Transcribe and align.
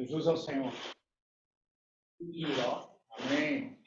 Jesus 0.00 0.26
é 0.26 0.30
o 0.32 0.36
Senhor. 0.36 0.72
Amém. 3.10 3.78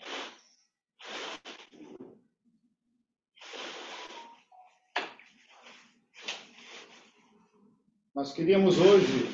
Nós 8.16 8.32
queríamos 8.32 8.80
hoje 8.80 9.30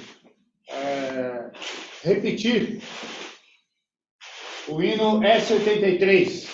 é, 0.67 1.51
repetir 2.01 2.81
o 4.67 4.81
hino 4.81 5.19
S83. 5.19 6.47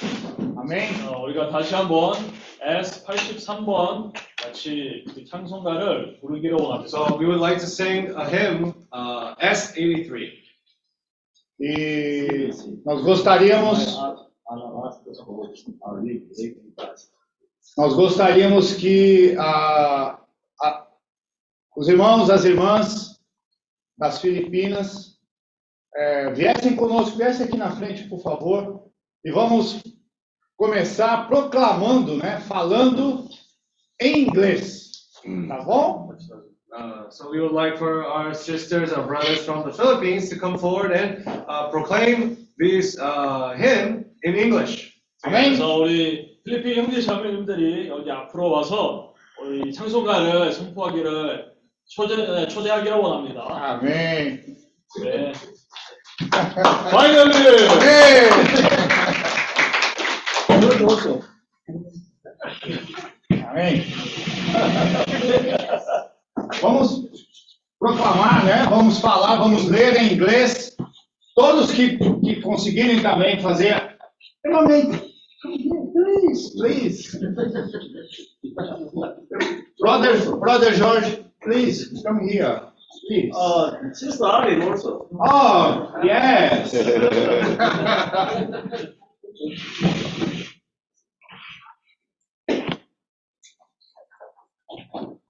Amém? 0.57 0.89
어, 1.07 1.23
우리가 1.23 1.49
다시 1.49 1.73
한번 1.73 2.13
S83번 2.61 4.13
같이 4.35 5.05
그 5.13 5.23
찬송가를 5.25 6.19
부르기로 6.19 6.57
원합니다. 6.57 6.89
So 6.89 7.17
we 7.17 7.25
would 7.25 7.39
like 7.39 7.59
to 7.59 7.67
sing 7.67 8.11
a 8.15 8.25
hymn, 8.25 8.73
uh, 8.93 9.35
S83. 9.41 10.39
E 11.59 12.49
nós 12.85 13.03
gostaríamos, 13.03 13.97
nós 17.77 17.93
gostaríamos 17.93 18.73
que 18.75 19.35
a, 19.37 20.21
a, 20.61 20.87
os 21.75 21.89
irmãos, 21.89 22.29
as 22.29 22.45
irmãs 22.45 23.19
das 23.97 24.21
Filipinas 24.21 25.19
é, 25.93 26.31
viessem 26.31 26.75
conosco, 26.75 27.17
viessem 27.17 27.45
aqui 27.45 27.57
na 27.57 27.75
frente, 27.75 28.07
por 28.07 28.21
favor, 28.21 28.89
e 29.25 29.31
vamos 29.31 29.83
começar 30.55 31.27
proclamando, 31.27 32.15
né, 32.17 32.39
falando 32.41 33.27
em 33.99 34.23
inglês, 34.23 34.91
tá 35.47 35.61
bom? 35.63 36.15
Uh, 36.75 37.09
so 37.09 37.29
we 37.31 37.41
would 37.41 37.51
like 37.51 37.77
for 37.77 38.05
our 38.05 38.33
sisters, 38.33 38.91
our 38.93 39.05
brothers 39.05 39.43
from 39.43 39.65
the 39.65 39.73
Philippines 39.73 40.29
to 40.29 40.37
come 40.37 40.57
forward 40.57 40.91
and 40.91 41.23
uh, 41.27 41.69
proclaim 41.69 42.47
this 42.59 42.97
uh, 42.99 43.55
hymn 43.57 44.05
in 44.23 44.35
English. 44.35 44.93
Amém? 45.25 45.57
그래서 45.57 45.77
우리 45.77 46.39
필리핀 46.45 46.83
형제 46.83 47.01
자매님들이 47.01 47.89
여기 47.89 48.11
앞으로 48.11 48.51
와서 48.51 49.13
우리 49.41 49.73
찬송가를 49.73 50.51
선포하기를 50.51 51.51
초대, 51.87 52.47
초대하기를 52.47 52.97
원합니다. 52.97 53.47
Amém. 53.49 54.39
네. 55.03 55.33
파이널리! 56.91 57.35
Amém. 57.69 58.29
Amém. 63.49 63.83
Vamos 66.61 67.03
proclamar, 67.79 68.45
né? 68.45 68.65
Vamos 68.69 68.99
falar, 68.99 69.37
vamos 69.37 69.65
ler 69.65 69.95
em 69.95 70.13
inglês. 70.13 70.75
Todos 71.35 71.71
que, 71.71 71.97
que 71.97 72.41
conseguirem 72.41 73.01
também 73.01 73.39
fazer. 73.39 73.97
Pelo 74.43 74.67
menos. 74.67 75.09
Please, 75.41 76.53
please. 76.57 77.17
Brother, 79.79 80.35
brother 80.37 80.73
George, 80.73 81.25
please 81.41 81.89
come 82.03 82.29
here. 82.29 82.61
Please. 83.07 83.31
Uh, 83.33 83.93
Sister 83.93 84.25
Arlene 84.25 84.63
also. 84.63 85.07
Oh, 85.13 85.93
yes. 86.03 86.73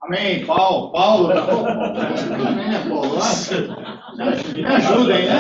Amém, 0.10 0.44
Paulo, 0.44 0.92
Paulo, 0.92 1.28
tá? 1.28 1.44
Amém, 2.50 2.68
né, 2.68 2.84
Paulo? 2.90 3.20
Me 4.56 4.66
ajudem, 4.66 5.28
né? 5.28 5.40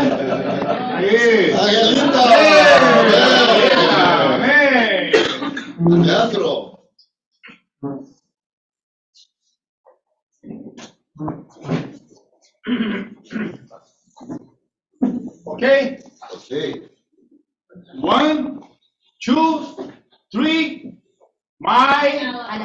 Aí. 0.95 1.51
Amém. 4.35 5.11
Teatro. 6.03 6.77
Ok? 15.47 15.99
Ok. 16.31 16.89
One, 18.03 18.59
two, 19.25 19.91
three. 20.31 20.98
My 21.61 22.09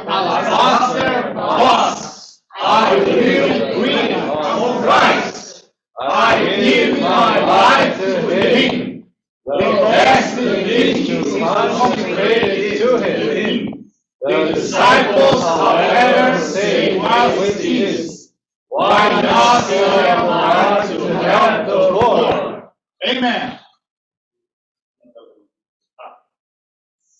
alabaster 0.06 1.34
box. 1.34 2.42
I 2.62 2.94
will 2.94 3.80
bring 3.82 4.14
of 4.14 4.82
Christ. 4.84 5.70
I 6.00 6.44
give 6.60 7.00
my 7.00 7.40
life 7.44 7.98
to 7.98 8.20
him. 8.30 9.06
The 9.46 9.58
best 9.58 10.38
is 10.38 11.38
consecrated 11.42 12.78
to 12.78 12.98
him. 12.98 13.90
The 14.20 14.52
disciples, 14.54 15.42
however, 15.42 16.38
say, 16.38 16.96
What 16.96 17.36
is 17.38 17.56
this? 17.56 18.32
Why 18.68 19.22
not 19.22 19.68
their 19.68 20.16
heart 20.16 20.86
to 20.86 21.08
help 21.18 21.66
the 21.66 21.76
Lord? 21.90 22.62
Amen. 23.08 23.58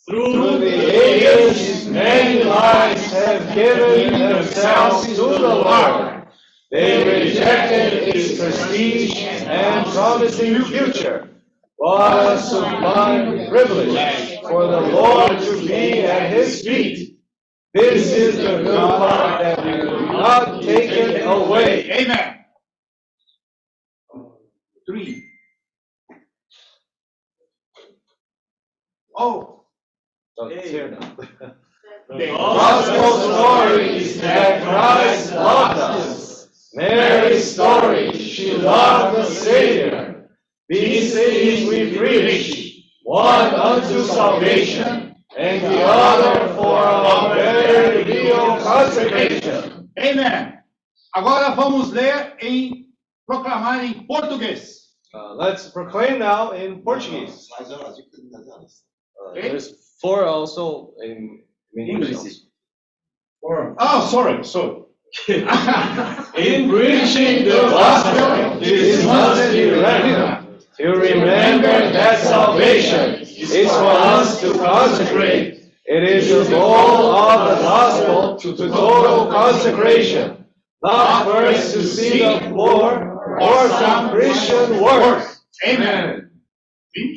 Through 0.08 0.58
the 0.58 1.02
ages, 1.02 1.88
many 1.88 2.44
lives 2.44 3.10
have 3.12 3.54
given 3.54 4.12
themselves 4.12 5.06
to 5.06 5.14
the 5.14 5.38
Lord. 5.38 6.28
They 6.70 7.24
rejected 7.24 8.14
its 8.14 8.38
prestige 8.38 9.16
and 9.22 9.86
promising 9.86 10.62
future. 10.64 11.30
What 11.76 12.32
a 12.34 12.38
sublime 12.38 13.48
privilege 13.48 14.40
for 14.42 14.66
the 14.66 14.80
Lord 14.82 15.38
to 15.40 15.66
be 15.66 16.02
at 16.02 16.30
his 16.30 16.62
feet. 16.62 17.18
This 17.72 18.12
is 18.12 18.36
the 18.36 18.62
good 18.62 18.76
part 18.76 19.40
that 19.42 19.64
we 19.64 19.86
will 19.86 20.06
not 20.06 20.62
take 20.62 20.90
it 20.90 21.26
away. 21.26 21.90
Amen. 21.90 22.44
Three. 24.86 25.24
Oh, 29.16 29.63
The 32.08 32.26
Gospel 32.26 33.32
story 33.32 33.96
is 33.96 34.20
that 34.20 34.62
Christ 34.62 35.32
loved 35.32 35.80
us. 35.80 36.70
Mary's 36.74 37.52
story, 37.54 38.12
she 38.12 38.52
loved 38.56 39.16
the 39.16 39.24
Savior. 39.24 40.28
These 40.68 41.14
things 41.14 41.68
we 41.68 41.96
preach, 41.96 42.84
one 43.04 43.54
unto 43.54 44.02
salvation, 44.04 45.14
and 45.38 45.62
the 45.64 45.82
other 45.82 46.54
for 46.54 46.76
our 46.76 47.34
very 47.34 48.04
real 48.04 48.58
consecration. 48.60 49.88
Amen. 49.98 50.58
Agora 51.14 51.54
vamos 51.54 51.90
ler 51.90 52.36
em 52.40 52.88
proclamar 53.26 53.84
em 53.84 54.04
português. 54.06 54.84
Uh, 55.14 55.34
let's 55.36 55.68
proclaim 55.68 56.18
now 56.18 56.52
in 56.52 56.82
Portuguese. 56.82 57.48
Mas 59.18 59.36
eu 59.36 59.38
acho 59.38 59.38
que 59.38 59.38
não 59.38 59.38
dá 59.38 59.38
nada. 59.38 59.38
Uh, 59.38 59.40
there's 59.40 59.74
four 60.00 60.24
also 60.24 60.94
in, 61.02 61.44
in 61.74 61.88
English. 61.88 62.44
Oh, 63.78 64.08
sorry, 64.10 64.42
sorry. 64.44 64.84
In 65.28 66.68
preaching 66.68 67.44
the 67.44 67.68
gospel, 67.70 68.58
this 68.58 69.04
must 69.04 69.52
be 69.52 69.70
remembered. 69.70 70.60
To 70.78 70.88
remember 70.88 71.92
that 71.92 72.18
salvation 72.18 73.20
is 73.20 73.70
for 73.70 73.92
us 73.92 74.40
to 74.40 74.54
consecrate. 74.54 75.62
It 75.86 76.02
is 76.02 76.28
the 76.30 76.50
goal 76.50 77.14
of 77.14 77.56
the 77.56 77.62
gospel 77.62 78.36
to 78.38 78.56
total 78.56 79.26
consecration, 79.26 80.46
not 80.82 81.26
first 81.26 81.74
to 81.74 81.84
see 81.84 82.18
the 82.18 82.50
poor 82.50 83.38
or 83.40 83.68
some 83.68 84.10
Christian 84.10 84.82
work. 84.82 85.28
Amen. 85.64 86.30
When 86.96 87.14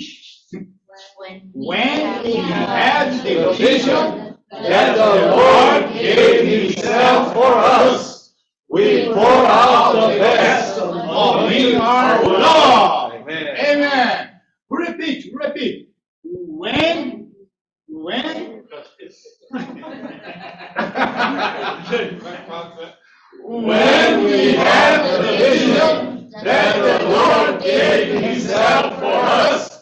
When 1.19 2.23
we 2.23 2.35
had 2.35 3.11
the 3.23 3.51
vision, 3.53 4.37
that 4.51 4.95
the 4.95 5.35
Lord 5.35 5.93
gave 5.93 6.69
Himself 6.69 7.33
for 7.33 7.53
us. 7.55 8.33
We 8.69 9.05
pour 9.05 9.25
out 9.25 9.93
the 9.93 10.19
best 10.19 10.77
of 10.79 11.49
Him 11.49 11.81
our 11.81 12.23
Lord. 12.23 13.21
Amen. 13.21 13.57
Amen. 13.57 14.29
Repeat, 14.69 15.33
repeat. 15.33 15.89
When, 16.23 17.31
when, 17.87 18.63
When 23.43 24.23
we 24.23 24.53
have 24.53 25.21
the 25.21 25.37
vision 25.37 26.29
that 26.43 26.99
the 26.99 27.05
Lord 27.09 27.61
gave 27.63 28.21
Himself 28.21 28.99
for 28.99 29.05
us, 29.05 29.76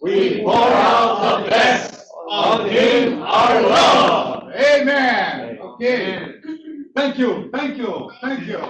we 0.00 0.42
pour 0.42 0.54
out 0.54 1.44
the 1.44 1.50
best 1.50 2.10
of 2.30 2.66
Him, 2.66 3.22
our 3.22 3.62
love. 3.62 4.52
Amen. 4.52 5.58
Okay. 5.60 6.34
Thank 6.94 7.18
you, 7.18 7.50
thank 7.52 7.78
you, 7.78 8.10
thank 8.20 8.46
you. 8.46 8.60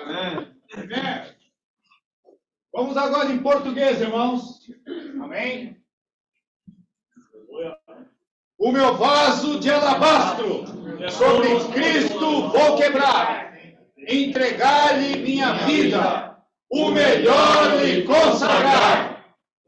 Amen. 0.00 0.46
Amen. 0.76 1.22
Vamos 2.74 2.96
agora 2.96 3.30
em 3.30 3.38
português, 3.38 4.00
irmãos. 4.00 4.60
Amém? 5.22 5.76
O 8.58 8.72
meu 8.72 8.94
vaso 8.96 9.60
de 9.60 9.70
alabastro, 9.70 10.64
sobre 11.10 11.48
Cristo 11.72 12.48
vou 12.48 12.76
quebrar, 12.76 13.58
entregar-lhe 14.08 15.18
minha 15.18 15.52
vida, 15.66 16.31
o 16.72 16.90
melhor 16.90 17.84
lhe 17.84 18.02
consagrar. 18.02 19.12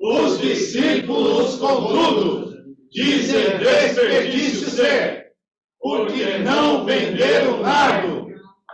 Os 0.00 0.40
discípulos, 0.40 1.56
contudo, 1.56 2.76
dizem 2.90 3.58
desperdício 3.58 4.68
ser, 4.68 5.32
porque 5.78 6.38
não 6.38 6.84
venderam 6.84 7.60
nardo, 7.60 8.26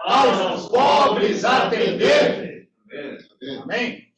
aos 0.04 0.68
pobres 0.68 1.44
atender. 1.44 2.68
Amém? 3.62 4.08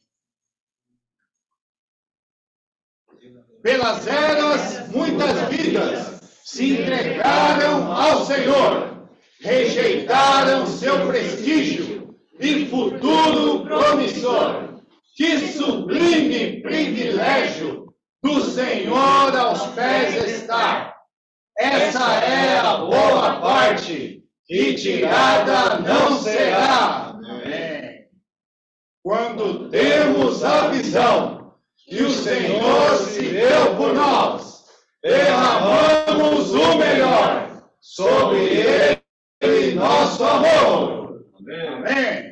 Pelas 3.61 4.07
eras, 4.07 4.89
muitas 4.89 5.49
vidas 5.49 6.21
se 6.43 6.73
entregaram 6.73 7.91
ao 7.91 8.25
Senhor, 8.25 9.07
rejeitaram 9.39 10.65
seu 10.65 11.07
prestígio 11.07 12.02
e 12.39 12.65
futuro 12.65 13.63
promissor. 13.63 14.81
Que 15.15 15.37
sublime 15.39 16.61
privilégio 16.61 17.93
do 18.23 18.41
Senhor 18.41 19.35
aos 19.37 19.67
pés 19.67 20.15
estar. 20.27 20.95
Essa 21.57 22.13
é 22.23 22.57
a 22.57 22.77
boa 22.77 23.39
parte, 23.39 24.23
e 24.49 24.73
tirada 24.73 25.79
não 25.79 26.17
será. 26.17 27.09
Amém. 27.23 28.07
Quando 29.03 29.69
temos 29.69 30.43
a 30.43 30.69
visão 30.69 31.53
que 31.87 32.01
o 32.01 32.09
Senhor 32.09 32.95
se 32.95 33.21
deu 33.21 33.75
por 33.75 33.93
nós, 33.93 34.63
derramamos 35.03 36.53
o 36.53 36.77
melhor 36.77 37.63
sobre 37.79 38.39
ele 39.41 39.75
nosso 39.75 40.23
amor. 40.23 41.25
Amém. 41.39 42.22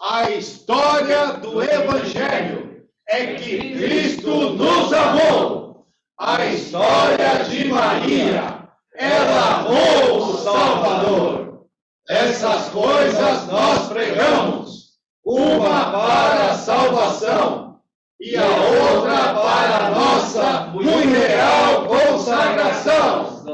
A 0.00 0.30
história 0.30 1.34
do 1.34 1.62
Evangelho 1.62 2.86
é 3.06 3.34
que 3.34 3.74
Cristo 3.74 4.30
nos 4.54 4.90
amou. 4.94 5.86
A 6.18 6.46
história 6.46 7.44
de 7.44 7.68
Maria, 7.68 8.66
ela 8.94 9.60
amou 9.60 10.16
o 10.16 10.38
Salvador. 10.38 11.66
Essas 12.08 12.70
coisas 12.70 13.46
nós 13.46 13.88
pregamos, 13.88 14.94
uma 15.22 15.90
para 15.92 16.52
a 16.52 16.54
salvação 16.54 17.78
e 18.18 18.36
a 18.38 18.46
outra 18.46 19.34
para 19.34 19.86
a 19.86 19.90
nossa 19.90 20.72
real 20.72 21.86
consagração. 21.86 23.44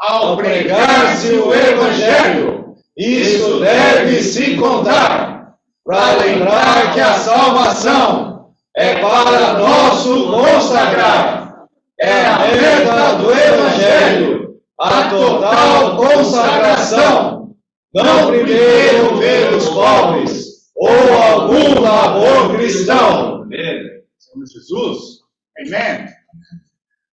Ao 0.00 0.36
pregar-se 0.36 1.32
o 1.32 1.54
Evangelho, 1.54 2.57
isso 2.98 3.60
deve 3.60 4.20
se 4.22 4.56
contar, 4.56 5.54
para 5.84 6.16
lembrar 6.16 6.92
que 6.92 7.00
a 7.00 7.14
salvação 7.14 8.50
é 8.76 8.96
para 8.96 9.54
nosso 9.54 10.32
consagrar. 10.32 11.66
É 12.00 12.26
a 12.26 12.38
meta 12.38 13.14
do 13.18 13.32
Evangelho, 13.32 14.56
a 14.78 15.10
total 15.10 15.96
consagração. 15.96 17.54
Não 17.94 18.26
primeiro 18.26 19.16
ver 19.16 19.54
os 19.54 19.68
pobres, 19.68 20.70
ou 20.76 20.88
algum 20.88 21.80
labor 21.80 22.56
cristão. 22.56 23.46
Senhor 23.48 24.46
Jesus. 24.46 25.18
Amém. 25.60 26.06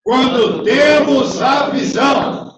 Quando 0.05 0.63
temos 0.63 1.43
a 1.43 1.71
visão 1.71 2.52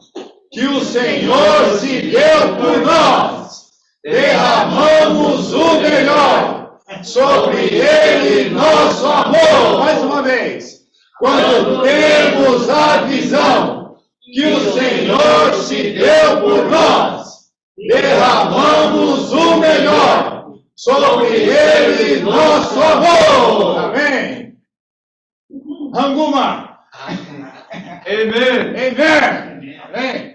que 0.54 0.64
o 0.68 0.84
Senhor 0.84 1.78
se 1.80 2.00
deu 2.00 2.56
por 2.56 2.80
nós, 2.82 3.64
derramamos 4.04 5.52
o 5.52 5.80
melhor 5.80 6.78
sobre 7.02 7.74
ele 7.74 8.50
nosso 8.50 9.04
amor. 9.04 9.80
Mais 9.80 10.00
uma 10.00 10.22
vez. 10.22 10.84
Quando 11.18 11.82
temos 11.82 12.70
a 12.70 12.98
visão 12.98 13.96
que 14.22 14.46
o 14.46 14.72
Senhor 14.72 15.54
se 15.54 15.90
deu 15.90 16.40
por 16.40 16.70
nós, 16.70 17.50
derramamos 17.76 19.32
o 19.32 19.56
melhor 19.56 20.52
sobre 20.76 21.26
ele 21.26 22.20
nosso 22.20 22.80
amor. 22.80 23.78
Amém. 23.86 24.54
Ranguma. 25.92 26.78
Amen. 28.06 28.74
Amen. 28.76 29.80
Amém. 29.92 30.33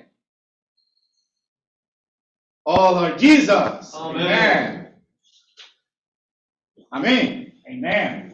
Oh, 2.71 2.91
Lord 2.93 3.17
Jesus. 3.17 3.95
Amen. 3.95 4.89
Amém. 6.91 7.53
Amém. 7.67 8.29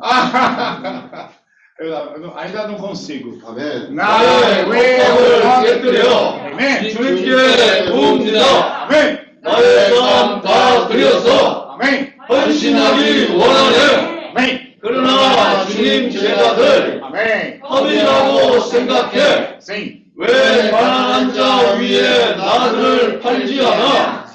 Ah, 0.00 1.30
eu, 1.80 1.88
eu 1.88 2.38
ainda 2.38 2.68
não 2.68 2.76
consigo. 2.76 3.36
아멘. 3.44 3.96
나의 3.96 4.60
영광을 4.60 5.64
깨뜨려 5.64 6.54
아멘. 6.54 6.90
주님께 6.90 7.86
부읍니다. 7.90 8.84
아멘. 8.84 9.40
나의 9.42 9.90
삶다 9.96 10.86
드렸어 10.86 11.72
아멘. 11.72 12.14
헌신하기 12.28 13.34
원하네 13.34 14.28
아멘. 14.30 14.74
그러나 14.80 15.64
주님 15.66 16.12
제자들 16.12 17.02
아멘. 17.02 17.60
합의라고 17.64 18.60
생각해 18.60 19.58
sim. 19.60 19.99
왜 20.20 20.70
가난한 20.70 21.32
자 21.32 21.78
위에 21.78 22.36
나를 22.36 23.20
팔지 23.20 23.58
않아 23.64 24.26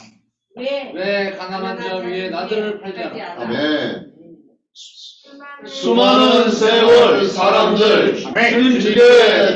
왜, 0.58 0.92
왜 0.96 1.32
가난한 1.38 1.80
자 1.80 1.98
위에 1.98 2.30
나들을 2.32 2.82
팔지 2.82 3.00
않아? 3.22 3.44
아멘. 3.44 4.06
수많은 5.68 6.50
세월 6.50 7.26
사람들 7.28 8.16
주님 8.18 8.80
집에 8.80 9.56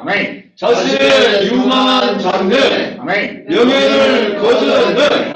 아멘. 0.00 0.50
자신의 0.56 1.46
유망한 1.46 2.18
장래. 2.18 2.96
명예를 3.48 4.36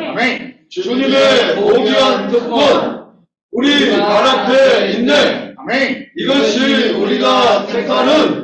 아멘. 0.08 0.56
주님의 0.70 1.55
고귀한 1.55 2.29
특권 2.31 3.05
우리 3.53 3.91
발 3.96 4.27
앞에 4.27 4.91
있네. 4.91 5.55
이것이 6.17 6.91
우리가 6.94 7.67
택하는 7.67 8.44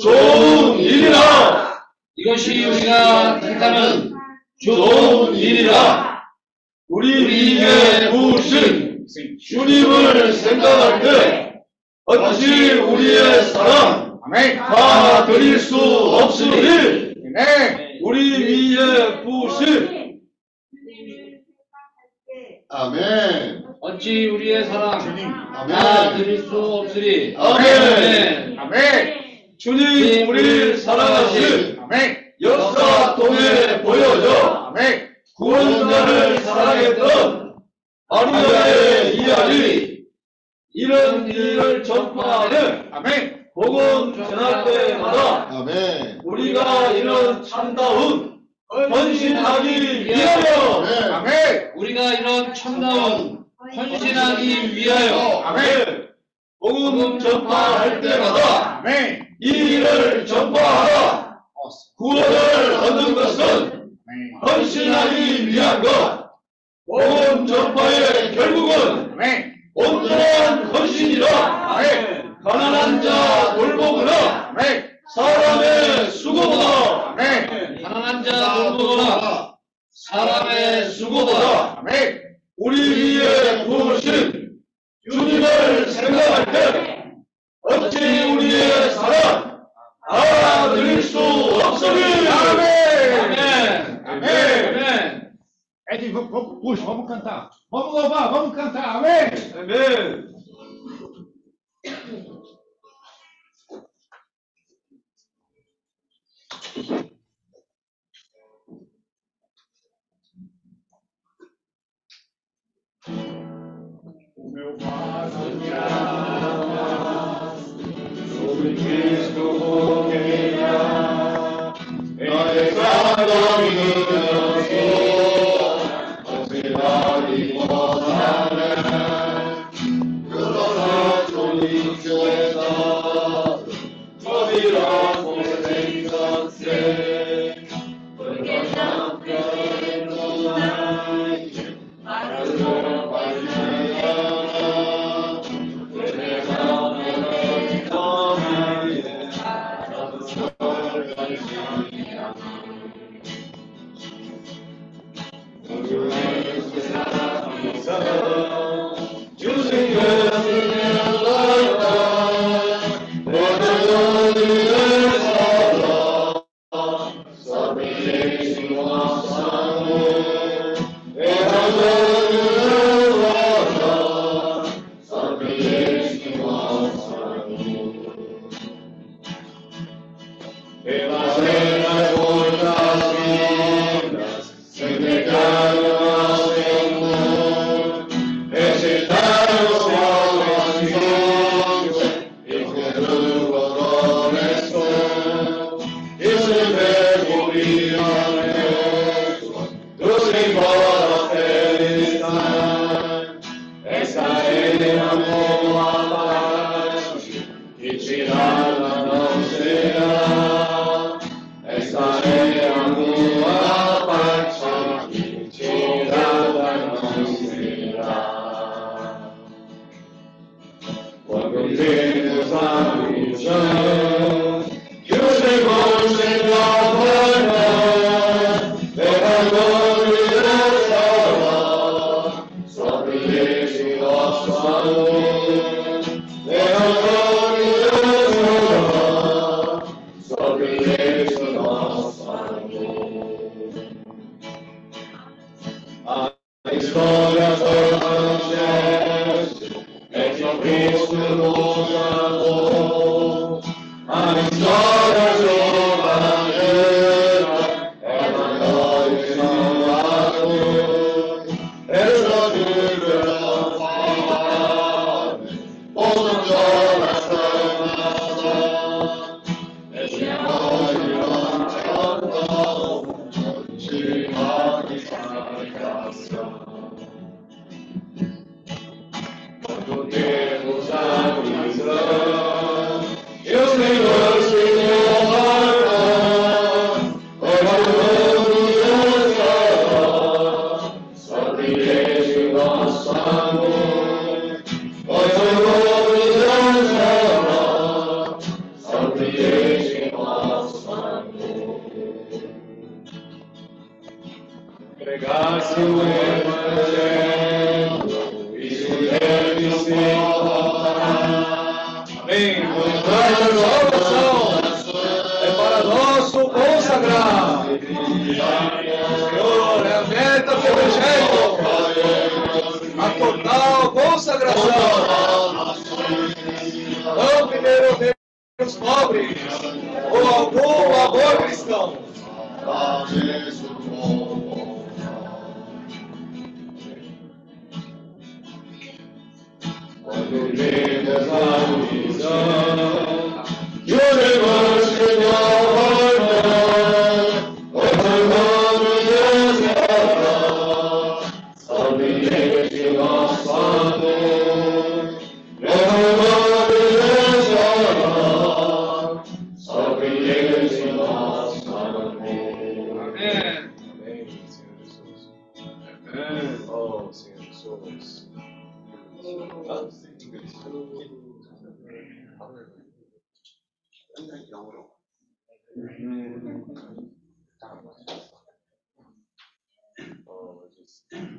좋은 0.00 0.78
일이라 0.78 1.84
이것이 2.16 2.64
우리가 2.66 3.40
택하는 3.40 4.12
좋은 4.60 5.34
일이라 5.34 6.22
우리 6.88 7.60
부으신 8.10 9.06
sim. 9.06 9.38
주님을 9.38 10.32
생각할 10.32 11.00
때 11.00 11.60
어찌 12.06 12.72
우리의 12.72 13.42
사랑 13.44 14.18
아멘. 14.24 14.56
다 14.56 15.26
드릴 15.26 15.58
수 15.58 15.76
없으니 15.76 17.14
아멘. 17.36 17.98
우리 18.02 18.76
위에 18.76 19.22
부으신 19.24 20.20
아멘. 22.68 23.64
어찌 23.80 24.28
우리의 24.28 24.64
사랑. 24.64 24.98
다 25.68 26.10
아멘. 26.10 26.18
드릴 26.18 26.38
수 26.38 26.58
없으리. 26.58 27.36
아멘. 27.36 28.58
아멘. 28.58 29.23
주님 29.58 30.28
우리를 30.28 30.78
사랑하신 30.78 31.78
아멘. 31.80 32.32
역사 32.40 33.14
통해 33.16 33.82
보여져 33.82 34.30
아멘. 34.68 35.14
구원자를 35.36 36.38
사랑했던 36.40 37.56
마리아의 38.08 39.16
이야기 39.16 40.04
이런 40.72 41.28
일을 41.28 41.84
전파하는 41.84 42.88
아멘. 42.92 43.46
복음 43.54 44.14
전할 44.14 44.64
때마다 44.64 45.48
아멘. 45.50 46.20
우리가 46.24 46.90
이런 46.92 47.42
참다운 47.44 48.40
헌신하기 48.70 50.04
위하여 50.04 50.82
아멘. 50.82 51.12
아멘. 51.12 51.72
우리가 51.76 52.14
이런 52.14 52.52
참다운 52.54 53.44
헌신하기 53.76 54.76
위하여 54.76 55.42
아멘 55.44 56.08
복음 56.58 57.18
전파할 57.18 58.00
때마다 58.00 58.78
아멘. 58.78 59.23
이 59.40 59.48
일을 59.48 60.26
전파하라 60.26 61.38
구원을 61.96 62.74
얻는 62.74 63.14
것은. 63.14 63.84
헌신하기 64.46 65.48
위한 65.48 65.82
것 65.82 66.30
복음 66.86 67.46
전파의 67.46 68.34
결국은. 68.34 69.16
온전한 69.74 70.64
헌신이라. 70.64 71.64
가난한 72.44 73.00
자 73.00 73.54
돌보거나 73.56 74.43
Amen. 99.04 99.53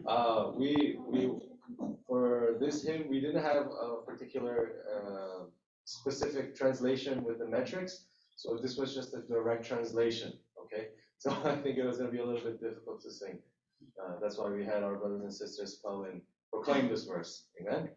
Uh, 0.08 0.52
we, 0.56 0.98
we, 1.08 1.32
for 2.08 2.58
this 2.60 2.84
hymn, 2.84 3.08
we 3.10 3.20
didn't 3.20 3.44
have 3.44 3.68
a 3.68 4.02
particular, 4.06 4.84
uh, 4.94 5.46
specific 5.86 6.56
translation 6.56 7.24
with 7.24 7.40
the 7.40 7.48
metrics. 7.48 8.06
So 8.36 8.58
this 8.62 8.78
was 8.78 8.94
just 8.94 9.14
a 9.14 9.22
direct 9.22 9.66
translation, 9.66 10.34
okay? 10.64 10.90
So 11.18 11.32
I 11.32 11.56
think 11.56 11.78
it 11.78 11.86
was 11.86 11.98
gonna 11.98 12.12
be 12.12 12.20
a 12.20 12.26
little 12.26 12.44
bit 12.44 12.60
difficult 12.60 13.02
to 13.04 13.12
sing. 13.12 13.40
Uh, 14.02 14.20
that's 14.22 14.38
why 14.38 14.50
we 14.50 14.66
had 14.66 14.84
our 14.84 14.96
brothers 14.96 15.22
and 15.22 15.34
sisters 15.34 15.80
come 15.84 16.04
and 16.04 16.22
proclaim 16.52 16.90
this 16.90 17.06
verse, 17.06 17.46
amen? 17.62 17.90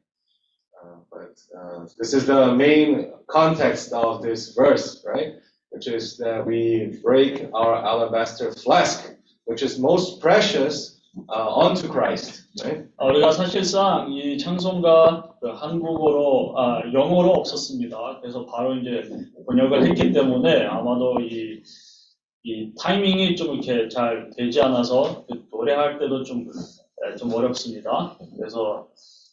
Uh, 0.83 1.01
but, 1.11 1.35
uh, 1.59 1.87
this 1.99 2.15
is 2.15 2.27
the 2.27 2.55
main 2.55 3.13
context 3.27 3.93
of 3.93 4.23
this 4.23 4.55
verse, 4.55 5.05
right? 5.07 5.35
Which 5.71 5.89
is 5.89 6.17
that 6.19 6.47
we 6.47 6.99
break 7.03 7.49
our 7.53 7.75
alabaster 7.75 8.53
flask, 8.53 9.11
which 9.47 9.63
is 9.63 9.79
most 9.79 10.21
precious, 10.21 11.01
uh, 11.29 11.55
unto 11.55 11.89
Christ, 11.89 12.45
right? 12.65 12.87
어, 12.99 13.09
우리가 13.09 13.33
사실상 13.33 14.13
이 14.13 14.39
찬송가 14.39 15.35
그 15.41 15.49
한국어로, 15.51 16.55
아, 16.57 16.83
영어로 16.93 17.31
없었습니다. 17.33 18.21
그래서 18.21 18.47
바로 18.47 18.75
이제 18.77 19.03
번역을 19.47 19.87
했기 19.87 20.13
때문에 20.13 20.67
아마도 20.67 21.21
이, 21.21 21.63
이 22.45 22.73
타이밍이 22.79 23.37
좀 23.37 23.55
이렇게 23.55 23.89
잘 23.89 24.31
되지 24.37 24.61
않아서 24.63 25.25
그 25.27 25.45
노래할 25.51 25.99
때도 25.99 26.23
좀, 26.25 26.47
에, 27.05 27.17
좀 27.17 27.33
어렵습니다. 27.33 28.17
그래서, 28.37 28.89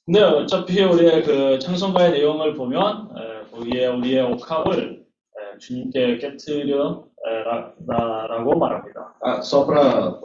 근데 0.07 0.23
어차피 0.23 0.83
우리의 0.83 1.23
그 1.23 1.59
찬송가의 1.61 2.12
내용을 2.12 2.54
보면, 2.54 3.11
에, 3.16 3.50
거기에 3.50 3.87
우리의 3.88 4.23
옥합을 4.33 5.04
에, 5.04 5.59
주님께 5.59 6.19
깨뜨려 6.19 7.04
에, 7.26 7.42
라, 7.45 7.73
라, 7.87 8.26
라고 8.26 8.59
말합니다. 8.59 9.14
Ah, 9.23 9.42
só 9.42 9.64
para 9.64 10.19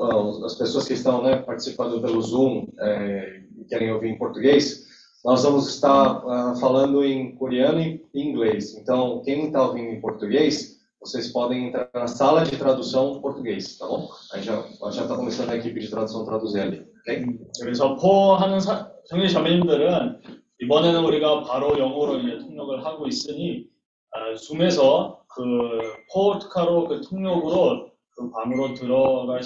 as 0.45 0.55
pessoas 0.55 0.87
que 0.87 0.93
estão 0.93 1.21
né, 1.21 1.35
participando 1.35 2.01
pelo 2.01 2.21
Zoom 2.21 2.67
eh, 2.79 3.41
e 3.59 3.65
querem 3.65 3.91
ouvir 3.91 4.07
em 4.09 4.17
português, 4.17 4.85
nós 5.25 5.43
vamos 5.43 5.67
estar 5.67 6.23
ah, 6.25 6.55
falando 6.61 7.03
em 7.03 7.35
coreano 7.35 7.81
e 7.81 8.01
inglês. 8.15 8.75
Então, 8.77 9.21
quem 9.25 9.47
está 9.47 9.67
ouvindo 9.67 9.89
em 9.89 9.99
português, 9.99 10.75
vocês 11.01 11.27
podem 11.27 11.67
entrar 11.67 11.89
na 11.93 12.07
sala 12.07 12.45
de 12.45 12.55
tradução 12.57 13.19
português, 13.21 13.77
tá 13.77 13.85
bom? 13.85 14.09
Aí 14.33 14.41
já 14.41 14.63
nós 14.79 14.95
já 14.95 15.03
está 15.03 15.15
começando 15.15 15.51
a 15.51 15.57
equipe 15.57 15.79
de 15.79 15.89
tradução 15.89 16.25
traduzir 16.25 16.61
ali, 16.61 16.87
ok? 17.01 17.39
그래서 17.59 17.95
포하는 17.97 18.59
사, 18.59 18.89
형님 19.10 19.26
자매님들은 19.26 20.22
이번에는 20.60 21.04
우리가 21.04 21.42
바로 21.42 21.76
영어로 21.76 22.18
이제 22.18 22.38
통역을 22.38 22.84
하고 22.84 23.08
있으니 23.08 23.66
아, 24.12 24.36
줌에서 24.36 25.24
그 25.26 25.42
포트카로 26.12 26.86
그 26.86 27.00
통역으로 27.00 27.89
그 28.17 28.31
방으로 28.31 28.73
들어가 28.73 29.39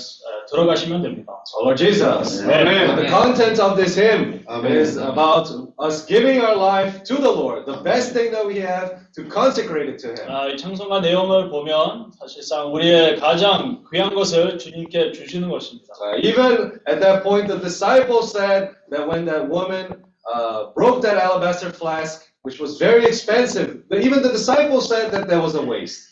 들어가시면 0.47 1.01
됩니다. 1.01 1.41
So, 1.47 1.61
Lord 1.63 1.77
Jesus, 1.77 2.43
Amen. 2.43 2.97
the 2.97 3.07
content 3.09 3.59
of 3.59 3.75
this 3.75 3.97
hymn 3.97 4.45
Amen. 4.47 4.77
is 4.77 4.95
about 4.97 5.49
us 5.79 6.05
giving 6.05 6.39
our 6.39 6.55
life 6.55 7.03
to 7.05 7.15
the 7.15 7.31
Lord, 7.31 7.65
the 7.65 7.81
best 7.81 8.13
thing 8.13 8.31
that 8.31 8.45
we 8.45 8.59
have 8.61 9.09
to 9.13 9.25
consecrate 9.25 9.89
it 9.89 9.97
to 10.05 10.13
Him. 10.13 10.29
아, 10.29 10.47
이 10.47 10.57
찬송가 10.57 11.01
내용을 11.01 11.49
보면 11.49 12.11
사실상 12.19 12.71
우리의 12.71 13.19
가장 13.19 13.83
귀한 13.91 14.13
것을 14.13 14.59
주님께 14.59 15.13
주시는 15.13 15.49
것입니다. 15.49 15.89
Uh, 15.99 16.21
even 16.21 16.79
at 16.85 17.01
that 17.01 17.23
point, 17.23 17.47
the 17.47 17.57
disciples 17.57 18.31
said 18.31 18.69
that 18.91 19.07
when 19.07 19.25
that 19.25 19.49
woman 19.49 19.97
uh, 20.31 20.69
broke 20.75 21.01
that 21.01 21.17
alabaster 21.17 21.71
flask, 21.71 22.29
which 22.43 22.59
was 22.59 22.77
very 22.77 23.05
expensive, 23.05 23.89
but 23.89 24.01
even 24.05 24.21
the 24.21 24.29
disciples 24.29 24.87
said 24.87 25.11
that 25.11 25.27
that 25.27 25.41
was 25.41 25.55
a 25.55 25.61
waste. 25.61 26.05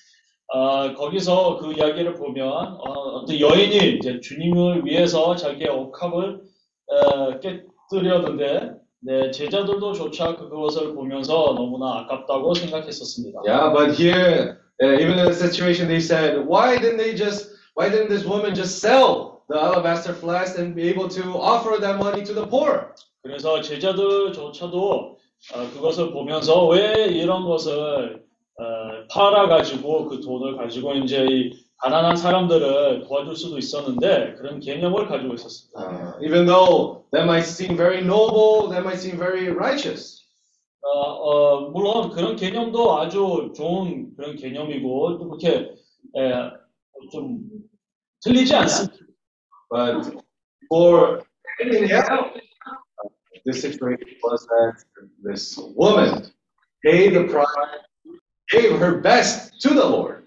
아, 0.54 0.92
거기서 0.94 1.56
그 1.58 1.72
이야기를 1.72 2.14
보면 2.14 2.46
어, 2.48 3.24
떤 3.24 3.40
여인이 3.40 3.96
이제 3.96 4.20
주님을 4.20 4.84
위해서 4.84 5.34
자기의 5.34 5.70
옥합을 5.70 6.42
어, 6.86 7.40
깨뜨렸는데 7.40 8.82
네, 9.04 9.30
제자들도 9.30 9.94
조차 9.94 10.36
그것을 10.36 10.94
보면서 10.94 11.54
너무나 11.54 12.00
아깝다고 12.00 12.54
생각했었습니다. 12.54 13.40
Yeah, 13.44 13.72
but 13.72 13.96
here, 13.98 14.58
uh, 14.80 14.94
even 15.00 15.18
in 15.18 15.26
the 15.26 15.34
situation, 15.34 15.88
they 15.88 15.98
said, 16.00 16.46
why 16.46 16.78
didn't 16.78 16.98
they 16.98 17.16
just, 17.16 17.50
why 17.74 17.88
didn't 17.88 18.10
this 18.10 18.24
woman 18.24 18.54
just 18.54 18.78
sell 18.78 19.42
the 19.48 19.58
alabaster 19.58 20.14
flask 20.14 20.56
and 20.58 20.76
be 20.76 20.86
able 20.88 21.08
to 21.08 21.22
offer 21.34 21.80
that 21.80 21.98
money 21.98 22.22
to 22.24 22.32
the 22.32 22.46
poor? 22.46 22.94
그래서 23.24 23.60
제자들조차도 23.60 25.16
어, 25.54 25.70
그것을 25.74 26.12
보면서 26.12 26.68
왜 26.68 27.06
이런 27.06 27.44
것을 27.44 28.22
어, 28.62 29.06
팔아가지고 29.10 30.06
그 30.06 30.20
돈을 30.20 30.56
가지고 30.56 30.94
이제 30.94 31.26
이 31.28 31.66
가난한 31.78 32.16
사람들을 32.16 33.04
도와줄 33.08 33.34
수도 33.34 33.58
있었는데 33.58 34.34
그런 34.34 34.60
개념을 34.60 35.08
가지고 35.08 35.34
있었습니다. 35.34 35.80
Uh, 35.80 36.24
even 36.24 36.46
though 36.46 37.04
that 37.10 37.26
might 37.26 37.44
seem 37.44 37.76
very 37.76 37.98
noble, 37.98 38.70
that 38.70 38.84
might 38.84 39.00
seem 39.00 39.18
very 39.18 39.48
righteous. 39.50 40.22
어, 40.82 40.88
어, 40.88 41.70
물론 41.70 42.10
그런 42.10 42.36
개념도 42.36 42.98
아주 42.98 43.52
좋은 43.56 44.14
그런 44.16 44.36
개념이고 44.36 45.18
또 45.18 45.28
그렇게 45.28 45.74
에, 46.16 46.50
좀 47.10 47.40
틀리지 48.20 48.54
않습니다. 48.54 48.94
But 49.70 50.22
for 50.68 51.22
anything 51.60 51.90
else, 51.90 52.06
this 53.44 53.60
situation 53.60 54.18
was 54.22 54.46
that 54.46 54.84
this 55.24 55.58
woman 55.76 56.30
paid 56.84 57.14
the 57.14 57.24
price, 57.26 57.46
gave 58.52 58.76
her 58.78 59.00
best 59.00 59.58
to 59.60 59.74
the 59.74 59.86
Lord. 59.86 60.22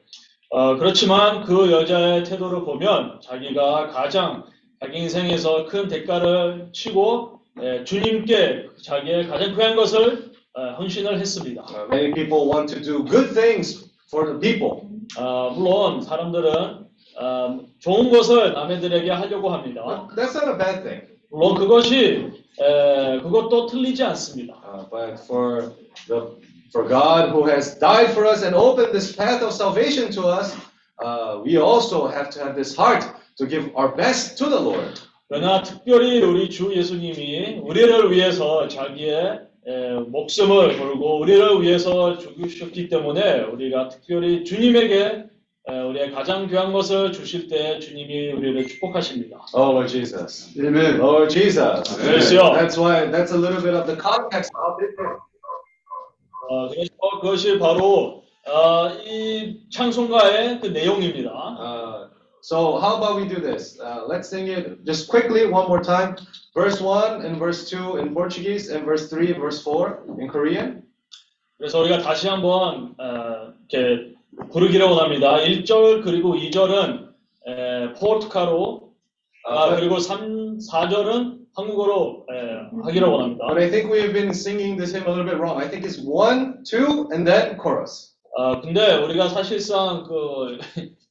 어, 0.49 0.75
그렇지만 0.77 1.43
그 1.43 1.71
여자의 1.71 2.23
태도를 2.23 2.63
보면 2.63 3.19
자기가 3.21 3.89
가장 3.89 4.43
자기 4.81 4.99
인생에서 4.99 5.65
큰 5.65 5.87
대가를 5.87 6.69
치고 6.73 7.39
에, 7.61 7.83
주님께 7.83 8.69
자기의 8.83 9.27
가장 9.27 9.55
귀한 9.55 9.75
것을 9.75 10.31
어, 10.53 10.61
헌신을 10.79 11.19
했습니다. 11.19 11.63
Uh, 11.69 11.87
many 11.89 12.13
people 12.13 12.47
want 12.49 12.73
to 12.73 12.81
do 12.81 13.03
good 13.05 13.33
things 13.33 13.91
for 14.09 14.25
the 14.25 14.39
people. 14.39 14.87
어, 15.17 15.53
물론 15.55 16.01
사람들은 16.01 16.85
어, 17.19 17.59
좋은 17.79 18.09
것을 18.09 18.53
남들에게 18.53 19.09
하려고 19.11 19.49
합니다. 19.49 20.07
That's 20.15 20.35
not 20.35 20.47
a 20.47 20.57
bad 20.57 20.83
thing. 20.83 21.07
물론 21.29 21.55
그것이 21.55 22.31
에, 22.59 23.19
그것도 23.21 23.67
틀리지 23.67 24.03
않습니다. 24.03 24.55
Uh, 24.63 24.89
but 24.89 25.21
for 25.25 25.73
the 26.07 26.21
for 26.71 26.83
God 26.87 27.29
who 27.29 27.45
has 27.45 27.75
died 27.79 28.11
for 28.11 28.25
us 28.25 28.43
and 28.43 28.55
opened 28.55 28.93
this 28.93 29.15
path 29.15 29.41
of 29.41 29.51
salvation 29.53 30.11
to 30.11 30.27
us, 30.27 30.55
uh, 31.03 31.41
we 31.43 31.57
also 31.57 32.07
have 32.07 32.29
to 32.31 32.39
have 32.43 32.55
this 32.55 32.75
heart 32.75 33.03
to 33.37 33.45
give 33.45 33.69
our 33.75 33.89
best 33.95 34.37
to 34.39 34.45
the 34.49 34.59
Lord. 34.59 34.99
그러나 35.27 35.63
특별히 35.63 36.21
우리 36.21 36.49
주 36.49 36.73
예수님이 36.73 37.59
우리를 37.63 38.11
위해서 38.11 38.67
자기의 38.67 39.39
에, 39.67 39.93
목숨을 40.07 40.77
걸고 40.77 41.19
우리를 41.21 41.61
위해서 41.63 42.17
죽으셨기 42.19 42.87
때문에 42.89 43.41
우리가 43.45 43.89
특별히 43.89 44.43
주님에게 44.43 45.25
에, 45.67 45.79
우리의 45.81 46.11
가장 46.11 46.47
귀한 46.47 46.71
것을 46.71 47.11
주실 47.11 47.47
때 47.47 47.79
주님이 47.79 48.33
우리를 48.33 48.67
축복하십니다. 48.67 49.37
Oh 49.55 49.71
Lord 49.71 49.87
Jesus. 49.91 50.53
Amen. 50.59 50.99
Lord 50.99 51.33
Jesus. 51.33 51.97
Yes, 52.05 52.29
That's 52.29 52.77
why 52.77 53.09
that's 53.09 53.31
a 53.31 53.37
little 53.37 53.59
bit 53.61 53.73
of 53.73 53.87
the 53.87 53.95
context 53.97 54.51
of 54.53 54.77
it. 54.79 54.93
어, 56.49 56.67
그래서 56.69 56.89
그것이 57.21 57.59
바로 57.59 58.23
어, 58.47 58.89
이 59.03 59.67
찬송가의 59.71 60.59
그 60.59 60.67
내용입니다. 60.67 61.31
Uh, 61.31 62.09
so 62.41 62.77
how 62.77 62.97
about 62.97 63.17
we 63.17 63.27
do 63.27 63.41
this? 63.41 63.79
Uh, 63.79 64.05
let's 64.07 64.29
sing 64.29 64.47
it 64.47 64.85
just 64.85 65.09
quickly 65.09 65.45
one 65.45 65.67
more 65.67 65.81
time. 65.81 66.15
Verse 66.53 66.79
1 66.79 67.25
and 67.25 67.37
verse 67.39 67.67
2 67.69 67.97
in 67.97 68.13
Portuguese 68.13 68.69
and 68.69 68.85
verse 68.85 69.09
3 69.09 69.33
and 69.33 69.41
verse 69.41 69.63
4 69.63 70.03
in 70.19 70.27
Korean. 70.29 70.83
그래서 71.57 71.79
우리가 71.79 71.99
다시 71.99 72.27
한번 72.27 72.95
어, 72.99 73.53
이렇게 73.69 74.13
부르기를 74.51 74.85
원합니다. 74.85 75.37
1절 75.37 76.03
그리고 76.03 76.35
2절은 76.35 77.09
에, 77.47 77.93
포르투갈로 77.93 78.85
아, 79.47 79.69
Uh, 79.69 79.75
그리고 79.79 79.99
3, 79.99 80.57
4절은 80.57 81.44
한국어로 81.55 82.25
에, 82.29 82.83
하기를 82.83 83.07
원합니다. 83.07 83.47
but 83.47 83.57
I 83.61 83.69
think 83.69 83.91
we 83.91 83.99
have 83.99 84.13
been 84.13 84.29
singing 84.29 84.77
this 84.77 84.93
hymn 84.95 85.07
a 85.07 85.11
little 85.11 85.25
bit 85.25 85.37
wrong. 85.39 85.57
I 85.57 85.69
think 85.69 85.85
it's 85.85 85.99
1, 85.99 86.63
2, 86.63 87.09
and 87.13 87.25
then 87.25 87.57
chorus. 87.61 88.13
아, 88.37 88.59
근데 88.61 88.95
우리가 88.97 89.29
사실상 89.29 90.03
그 90.03 90.57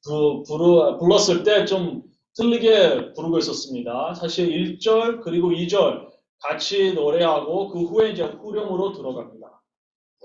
부, 0.04 0.42
부르, 0.46 0.98
불렀을 0.98 1.42
때 1.44 1.64
좀 1.64 2.02
틀리게 2.36 3.12
부르고 3.14 3.38
있었습니다. 3.38 4.14
사실 4.14 4.48
1절 4.50 5.22
그리고 5.22 5.50
2절 5.50 6.08
같이 6.42 6.92
노래하고 6.92 7.68
그 7.68 7.84
후에 7.84 8.10
이제 8.10 8.24
후렴으로 8.24 8.92
들어갑니다. 8.92 9.62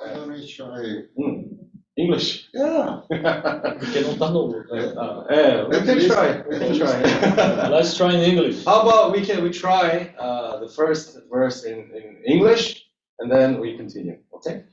Why 0.02 0.16
don't 1.99 2.09
we 2.09 2.14
try? 2.14 2.14
Mm. 2.14 2.14
English. 2.14 2.49
Yeah. 2.53 3.03
이렇게 3.81 4.01
논단으로. 4.03 4.64
Uh, 4.71 5.25
yeah, 5.31 5.69
we 5.69 5.79
can 5.81 6.01
try. 6.09 6.43
We 6.49 6.59
can 6.59 6.75
try. 6.75 7.03
Let's 7.71 7.97
try 7.97 8.14
in 8.14 8.21
English. 8.21 8.64
How 8.64 8.83
about 8.83 9.12
we 9.12 9.25
can 9.25 9.43
we 9.43 9.51
try 9.51 10.14
uh, 10.19 10.59
the 10.61 10.69
first 10.69 11.19
verse 11.31 11.64
in, 11.64 11.90
in 11.95 12.23
English 12.27 12.85
and 13.21 13.31
then 13.31 13.61
we 13.61 13.77
continue. 13.77 14.19
Okay? 14.35 14.64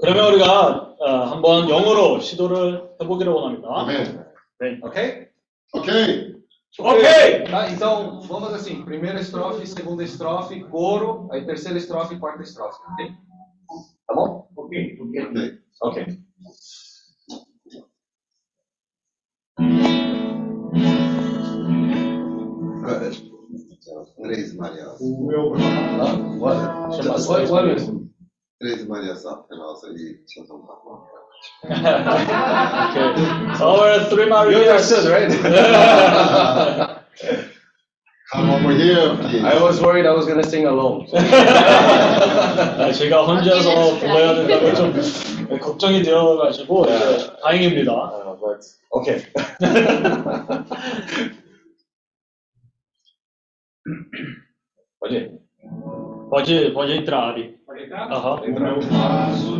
그러면 0.00 0.34
우리가 0.34 0.96
어, 0.98 1.24
한번 1.24 1.68
영어로 1.68 2.20
시도를 2.20 2.90
해보기를 3.00 3.32
원합니다. 3.32 3.68
Amen. 3.68 4.28
Okay? 4.84 5.28
Okay. 5.74 6.34
Ok! 6.78 7.44
Tá, 7.50 7.70
então, 7.70 8.20
vamos 8.22 8.52
assim, 8.52 8.82
primeira 8.82 9.20
estrofe, 9.20 9.64
segunda 9.66 10.02
estrofe, 10.02 10.60
coro, 10.64 11.28
aí 11.30 11.46
terceira 11.46 11.78
estrofe, 11.78 12.18
quarta 12.18 12.42
estrofe, 12.42 12.78
ok? 12.92 13.12
Tá 14.08 14.14
bom? 14.14 14.48
Ok, 14.56 14.98
ok. 15.00 15.58
Ok. 15.82 16.18
Três 24.22 24.54
Marias. 24.56 25.00
O 25.00 25.26
meu 25.26 25.52
Tá? 25.52 26.14
Bora. 26.38 26.90
Chama 26.92 27.16
Oi, 27.28 27.46
oi, 27.50 27.62
mesmo. 27.74 28.08
Três 28.60 28.86
Marias 28.88 29.26
앞에 29.26 29.54
나와서 29.56 29.88
이 29.92 30.16
찬송 30.26 30.66
받고. 30.66 31.14
Okay. 31.64 31.74
Our 33.60 34.04
three 34.08 34.24
You 34.24 34.30
Marias. 34.30 34.90
understood, 34.92 35.06
right? 35.12 35.30
Come 38.32 38.50
over 38.50 38.72
here, 38.72 39.14
please. 39.20 39.44
I 39.44 39.60
was 39.62 39.80
worried 39.80 40.06
I 40.06 40.12
was 40.12 40.26
gonna 40.26 40.42
sing 40.42 40.64
alone. 40.66 41.06
아, 41.12 42.90
제가 42.92 43.26
혼자서 43.26 43.98
불러야 43.98 44.34
된다고 44.34 44.74
좀 44.74 44.92
걱정이 45.60 46.02
되어가지고 46.02 46.86
이제 46.86 47.30
다행입니다. 47.42 47.92
Uh, 47.92 48.36
but, 48.40 48.64
okay. 48.92 49.22
Pode. 54.99 55.31
Pode, 56.29 56.71
pode 56.71 56.91
entrar, 56.93 57.29
Ari. 57.29 57.57
Pode 57.65 57.83
entrar? 57.83 58.11
Aham. 58.11 58.41
Uhum. 58.41 58.65
Eu 58.65 58.81
faço. 58.81 59.59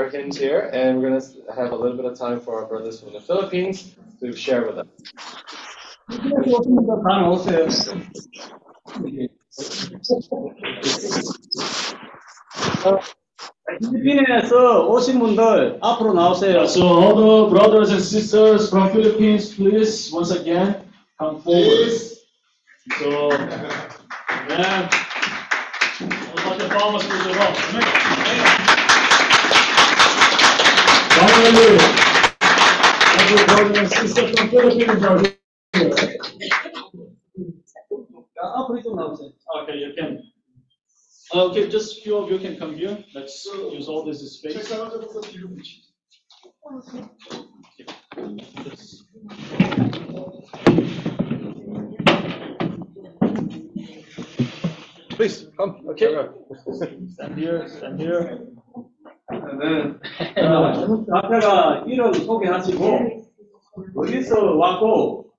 our 0.00 0.08
hymns 0.08 0.38
here, 0.38 0.70
and 0.72 1.00
we're 1.00 1.10
gonna 1.10 1.20
have 1.54 1.72
a 1.72 1.76
little 1.76 1.96
bit 1.96 2.06
of 2.06 2.18
time 2.18 2.40
for 2.40 2.58
our 2.60 2.66
brothers 2.66 3.00
from 3.00 3.12
the 3.12 3.20
Philippines 3.20 3.94
to 4.20 4.32
share 4.32 4.66
with 4.66 4.78
us. 4.78 4.86
다 6.08 7.18
나오세요. 7.20 7.66
필리핀에서 13.80 14.86
오신 14.88 15.18
분들 15.18 15.78
앞으로 15.82 16.14
나오세요. 16.14 16.64
So 16.64 16.86
all 16.86 17.14
the 17.14 17.50
brothers 17.50 17.90
and 17.90 18.02
sisters 18.02 18.70
from 18.70 18.88
Philippines, 18.90 19.54
please 19.54 20.10
once 20.14 20.30
again 20.30 20.80
come 21.18 21.42
forward. 21.42 21.66
Please. 21.66 22.16
So, 22.98 23.32
amen. 23.32 24.88
Let's 25.98 26.46
let 26.46 26.58
the 26.58 26.68
Okay, 39.55 39.77
you 39.77 39.93
can. 39.97 40.23
Okay, 41.33 41.69
just 41.69 42.01
few 42.03 42.17
of 42.17 42.31
you 42.31 42.39
can 42.39 42.57
come 42.57 42.75
here. 42.75 42.97
Let's 43.13 43.45
use 43.45 43.87
all 43.87 44.03
this 44.03 44.19
space. 44.33 44.67
Please 55.09 55.45
come. 55.55 55.85
Okay. 55.89 56.27
Stand 57.13 57.37
here. 57.37 57.67
Stand 57.67 57.99
here. 57.99 58.47
앞에가 61.11 61.83
이름 61.87 62.13
소개하시고 62.13 62.99
어디서 63.95 64.55
왔고 64.55 65.31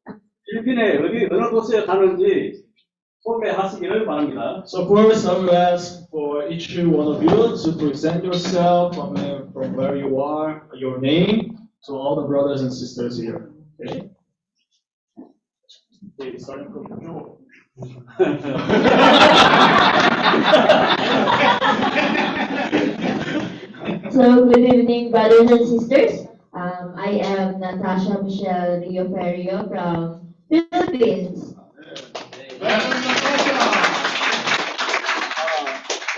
필리핀에 0.46 0.98
어디 0.98 1.28
어느 1.30 1.50
도시에 1.50 1.84
가는지 1.84 2.64
소개하시기를 3.20 4.04
바랍니다. 4.06 4.64
So 4.66 4.86
first, 4.86 5.28
I 5.28 5.38
will 5.38 5.54
ask 5.54 6.08
for 6.10 6.48
each 6.48 6.76
one 6.76 7.06
of 7.06 7.22
you 7.22 7.56
to 7.56 7.72
present 7.78 8.24
yourself 8.24 8.94
from, 8.94 9.16
uh, 9.16 9.46
from 9.52 9.74
where 9.76 9.96
you 9.96 10.20
are, 10.20 10.62
your 10.74 10.98
name, 11.00 11.56
to 11.86 11.92
all 11.94 12.16
the 12.16 12.26
brothers 12.26 12.62
and 12.62 12.72
sisters 12.72 13.16
here. 13.16 13.50
Okay? 13.80 14.10
Okay, 16.20 16.38
starting 16.38 16.72
from 16.72 16.86
you. 17.00 17.38
So, 24.12 24.44
good 24.44 24.58
evening, 24.60 25.10
brothers 25.10 25.50
and 25.50 25.80
sisters. 25.80 26.26
Um, 26.52 26.94
I 26.98 27.12
am 27.24 27.60
Natasha 27.60 28.22
Michelle 28.22 28.80
Rio 28.80 29.08
Ferrio 29.08 29.66
from 29.70 30.34
Philippines. 30.50 31.54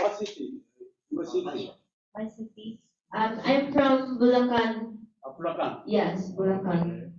What 0.00 0.18
city? 0.18 0.61
What 1.11 1.28
city? 1.28 1.70
City. 2.37 2.80
Um, 3.14 3.40
I'm 3.44 3.72
from 3.72 4.18
Bulacan. 4.18 4.98
Uh, 5.24 5.30
Bulacan. 5.38 5.83
Yes, 5.87 6.33
Bulacan. 6.33 7.12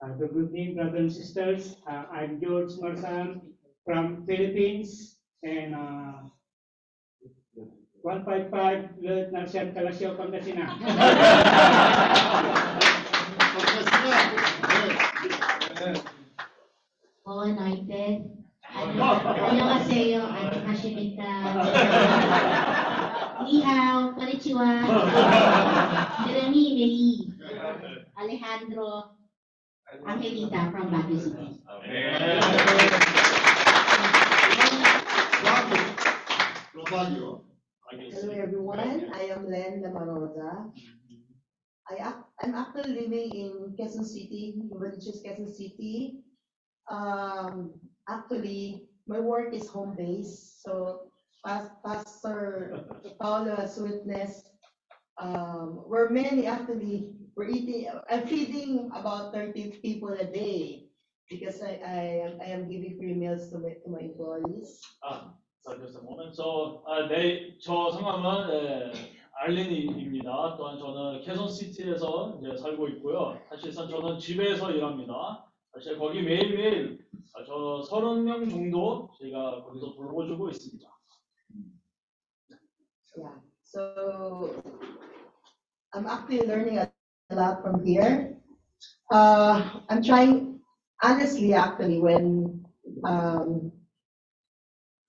Uh, 0.00 0.08
good 0.18 0.32
evening, 0.34 0.76
brothers 0.76 0.96
and 0.96 1.12
sisters. 1.12 1.76
Uh, 1.86 2.04
I'm 2.10 2.40
George 2.40 2.70
Marsan 2.80 3.40
from 3.84 4.24
Philippines, 4.24 5.18
and 5.42 5.74
uh, 5.74 6.12
155 8.04 9.00
Lord 9.00 9.32
Narsian 9.32 9.72
Kalasyo, 9.72 10.12
Pangasinan. 10.12 10.68
Oo, 17.24 17.40
anointed. 17.48 18.28
Ano, 18.60 19.08
annyeonghaseyo, 19.24 20.20
ano, 20.20 20.56
hashimita. 20.68 21.32
Ni 23.48 23.64
hao, 23.64 24.12
konnichiwa. 24.12 24.68
Jeremy, 26.28 26.64
Meli. 26.76 27.32
Alejandro, 28.20 29.16
Angelita 30.04 30.68
from 30.68 30.92
Baguio 30.92 31.16
City. 31.16 31.64
Rosario. 36.76 37.53
Hello 37.94 38.34
everyone, 38.34 39.12
I 39.14 39.30
am 39.30 39.46
Len 39.46 39.78
Lamarosa. 39.78 40.66
I 41.88 42.14
I'm 42.42 42.54
actually 42.56 42.90
living 42.90 43.30
in 43.30 43.76
Quezon 43.78 44.02
City, 44.02 44.58
Novaliches, 44.58 45.22
Quezon 45.22 45.46
City. 45.46 46.24
Um, 46.90 47.78
actually, 48.08 48.88
my 49.06 49.20
work 49.20 49.54
is 49.54 49.68
home 49.68 49.94
based, 49.94 50.64
so 50.64 51.06
Pastor 51.46 52.82
Paulo 53.22 53.54
has 53.54 53.78
witnessed. 53.78 54.50
Um, 55.22 55.84
we're 55.86 56.10
many 56.10 56.48
actually, 56.48 57.14
we're 57.36 57.46
eating, 57.46 57.86
I'm 58.10 58.26
feeding 58.26 58.90
about 58.92 59.32
thirty 59.32 59.70
people 59.70 60.08
a 60.08 60.26
day 60.26 60.90
because 61.30 61.62
I, 61.62 61.78
I 61.86 62.26
am, 62.26 62.40
I 62.42 62.46
am 62.58 62.68
giving 62.68 62.98
free 62.98 63.14
meals 63.14 63.50
to 63.50 63.58
my, 63.58 63.78
to 63.84 63.86
my 63.86 64.00
employees. 64.00 64.82
아, 65.04 65.43
moment. 65.64 66.34
So, 66.34 66.82
아, 66.86 67.08
네, 67.08 67.56
저 67.58 67.90
성함은 67.90 68.50
에, 68.50 68.92
알린입니다. 69.32 70.56
또한 70.56 70.78
저는 70.78 71.22
캐선 71.22 71.48
시티에서 71.48 72.38
이제 72.40 72.56
살고 72.56 72.88
있고요. 72.88 73.38
사실상 73.48 73.88
저는 73.88 74.18
집에서 74.18 74.70
일합니다. 74.70 75.46
사실 75.72 75.98
거기 75.98 76.22
매일매일 76.22 77.04
아, 77.34 77.44
저 77.44 77.82
30명 77.90 78.48
정도 78.48 79.10
제가 79.18 79.64
거기서 79.64 79.94
돌보주고 79.94 80.50
있습니다. 80.50 80.90
Yeah, 83.16 83.30
so 83.62 84.50
I'm 85.92 86.06
actually 86.06 86.46
learning 86.46 86.78
a 86.78 86.90
lot 87.30 87.62
from 87.62 87.84
here. 87.84 88.36
Uh, 89.12 89.62
I'm 89.88 90.02
trying, 90.02 90.58
honestly, 91.00 91.54
actually, 91.54 92.00
when 92.00 92.66
um, 93.04 93.70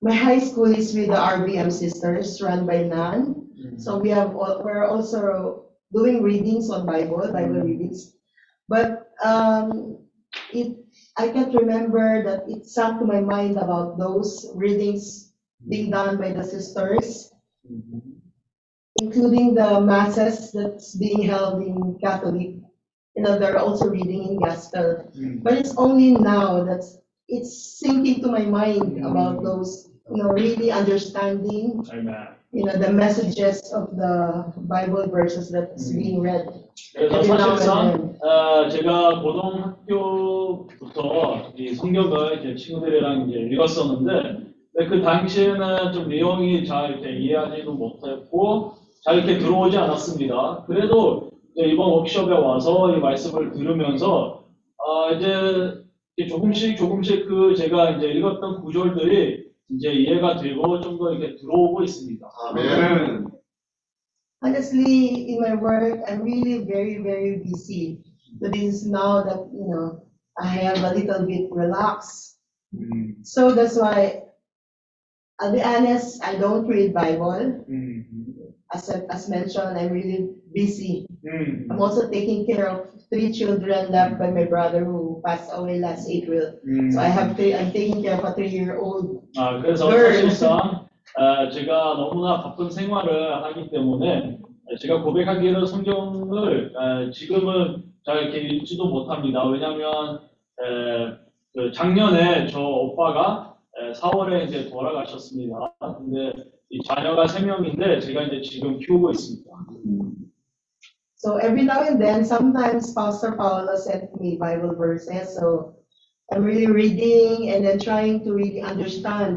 my 0.01 0.13
high 0.13 0.39
school 0.39 0.73
is 0.73 0.93
with 0.93 1.07
the 1.07 1.15
RBM 1.15 1.71
sisters 1.71 2.41
run 2.41 2.65
by 2.65 2.83
Nan. 2.83 3.47
Mm-hmm. 3.57 3.77
So 3.79 3.97
we 3.97 4.09
have, 4.09 4.35
all 4.35 4.63
we're 4.63 4.85
also 4.85 5.65
doing 5.93 6.21
readings 6.21 6.69
on 6.69 6.85
Bible, 6.85 7.31
Bible 7.31 7.55
mm-hmm. 7.55 7.67
readings. 7.67 8.15
But 8.67 9.11
um, 9.23 9.99
it, 10.51 10.77
I 11.17 11.29
can't 11.29 11.53
remember 11.53 12.23
that 12.23 12.49
it 12.49 12.65
sunk 12.65 12.99
to 12.99 13.05
my 13.05 13.21
mind 13.21 13.57
about 13.57 13.97
those 13.97 14.51
readings 14.55 15.33
being 15.67 15.91
done 15.91 16.17
by 16.17 16.31
the 16.33 16.43
sisters 16.43 17.31
mm-hmm. 17.71 17.99
including 19.01 19.55
the 19.55 19.81
masses 19.81 20.51
that's 20.51 20.95
being 20.95 21.23
held 21.23 21.61
in 21.61 21.97
Catholic. 21.99 22.55
You 23.15 23.23
know, 23.23 23.39
they're 23.39 23.57
also 23.57 23.87
reading 23.87 24.27
in 24.27 24.39
Gospel. 24.39 25.09
But 25.41 25.53
it's 25.53 25.75
only 25.77 26.11
now 26.11 26.63
that's 26.63 26.97
it's 27.27 27.79
sinking 27.79 28.21
to 28.21 28.27
my 28.29 28.45
mind 28.45 29.03
about 29.05 29.43
those, 29.43 29.89
you 30.11 30.17
know, 30.17 30.29
really 30.29 30.71
understanding, 30.71 31.83
Amen. 31.91 32.27
you 32.51 32.63
know, 32.65 32.77
the 32.77 32.91
messages 32.91 33.71
of 33.73 33.95
the 33.97 34.53
Bible 34.57 35.07
verses 35.09 35.49
that's 35.51 35.89
being 35.91 36.21
read. 36.21 36.45
그래서 36.95 37.15
every 37.17 37.37
now 37.37 37.49
and 37.51 37.59
사실상. 37.59 38.15
어, 38.21 38.69
제가 38.69 39.21
고등학교부터 39.21 41.51
이 41.57 41.73
성경을 41.73 42.39
이제 42.39 42.55
친구들이랑 42.55 43.29
이제 43.29 43.39
읽었었는데 43.39 44.45
근데 44.73 44.89
그 44.89 45.01
당시에는 45.01 45.93
좀 45.93 46.07
내용이 46.09 46.65
잘 46.65 46.91
이렇게 46.91 47.11
이해하지도 47.17 47.73
못했고 47.73 48.73
잘 49.03 49.17
이렇게 49.17 49.37
들어오지 49.39 49.77
않았습니다. 49.77 50.65
그래도 50.67 51.31
이제 51.55 51.65
이번 51.67 51.89
워크숍에 51.91 52.31
와서 52.33 52.95
이 52.95 52.99
말씀을 52.99 53.51
들으면서 53.53 54.43
아, 54.77 55.11
이제 55.11 55.83
조금씩 56.17 56.77
조금씩 56.77 57.27
그 57.27 57.55
제가 57.55 57.91
이제 57.97 58.07
읽었던 58.07 58.61
구절들이 58.63 59.51
이제 59.71 59.91
이해가 59.91 60.37
되고 60.41 60.79
좀 60.79 60.97
더 60.97 61.11
이렇게 61.11 61.35
들어오고 61.35 61.83
있습니다. 61.83 62.25
아멘. 62.49 63.27
Honestly, 64.41 65.33
in 65.33 65.39
my 65.41 65.55
work, 65.55 66.03
I'm 66.07 66.21
really 66.21 66.63
very, 66.65 67.01
very 67.01 67.41
busy. 67.43 67.99
So 68.39 68.49
this 68.49 68.83
is 68.83 68.85
now 68.85 69.23
that, 69.23 69.39
you 69.51 69.67
know, 69.67 70.05
I 70.37 70.45
have 70.45 70.83
a 70.83 70.93
little 70.93 71.25
bit 71.25 71.49
relaxed. 71.51 72.37
So 73.23 73.51
that's 73.51 73.75
why, 73.75 74.23
I'll 75.39 75.51
be 75.51 75.63
honest, 75.63 76.23
I 76.23 76.35
don't 76.35 76.67
read 76.67 76.93
Bible. 76.93 77.65
As, 78.73 78.89
as 78.89 79.29
mentioned, 79.29 79.77
I'm 79.77 79.91
really 79.91 80.29
busy. 80.53 81.05
I'm 81.69 81.79
also 81.79 82.09
taking 82.09 82.45
care 82.45 82.67
of 82.67 82.87
three 83.09 83.31
children 83.31 83.91
left 83.91 84.17
by 84.17 84.31
my 84.31 84.45
brother 84.45 84.83
who 84.83 85.21
passed 85.23 85.51
away 85.53 85.79
last 85.79 86.09
April. 86.09 86.57
So 86.91 86.99
I 86.99 87.07
have, 87.07 87.35
three- 87.35 87.53
I'm 87.53 87.71
taking 87.71 88.01
care 88.01 88.17
of 88.17 88.23
a 88.25 88.33
three-year-old. 88.33 89.21
아, 89.37 89.61
그래서 89.61 89.87
늘. 89.89 90.13
사실상 90.13 90.87
아, 91.17 91.49
제가 91.49 91.93
너무나 91.95 92.41
바쁜 92.41 92.69
생활을 92.69 93.43
하기 93.45 93.69
때문에 93.71 94.39
제가 94.81 95.01
고백하기를 95.03 95.65
성경을 95.67 96.73
아, 96.77 97.11
지금은 97.11 97.83
잘 98.05 98.23
이렇게 98.23 98.39
읽지도 98.39 98.87
못합니다. 98.89 99.45
왜냐하면 99.47 100.19
에, 100.61 101.13
그 101.53 101.71
작년에 101.71 102.47
저 102.47 102.59
오빠가 102.61 103.54
에, 103.54 103.54
4월에 103.94 104.48
이제 104.48 104.68
돌아가셨습니다. 104.68 105.74
근데 105.98 106.32
이 106.68 106.82
자녀가 106.84 107.26
세 107.26 107.44
명인데 107.44 108.00
제가 108.00 108.22
이제 108.22 108.40
지금 108.42 108.78
키우고 108.78 109.10
있습니다. 109.10 109.50
So 111.16 111.36
every 111.36 111.64
now 111.64 111.82
and 111.84 112.00
then, 112.00 112.24
sometimes 112.24 112.94
Pastor 112.94 113.36
Paolo 113.36 113.76
sent 113.76 114.08
me 114.18 114.38
Bible 114.38 114.74
verses, 114.74 115.36
so 115.36 115.76
I'm 116.32 116.42
really 116.42 116.66
reading 116.66 117.50
and 117.50 117.62
then 117.66 117.78
trying 117.78 118.24
to 118.24 118.32
really 118.32 118.62
understand 118.62 119.36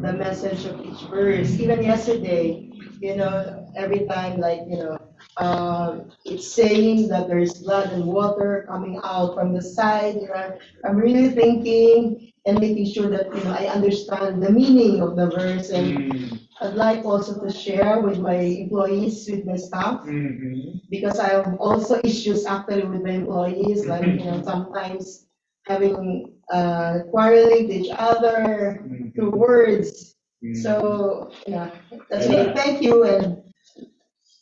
the 0.00 0.12
message 0.14 0.64
of 0.64 0.80
each 0.80 1.02
verse. 1.10 1.60
Even 1.60 1.82
yesterday, 1.82 2.70
you 3.00 3.16
know, 3.16 3.66
every 3.76 4.06
time 4.06 4.40
like, 4.40 4.62
you 4.66 4.78
know, 4.78 4.96
um, 5.39 6.11
it's 6.25 6.51
saying 6.51 7.07
that 7.09 7.27
there's 7.27 7.53
blood 7.55 7.91
and 7.91 8.05
water 8.05 8.65
coming 8.67 8.99
out 9.03 9.35
from 9.35 9.53
the 9.53 9.61
side, 9.61 10.15
you 10.15 10.27
know, 10.27 10.57
I'm 10.83 10.97
really 10.97 11.29
thinking 11.29 12.31
and 12.45 12.59
making 12.59 12.85
sure 12.91 13.09
that, 13.09 13.35
you 13.35 13.43
know, 13.43 13.51
I 13.51 13.67
understand 13.67 14.41
the 14.41 14.51
meaning 14.51 15.01
of 15.01 15.15
the 15.15 15.29
verse. 15.29 15.69
And 15.69 15.97
mm-hmm. 15.97 16.35
I'd 16.61 16.73
like 16.73 17.05
also 17.05 17.43
to 17.43 17.51
share 17.53 17.99
with 18.01 18.19
my 18.19 18.35
employees, 18.35 19.27
with 19.29 19.45
my 19.45 19.57
staff, 19.57 20.01
mm-hmm. 20.01 20.79
because 20.89 21.19
I 21.19 21.29
have 21.29 21.55
also 21.59 21.99
issues 22.03 22.45
actually 22.45 22.85
with 22.85 23.03
my 23.03 23.11
employees, 23.11 23.85
like, 23.85 24.05
you 24.07 24.13
know, 24.13 24.23
mm-hmm. 24.23 24.43
sometimes 24.43 25.27
having, 25.65 26.33
uh, 26.51 26.99
quarreling 27.11 27.67
with 27.67 27.71
each 27.71 27.91
other 27.97 28.83
through 29.13 29.31
words. 29.31 30.15
So, 30.61 31.31
yeah, 31.47 31.71
that's 32.09 32.27
why, 32.27 32.53
thank 32.53 32.81
you, 32.81 33.03
and, 33.03 33.43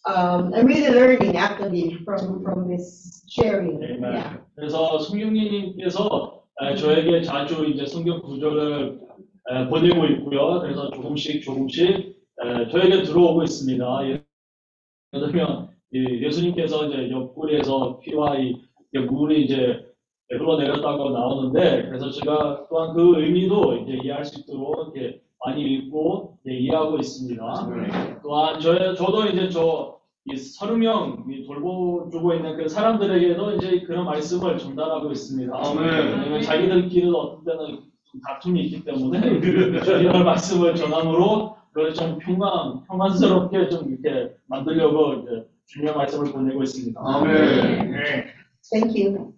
um, 0.06 0.54
I'm 0.54 0.66
really 0.66 0.90
learning 0.90 1.38
actually 1.38 1.98
from, 2.06 2.44
from 2.44 2.68
this 2.70 3.24
sharing, 3.30 3.82
Amen. 3.84 4.14
yeah. 4.14 4.38
그래서 4.56 5.00
성경님께서 5.00 6.44
에, 6.62 6.76
저에게 6.76 7.22
자주 7.24 7.66
이제 7.66 7.86
성경 7.86 8.22
구절을 8.22 9.00
에, 9.50 9.68
보내고 9.68 10.06
있고요. 10.06 10.62
그래서 10.62 10.90
조금씩 10.92 11.44
조금씩 11.44 11.90
에, 11.90 12.70
저에게 12.72 13.04
들어오고 13.04 13.44
있습니다. 13.44 14.06
예를 14.06 14.24
들면 15.12 15.70
이 15.92 16.24
예수님께서 16.24 16.88
이제 16.88 17.10
옆구리에서 17.12 18.00
피와 18.00 18.38
이 18.40 18.56
물이 18.94 19.46
이제 19.46 19.86
흘러내렸다고 20.30 21.10
나오는데 21.10 21.88
그래서 21.88 22.10
제가 22.12 22.68
또한 22.70 22.94
그 22.94 23.22
의미도 23.22 23.76
이제 23.78 24.00
이해할 24.04 24.26
수 24.26 24.40
있도록 24.42 24.96
이렇게 24.96 25.22
많이 25.46 25.62
읽고 25.62 26.38
이제 26.44 26.56
이해하고 26.56 26.98
있습니다. 26.98 28.20
또한 28.24 28.60
저 28.60 28.94
저도 28.96 29.28
이제 29.28 29.50
저 29.50 29.95
이 30.28 30.36
서른 30.38 30.80
명 30.80 31.24
돌보주고 31.46 32.34
있는 32.34 32.58
그 32.58 32.68
사람들에게도 32.68 33.52
이제 33.54 33.82
그런 33.82 34.06
말씀을 34.06 34.58
전달하고 34.58 35.12
있습니다. 35.12 35.54
왜냐면 36.18 36.42
자기들끼리 36.42 37.08
어떤 37.16 37.44
때는 37.46 37.80
좀 38.12 38.22
다툼이 38.26 38.64
있기 38.64 38.84
때문에 38.84 39.20
이런 40.02 40.26
말씀을 40.26 40.74
전함으로 40.76 41.56
그걸 41.72 41.94
좀 41.94 42.18
평안 42.18 42.84
평안스럽게 42.88 43.70
좀 43.70 43.90
이렇게 44.02 44.34
만들려고 44.48 45.14
이제 45.14 45.48
중요한 45.68 45.98
말씀을 46.00 46.32
보내고 46.32 46.64
있습니다. 46.64 47.00
Thank 48.72 48.96
you. 49.06 49.34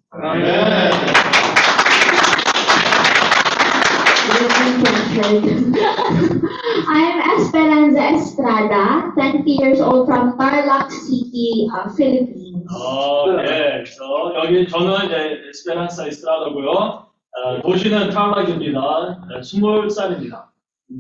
I'm 6.90 7.40
Esperanza 7.40 8.02
Estrada, 8.16 9.12
20 9.16 9.50
years 9.50 9.80
old 9.80 10.08
from 10.08 10.38
Tarlac 10.38 10.92
City, 10.92 11.70
uh, 11.74 11.88
Philippines. 11.96 12.66
어, 12.70 13.32
네. 13.32 13.84
그래서 13.84 14.34
여기 14.36 14.68
저는 14.68 15.06
이제 15.06 15.40
에스페란사 15.50 16.08
이스트라더고요. 16.08 16.70
어, 16.70 17.62
도시는 17.64 18.10
탈락입니다. 18.10 19.20
네, 19.30 19.40
20살입니다. 19.40 20.48
네. 20.90 21.00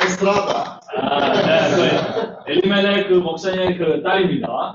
에스트라다. 0.00 0.80
아, 0.96 1.32
네. 1.32 1.76
그 2.46 2.52
엘리멜렉 2.52 3.08
그 3.08 3.14
목사님 3.14 3.76
그 3.76 4.02
딸입니다. 4.02 4.74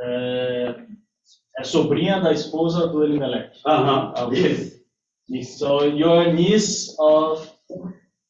é? 0.00 0.04
É, 0.04 0.74
é 1.58 1.64
sobrinha 1.64 2.20
da 2.20 2.32
esposa 2.32 2.86
do 2.88 3.04
Elimelech. 3.04 3.50
Aham, 3.66 4.12
Okay. 4.16 4.72
So 5.44 5.84
you're 5.84 6.32
niece 6.32 6.94
of 6.98 7.48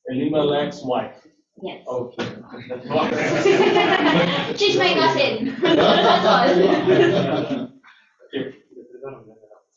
Elimelech's 0.09 0.83
wife. 0.85 1.17
Yes. 1.63 1.87
Okay. 1.87 2.27
She's 4.57 4.77
my 4.77 4.93
cousin. 4.95 5.55
That's 5.63 6.27
all. 7.63 7.69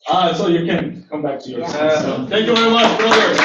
Ah, 0.06 0.34
so 0.34 0.48
you 0.48 0.66
can 0.66 1.06
come 1.08 1.22
back 1.22 1.38
to 1.40 1.50
your 1.50 1.66
seat. 1.66 1.90
So, 2.02 2.26
Thank 2.28 2.46
you 2.46 2.54
very 2.54 2.70
much, 2.70 2.98
brother. 2.98 3.36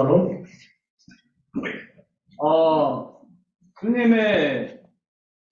알로. 0.00 0.44
어, 2.42 3.20
주님의 3.80 4.80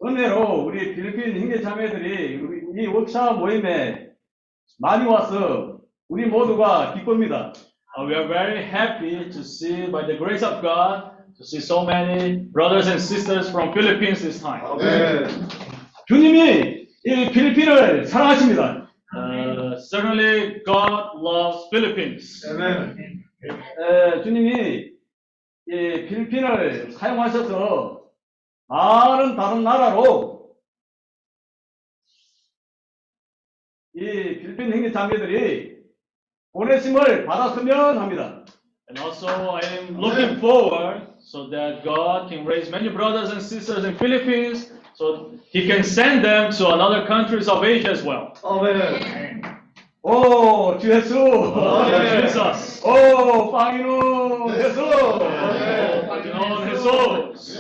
은혜로 0.04 0.64
우리 0.64 0.94
필리핀 0.94 1.40
형제 1.40 1.62
자매들이 1.62 2.36
우리 2.36 2.82
이 2.82 2.86
워크샵 2.86 3.38
모임에 3.38 4.08
많이 4.78 5.06
와서 5.06 5.78
우리 6.08 6.26
모두가 6.26 6.94
기쁩니다. 6.94 7.52
Uh, 7.96 8.04
we 8.06 8.14
are 8.14 8.26
very 8.26 8.60
happy 8.64 9.30
to 9.30 9.40
see, 9.44 9.86
by 9.86 10.04
the 10.04 10.16
grace 10.18 10.42
of 10.42 10.60
God, 10.60 11.12
to 11.38 11.44
see 11.44 11.60
so 11.60 11.84
many 11.84 12.38
brothers 12.52 12.88
and 12.88 13.00
sisters 13.00 13.48
from 13.50 13.72
Philippines 13.72 14.20
this 14.20 14.42
time. 14.42 14.64
주님이 16.08 16.88
이 17.04 17.30
필리핀을 17.30 18.06
사랑하십니다. 18.06 18.88
Uh, 19.16 19.78
certainly, 19.78 20.60
God 20.66 21.14
loves 21.22 21.68
Philippines. 21.70 22.44
에, 23.48 24.22
주님이 24.22 24.92
이 25.66 26.06
필리핀을 26.06 26.92
사용하셔서 26.92 28.02
다른 28.68 29.36
다른 29.36 29.64
나라로 29.64 30.54
이 33.94 34.00
필리핀 34.00 34.72
형제 34.72 34.92
자매들이 34.92 35.74
보내심을 36.52 37.26
받았으면 37.26 37.98
합니다. 37.98 38.44
And 38.88 38.98
also, 39.00 39.26
I 39.26 39.62
am 39.78 39.98
looking 39.98 40.38
forward 40.40 41.02
so 41.18 41.48
that 41.48 41.82
God 41.84 42.28
can 42.28 42.44
raise 42.44 42.70
many 42.70 42.90
brothers 42.90 43.30
and 43.30 43.40
sisters 43.40 43.84
in 43.84 43.96
Philippines, 43.96 44.70
so 44.94 45.32
He 45.50 45.66
can 45.66 45.82
send 45.82 46.22
them 46.22 46.52
to 46.52 46.68
other 46.68 47.06
countries 47.06 47.48
of 47.48 47.64
Asia 47.64 47.90
as 47.90 48.02
well. 48.04 48.34
오, 50.06 50.76
주 50.76 50.90
예수! 50.90 51.18
Oh, 51.18 51.90
Jesus. 52.20 52.86
오, 52.86 53.50
빵이누 53.50 54.50
예수! 54.58 54.82
Oh, 54.82 56.62
Jesus. 56.68 57.58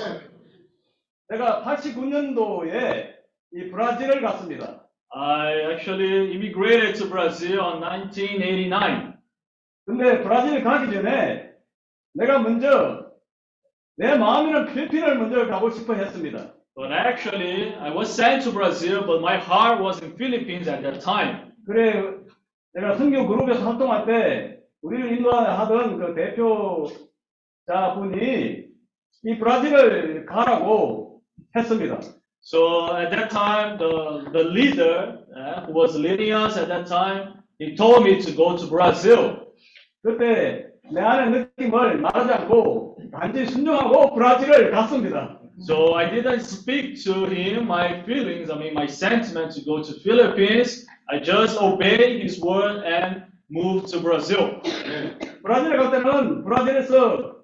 제가 1.32 1.64
89년도에 1.64 3.14
이 3.54 3.70
브라질을 3.70 4.20
갔습니다. 4.20 4.86
I 5.08 5.72
actually 5.72 6.32
immigrated 6.32 6.98
to 6.98 7.08
Brazil 7.08 7.60
in 7.60 7.80
1989. 7.80 9.14
근데 9.86 10.22
브라질 10.22 10.62
가기 10.62 10.92
전에 10.92 11.50
내가 12.12 12.40
먼저 12.40 13.06
내 13.96 14.16
마음에는 14.16 14.66
필리핀을 14.74 15.16
먼저 15.16 15.46
가고 15.46 15.70
싶어 15.70 15.94
했습니다. 15.94 16.52
But 16.76 16.92
actually, 16.92 17.74
I 17.76 17.90
was 17.90 18.12
sent 18.12 18.44
to 18.44 18.52
Brazil, 18.52 19.06
but 19.06 19.22
my 19.22 19.38
heart 19.38 19.80
was 19.80 20.02
in 20.02 20.14
Philippines 20.18 20.68
at 20.68 20.82
that 20.82 21.00
time. 21.00 21.53
그래 21.66 22.14
내가 22.74 22.96
선교 22.96 23.26
그룹에서 23.26 23.64
활동할 23.64 24.06
때 24.06 24.60
우리를 24.82 25.18
인도하던 25.18 25.98
그 25.98 26.14
대표자분이 27.66 28.64
이 29.26 29.38
브라질을 29.38 30.26
가라고 30.26 31.22
했습니다. 31.56 32.00
So 32.42 32.94
at 32.94 33.10
that 33.10 33.30
time, 33.30 33.78
the, 33.78 34.30
the 34.32 34.44
leader 34.44 35.24
uh, 35.34 35.64
who 35.64 35.72
was 35.72 35.96
leading 35.96 36.32
us 36.32 36.58
at 36.58 36.68
that 36.68 36.86
time, 36.86 37.42
he 37.58 37.74
told 37.74 38.04
me 38.04 38.20
to 38.20 38.32
go 38.32 38.54
to 38.54 38.66
Brazil. 38.66 39.46
그때 40.02 40.66
내 40.92 41.00
안의 41.00 41.48
느낌을 41.56 42.02
말하지 42.02 42.32
않고 42.32 42.98
단지 43.10 43.46
순종하고 43.46 44.14
브라질을 44.14 44.70
갔습니다. 44.72 45.40
So 45.62 45.94
I 45.94 46.10
didn't 46.10 46.40
speak 46.40 47.02
to 47.04 47.24
him 47.26 47.64
my 47.64 48.02
feelings, 48.02 48.50
I 48.50 48.58
mean 48.58 48.74
my 48.74 48.86
sentiment 48.86 49.54
to 49.54 49.64
go 49.64 49.82
to 49.82 49.94
Philippines. 50.02 50.84
I 51.10 51.18
just 51.18 51.60
obeyed 51.60 52.22
his 52.22 52.40
word 52.40 52.82
and 52.84 53.24
moved 53.50 53.88
to 53.92 54.00
Brazil. 54.00 54.60
브라질에 55.42 55.76
갈 55.76 55.90
때는 55.90 56.44
브라질에서 56.44 57.34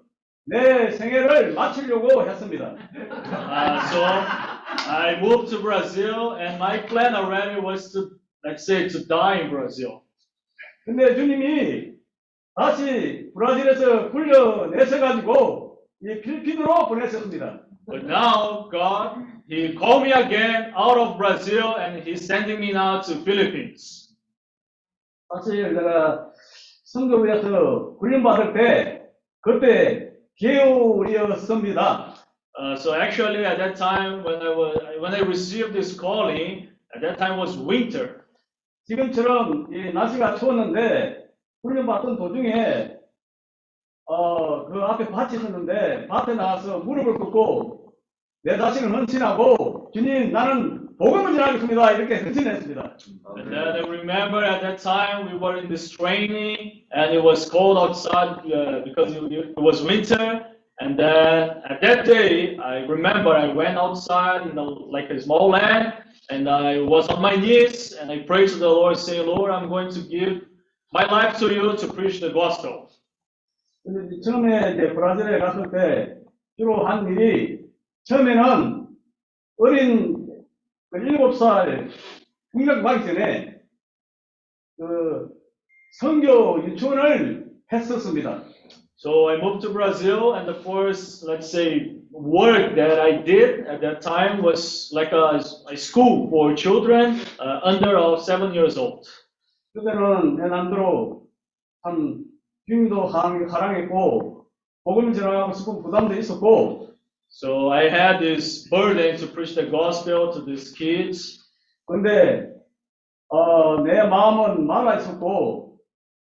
내 0.46 0.90
생애를 0.92 1.54
마치려고 1.54 2.26
했습니다. 2.26 2.74
Uh, 2.96 3.80
so 3.90 4.02
I 4.04 5.20
moved 5.20 5.50
to 5.50 5.61
Brazil, 5.61 6.36
and 6.40 6.58
my 6.58 6.78
plan 6.86 7.14
already 7.14 7.61
was 7.61 7.92
to, 7.92 8.11
let's 8.44 8.64
say, 8.64 8.88
to 8.88 9.04
die 9.06 9.40
in 9.42 9.50
Brazil. 9.50 10.02
근데 10.84 11.14
주님이 11.14 11.92
다시 12.56 13.30
브라질에서 13.34 14.11
불려내셔 14.11 14.98
가지고 14.98 15.78
이 16.02 16.20
필리핀으로 16.22 16.88
보내셨습니다. 16.88 17.61
But 17.91 18.07
now 18.07 18.68
God, 18.70 19.26
He 19.49 19.74
called 19.74 20.05
me 20.05 20.12
again 20.12 20.72
out 20.76 20.97
of 20.97 21.18
Brazil, 21.18 21.76
and 21.76 22.01
He's 22.01 22.24
sending 22.24 22.61
me 22.61 22.72
now 22.72 23.01
to 23.03 23.14
Philippines. 23.24 24.14
사실 25.28 25.74
내가 25.74 26.30
성교부에서 26.84 27.97
훈련 27.99 28.22
받을 28.22 28.53
때 28.53 29.03
그때 29.41 30.12
겨울이었습니다. 30.38 32.14
Uh, 32.59 32.76
so 32.76 32.95
actually, 32.95 33.45
at 33.45 33.59
that 33.59 33.76
time, 33.76 34.22
when 34.24 34.43
I 34.43 34.51
was 34.55 34.76
when 35.01 35.14
I 35.14 35.20
received 35.20 35.72
this 35.72 35.99
calling, 35.99 36.68
at 36.95 37.01
that 37.01 37.18
time 37.18 37.38
was 37.38 37.57
winter. 37.59 38.24
지금처럼 38.86 39.72
이 39.72 39.93
날씨가 39.93 40.36
추웠는데 40.36 41.28
훈련 41.62 41.86
받던 41.86 42.16
도중에 42.16 42.99
어, 44.07 44.66
그 44.66 44.82
앞에 44.82 45.07
밭이 45.09 45.36
있었는데 45.36 46.09
밭에 46.09 46.34
나가서 46.34 46.80
무릎을 46.80 47.14
꿇고 47.14 47.80
내 48.43 48.57
자신을 48.57 48.95
헌신하고 48.95 49.91
주님 49.93 50.32
나는 50.32 50.97
복음을 50.97 51.34
전하겠습니다 51.34 51.93
이렇게 51.93 52.16
헌신했습니다. 52.16 52.97
And 53.36 53.51
then 53.51 53.68
I 53.68 53.80
remember 53.80 54.45
at 54.45 54.61
that 54.62 54.82
time 54.82 55.28
we 55.28 55.38
were 55.38 55.59
in 55.59 55.68
this 55.68 55.91
training, 55.91 56.84
and 56.93 57.12
it 57.12 57.22
was 57.22 57.49
cold 57.51 57.76
outside 57.76 58.41
uh, 58.49 58.82
because 58.84 59.12
it, 59.12 59.22
it 59.32 59.61
was 59.61 59.82
winter. 59.82 60.45
And 60.80 60.99
then 60.99 61.61
at 61.68 61.80
that 61.82 62.07
day, 62.07 62.57
I 62.57 62.86
remember 62.88 63.30
I 63.36 63.53
went 63.53 63.76
outside 63.76 64.49
in 64.49 64.55
the, 64.57 64.62
like 64.62 65.11
a 65.11 65.20
small 65.20 65.51
land, 65.51 65.93
and 66.30 66.49
I 66.49 66.80
was 66.80 67.09
on 67.09 67.20
my 67.20 67.36
knees, 67.36 67.93
and 67.93 68.11
I 68.11 68.20
prayed 68.20 68.49
to 68.49 68.57
the 68.57 68.68
Lord, 68.68 68.97
saying, 68.97 69.26
Lord, 69.26 69.51
I'm 69.51 69.68
going 69.68 69.93
to 69.93 70.01
give 70.01 70.41
my 70.93 71.05
life 71.05 71.38
to 71.41 71.53
you 71.53 71.76
to 71.76 71.86
preach 71.93 72.20
the 72.20 72.30
gospel. 72.30 72.88
처음에 74.22 74.74
이제 74.74 74.93
브라질에 74.93 75.38
갔을 75.38 75.70
때 75.70 76.16
주로 76.59 76.86
한 76.86 77.09
일이 77.09 77.59
처음에는 78.05 78.88
어린 79.59 80.26
그 80.90 80.98
일곱 80.98 81.32
살 81.34 81.90
중学가기 82.53 83.07
전에 83.07 83.61
그 84.78 85.28
선교 85.98 86.64
유치원을 86.64 87.51
했었습니다. 87.72 88.42
So 88.96 89.28
I 89.28 89.36
moved 89.38 89.62
to 89.62 89.72
Brazil, 89.72 90.34
and 90.34 90.46
the 90.46 90.61
first, 90.62 91.24
let's 91.24 91.48
say, 91.48 91.96
work 92.12 92.74
that 92.74 93.01
I 93.01 93.22
did 93.22 93.66
at 93.66 93.80
that 93.80 94.03
time 94.03 94.42
was 94.42 94.90
like 94.92 95.12
a, 95.12 95.40
a 95.70 95.76
school 95.76 96.28
for 96.28 96.55
children 96.55 97.20
uh, 97.38 97.61
under 97.62 97.96
uh, 97.96 98.18
seven 98.18 98.53
years 98.53 98.76
old. 98.76 99.07
그때는 99.74 100.40
한 101.82 102.24
주님도 102.66 103.07
하랑- 103.07 103.48
하랑했고 103.51 104.46
복음 104.84 105.12
전하고 105.12 105.53
싶은 105.53 105.82
부담도 105.82 106.14
있었고 106.16 106.89
So 107.30 107.70
I 107.70 107.89
had 107.89 108.20
this 108.20 108.68
burden 108.70 109.18
to 109.18 109.28
preach 109.28 109.55
the 109.55 109.66
gospel 109.66 110.32
to 110.34 110.45
these 110.45 110.72
kids. 110.74 111.43
근데 111.86 112.49
어, 113.28 113.82
내 113.84 114.03
마음은 114.03 114.66
말라 114.66 114.97
있었고 114.97 115.78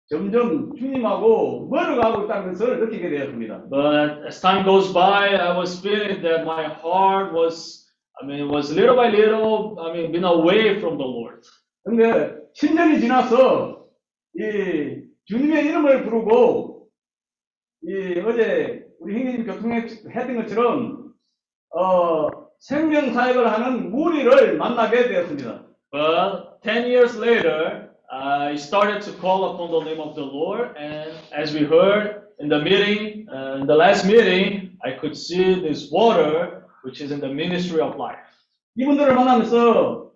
점점 0.09 0.74
주님하고 0.76 1.68
멀어가고 1.68 2.24
있다는 2.24 2.53
것을 2.53 2.80
느끼게 2.80 3.11
되었습니다. 3.11 3.68
But 3.70 4.26
as 4.26 4.41
time 4.41 4.64
goes 4.64 4.93
by, 4.93 5.34
I 5.36 5.57
was 5.57 5.80
feeling 5.80 6.20
that 6.22 6.45
my 6.45 6.66
heart 6.66 7.32
was, 7.32 7.86
I 8.20 8.26
mean, 8.26 8.49
was 8.49 8.72
little 8.72 8.97
by 8.97 9.09
little, 9.09 9.78
I 9.80 9.93
mean, 9.93 10.12
been 10.12 10.24
away 10.24 10.78
from 10.78 10.99
the 10.99 11.07
Lord. 11.07 11.43
근데 11.84 12.36
10년이 12.57 13.01
지나서 13.01 13.86
이 14.36 15.03
주님의 15.26 15.66
이름을 15.66 16.05
부르고 16.05 16.88
이 17.82 18.20
어제 18.26 18.84
우리 19.00 19.16
형님 19.16 19.46
교통에 19.46 19.82
했던 19.82 20.36
것처럼 20.38 21.14
어 21.76 22.30
생명 22.60 23.14
사역을 23.14 23.52
하는 23.52 23.91
무리를 23.91 24.58
만나게 24.58 25.08
되었습니다. 25.08 25.66
But 25.91 26.62
10 26.64 26.86
years 26.88 27.18
later, 27.18 27.89
I 28.10 28.56
started 28.56 29.02
to 29.02 29.14
call 29.20 29.54
upon 29.54 29.72
the 29.72 29.82
name 29.82 30.02
of 30.02 30.16
the 30.16 30.26
Lord, 30.26 30.76
and 30.78 31.12
as 31.34 31.54
we 31.54 31.66
heard 31.66 32.22
in 32.39 32.50
the 32.50 32.60
meeting, 32.60 33.28
uh, 33.30 33.60
in 33.60 33.68
the 33.68 33.76
last 33.76 34.06
meeting, 34.06 34.78
I 34.84 34.98
could 35.00 35.16
see 35.16 35.62
this 35.62 35.91
water, 35.91 36.66
which 36.84 37.02
is 37.02 37.12
in 37.12 37.20
the 37.20 37.30
ministry 37.30 37.82
of 37.82 37.98
life. 37.98 38.20
이분들을 38.78 39.16
만나면서 39.16 40.12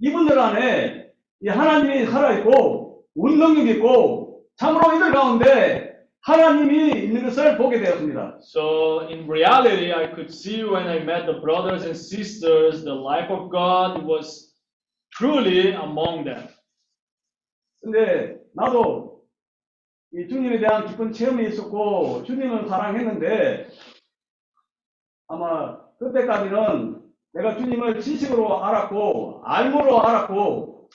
이분들 0.00 0.38
안에 0.38 1.10
이 1.40 1.48
하나님이 1.48 2.06
살아있고 2.06 3.04
운동력 3.14 3.66
있고 3.68 4.42
참으로 4.56 4.94
이들 4.96 5.12
가운데 5.12 5.87
하나님이 6.28 7.04
있는 7.04 7.24
것을 7.24 7.56
보게 7.56 7.80
되었습니다. 7.80 8.40
So 8.42 9.00
in 9.08 9.24
reality, 9.24 9.90
I 9.90 10.12
could 10.12 10.30
see 10.30 10.62
when 10.62 10.86
I 10.86 10.98
met 10.98 11.24
the 11.24 11.40
brothers 11.40 11.86
and 11.86 11.96
sisters, 11.96 12.84
the 12.84 12.92
life 12.94 13.32
of 13.32 13.48
God 13.50 14.04
was 14.04 14.54
truly 15.16 15.72
among 15.72 16.24
them. 16.24 16.48
근데 17.80 18.42
나도 18.52 19.22
이 20.12 20.28
주님에 20.28 20.58
대한 20.58 20.86
깊은 20.86 21.12
체험이 21.12 21.48
있었고 21.48 22.24
주님을 22.24 22.68
사랑했는데 22.68 23.70
아마 25.28 25.80
그때까지는 25.98 27.00
내가 27.32 27.56
주님을 27.56 28.00
지식으로 28.00 28.64
알았고 28.64 29.44
알므로 29.46 30.02
알았고 30.02 30.90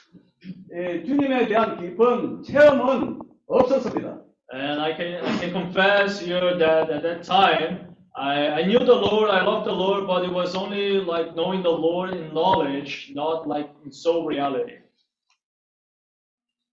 예, 0.75 1.03
주님에 1.03 1.47
대한 1.47 1.79
깊은 1.81 2.43
체험은 2.43 3.19
없었습니다. 3.47 4.22
And 4.50 4.80
I 4.80 4.94
can, 4.94 5.24
I 5.24 5.38
can 5.38 5.52
confess 5.52 6.20
here 6.20 6.56
that 6.56 6.90
at 6.90 7.02
that 7.02 7.22
time, 7.22 7.96
I, 8.16 8.48
I 8.48 8.62
knew 8.64 8.78
the 8.78 8.94
Lord, 8.94 9.30
I 9.30 9.44
loved 9.44 9.66
the 9.66 9.72
Lord, 9.72 10.06
but 10.06 10.24
it 10.24 10.32
was 10.32 10.54
only 10.54 11.00
like 11.00 11.36
knowing 11.36 11.62
the 11.62 11.70
Lord 11.70 12.14
in 12.14 12.32
knowledge, 12.32 13.12
not 13.14 13.46
like 13.46 13.70
in 13.84 13.92
soul 13.92 14.26
reality. 14.26 14.78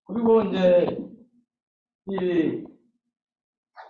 그리고 0.07 0.43
이제 0.43 0.97
이 2.09 2.63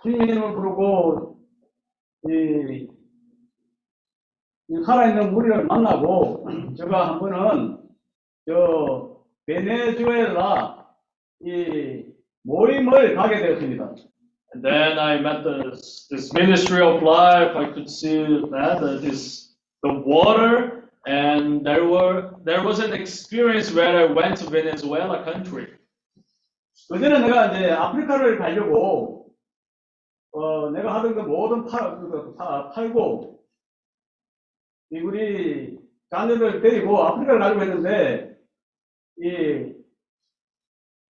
주님의 0.02 0.28
이름을 0.30 0.54
부르고 0.56 1.40
이, 2.30 2.88
이 4.70 4.84
살아있는 4.86 5.34
무리를 5.34 5.66
만나고 5.66 6.48
제가 6.78 7.10
한 7.10 7.20
번은 7.20 7.78
저 8.48 9.18
베네수엘라 9.46 10.88
이 11.42 12.09
모임을 12.44 13.16
가게 13.16 13.40
되었습니다. 13.40 13.96
And 14.54 14.64
then 14.64 14.98
I 14.98 15.20
met 15.20 15.44
this, 15.44 16.08
this 16.10 16.34
ministry 16.34 16.82
of 16.82 17.04
life. 17.04 17.58
I 17.58 17.74
could 17.74 17.90
see 17.90 18.24
that 18.52 18.82
uh, 18.82 19.02
this 19.02 19.56
the 19.84 19.94
water, 20.06 20.90
and 21.06 21.66
there 21.66 21.86
were 21.86 22.32
there 22.46 22.64
was 22.64 22.80
an 22.80 22.94
experience 22.94 23.74
where 23.74 23.98
I 23.98 24.06
went 24.06 24.38
to 24.38 24.50
Venezuela 24.50 25.24
country. 25.26 25.68
그전에 26.90 27.20
내가 27.20 27.52
이제 27.52 27.72
아프리카를 27.72 28.38
가려고 28.38 29.34
어 30.32 30.70
내가 30.72 30.96
하던 30.96 31.16
그 31.16 31.22
모든 31.22 31.66
팔, 31.66 32.00
그, 32.00 32.36
다 32.38 32.70
팔고 32.72 33.40
이 34.92 35.00
우리 35.00 35.80
자녀들 36.10 36.62
데리고 36.62 37.02
아프리카를 37.04 37.40
가려고 37.40 37.62
했는데 37.62 38.38
이 39.18 39.74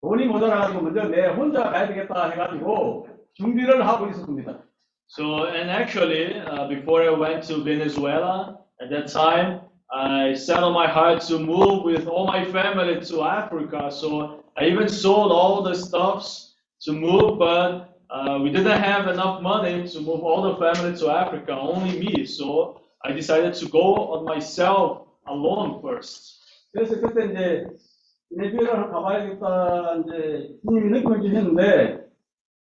돈이 0.02 0.26
모자라가지고 0.26 0.82
먼저 0.82 1.04
내 1.08 1.28
혼자 1.28 1.64
가야 1.64 1.88
되겠다 1.88 2.30
해가지고 2.30 3.08
준비를 3.34 3.88
하고 3.88 4.08
있었습니다. 4.08 4.60
So, 5.08 5.46
and 5.46 5.70
actually, 5.70 6.40
uh, 6.40 6.68
before 6.68 7.04
I 7.04 7.12
went 7.12 7.44
to 7.48 7.64
Venezuela, 7.64 8.60
at 8.82 8.90
that 8.90 9.08
time, 9.08 9.62
I 9.92 10.34
set 10.34 10.64
on 10.64 10.74
my 10.74 10.88
heart 10.88 11.22
to 11.28 11.38
move 11.38 11.84
with 11.84 12.08
all 12.08 12.26
my 12.26 12.44
family 12.46 13.00
to 13.00 13.24
Africa. 13.24 13.92
So, 13.92 14.44
I 14.58 14.66
even 14.66 14.90
sold 14.90 15.32
all 15.32 15.62
the 15.62 15.76
stuffs 15.76 16.56
to 16.82 16.94
move, 16.94 17.38
but 17.38 18.00
uh, 18.10 18.40
we 18.42 18.50
didn't 18.50 18.82
have 18.82 19.08
enough 19.08 19.42
money 19.42 19.88
to 19.88 20.00
move 20.02 20.24
all 20.24 20.42
the 20.42 20.56
family 20.58 20.98
to 20.98 21.10
Africa, 21.12 21.52
only 21.54 22.00
me. 22.00 22.26
So, 22.26 22.82
I 23.06 23.12
decided 23.12 23.54
to 23.56 23.70
go 23.70 23.96
on 24.14 24.26
myself 24.26 25.06
alone 25.28 25.82
first. 25.82 26.42
그래서 26.74 27.00
그때 27.00 27.26
이제 27.26 27.68
베네수엘라를 28.38 28.92
가봐야겠다 28.92 29.96
이제 30.06 30.50
주님이 30.66 30.90
느낌을 31.00 31.22
주셨는데 31.22 32.06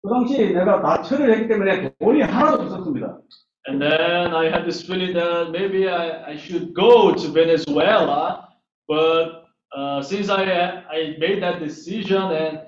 그 0.01 0.09
당시 0.09 0.53
내가 0.53 0.79
나처를 0.79 1.33
했기 1.33 1.47
때문에 1.47 1.93
돈이 1.99 2.21
하나도 2.21 2.63
없었습니다. 2.63 3.19
And 3.65 3.81
then 3.81 4.33
I 4.35 4.47
had 4.47 4.65
this 4.65 4.83
feeling 4.83 5.13
that 5.13 5.51
maybe 5.51 5.87
I, 5.87 6.33
I 6.33 6.35
should 6.35 6.73
go 6.73 7.15
to 7.15 7.31
Venezuela, 7.31 8.49
but 8.87 9.45
uh, 9.73 10.01
since 10.03 10.29
I 10.29 10.83
I 10.91 11.15
made 11.17 11.41
that 11.41 11.59
decision 11.59 12.23
and 12.35 12.59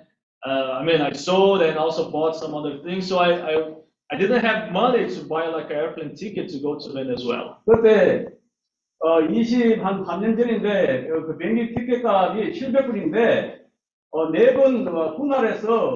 uh, 0.47 0.79
I 0.79 0.83
mean 0.85 1.01
I 1.01 1.11
sold 1.11 1.61
and 1.61 1.77
also 1.77 2.09
bought 2.09 2.37
some 2.37 2.55
other 2.55 2.79
things, 2.79 3.09
so 3.09 3.19
I, 3.19 3.35
I 3.35 3.73
I 4.09 4.17
didn't 4.17 4.39
have 4.39 4.71
money 4.71 5.03
to 5.13 5.23
buy 5.27 5.47
like 5.47 5.69
an 5.69 5.75
airplane 5.75 6.15
ticket 6.15 6.47
to 6.53 6.59
go 6.59 6.79
to 6.79 6.93
Venezuela. 6.93 7.59
그때 7.67 8.31
어, 8.99 9.21
20, 9.21 9.83
한 9.83 10.03
3년 10.03 10.37
전인데 10.37 11.11
어, 11.11 11.25
그 11.25 11.37
비행기 11.37 11.75
티켓 11.75 12.03
값이 12.03 12.53
700불인데 12.59 13.59
어, 14.11 14.29
네번 14.31 14.87
어, 14.87 15.15
분할해서 15.15 15.95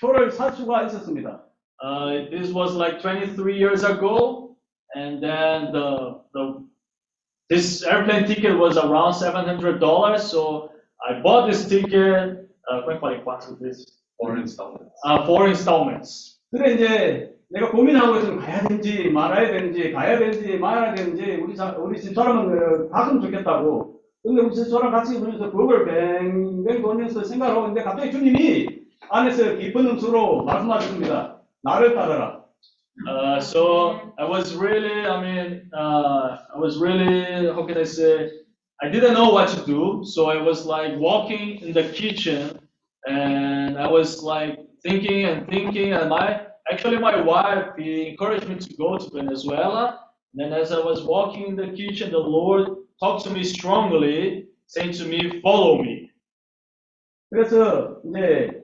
표를 0.00 0.30
살 0.30 0.52
수가 0.52 0.84
있었습니다. 0.84 1.42
Uh, 1.82 2.28
this 2.30 2.52
was 2.52 2.74
like 2.74 3.00
23 3.00 3.54
years 3.54 3.84
ago, 3.84 4.56
and 4.94 5.22
then 5.22 5.72
the 5.72 6.20
the 6.32 6.64
this 7.50 7.84
airplane 7.84 8.26
ticket 8.26 8.56
was 8.56 8.76
around 8.78 9.12
700 9.12 9.78
dollars. 9.78 10.24
So 10.24 10.72
I 11.06 11.20
bought 11.20 11.46
this 11.46 11.68
ticket. 11.68 12.48
Uh, 12.68 12.80
como 12.80 12.90
é 12.90 12.94
que 12.94 13.00
fala 13.00 13.16
em 13.16 13.22
quatro 13.22 13.54
vezes? 13.56 14.02
Four 14.18 14.38
installments. 14.38 14.98
Uh, 15.04 15.24
four 15.26 15.48
installments. 15.48 16.40
그래 16.50 16.74
이제 16.74 17.36
내가 17.51 17.69
고민하고 17.71 18.17
있으면 18.17 18.39
가야 18.39 18.61
되는지 18.61 19.09
말아야 19.09 19.51
되는지 19.51 19.91
가야 19.91 20.17
되는지 20.17 20.57
말아야 20.57 20.95
되는지 20.95 21.41
우리 21.43 21.55
사, 21.55 21.75
우리 21.77 21.99
집사람은 21.99 22.49
그 22.49 22.89
갔으면 22.89 23.21
좋겠다고 23.21 23.99
근데 24.23 24.41
우리 24.41 24.55
집사람 24.55 24.91
같이 24.91 25.19
그러면서 25.19 25.51
그걸 25.51 25.85
뱅뱅 25.85 26.81
돌면서 26.81 27.23
생각하고 27.23 27.61
있는데 27.67 27.83
갑자기 27.83 28.11
주님이 28.11 28.81
안에서 29.09 29.55
깊은 29.55 29.85
음소로 29.85 30.43
말씀하셨습니다 30.43 31.41
나를 31.63 31.95
따르라 31.95 32.41
Uh, 33.07 33.39
so 33.39 34.13
I 34.19 34.25
was 34.25 34.53
really, 34.55 35.07
I 35.07 35.21
mean, 35.21 35.71
uh, 35.73 36.37
I 36.53 36.59
was 36.59 36.77
really, 36.77 37.47
how 37.47 37.65
can 37.65 37.77
I 37.77 37.83
say? 37.83 38.29
I 38.83 38.89
didn't 38.89 39.13
know 39.13 39.31
what 39.31 39.49
to 39.49 39.65
do. 39.65 40.03
So 40.05 40.29
I 40.29 40.39
was 40.41 40.65
like 40.65 40.97
walking 40.97 41.61
in 41.61 41.73
the 41.73 41.89
kitchen, 41.93 42.59
and 43.07 43.79
I 43.79 43.87
was 43.87 44.21
like 44.21 44.59
thinking 44.83 45.25
and 45.25 45.47
thinking. 45.47 45.93
And 45.93 46.09
my 46.09 46.41
actually 46.70 46.98
my 46.98 47.20
wife 47.20 47.76
he 47.78 48.08
encouraged 48.08 48.48
me 48.48 48.56
to 48.56 48.76
go 48.76 48.98
to 48.98 49.10
Venezuela. 49.10 50.00
And 50.34 50.52
then 50.52 50.52
as 50.52 50.72
I 50.72 50.80
was 50.80 51.02
walking 51.02 51.46
in 51.48 51.56
the 51.56 51.68
kitchen, 51.68 52.10
the 52.10 52.18
Lord 52.18 52.68
talked 53.00 53.24
to 53.24 53.30
me 53.30 53.44
strongly, 53.44 54.46
saying 54.66 54.92
to 54.98 55.04
me, 55.04 55.40
"Follow 55.42 55.82
me." 55.82 56.10
그래서 57.30 58.00
이제 58.04 58.62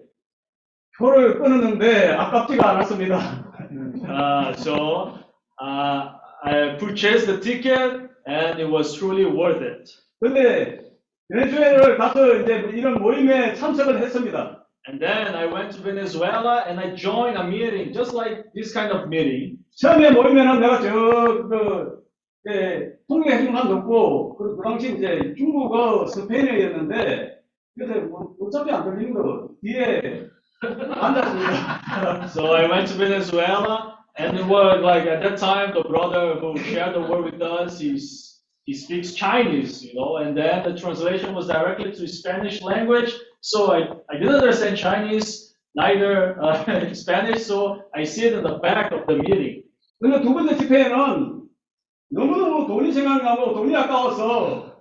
표를 0.99 1.39
끊었는데 1.39 2.09
아깝지가 2.13 2.71
않았습니다 2.71 3.43
Uh, 4.03 4.53
so 4.57 5.19
uh, 5.61 6.19
I 6.45 6.77
purchased 6.79 7.27
the 7.27 7.39
ticket, 7.41 8.11
and 8.27 8.61
it 8.61 8.69
was 8.69 8.95
truly 8.95 9.25
worth 9.25 9.63
it. 9.63 9.91
근데 10.21 10.83
베네수엘을 11.33 11.97
가서 11.97 12.37
이제 12.41 12.69
이런 12.75 13.01
모임에 13.01 13.55
참석을 13.55 14.03
했습니다 14.03 14.66
And 14.87 15.01
then 15.01 15.37
I 15.37 15.47
went 15.47 15.73
to 15.73 15.81
Venezuela 15.81 16.65
and 16.67 16.81
I 16.81 16.95
joined 16.97 17.37
a 17.37 17.45
meeting, 17.45 17.93
just 17.93 18.13
like 18.13 18.53
this 18.53 18.73
kind 18.73 18.91
of 18.91 19.09
meeting. 19.09 19.59
처음에 19.79 20.11
모이면은 20.11 20.61
내가 20.61 20.81
저, 20.81 21.49
그, 21.49 22.03
예, 22.49 22.93
통역 23.09 23.31
해준만 23.31 23.69
넣고, 23.69 24.37
그, 24.37 24.57
그 24.57 24.63
당시 24.63 24.97
이제 24.97 25.35
중국어 25.39 26.07
스페인어였는데, 26.07 27.39
그래서 27.75 28.01
뭐, 28.07 28.35
어차피 28.41 28.73
안 28.73 28.85
들리는 28.85 29.15
거, 29.15 29.51
뒤에 29.63 30.27
앉았습니다. 30.61 32.29
So 32.29 32.53
I 32.53 32.69
went 32.69 32.89
to 32.89 32.99
Venezuela, 32.99 33.99
and 34.19 34.37
it 34.37 34.45
was 34.47 34.83
like 34.83 35.07
at 35.07 35.23
that 35.23 35.39
time 35.39 35.73
the 35.75 35.85
brother 35.89 36.35
who 36.41 36.59
shared 36.59 36.95
the 36.95 37.01
word 37.01 37.33
with 37.33 37.41
us, 37.41 37.79
he's, 37.79 38.43
he 38.65 38.75
speaks 38.75 39.15
Chinese, 39.15 39.83
you 39.83 39.95
know, 39.95 40.17
and 40.19 40.37
then 40.37 40.65
the 40.65 40.79
translation 40.79 41.35
was 41.35 41.47
directly 41.47 41.93
to 41.93 42.07
Spanish 42.09 42.61
language. 42.63 43.15
So 43.47 43.73
I, 43.73 43.91
I 44.11 44.19
didn't 44.19 44.37
understand 44.37 44.77
Chinese, 44.77 45.55
neither 45.75 46.41
uh, 46.43 46.95
Spanish, 46.95 47.45
so 47.45 47.83
I 47.95 48.05
sit 48.05 48.33
in 48.33 48.45
the 48.45 48.59
back 48.59 48.93
of 48.93 49.07
the 49.07 49.17
meeting. 49.17 49.65
근데 50.01 50.21
두 50.21 50.35
번째 50.35 50.57
집회에는 50.57 51.43
너무너무 52.11 52.67
돈이 52.67 52.93
생각나고 52.93 53.55
돈이 53.55 53.75
아까워서 53.77 54.77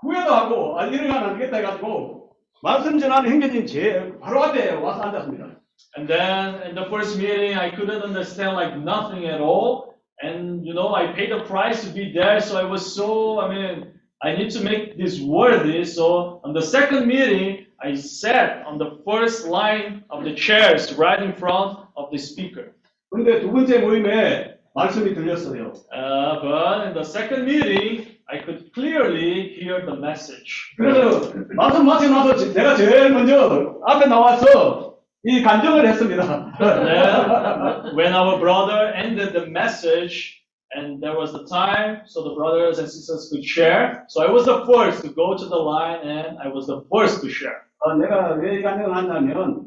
후회도 0.00 0.34
하고, 0.34 0.78
아, 0.78 0.86
이러면 0.86 1.16
안 1.16 1.38
되겠다 1.38 1.58
해가지고, 1.58 2.32
말씀 2.62 2.98
전하는 2.98 3.30
행제님 3.30 3.66
제 3.66 4.12
바로 4.20 4.42
앞에 4.44 4.72
와서 4.74 5.02
앉았습니다. 5.02 5.60
And 5.96 6.06
then 6.06 6.62
in 6.62 6.74
the 6.74 6.86
first 6.88 7.18
meeting, 7.18 7.56
I 7.56 7.70
couldn't 7.70 8.02
understand 8.02 8.54
like 8.54 8.76
nothing 8.76 9.26
at 9.26 9.40
all. 9.40 9.94
And 10.22 10.64
you 10.66 10.74
know, 10.74 10.94
I 10.94 11.12
paid 11.12 11.32
the 11.32 11.44
price 11.44 11.82
to 11.84 11.90
be 11.90 12.12
there, 12.12 12.40
so 12.40 12.58
I 12.58 12.64
was 12.64 12.94
so, 12.94 13.40
I 13.40 13.48
mean, 13.48 13.92
I 14.22 14.36
need 14.36 14.50
to 14.50 14.60
make 14.60 14.98
this 14.98 15.20
worthy. 15.20 15.84
So 15.84 16.40
on 16.44 16.52
the 16.52 16.60
second 16.60 17.06
meeting, 17.06 17.63
I 17.82 17.94
sat 17.96 18.62
on 18.66 18.78
the 18.78 18.98
first 19.04 19.46
line 19.48 20.04
of 20.10 20.24
the 20.24 20.34
chairs 20.34 20.92
right 20.98 21.22
in 21.22 21.32
front 21.32 21.78
of 21.96 22.10
the 22.10 22.18
speaker. 22.18 22.72
근데 23.10 23.40
두 23.40 23.50
번째 23.52 23.78
모임에 23.80 24.54
말씀이 24.74 25.14
들렸어요. 25.14 25.72
Uh, 25.92 26.40
but 26.42 26.86
in 26.88 26.94
the 26.94 27.02
second 27.04 27.44
meeting, 27.44 28.06
I 28.28 28.38
could 28.44 28.70
clearly 28.72 29.56
hear 29.58 29.84
the 29.84 29.96
message. 29.98 30.74
그래서 30.78 31.32
말씀 31.56 31.84
마치고 31.86 32.14
나서 32.14 32.36
지- 32.36 32.54
내가 32.54 32.76
제일 32.76 33.10
먼저 33.10 33.74
앞에 33.86 34.06
나와서 34.06 34.94
이 35.24 35.42
간증을 35.42 35.86
했습니다. 35.88 36.52
then 36.60 37.96
when 37.96 38.12
our 38.14 38.38
brother 38.38 38.92
ended 38.94 39.32
the 39.32 39.46
message 39.50 40.38
and 40.72 41.02
there 41.02 41.16
was 41.16 41.32
the 41.32 41.44
time 41.46 42.02
so 42.06 42.22
the 42.22 42.34
brothers 42.34 42.78
and 42.78 42.88
sisters 42.88 43.28
could 43.32 43.44
share 43.44 44.04
so 44.08 44.22
i 44.22 44.30
was 44.30 44.44
the 44.46 44.64
first 44.66 45.02
to 45.02 45.08
go 45.10 45.36
to 45.36 45.46
the 45.46 45.56
line 45.56 46.00
and 46.06 46.38
i 46.38 46.48
was 46.48 46.66
the 46.66 46.80
first 46.92 47.20
to 47.22 47.28
share 47.28 47.66
어, 47.82 47.94
내가 47.94 48.34
왜 48.34 48.58
이 48.58 48.62
간증을 48.62 48.94
하냐면, 48.94 49.64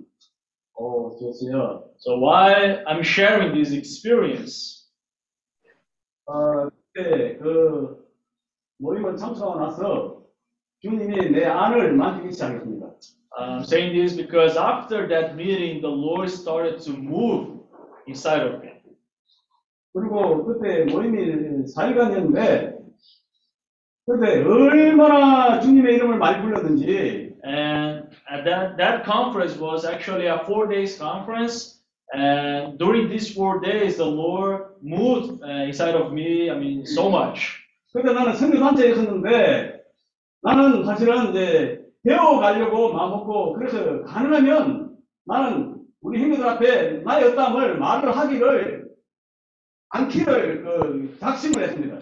어, 0.78 1.10
좋습니다. 1.18 1.82
so 1.98 2.16
why 2.20 2.84
i'm 2.86 3.02
sharing 3.02 3.54
this 3.54 3.74
experience 3.74 4.88
어, 6.28 6.70
그때 6.94 7.38
그 7.38 8.06
모임을 8.80 9.18
참석하고 9.18 9.60
나서 9.60 10.22
주님이 10.82 11.32
내 11.32 11.46
안을 11.46 11.94
만지기 11.94 12.32
시작했습니다. 12.34 12.88
i'm 13.40 13.64
saying 13.64 13.94
this 13.98 14.16
because 14.16 14.56
after 14.58 15.08
that 15.08 15.34
meeting 15.36 15.82
the 15.82 15.90
lord 15.90 16.30
started 16.30 16.78
to 16.80 16.94
move 16.94 17.60
inside 18.08 18.46
of 18.46 18.62
me 18.62 18.70
그리고 19.95 20.45
그때 20.45 20.85
모임이 20.85 21.65
4일간이었는데, 21.75 22.79
그때 24.07 24.43
얼마나 24.43 25.61
주님의 25.61 25.97
이름을 25.97 26.19
많이 26.19 26.43
불렀는지, 26.43 27.35
and 27.45 28.09
at 28.31 28.45
that 28.45 28.77
that 28.77 29.05
conference 29.05 29.59
was 29.61 29.85
actually 29.85 30.27
a 30.27 30.45
four 30.45 30.67
days 30.69 30.99
conference 30.99 31.81
and 32.15 32.79
during 32.79 33.09
these 33.09 33.33
four 33.33 33.61
days 33.61 33.97
the 33.97 34.05
lord 34.05 34.75
moved 34.83 35.41
uh, 35.45 35.63
inside 35.69 35.95
of 35.95 36.11
me 36.13 36.51
i 36.51 36.57
mean 36.59 36.85
so 36.85 37.09
much 37.09 37.59
그때 37.93 38.13
나는 38.13 38.35
선교단체에 38.35 38.91
있었는데, 38.91 39.83
나는 40.43 40.85
사실은 40.85 41.31
이제 41.31 41.81
배워가려고 42.05 42.93
마음먹고, 42.93 43.55
그래서 43.55 44.03
가능하면 44.05 44.97
나는 45.25 45.79
우리 46.01 46.21
형님들 46.21 46.47
앞에 46.47 46.91
나의 47.05 47.25
어담을 47.25 47.79
말을 47.79 48.17
하기를, 48.17 48.78
않기를 49.90 50.64
그 50.64 51.18
작심을 51.20 51.64
했습니다. 51.64 52.00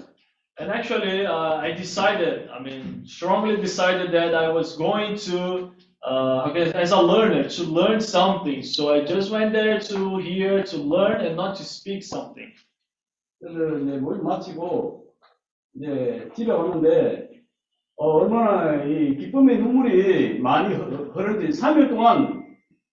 And 0.60 0.72
actually, 0.72 1.26
uh, 1.26 1.60
I 1.60 1.74
decided, 1.76 2.50
I 2.52 2.60
mean, 2.62 3.04
strongly 3.06 3.58
decided 3.60 4.12
that 4.12 4.36
I 4.36 4.50
was 4.52 4.78
going 4.78 5.16
to, 5.26 5.72
uh, 6.06 6.50
okay, 6.50 6.72
as 6.76 6.92
a 6.94 7.02
learner, 7.02 7.48
to 7.48 7.64
learn 7.64 8.00
something. 8.00 8.62
So 8.62 8.94
I 8.94 9.06
just 9.06 9.32
went 9.32 9.54
there 9.54 9.80
to 9.80 10.18
hear, 10.20 10.64
to 10.64 10.78
learn, 10.78 11.22
and 11.26 11.36
not 11.36 11.56
to 11.58 11.64
speak 11.64 12.04
something. 12.04 12.52
그래서 13.40 13.80
이제 13.80 13.98
모임 13.98 14.24
마치고, 14.24 15.06
이제 15.76 16.30
집에 16.36 16.52
왔는데, 16.52 17.30
어, 17.98 18.08
얼마나 18.20 18.84
이 18.84 19.16
기쁨의 19.18 19.58
눈물이 19.58 20.40
많이 20.40 20.76
흐- 20.76 21.12
흐르는지 21.16 21.60
3일 21.60 21.90
동안 21.90 22.35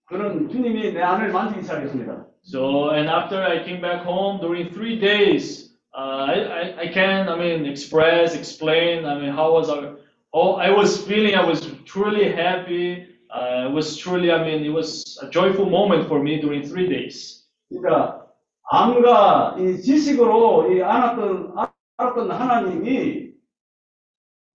그런 0.06 0.50
주님이 0.50 0.94
내 0.94 1.02
안을 1.02 1.32
만지기 1.32 1.62
시작했습니다. 1.62 2.26
So, 2.44 2.92
and 2.92 3.10
after 3.10 3.42
I 3.42 3.64
came 3.64 3.80
back 3.82 4.04
home 4.06 4.40
during 4.42 4.70
three 4.70 5.00
days, 5.00 5.72
uh, 5.96 6.28
I, 6.28 6.36
I, 6.44 6.82
I 6.82 6.88
can, 6.92 7.30
I 7.30 7.38
mean, 7.38 7.66
express, 7.66 8.36
explain, 8.36 9.06
I 9.06 9.16
mean, 9.16 9.32
how 9.32 9.54
was 9.54 9.70
I, 9.70 9.94
oh, 10.34 10.56
I 10.56 10.70
was 10.70 11.02
feeling, 11.06 11.36
I 11.36 11.46
was 11.46 11.66
truly 11.86 12.32
happy. 12.32 13.08
Uh, 13.32 13.70
it 13.70 13.72
was 13.72 13.98
truly, 13.98 14.32
I 14.32 14.44
mean, 14.44 14.66
it 14.66 14.70
was 14.70 15.18
a 15.22 15.30
joyful 15.30 15.70
moment 15.70 16.08
for 16.08 16.22
me 16.22 16.42
during 16.42 16.64
three 16.68 16.90
days. 16.90 17.48
그러니까 17.72 18.28
암과 18.72 19.58
이 19.60 19.82
지식으로 19.82 20.72
이 20.72 20.82
알았던 20.82 21.54
알았던 21.98 22.32
하나님이 22.32 23.32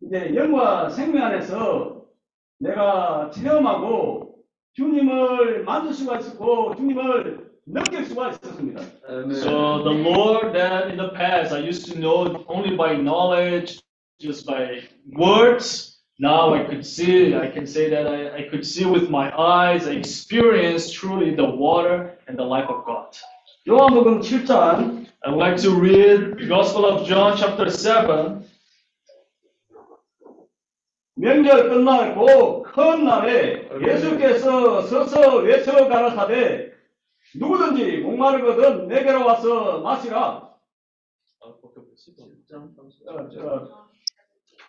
이제 0.03 0.35
영과 0.35 0.89
생명 0.91 1.25
안에서 1.25 2.05
내가 2.59 3.31
체험하고 3.31 4.28
주님을 4.78 5.64
만질 5.64 5.94
수가 5.94 6.20
있었고 6.20 6.76
주님을 6.76 7.52
느낄 7.66 8.06
수가 8.06 8.32
있었습니다. 8.32 8.82
So 9.32 9.84
the 9.84 9.96
Lord 9.96 10.54
that 10.54 10.90
in 10.90 10.98
the 10.98 11.12
past 11.14 11.54
I 11.54 11.60
used 11.60 11.92
to 11.92 12.00
know 12.00 12.44
only 12.48 12.76
by 12.76 12.96
knowledge, 12.96 13.80
just 14.20 14.46
by 14.46 14.82
words. 15.16 15.94
now 16.20 16.54
I 16.54 16.64
could 16.64 16.86
see, 16.86 17.36
I 17.36 17.50
can 17.50 17.66
say 17.66 17.90
that 17.90 18.08
I, 18.08 18.38
I 18.38 18.50
could 18.50 18.66
see 18.66 18.86
with 18.86 19.10
my 19.10 19.32
eyes, 19.38 19.88
I 19.88 19.92
experienced 19.92 20.94
truly 20.94 21.36
the 21.36 21.46
water 21.46 22.18
and 22.28 22.38
the 22.38 22.44
life 22.44 22.70
of 22.70 22.86
God. 22.86 23.18
요한복음 23.68 24.22
7장 24.22 25.06
I 25.26 25.30
would 25.30 25.40
like 25.40 25.58
to 25.62 25.72
read 25.72 26.38
the 26.38 26.48
Gospel 26.48 26.86
of 26.86 27.08
John, 27.08 27.38
chapter 27.38 27.70
7. 27.70 28.44
명절 31.16 31.70
끝나고 31.70 32.64
큰 32.79 33.05
날에 33.05 33.69
예수께서 33.85 34.83
서서 34.83 35.39
외쳐 35.39 35.89
가라사대 35.89 36.71
누구든지 37.35 37.99
목마르거든 37.99 38.87
내게로 38.87 39.27
와서 39.27 39.81
마시라. 39.81 40.49
어, 41.41 41.55
저, 43.35 43.89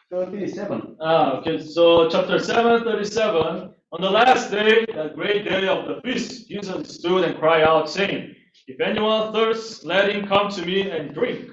37. 0.09 0.97
Ah, 0.99 1.37
okay, 1.37 1.59
so 1.59 2.09
chapter 2.09 2.39
7, 2.39 2.83
37. 2.83 3.75
On 3.91 4.01
the 4.01 4.09
last 4.09 4.49
day, 4.49 4.83
that 4.95 5.15
great 5.15 5.45
day 5.45 5.67
of 5.67 5.85
the 5.85 6.01
feast, 6.01 6.49
Jesus 6.49 6.95
stood 6.95 7.23
and 7.23 7.37
cried 7.37 7.61
out, 7.61 7.87
saying, 7.87 8.33
If 8.65 8.81
anyone 8.81 9.31
thirsts, 9.33 9.85
let 9.85 10.09
him 10.09 10.25
come 10.27 10.49
to 10.49 10.65
me 10.65 10.89
and 10.89 11.13
drink. 11.13 11.51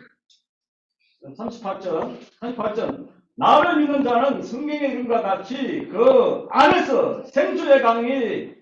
38절, 1.22 2.18
38절. 2.40 3.15
나를 3.35 3.77
믿는 3.77 4.03
자는 4.03 4.41
성경에 4.41 4.87
이름과 4.87 5.21
같이 5.21 5.87
그 5.91 6.47
안에서 6.51 7.23
생수의 7.23 7.81
강이 7.81 8.53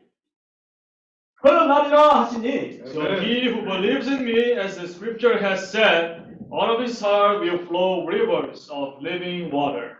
흘러나리라 1.42 2.22
하시니 2.22 2.82
So 2.86 3.02
he 3.20 3.48
who 3.48 3.64
believes 3.64 4.08
in 4.08 4.24
me, 4.24 4.54
as 4.58 4.78
the 4.78 4.88
scripture 4.88 5.38
has 5.38 5.72
said, 5.72 6.24
out 6.52 6.70
of 6.70 6.82
his 6.82 7.00
heart 7.00 7.42
will 7.42 7.60
flow 7.68 8.06
rivers 8.06 8.70
of 8.70 9.02
living 9.02 9.52
water. 9.54 9.98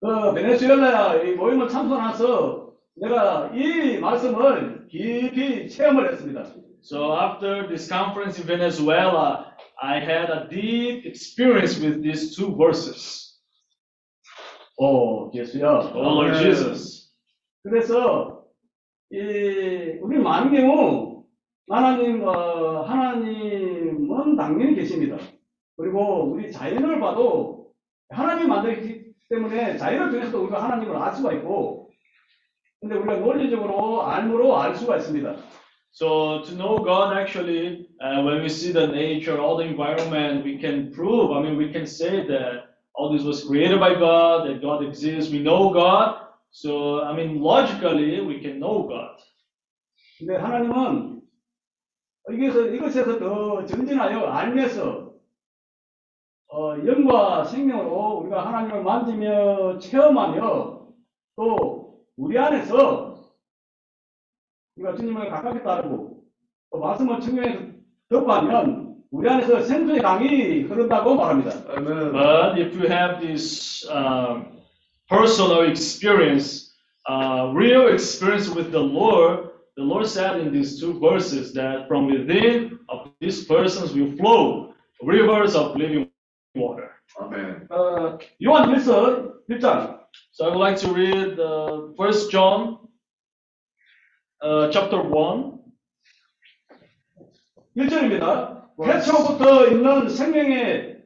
그 0.00 0.34
베네수엘라 0.34 1.22
이 1.22 1.32
모임을 1.32 1.68
참석해서 1.68 2.72
내가 2.96 3.50
이 3.54 3.98
말씀을 3.98 4.86
깊이 4.88 5.68
체험을 5.68 6.12
했습니다. 6.12 6.44
So 6.80 7.12
after 7.12 7.66
this 7.66 7.88
conference 7.88 8.38
in 8.38 8.46
Venezuela, 8.46 9.52
I 9.82 9.98
had 9.98 10.30
a 10.30 10.48
deep 10.48 11.04
experience 11.06 11.80
with 11.80 12.02
these 12.02 12.36
two 12.36 12.54
verses. 12.56 13.31
오, 14.77 15.31
예수야. 15.33 15.91
Oh 15.93 16.21
Lord 16.21 16.39
Jesus. 16.39 17.11
그래서 17.63 18.43
이 19.11 19.17
우리 20.01 20.17
많은 20.17 20.51
경우 20.51 21.23
하나님 21.69 22.27
어, 22.27 22.81
하나님은 22.81 24.35
당연히 24.35 24.75
계십니다. 24.75 25.17
그리고 25.77 26.25
우리 26.25 26.51
자연을 26.51 26.99
봐도 26.99 27.71
하나님 28.09 28.49
만들기 28.49 29.13
때문에 29.29 29.77
자연을 29.77 30.11
통해서도 30.11 30.43
우리가 30.43 30.63
하나님을 30.63 30.95
알 30.95 31.13
수가 31.13 31.33
있고, 31.33 31.89
근데 32.81 32.95
우리가 32.95 33.17
논리적으로 33.17 34.03
알므로 34.03 34.57
알 34.57 34.75
수가 34.75 34.97
있습니다. 34.97 35.35
So 35.95 36.41
to 36.41 36.55
know 36.55 36.83
God 36.83 37.15
actually, 37.15 37.87
uh, 38.01 38.23
when 38.23 38.41
we 38.41 38.49
see 38.49 38.73
the 38.73 38.87
nature, 38.87 39.39
all 39.39 39.57
the 39.57 39.67
environment, 39.67 40.43
we 40.43 40.57
can 40.57 40.91
prove, 40.91 41.31
I 41.31 41.41
mean, 41.41 41.55
we 41.55 41.71
can 41.71 41.85
say 41.85 42.25
that 42.25 42.72
all 42.95 43.11
this 43.11 43.23
was 43.23 43.43
created 43.43 43.79
by 43.79 43.93
God, 43.93 44.47
that 44.47 44.61
God 44.61 44.83
exists, 44.83 45.31
we 45.31 45.39
know 45.39 45.73
God. 45.73 46.27
So, 46.51 47.01
I 47.01 47.15
mean, 47.15 47.41
logically, 47.41 48.21
we 48.21 48.39
can 48.39 48.59
know 48.59 48.87
God. 48.87 49.19
근데 50.19 50.35
하나님은 50.35 51.21
이것에서, 52.31 52.67
이것에서 52.67 53.19
더 53.19 53.65
전진하여 53.65 54.19
알면서 54.27 55.13
어, 56.53 56.77
영과 56.85 57.43
생명으로 57.43 58.19
우리가 58.19 58.45
하나님을 58.45 58.83
만지며 58.83 59.79
체험하며 59.79 60.87
또 61.35 62.05
우리 62.15 62.37
안에서 62.37 63.15
우리가 64.75 64.95
주님을 64.95 65.29
가깝게 65.29 65.63
따르고 65.63 66.23
또 66.71 66.79
말씀을 66.79 67.19
증명해서 67.19 67.73
덮하면 68.09 68.82
우리 69.12 69.28
안에서 69.28 69.62
생수의 69.62 70.00
강이 70.00 70.62
흐른다고 70.62 71.14
말합니다. 71.14 71.64
But 72.12 72.58
if 72.58 72.74
you 72.76 72.86
have 72.88 73.20
this 73.20 73.86
um, 73.90 74.58
personal 75.08 75.68
experience, 75.68 76.74
uh, 77.08 77.52
real 77.54 77.88
experience 77.88 78.48
with 78.48 78.70
the 78.70 78.80
Lord, 78.80 79.50
the 79.76 79.84
Lord 79.84 80.06
said 80.06 80.40
in 80.40 80.52
these 80.52 80.78
two 80.80 80.98
verses 81.00 81.54
that 81.54 81.88
from 81.88 82.06
within 82.06 82.78
of 82.88 83.10
these 83.20 83.46
persons 83.46 83.94
will 83.94 84.12
flow 84.16 84.74
rivers 85.02 85.54
of 85.54 85.76
living 85.76 86.10
water. 86.54 86.90
아멘. 87.18 87.66
어, 87.70 88.18
요한 88.42 88.70
1서 88.74 89.32
1장 89.48 89.98
So 90.32 90.46
I 90.46 90.48
would 90.50 90.60
like 90.60 90.76
to 90.80 90.92
read 90.92 91.38
uh, 91.38 91.94
First 91.96 92.30
John, 92.30 92.78
uh, 94.42 94.68
chapter 94.70 95.00
one. 95.02 95.58
1절입니다. 97.76 98.61
태초부터 98.81 99.67
있는 99.67 100.09
생명의 100.09 101.03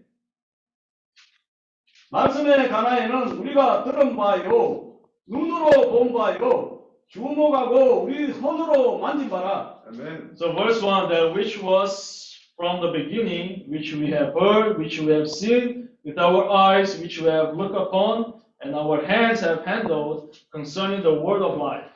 말씀에 2.10 2.70
관하여는 2.70 3.38
우리가 3.38 3.84
들은 3.84 4.16
바요, 4.16 4.94
눈으로 5.28 5.92
본 5.92 6.14
바요, 6.14 6.84
주목하고 7.10 8.04
우리 8.04 8.34
손으로 8.34 9.00
만진 9.00 9.30
바라. 9.30 9.82
아멘. 9.88 10.36
So 10.36 10.54
verse 10.54 10.82
one, 10.82 11.10
that 11.10 11.34
which 11.34 11.62
was 11.62 12.34
from 12.56 12.82
the 12.82 12.92
beginning, 12.92 13.66
which 13.70 13.94
we 13.94 14.12
have 14.12 14.34
heard, 14.34 14.78
which 14.78 15.00
we 15.00 15.12
have 15.14 15.30
seen 15.30 15.90
with 16.06 16.18
our 16.18 16.50
eyes, 16.50 16.98
which 17.00 17.20
we 17.20 17.28
have 17.30 17.56
looked 17.56 17.76
upon, 17.76 18.42
and 18.62 18.74
our 18.76 19.06
hands 19.06 19.42
have 19.42 19.64
handled 19.66 20.36
concerning 20.52 21.04
the 21.04 21.14
word 21.14 21.44
of 21.44 21.58
life. 21.58 21.92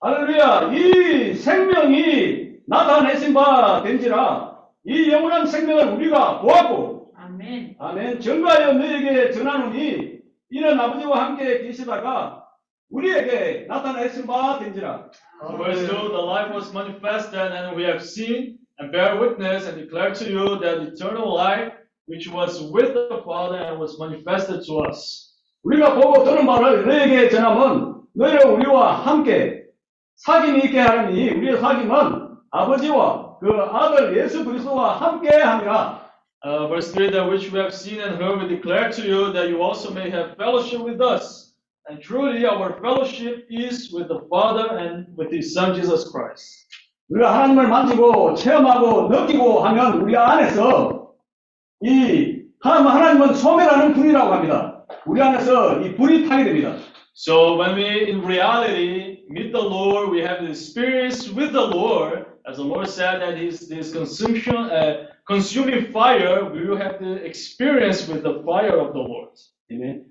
할렐루야! 0.00 0.72
이 0.72 1.34
생명이 1.34 2.62
나타내신 2.66 3.32
바 3.32 3.82
된지라 3.82 4.51
이 4.84 5.10
영원한 5.10 5.46
생명을 5.46 5.92
우리가 5.94 6.40
보았고 6.40 7.12
아멘. 7.16 7.76
아멘 7.78 8.20
전가하여 8.20 8.72
너에게 8.74 9.30
전하노니 9.30 10.18
이는 10.50 10.80
아버지와 10.80 11.24
함께 11.24 11.62
계시다가 11.62 12.44
우리에게 12.90 13.66
나타내신 13.68 14.26
바 14.26 14.58
된지라 14.58 15.10
So 15.42 15.56
verse 15.56 15.80
2, 15.88 15.88
the 15.88 16.22
life 16.22 16.54
was 16.54 16.72
manifested, 16.72 17.50
and 17.50 17.74
we 17.76 17.82
have 17.82 18.00
seen 18.00 18.58
and 18.78 18.92
bear 18.92 19.18
witness 19.18 19.66
and 19.66 19.76
declare 19.76 20.14
to 20.14 20.24
you 20.30 20.60
that 20.60 20.78
eternal 20.86 21.34
life, 21.34 21.72
which 22.06 22.28
was 22.30 22.62
with 22.70 22.94
the 22.94 23.22
Father 23.24 23.58
and 23.58 23.80
was 23.80 23.98
manifested 23.98 24.62
to 24.66 24.86
us. 24.86 25.32
우리가 25.64 25.94
보고 25.94 26.22
들은 26.24 26.46
바를 26.46 26.86
너에게 26.86 27.28
전하면 27.28 28.02
너희는 28.14 28.50
우리와 28.50 28.92
함께 29.04 29.64
사귐이 30.26 30.64
있게 30.64 30.78
하려니 30.80 31.30
우리의 31.30 31.56
사귐은 31.58 32.28
아버지와 32.50 33.21
그 33.41 33.47
아들 33.71 34.17
예수 34.17 34.43
그리스도와 34.43 34.97
함께 34.97 35.29
함이라 35.29 36.07
Uh, 36.45 36.67
verse 36.67 36.93
3, 36.93 37.11
that 37.11 37.27
which 37.27 37.51
we 37.51 37.57
have 37.57 37.73
seen 37.73 37.99
and 37.99 38.21
heard, 38.21 38.39
we 38.39 38.47
declare 38.47 38.91
to 38.91 39.01
you 39.01 39.33
that 39.33 39.49
you 39.49 39.63
also 39.63 39.91
may 39.91 40.07
have 40.07 40.37
fellowship 40.37 40.79
with 40.79 41.01
us. 41.01 41.55
And 41.89 41.99
truly, 41.99 42.45
our 42.45 42.79
fellowship 42.79 43.47
is 43.49 43.91
with 43.91 44.07
the 44.07 44.21
Father 44.29 44.77
and 44.77 45.07
with 45.17 45.31
His 45.31 45.51
Son, 45.51 45.73
Jesus 45.73 46.11
Christ. 46.11 46.45
우리가 47.09 47.33
하나님을 47.33 47.67
만지고 47.67 48.35
체험하고 48.35 49.09
느끼고 49.09 49.59
하면 49.61 50.01
우리 50.01 50.15
안에서 50.15 51.13
이 51.81 52.43
하나님, 52.59 52.87
하나님은 52.87 53.33
소멸하는 53.33 53.93
불이라고 53.95 54.31
합니다. 54.31 54.85
우리 55.07 55.21
안에서 55.21 55.81
이 55.81 55.95
불이 55.95 56.29
타게 56.29 56.43
됩니다. 56.43 56.75
So, 57.15 57.57
when 57.57 57.75
we 57.75 58.11
in 58.11 58.21
reality 58.23 59.23
meet 59.27 59.51
the 59.51 59.63
Lord, 59.63 60.11
we 60.11 60.19
have 60.21 60.41
the 60.41 60.49
experience 60.49 61.27
with 61.33 61.51
the 61.51 61.65
Lord, 61.65 62.20
as 62.45 62.57
the 62.57 62.63
Lord 62.63 62.87
said 62.87 63.21
that 63.21 63.37
His 63.37 63.67
this 63.67 63.91
consumption, 63.91 64.55
uh, 64.55 65.07
consuming 65.27 65.91
fire, 65.91 66.49
we 66.49 66.65
will 66.65 66.77
have 66.77 66.99
the 66.99 67.23
experience 67.25 68.07
with 68.07 68.23
the 68.23 68.41
fire 68.45 68.77
of 68.77 68.93
the 68.93 69.01
Lord. 69.01 69.33
아멘. 69.71 70.05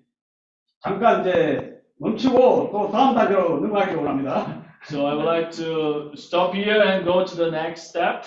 잠깐 0.83 1.21
이제 1.23 1.81
멈추고 1.99 2.71
또 2.71 2.91
다음 2.93 3.15
단계로 3.15 3.61
넘어가기를 3.61 3.99
원합니다. 3.99 4.65
So, 4.85 5.07
I 5.07 5.15
would 5.15 5.27
like 5.27 5.51
to 5.57 6.13
stop 6.15 6.55
here 6.55 6.81
and 6.81 7.05
go 7.05 7.25
to 7.25 7.35
the 7.35 7.51
next 7.51 7.89
step. 7.89 8.23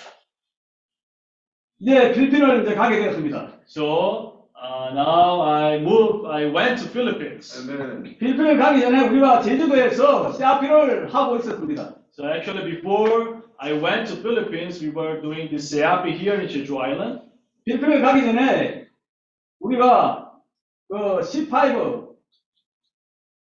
이제 1.79 2.11
필리핀을 2.11 2.63
이제 2.63 2.75
가게 2.75 2.99
되었습니다. 2.99 3.61
So, 3.65 4.49
uh, 4.59 4.91
now 4.91 5.41
I 5.41 5.79
moved, 5.79 6.27
I 6.27 6.45
went 6.51 6.81
to 6.81 6.89
Philippines. 6.91 7.55
아멘. 7.69 8.17
필리핀을 8.17 8.57
가기 8.57 8.81
전에 8.81 9.07
우리가 9.07 9.41
제주도에서 9.41 10.33
CRP를 10.33 11.13
하고 11.13 11.37
있었습니다. 11.37 11.95
So 12.13 12.27
actually, 12.27 12.75
before 12.75 13.43
I 13.59 13.73
went 13.73 14.07
to 14.09 14.15
Philippines, 14.15 14.81
we 14.81 14.89
were 14.89 15.21
doing 15.21 15.49
the 15.49 15.57
SEAPI 15.57 16.17
here 16.17 16.39
in 16.39 16.47
Jeju 16.47 16.77
Island. 16.79 17.21
필리핀을 17.65 18.01
가기 18.01 18.25
전에 18.25 18.87
우리가 19.59 20.31
그 20.87 21.19
C5 21.21 22.15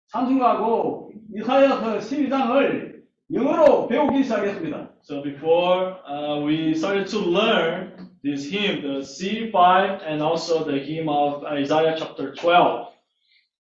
찬송가하고 0.10 1.14
이사야서 1.36 2.00
12장을 2.00 3.02
영어로 3.34 3.88
배우기 3.88 4.24
시작했습니다. 4.24 4.90
So 5.04 5.22
before 5.24 5.96
uh, 6.06 6.46
we 6.46 6.74
started 6.76 7.08
to 7.08 7.20
learn 7.20 8.12
this 8.24 8.46
hymn, 8.46 8.82
the 8.82 9.00
C5, 9.00 10.02
and 10.06 10.22
also 10.22 10.64
the 10.64 10.78
hymn 10.78 11.10
of 11.10 11.44
Isaiah 11.46 11.96
chapter 11.98 12.34
12. 12.34 12.92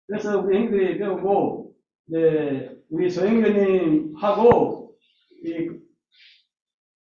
그래서 0.08 0.40
우리 0.40 0.58
형들이 0.58 0.98
배우고, 1.00 1.74
이제, 2.08 2.78
우리 2.90 3.10
소형교님하고, 3.10 4.75
이, 5.46 5.70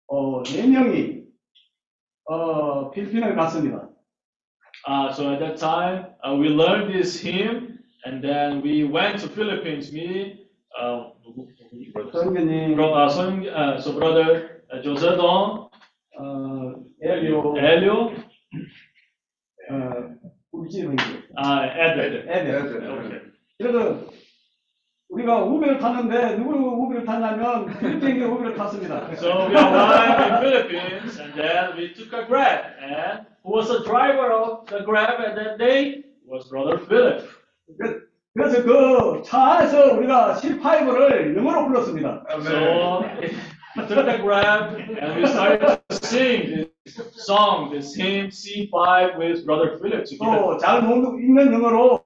어, 0.08 0.44
네 0.44 0.68
명이, 0.68 1.24
어, 2.26 2.92
필리핀을 2.92 3.36
갔습니다. 3.36 3.90
Uh, 4.88 5.12
so 5.12 5.30
at 5.34 5.40
that 5.40 5.58
time, 5.58 6.06
uh, 6.24 6.34
we 6.34 6.48
learned 6.48 6.94
this 6.94 7.20
hymn, 7.20 7.80
and 8.06 8.24
then 8.24 8.62
we 8.62 8.86
went 8.86 9.20
to 9.20 9.28
Philippines. 9.28 9.92
Me, 9.92 10.48
uh, 10.80 11.12
소형교님, 12.14 12.76
bro, 12.76 12.94
uh, 12.94 13.10
so, 13.10 13.30
uh, 13.30 13.80
so 13.80 13.94
brother 13.94 14.64
uh, 14.72 14.82
Jose 14.82 15.16
Dong, 15.18 15.70
어, 16.18 16.74
엘리오, 17.02 17.56
Helio, 17.58 18.16
어, 19.70 20.16
우리 20.52 20.82
형님, 20.82 20.98
uh, 21.38 21.64
Ed. 21.66 22.00
에드. 22.00 22.84
Okay. 22.88 23.22
그래서, 23.60 24.08
우리가 25.11 25.45
우비를 25.45 25.79
탔는데, 25.79 26.37
누구 26.37 26.55
우비를 26.55 27.05
탔냐면, 27.05 27.67
필리핀 27.79 28.23
우비를 28.25 28.55
탔습니다. 28.57 29.09
So 29.15 29.47
we 29.49 29.55
arrived 29.55 30.23
in 30.23 30.41
Philippines, 30.41 31.21
and 31.21 31.35
then 31.35 31.77
we 31.77 31.93
took 31.95 32.13
a 32.15 32.27
Grab. 32.27 32.65
And 32.81 33.27
who 33.45 33.53
was 33.55 33.69
the 33.69 33.85
driver 33.85 34.33
of 34.33 34.67
the 34.67 34.83
Grab 34.85 35.21
at 35.21 35.37
that 35.37 35.59
day? 35.59 36.03
Was 36.27 36.49
brother 36.49 36.79
Philip. 36.79 37.29
그- 37.79 38.09
그래서 38.35 38.65
그 38.65 39.23
차 39.23 39.59
안에서 39.59 39.95
우리가 39.95 40.35
C5를 40.35 41.37
영어로 41.37 41.67
불렀습니다. 41.69 42.25
So 42.41 43.05
we 43.77 43.87
took 43.87 44.05
the 44.07 44.19
Grab, 44.19 44.75
and 44.99 45.15
we 45.21 45.27
started 45.29 45.61
to 45.67 45.79
sing 46.03 46.67
this 46.85 46.99
song, 47.25 47.71
this 47.71 47.95
hymn 47.95 48.31
C5 48.31 49.19
with 49.19 49.45
brother 49.47 49.79
Philip 49.79 50.05
together. 50.05 50.59
또잘 50.59 50.83
읽는 50.83 51.53
영어로 51.53 51.95
어, 51.95 52.04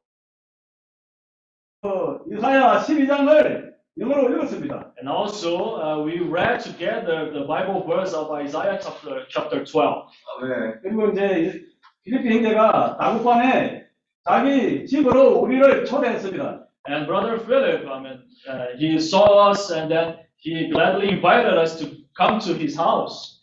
이사야 2.32 2.80
12장을 2.80 3.74
영어로 4.00 4.34
읽었습니다. 4.34 4.94
And 4.98 5.08
also, 5.08 5.78
uh, 5.78 6.04
we 6.04 6.20
read 6.20 6.60
together 6.64 7.32
the 7.32 7.46
Bible 7.46 7.86
verse 7.86 8.14
of 8.16 8.32
Isaiah 8.32 8.80
chapter, 8.82 9.26
chapter 9.30 9.64
12. 9.64 10.08
아멘. 10.42 10.82
그리고 10.82 11.10
이제 11.10 11.62
필리핀 12.04 12.38
형제가 12.38 12.98
다국반에 12.98 13.86
자기 14.26 14.86
집으로 14.88 15.38
우리를 15.40 15.86
초대했습니다. 15.86 16.68
And 16.90 17.06
brother 17.06 17.38
Philip, 17.40 17.88
I 17.88 18.00
mean, 18.00 18.24
uh, 18.50 18.76
he 18.78 18.98
saw 19.00 19.52
us 19.52 19.72
and 19.72 19.90
then 19.90 20.18
he 20.38 20.70
gladly 20.70 21.10
invited 21.10 21.54
us 21.58 21.78
to 21.80 21.88
come 22.18 22.40
to 22.40 22.54
his 22.54 22.76
house. 22.76 23.42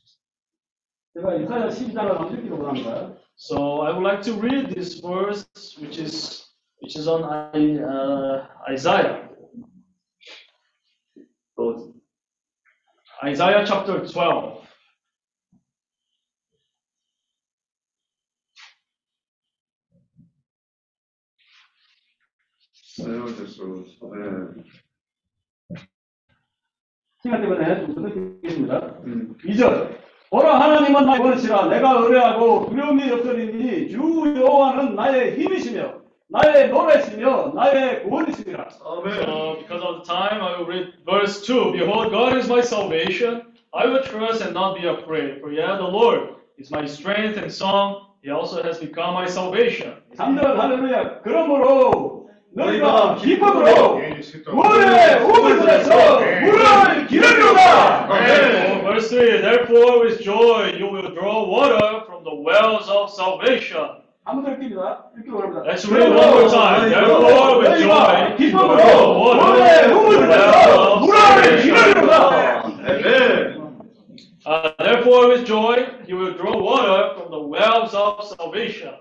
제가 1.15 1.35
이사야 1.37 1.69
12장을 1.69 2.09
한번 2.09 2.35
읽기로 2.37 2.59
원합니다. 2.59 3.15
So 3.37 3.83
I 3.83 3.93
would 3.93 4.05
like 4.05 4.23
to 4.23 4.35
read 4.35 4.75
this 4.75 5.01
verse, 5.01 5.47
which 5.81 5.99
is 5.99 6.44
which 6.80 6.96
is 6.96 7.08
on 7.08 7.24
uh, 7.24 8.48
Isaiah. 8.70 9.30
So, 11.58 11.94
Isaiah 13.24 13.64
chapter 13.66 14.06
12. 14.06 14.62
사용됐어. 22.96 23.64
아멘. 24.04 24.64
시간 27.22 27.42
때문에 27.42 27.86
좀 27.88 27.96
끊겠습니다. 27.96 29.02
2절. 29.44 30.06
보라 30.30 30.60
하나님은 30.60 31.06
나의 31.06 31.20
원시라 31.20 31.68
내가 31.68 31.94
의뢰하고 32.00 32.70
두려움이 32.70 33.12
없으리니 33.12 33.90
주 33.90 33.98
여호와는 33.98 34.96
나의 34.96 35.40
힘이시며 35.40 36.05
나의 36.29 36.69
노래시며 36.71 37.53
나의 37.55 38.05
구원이시니라. 38.05 38.69
So, 38.71 39.03
because 39.59 39.83
of 39.83 39.97
the 39.99 40.05
time, 40.07 40.41
I 40.41 40.57
will 40.57 40.67
read 40.67 40.95
verse 41.05 41.43
2. 41.43 41.73
Behold, 41.73 42.13
God 42.13 42.37
is 42.37 42.49
my 42.49 42.61
salvation. 42.63 43.43
I 43.73 43.87
will 43.87 44.03
trust 44.03 44.43
and 44.43 44.55
not 44.55 44.77
be 44.77 44.87
afraid. 44.87 45.41
For 45.41 45.51
yeah, 45.53 45.77
the 45.77 45.87
Lord 45.87 46.37
is 46.59 46.71
my 46.71 46.87
strength 46.87 47.37
and 47.37 47.51
song. 47.51 48.07
He 48.23 48.31
also 48.31 48.63
has 48.63 48.79
become 48.79 49.15
my 49.15 49.27
salvation. 49.27 49.95
3절 50.17 50.57
할렐루야. 50.57 51.23
그러므로 51.23 52.29
너희가 52.53 53.17
기쁨으로 53.17 54.01
구원의 54.45 55.23
우물들에서 55.25 56.21
물을 56.43 57.07
기르리로다. 57.07 58.09
Therefore, 58.09 58.83
verse 58.83 59.09
3. 59.09 59.41
Therefore, 59.41 60.01
with 60.05 60.21
joy, 60.21 60.75
you 60.79 60.87
will 60.91 61.15
draw 61.15 61.47
water 61.47 62.05
from 62.07 62.25
the 62.25 62.35
wells 62.35 62.89
of 62.89 63.11
salvation. 63.11 64.03
더 64.44 64.52
읽습니다. 64.52 65.06
읽기로 65.18 65.40
합니다. 65.40 65.62
Let's 65.64 65.86
read 65.88 66.10
one 66.10 66.28
more 66.30 66.50
time. 66.50 66.90
Therefore, 66.90 67.60
with 67.62 67.78
joy, 67.78 68.36
you 68.40 68.58
will 68.58 68.76
draw 68.76 68.98
기쁨으로 68.98 69.22
water 69.22 69.46
구원의 69.46 69.84
from 69.86 69.94
the 69.94 69.94
우물들에서 69.94 70.66
wells 70.66 71.06
물을 71.06 71.18
of 71.22 71.62
기르리로다. 71.62 72.14
아멘. 72.66 73.56
Uh, 74.48 74.72
therefore, 74.78 75.30
with 75.30 75.46
joy, 75.46 75.86
you 76.08 76.18
will 76.18 76.34
draw 76.34 76.58
water 76.58 77.14
from 77.14 77.30
the 77.30 77.40
wells 77.40 77.94
of 77.96 78.24
salvation. 78.26 78.96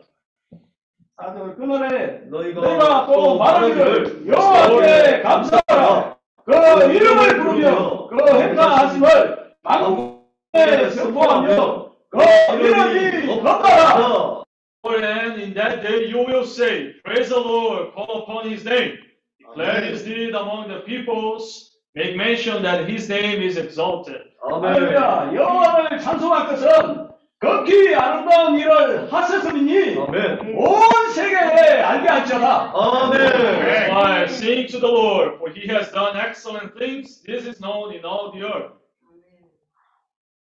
4절 1.16 1.57
끊어내 1.57 2.22
너희가 2.29 2.61
너희가 2.61 3.07
또또 3.07 3.39
말하기를 3.39 4.27
여호와께 4.27 5.22
감사하라 5.22 6.16
그 6.45 6.53
이름을 6.93 7.37
부르며 7.39 8.09
그 8.09 8.16
행사하심을 8.29 9.55
만국에 9.62 10.91
선포하며 10.91 11.91
그 12.11 12.18
이름이 12.53 13.27
높아라 13.43 14.43
And 14.86 15.41
in 15.41 15.53
that 15.55 15.84
day 15.84 16.05
you 16.07 16.20
will 16.20 16.45
say, 16.45 16.93
Praise 17.03 17.30
the 17.30 17.39
Lord, 17.39 17.93
call 17.93 18.24
upon 18.24 18.49
his 18.49 18.63
name, 18.63 18.97
declare 19.39 19.82
his 19.82 20.03
deed 20.03 20.34
among 20.34 20.70
the 20.70 20.80
peoples, 20.82 21.78
make 21.95 22.15
mention 22.15 22.63
that 22.63 22.88
his 22.89 23.09
name 23.09 23.41
is 23.41 23.57
exalted. 23.57 24.22
할렐루야 24.41 25.34
여호와를 25.36 25.99
찬송할 25.99 26.47
것은 26.47 27.09
극히 27.39 27.93
아름다운 27.93 28.57
일을 28.57 29.11
하셨으니 29.11 29.97
아멘. 29.99 30.55
온 30.55 31.11
세계에 31.11 31.82
알게 31.82 32.07
할지어다 32.07 32.72
아멘. 32.74 33.91
Why, 33.91 34.24
sing 34.26 34.67
to 34.72 34.80
the 34.80 34.88
Lord, 34.88 35.38
for 35.39 35.49
he 35.51 35.67
has 35.67 35.91
done 35.91 36.15
excellent 36.17 36.78
things. 36.78 37.22
This 37.24 37.45
is 37.45 37.59
known 37.59 37.93
in 37.93 38.05
all 38.05 38.32
the 38.32 38.43
earth. 38.43 38.74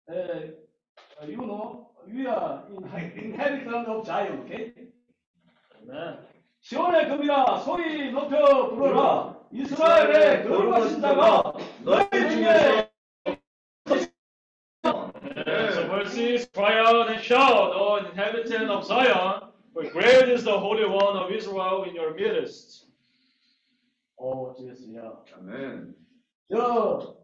에, 0.09 0.53
어, 1.21 1.27
you 1.27 1.37
know 1.37 1.87
we 2.07 2.25
are 2.27 2.63
in- 2.69 3.17
inheritance 3.17 3.87
of 3.87 4.05
Zion 4.05 4.41
okay? 4.45 4.73
Amen. 5.83 6.17
시온의 6.61 7.09
금이라 7.09 7.59
소리 7.59 8.11
높여 8.11 8.69
부르라 8.69 9.35
이스라엘의 9.51 10.43
거룩하신 10.47 11.01
자가 11.01 11.53
너희 11.83 12.09
중에 12.09 12.89
And 14.83 15.73
so 15.73 15.87
verses, 15.87 16.47
cry 16.53 16.79
out 16.79 17.09
and 17.09 17.21
shout, 17.21 17.71
O 17.75 17.97
inhabitant 17.97 18.69
of 18.69 18.85
Zion, 18.85 19.51
for 19.73 19.83
great 19.91 20.29
is 20.29 20.43
the 20.43 20.57
Holy 20.57 20.85
One 20.85 21.17
of 21.17 21.31
Israel 21.31 21.83
in 21.83 21.93
your 21.95 22.13
midst. 22.13 22.85
오 24.17 24.53
주였습니다 24.53 25.23
아멘. 25.37 25.93
저 26.49 27.17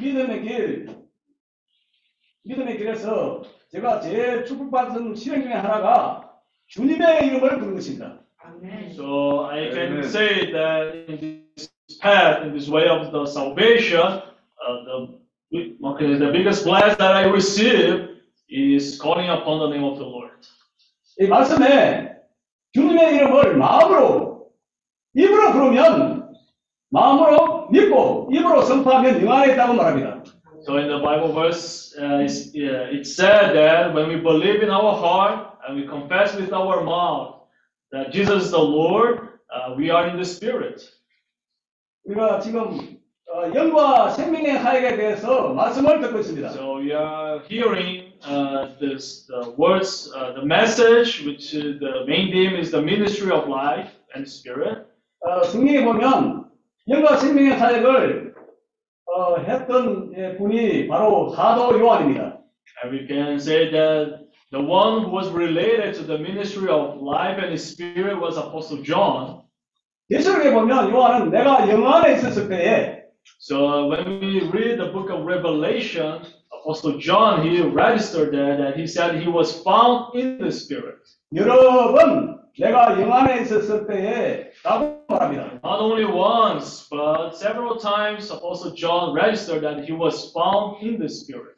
믿음의 0.00 0.42
길 0.42 1.04
믿음의 2.43 2.77
길에서 2.77 3.43
제가 3.71 3.99
제일 3.99 4.45
축복받은 4.45 5.15
실행 5.15 5.43
중에 5.43 5.53
하나가 5.53 6.31
주님의 6.67 7.27
이름을 7.27 7.59
부르는 7.59 7.75
것입니다 7.75 8.19
So 8.95 9.45
I 9.45 9.69
can 9.71 9.93
Amen. 9.93 10.03
say 10.03 10.51
that 10.51 11.05
in 11.07 11.45
this 11.55 11.69
path, 12.01 12.41
in 12.43 12.51
this 12.51 12.67
way 12.67 12.89
of 12.89 13.11
the 13.11 13.25
salvation, 13.27 14.01
uh, 14.01 14.21
the, 15.51 15.77
okay, 15.85 16.17
the 16.17 16.31
biggest 16.31 16.65
bless 16.65 16.97
that 16.97 17.13
I 17.15 17.25
receive 17.25 18.09
is 18.49 18.99
calling 18.99 19.29
upon 19.29 19.59
the 19.59 19.69
name 19.69 19.83
of 19.83 19.99
the 19.99 20.05
Lord. 20.05 20.31
이 21.19 21.27
말씀에 21.27 22.15
주님의 22.73 23.15
이름을 23.15 23.57
마음으로 23.57 24.49
입으로 25.13 25.51
부르면 25.51 26.33
마음으로 26.89 27.67
믿고 27.69 28.29
입으로 28.31 28.61
선포하면 28.63 29.21
영안에 29.23 29.53
있다고 29.53 29.73
말합니다 29.73 30.23
So 30.62 30.78
in 30.78 30.88
the 30.88 30.98
Bible 30.98 31.32
verse, 31.32 31.94
uh, 31.98 32.24
it's, 32.24 32.54
yeah, 32.54 32.88
it 32.88 33.06
said 33.06 33.54
that 33.54 33.92
when 33.92 34.08
we 34.08 34.16
believe 34.16 34.62
in 34.62 34.70
our 34.70 34.94
heart 34.96 35.58
and 35.66 35.76
we 35.76 35.86
confess 35.86 36.34
with 36.34 36.52
our 36.52 36.82
mouth 36.82 37.42
that 37.92 38.12
Jesus 38.12 38.44
is 38.44 38.50
the 38.50 38.58
Lord, 38.58 39.28
uh, 39.52 39.74
we 39.76 39.90
are 39.90 40.08
in 40.08 40.16
the 40.16 40.24
Spirit. 40.24 40.80
우리가 42.06 42.40
지금 42.40 42.98
어, 43.32 43.52
영과 43.54 44.10
생명의 44.10 44.58
사역에 44.60 44.96
대해서 44.96 45.52
말씀을 45.54 46.00
듣고 46.00 46.18
있습니다. 46.20 46.50
So 46.50 46.78
we 46.78 46.92
are 46.92 47.40
hearing 47.48 48.12
uh, 48.28 48.76
this 48.78 49.26
the 49.26 49.50
words, 49.56 50.12
uh, 50.14 50.32
the 50.34 50.44
message, 50.44 51.24
which 51.26 51.54
is 51.54 51.80
the 51.80 52.04
main 52.06 52.30
theme 52.30 52.56
is 52.56 52.70
the 52.70 52.80
ministry 52.82 53.32
of 53.32 53.48
life 53.48 53.90
and 54.14 54.28
spirit. 54.28 54.86
어, 55.20 55.42
성경에 55.44 55.84
보면 55.84 56.44
영과 56.88 57.16
생명의 57.16 57.58
사역을 57.58 58.27
어, 59.08 59.36
했던 59.38 60.12
예, 60.16 60.36
분이 60.36 60.88
바로 60.88 61.30
사도 61.30 61.78
요한입니다. 61.78 62.40
And 62.82 62.92
we 62.92 63.06
can 63.06 63.36
say 63.36 63.70
that 63.70 64.24
The 64.54 64.62
one 64.62 65.02
who 65.02 65.10
was 65.10 65.30
related 65.30 65.94
to 65.96 66.04
the 66.04 66.16
ministry 66.16 66.68
of 66.70 67.02
life 67.02 67.42
and 67.42 67.58
spirit 67.58 68.20
was 68.20 68.36
Apostle 68.36 68.84
John. 68.84 69.42
예수록에 70.10 70.52
보면 70.52 70.90
요한은 70.90 71.30
내가 71.30 71.68
영 71.68 71.84
안에 71.92 72.14
있었을 72.14 72.48
때에 72.48 73.02
So 73.40 73.88
when 73.88 74.20
we 74.20 74.48
read 74.52 74.78
the 74.78 74.92
book 74.92 75.10
of 75.10 75.26
Revelation, 75.26 76.22
Apostle 76.52 77.00
John, 77.00 77.42
he 77.42 77.62
registered 77.62 78.30
that, 78.32 78.58
that 78.58 78.76
he 78.78 78.86
said 78.86 79.20
he 79.20 79.26
was 79.26 79.60
found 79.64 80.14
in 80.14 80.38
the 80.38 80.52
Spirit. 80.52 81.02
여러 81.34 81.92
번 81.92 82.37
내가 82.58 83.00
영 83.00 83.12
안에 83.12 83.42
있었을 83.42 83.86
때에 83.86 84.50
라고 84.62 85.04
말합니다. 85.08 85.60
Not 85.64 85.80
only 85.82 86.04
once, 86.04 86.86
but 86.88 87.34
several 87.34 87.78
times 87.78 88.30
Apostle 88.30 88.74
John 88.76 89.12
registered 89.14 89.62
that 89.62 89.84
he 89.84 89.92
was 89.92 90.32
found 90.32 90.78
in 90.80 90.98
the 90.98 91.08
Spirit. 91.08 91.54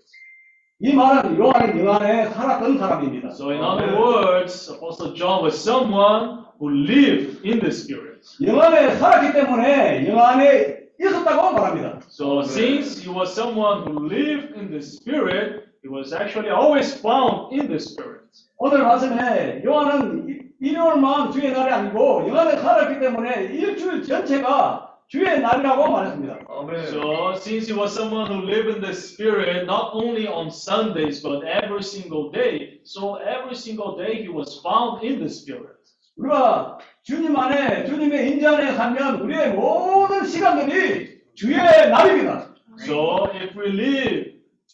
이 0.80 0.92
말은 0.94 1.38
요한은 1.38 1.84
영 1.84 1.94
안에 1.96 2.28
살았던 2.30 2.78
사람입니다. 2.78 3.30
So 3.32 3.50
in 3.50 3.62
other 3.62 3.96
words, 3.96 4.68
Apostle 4.70 5.14
John 5.14 5.42
was 5.42 5.56
someone 5.56 6.44
who 6.58 6.68
lived 6.70 7.44
in 7.44 7.60
the 7.60 7.70
Spirit. 7.72 8.20
영 8.44 8.60
안에 8.60 8.96
살았기 8.96 9.32
때문에 9.32 10.06
영 10.08 10.18
안에 10.18 10.76
있었다고 11.00 11.52
말합니다. 11.52 12.00
So 12.08 12.40
since 12.42 13.00
he 13.00 13.08
was 13.12 13.32
someone 13.32 13.84
who 13.84 14.06
lived 14.08 14.56
in 14.56 14.68
the 14.70 14.80
Spirit, 14.80 15.64
he 15.84 15.88
was 15.88 16.12
actually 16.12 16.50
always 16.50 16.92
found 17.00 17.52
in 17.52 17.68
the 17.68 17.76
Spirit. 17.78 18.24
오늘 18.58 18.82
말씀에 18.82 19.62
요한은 19.64 20.28
이- 20.28 20.39
일요일만 20.61 21.31
주의 21.31 21.51
날이 21.51 21.73
아니고 21.73 22.27
영 22.29 22.37
안에 22.37 22.57
살았기 22.57 22.99
때문에 22.99 23.45
일주일 23.45 24.03
전체가 24.03 24.95
주의 25.07 25.41
날이라고 25.41 25.91
말했습니다. 25.91 26.39
So 26.87 27.33
since 27.35 27.67
he 27.67 27.73
was 27.73 27.91
someone 27.91 28.31
who 28.31 28.45
lived 28.45 28.69
in 28.69 28.81
the 28.81 28.93
Spirit, 28.93 29.65
not 29.65 29.91
only 29.93 30.27
on 30.27 30.49
Sundays, 30.49 31.21
but 31.21 31.43
every 31.43 31.81
single 31.81 32.31
day, 32.31 32.79
so 32.85 33.15
every 33.15 33.55
single 33.55 33.97
day 33.97 34.21
he 34.21 34.29
was 34.29 34.61
found 34.61 35.03
in 35.03 35.17
the 35.17 35.27
Spirit. 35.27 35.81
우리가 36.15 36.77
주님 37.03 37.35
안에 37.35 37.85
주님의 37.85 38.31
인재 38.31 38.45
안에 38.45 38.73
살면 38.73 39.21
우리의 39.21 39.53
모든 39.53 40.25
시간들이 40.25 41.21
주의 41.33 41.57
날입니다. 41.57 42.53
So 42.85 43.27
if 43.33 43.57
we 43.57 43.67
live 43.67 44.30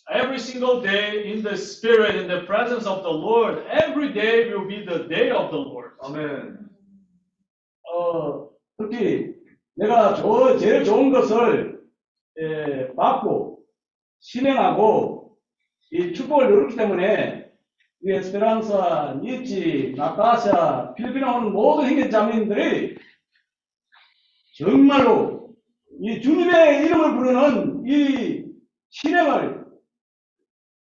every 0.10 0.40
single 0.40 0.82
day 0.82 1.32
in 1.32 1.44
the 1.44 1.58
Spirit, 1.58 2.16
in 2.16 2.28
the 2.28 2.42
presence 2.46 2.86
of 2.86 3.04
the 3.04 3.10
Lord, 3.10 3.64
every 3.70 4.14
day 4.14 4.50
will 4.50 4.68
be 4.68 4.86
the 4.86 5.08
day 5.08 5.32
of 5.32 5.52
the 5.52 5.60
Lord. 5.60 5.92
아멘. 6.02 6.58
어, 7.94 8.50
특히 8.78 9.34
내가 9.76 10.16
저, 10.16 10.58
제일 10.58 10.84
좋은 10.84 11.12
것을 11.12 11.82
예, 12.40 12.94
받고 12.96 13.60
실행하고 14.20 15.38
이 15.92 16.14
축복을 16.14 16.50
누렸기 16.50 16.76
때문에 16.76 17.50
이 18.04 18.12
에스페란사, 18.12 19.20
니치, 19.24 19.94
나타샤, 19.98 20.94
필리핀에 20.96 21.26
오는 21.26 21.52
모든 21.52 21.88
형제 21.88 22.10
자매님들이 22.10 22.98
정말로 24.56 25.56
이 26.02 26.22
주님의 26.22 26.86
이름을 26.86 27.16
부르는 27.16 27.84
이 27.88 28.46
실행을 28.90 29.57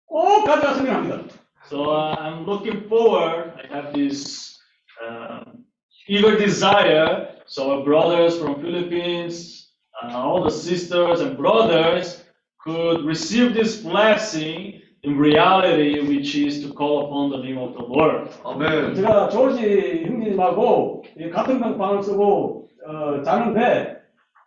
꼭 0.06 0.44
가져갔으면 0.44 0.94
합니다. 0.94 1.24
So 1.68 1.90
uh, 1.90 2.16
I'm 2.18 2.44
looking 2.44 2.88
forward. 2.88 3.52
I 3.56 3.66
have 3.74 3.94
this 3.94 4.58
um, 5.00 5.64
eager 6.08 6.36
desire. 6.36 7.28
So 7.46 7.70
our 7.78 7.84
brothers 7.84 8.36
from 8.38 8.60
Philippines, 8.60 9.70
uh, 10.02 10.12
all 10.16 10.42
the 10.42 10.50
sisters 10.50 11.20
and 11.20 11.36
brothers 11.36 12.22
could 12.64 13.04
receive 13.04 13.54
this 13.54 13.76
blessing 13.80 14.80
in 15.02 15.18
reality, 15.18 16.00
which 16.06 16.34
is 16.34 16.62
to 16.62 16.72
call 16.74 17.06
upon 17.06 17.30
the 17.30 17.38
name 17.38 17.58
of 17.58 17.74
the 17.74 17.82
Lord. 17.82 18.28
아멘. 18.44 18.94
제가 18.94 19.28
조지 19.30 20.04
형님하고 20.04 21.04
이 21.18 21.30
같은 21.30 21.58
방을 21.78 22.02
쓰고 22.02 22.68
어, 22.86 23.22
자는데 23.22 23.96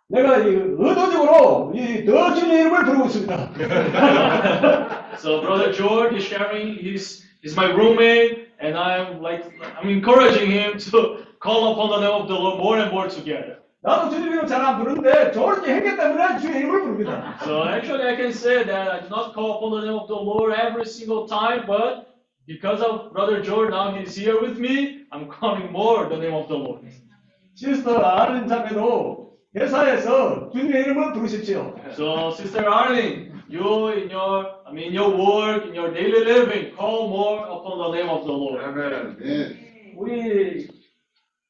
내가 0.08 0.38
이 0.38 0.54
의도적으로 0.54 1.72
이더 1.74 2.34
주님 2.34 2.54
이름을 2.54 2.84
부르고 2.84 3.06
있습니다. 3.06 3.50
So 5.20 5.40
brother 5.42 5.72
George 5.72 6.14
is 6.14 6.24
sharing. 6.24 6.74
He's 6.74 7.24
he's 7.42 7.56
my 7.56 7.70
roommate, 7.70 8.48
and 8.60 8.76
I'm 8.76 9.20
like 9.22 9.44
I'm 9.78 9.88
encouraging 9.88 10.50
him 10.50 10.78
to 10.90 11.26
call 11.40 11.72
upon 11.72 11.90
the 11.90 12.00
name 12.06 12.16
of 12.22 12.28
the 12.28 12.34
Lord 12.34 12.58
more 12.58 12.78
and 12.78 12.92
more 12.92 13.08
together. 13.08 13.58
나도 13.82 14.10
주님 14.10 14.32
이름 14.32 14.46
잘 14.46 14.64
안 14.64 14.78
부르는데 14.82 15.30
조지 15.32 15.70
했기 15.70 15.96
때문에 15.96 16.38
주의 16.40 16.58
이름을 16.58 16.82
부릅니다. 16.82 17.38
So 17.44 17.62
actually, 17.68 18.02
I 18.08 18.16
can 18.16 18.32
say 18.32 18.64
that 18.64 18.90
I 18.90 19.00
do 19.00 19.08
not 19.08 19.32
call 19.32 19.58
upon 19.58 19.78
the 19.78 19.86
name 19.86 19.94
of 19.94 20.08
the 20.08 20.16
Lord 20.18 20.54
every 20.58 20.84
single 20.86 21.28
time, 21.28 21.66
but 21.66 22.10
because 22.46 22.82
of 22.82 23.12
Brother 23.12 23.40
George, 23.42 23.70
now 23.70 23.94
he's 23.94 24.16
here 24.16 24.40
with 24.40 24.58
me, 24.58 25.06
I'm 25.12 25.28
calling 25.28 25.70
more 25.70 26.08
the 26.08 26.16
name 26.16 26.34
of 26.34 26.48
the 26.48 26.56
Lord. 26.58 26.82
시스터 27.54 27.96
아는 27.98 28.48
자매도 28.48 29.38
회사에서 29.54 30.50
주님의 30.50 30.82
이름을 30.82 31.12
부르십시오. 31.12 31.74
So, 31.94 32.30
Sister 32.32 32.66
Arlene, 32.68 33.32
you 33.48 33.88
in 33.94 34.10
your, 34.10 34.50
I 34.71 34.73
mean, 34.73 34.93
your 34.93 35.09
work, 35.09 35.65
in 35.65 35.75
your 35.75 35.91
daily 35.91 36.23
living, 36.23 36.73
call 36.77 37.09
more 37.09 37.43
upon 37.43 37.77
the 37.77 37.91
name 37.91 38.09
of 38.09 38.23
the 38.25 38.31
Lord. 38.31 38.61
네. 39.19 39.93
우리 39.97 40.65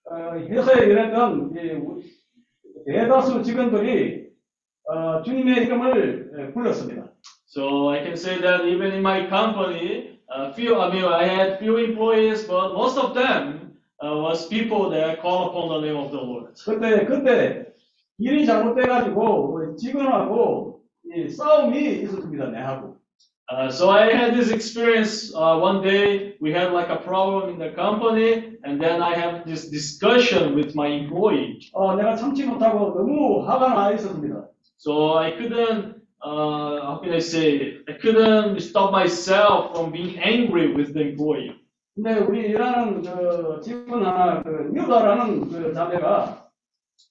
어, 0.09 0.39
회사에 0.39 0.85
일했던 0.87 1.51
이 1.55 1.69
우리 1.73 2.03
대다수 2.87 3.43
직원들이 3.43 4.25
어, 4.85 5.21
주님의 5.21 5.65
이름을 5.65 6.31
예, 6.35 6.51
불렀습니다. 6.51 7.11
So 7.45 7.89
I 7.89 7.99
can 8.01 8.13
say 8.13 8.41
that 8.41 8.65
even 8.65 8.91
in 8.91 9.01
my 9.01 9.29
company, 9.29 10.17
uh, 10.33 10.51
few, 10.53 10.81
I 10.81 10.89
mean, 10.89 11.05
I 11.05 11.25
had 11.25 11.59
few 11.59 11.77
employees, 11.77 12.47
but 12.47 12.73
most 12.73 12.97
of 12.97 13.13
them 13.13 13.77
uh, 14.03 14.17
was 14.17 14.47
people 14.47 14.89
that 14.89 15.21
call 15.21 15.49
upon 15.49 15.69
the 15.69 15.81
name 15.85 15.97
of 15.97 16.09
the 16.09 16.19
Lord. 16.19 16.55
그때 16.65 17.05
그때 17.05 17.67
일이 18.17 18.47
잘못돼가지고 18.47 19.53
우리 19.53 19.77
직원하고 19.77 20.81
이 21.13 21.29
싸움이 21.29 22.01
있었습니다. 22.01 22.49
내하고. 22.49 23.00
Uh, 23.50 23.70
so 23.70 23.90
I 23.90 24.12
had 24.12 24.34
this 24.34 24.50
experience 24.50 25.32
uh, 25.32 25.56
one 25.56 25.80
day. 25.80 26.34
We 26.40 26.50
had 26.50 26.72
like 26.72 26.88
a 26.88 26.96
problem 26.96 27.50
in 27.50 27.58
the 27.58 27.70
company, 27.70 28.58
and 28.64 28.82
then 28.82 29.00
I 29.00 29.14
had 29.14 29.46
this 29.46 29.68
discussion 29.70 30.56
with 30.56 30.74
my 30.74 30.88
employee. 30.88 31.60
어, 31.72 31.94
내가 31.94 32.16
참지 32.16 32.44
못하고 32.44 32.94
너무 32.94 33.46
화가 33.46 33.74
나 33.74 33.92
있었습니다. 33.92 34.48
So 34.78 35.14
I 35.14 35.30
couldn't, 35.38 35.94
uh, 36.22 36.82
how 36.82 37.00
can 37.00 37.12
I 37.12 37.20
say, 37.20 37.78
I 37.88 37.94
couldn't 38.00 38.60
stop 38.60 38.90
myself 38.90 39.76
from 39.76 39.92
being 39.92 40.18
angry 40.18 40.74
with 40.74 40.92
the 40.92 41.02
employee. 41.02 41.54
근데 41.94 42.18
우리 42.18 42.48
일하는 42.50 43.00
그 43.00 43.60
직원 43.62 44.04
하나 44.04 44.42
그 44.42 44.70
뉴다라는 44.74 45.48
그 45.48 45.72
자매가 45.72 46.50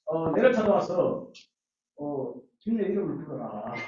어, 0.08 0.32
내를 0.32 0.54
찾아와서 0.54 1.28
어, 1.98 2.34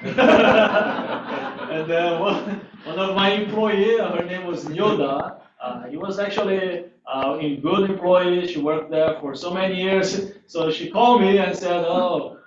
and 0.02 1.90
uh, 1.92 2.18
one, 2.18 2.60
one 2.84 2.98
of 2.98 3.14
my 3.14 3.32
employee, 3.32 3.98
her 3.98 4.24
name 4.24 4.46
was 4.46 4.64
Yoda. 4.64 5.42
Uh, 5.62 5.86
he 5.88 5.98
was 5.98 6.18
actually 6.18 6.86
uh, 7.06 7.36
a 7.38 7.56
good 7.56 7.90
employee. 7.90 8.46
She 8.46 8.60
worked 8.60 8.90
there 8.90 9.18
for 9.20 9.34
so 9.34 9.52
many 9.52 9.82
years. 9.82 10.32
So 10.46 10.70
she 10.70 10.88
called 10.90 11.20
me 11.20 11.36
and 11.36 11.54
said, 11.54 11.84
"Oh, 11.84 12.38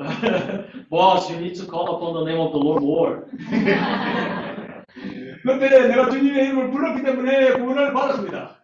boss, 0.90 1.30
you 1.30 1.36
need 1.36 1.54
to 1.54 1.66
call 1.66 1.94
upon 1.94 2.14
the 2.14 2.24
name 2.24 2.40
of 2.40 2.50
the 2.50 2.58
Lord, 2.58 2.82
Lord." 2.82 3.28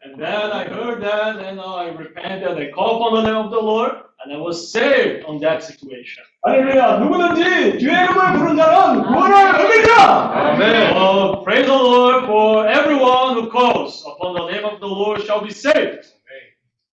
and 0.02 0.20
then 0.20 0.50
I 0.50 0.64
heard 0.64 1.00
that, 1.02 1.36
and 1.38 1.60
I 1.60 1.90
repented. 1.90 2.58
I 2.58 2.72
called 2.72 3.02
upon 3.02 3.22
the 3.22 3.30
name 3.30 3.44
of 3.44 3.52
the 3.52 3.60
Lord. 3.60 3.92
And 4.28 4.36
I 4.36 4.40
was 4.40 4.70
saved 4.70 5.24
on 5.24 5.40
that 5.40 5.62
situation. 5.64 6.22
할렐루야 6.42 6.98
누구든지 6.98 7.78
주의 7.78 7.94
이름을 7.94 8.38
부른 8.38 8.56
자는 8.56 9.02
구원을 9.02 9.54
얻으리라. 9.54 10.52
아멘. 10.52 10.96
Oh, 10.96 11.42
praise 11.44 11.66
the 11.66 11.74
Lord 11.74 12.26
for 12.26 12.68
everyone 12.68 13.36
who 13.36 13.50
calls 13.50 14.04
upon 14.06 14.34
the 14.34 14.46
name 14.52 14.64
of 14.64 14.80
the 14.80 14.86
Lord 14.86 15.22
shall 15.24 15.40
be 15.40 15.50
saved. 15.50 16.12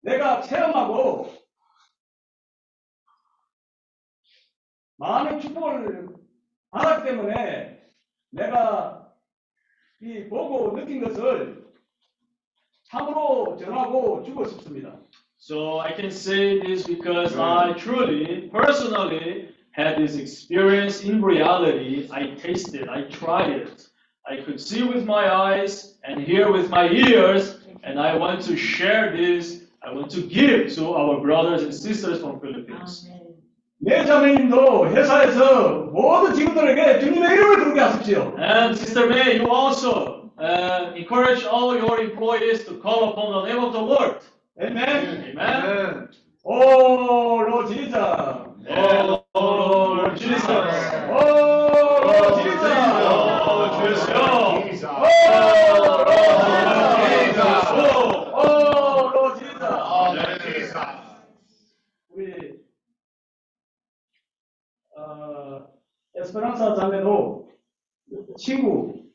내가 0.02 0.42
체험하고 0.42 1.32
많은 4.98 5.40
축복을 5.40 6.10
받았기 6.72 7.10
때문에 7.10 7.80
내가 8.32 9.14
이 10.02 10.28
보고 10.30 10.76
느낀 10.76 11.04
것을 11.04 11.64
참으로 12.86 13.56
전하고 13.58 14.24
주고 14.24 14.46
싶습니다. 14.46 14.98
So 15.39 15.79
I 15.79 15.93
can 15.93 16.11
say 16.11 16.59
this 16.61 16.87
because 16.87 17.37
I 17.37 17.73
truly, 17.73 18.51
personally, 18.53 19.51
had 19.73 19.99
this 19.99 20.17
experience 20.17 21.03
in 21.03 21.21
reality. 21.21 22.09
I 22.11 22.35
tasted, 22.41 22.89
I 22.89 23.03
tried 23.11 23.51
it. 23.51 23.87
I 24.27 24.37
could 24.37 24.61
see 24.61 24.83
with 24.83 25.05
my 25.05 25.31
eyes 25.33 25.97
and 26.05 26.23
hear 26.23 26.51
with 26.51 26.71
my 26.71 26.89
ears, 26.89 27.59
and 27.83 28.01
I 28.01 28.17
want 28.17 28.41
to 28.43 28.57
share 28.57 29.15
this. 29.15 29.65
I 29.83 29.93
want 29.93 30.11
to 30.13 30.23
give 30.23 30.73
to 30.77 30.95
our 30.95 31.21
brothers 31.21 31.63
and 31.63 31.75
sisters 31.75 32.21
from 32.21 32.41
Philippines. 32.41 33.07
내 33.85 34.07
자매님도 34.07 34.89
회사에서 34.89 35.91
모든 35.93 36.33
직원들에게 36.33 37.01
주님의 37.01 37.33
이름을 37.33 37.57
부르게 37.59 37.81
하십시오. 37.81 38.35
And 38.39 38.75
Sister 38.79 39.07
May, 39.09 39.37
you 39.37 39.51
also 39.51 40.31
and 40.39 40.97
encourage 40.97 41.45
all 41.45 41.77
your 41.77 42.01
employees 42.01 42.65
to 42.65 42.81
call 42.81 43.11
upon 43.11 43.33
the 43.33 43.53
name 43.53 43.63
of 43.63 43.73
the 43.73 43.81
Lord. 43.81 44.21
Amen. 44.62 45.38
Amen. 45.38 46.10
Oh, 46.44 47.46
Lord 47.50 47.68
Jesus. 47.70 47.96
Oh, 47.96 49.24
Lord 49.34 50.18
Jesus. 50.18 50.44
Oh, 50.46 52.02
Lord 52.04 52.44
Jesus. 52.44 52.60
Oh, 53.10 53.80
Jesus. 54.68 54.84
Oh, 54.84 55.00
Lord 55.96 57.00
Jesus. 57.00 57.64
Oh, 58.36 59.12
Lord 59.16 59.40
Jesus. 59.40 60.76
우리 62.10 62.60
어, 64.98 65.68
에스페란사 66.16 66.76
자매도 66.76 67.50
친구, 68.38 69.06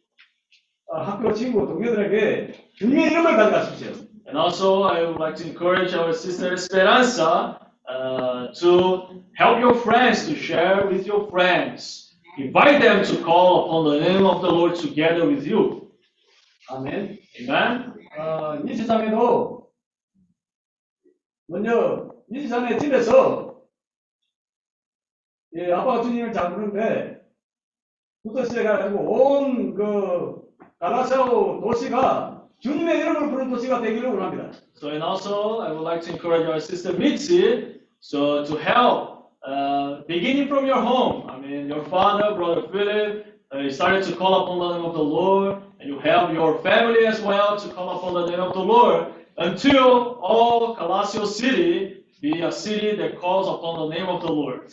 어, 0.87 1.03
학교 1.03 1.35
친구, 1.35 1.67
동료들에게 1.67 2.71
주님의 2.77 3.07
이름을 3.11 3.37
가져가십시오. 3.37 4.14
And 4.28 4.38
also, 4.38 4.84
I 4.84 5.02
would 5.06 5.20
like 5.20 5.36
to 5.38 5.48
encourage 5.48 5.94
our 5.94 6.14
sister 6.14 6.54
Esperanza 6.54 7.68
uh, 7.90 8.48
to 8.62 9.24
help 9.36 9.60
your 9.60 9.74
friends 9.74 10.28
to 10.28 10.36
share 10.36 10.86
with 10.88 11.06
your 11.08 11.30
friends. 11.32 12.16
Invite 12.38 12.82
them 12.82 13.04
to 13.06 13.24
call 13.24 13.66
upon 13.66 13.92
the 13.92 14.00
name 14.08 14.26
of 14.26 14.42
the 14.42 14.50
Lord 14.50 14.76
together 14.76 15.26
with 15.28 15.46
you. 15.48 15.92
아멘. 16.70 17.18
Amen. 17.42 17.94
어, 18.18 18.56
니스 18.64 18.86
자매도 18.86 19.70
먼저 21.48 22.12
니스 22.32 22.48
자매 22.50 22.78
집에서 22.78 23.56
예, 25.56 25.72
아빠가 25.72 26.04
주님을 26.04 26.32
잘 26.32 26.54
부르는데 26.54 27.22
부터 28.24 28.46
시작해가지고 28.46 29.00
온 29.00 29.74
그 29.74 30.42
갈라시아오 30.80 31.62
도시가 31.62 32.33
주님의 32.64 33.00
이름을 33.00 33.30
부르는 33.32 33.52
도시가 33.52 33.82
되기를 33.82 34.10
원합니다. 34.10 34.52
So, 34.76 34.90
and 34.90 35.04
also, 35.04 35.62
I 35.62 35.72
would 35.72 35.84
like 35.84 36.02
to 36.04 36.12
encourage 36.12 36.48
our 36.48 36.60
sister 36.60 36.94
Mitzi 36.94 37.80
so 38.00 38.46
to 38.46 38.56
help, 38.58 39.32
uh, 39.46 40.02
beginning 40.08 40.48
from 40.48 40.66
your 40.66 40.82
home. 40.82 41.30
I 41.30 41.38
mean, 41.40 41.68
your 41.68 41.84
father, 41.86 42.36
brother 42.36 42.68
Philip, 42.72 43.26
uh, 43.52 43.60
he 43.60 43.70
started 43.72 44.04
to 44.06 44.16
call 44.16 44.44
upon 44.44 44.60
the 44.60 44.78
name 44.78 44.86
of 44.86 44.94
the 44.94 45.04
Lord, 45.04 45.62
and 45.80 45.90
you 45.90 46.00
help 46.00 46.34
your 46.34 46.60
family 46.60 47.06
as 47.08 47.22
well 47.22 47.58
to 47.58 47.68
call 47.70 47.98
upon 47.98 48.14
the 48.14 48.28
name 48.32 48.40
of 48.40 48.54
the 48.54 48.64
Lord 48.64 49.14
until 49.38 50.20
all 50.22 50.76
Calassio 50.76 51.26
city 51.26 52.04
be 52.22 52.42
a 52.42 52.52
city 52.52 52.96
that 52.98 53.20
calls 53.20 53.48
upon 53.48 53.90
the 53.90 53.96
name 53.96 54.08
of 54.08 54.22
the 54.22 54.32
Lord. 54.32 54.68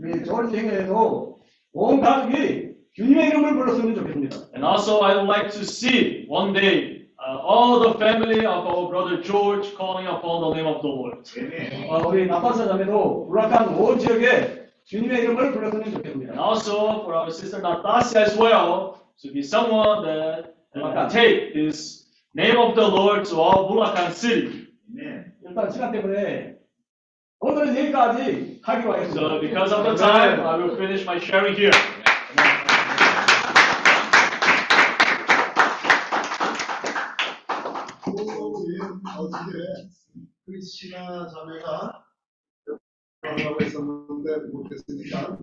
우리 0.00 0.24
좋은 0.24 0.50
생애에도 0.50 1.38
온 1.72 2.00
가족이 2.00 2.72
주님의 2.96 3.28
이름을 3.28 3.54
불렀으면 3.54 3.94
좋겠습니다. 3.94 4.36
And 4.54 4.64
also, 4.64 5.00
I 5.02 5.14
would 5.16 5.28
like 5.28 5.50
to 5.52 5.62
see 5.62 6.26
one 6.28 6.52
day 6.52 7.06
uh, 7.18 7.38
all 7.40 7.80
the 7.80 7.94
family 7.98 8.44
of 8.44 8.66
our 8.66 8.88
brother 8.88 9.22
George 9.22 9.74
calling 9.76 10.06
upon 10.06 10.42
the 10.42 10.50
name 10.54 10.66
of 10.66 10.82
the 10.82 10.90
Lord. 10.92 11.22
어, 11.88 12.08
우리 12.08 12.26
나파사 12.26 12.66
자매도 12.66 13.26
불락한 13.28 13.74
온 13.78 13.98
지역에 13.98 14.68
주님의 14.84 15.22
이름을 15.22 15.52
불렀으면 15.52 15.82
And 15.84 15.96
좋겠습니다. 15.96 16.34
also 16.36 17.02
for 17.04 17.14
our 17.14 17.30
sister 17.30 17.60
Natasha 17.62 18.20
as 18.20 18.36
well, 18.36 18.98
to 19.22 19.32
be 19.32 19.40
someone 19.40 20.02
that 20.04 20.54
uh, 20.74 21.08
take 21.08 21.54
this 21.54 22.04
name 22.34 22.56
of 22.58 22.74
the 22.74 22.84
Lord 22.86 23.24
to 23.30 23.36
all 23.40 23.68
Bulacan 23.70 24.10
city. 24.12 24.66
일단 25.46 25.70
시간 25.70 25.92
때문에 25.92 26.56
오늘은 27.40 27.76
여기까지 27.76 28.60
하기로 28.62 28.92
하겠습니다. 28.92 29.20
So 29.20 29.40
because 29.40 29.72
of 29.72 29.84
the 29.84 29.96
time, 29.96 30.40
I 30.40 30.56
will 30.58 30.76
finish 30.76 31.04
my 31.06 31.18
sharing 31.18 31.56
here. 31.56 31.72
Krishna 40.45 41.27
Jamela, 41.29 42.03
eu 42.67 42.77
estava 43.15 43.53
conversando 43.53 44.23
com 44.51 44.57
o 44.57 44.77
sindicato, 44.77 45.39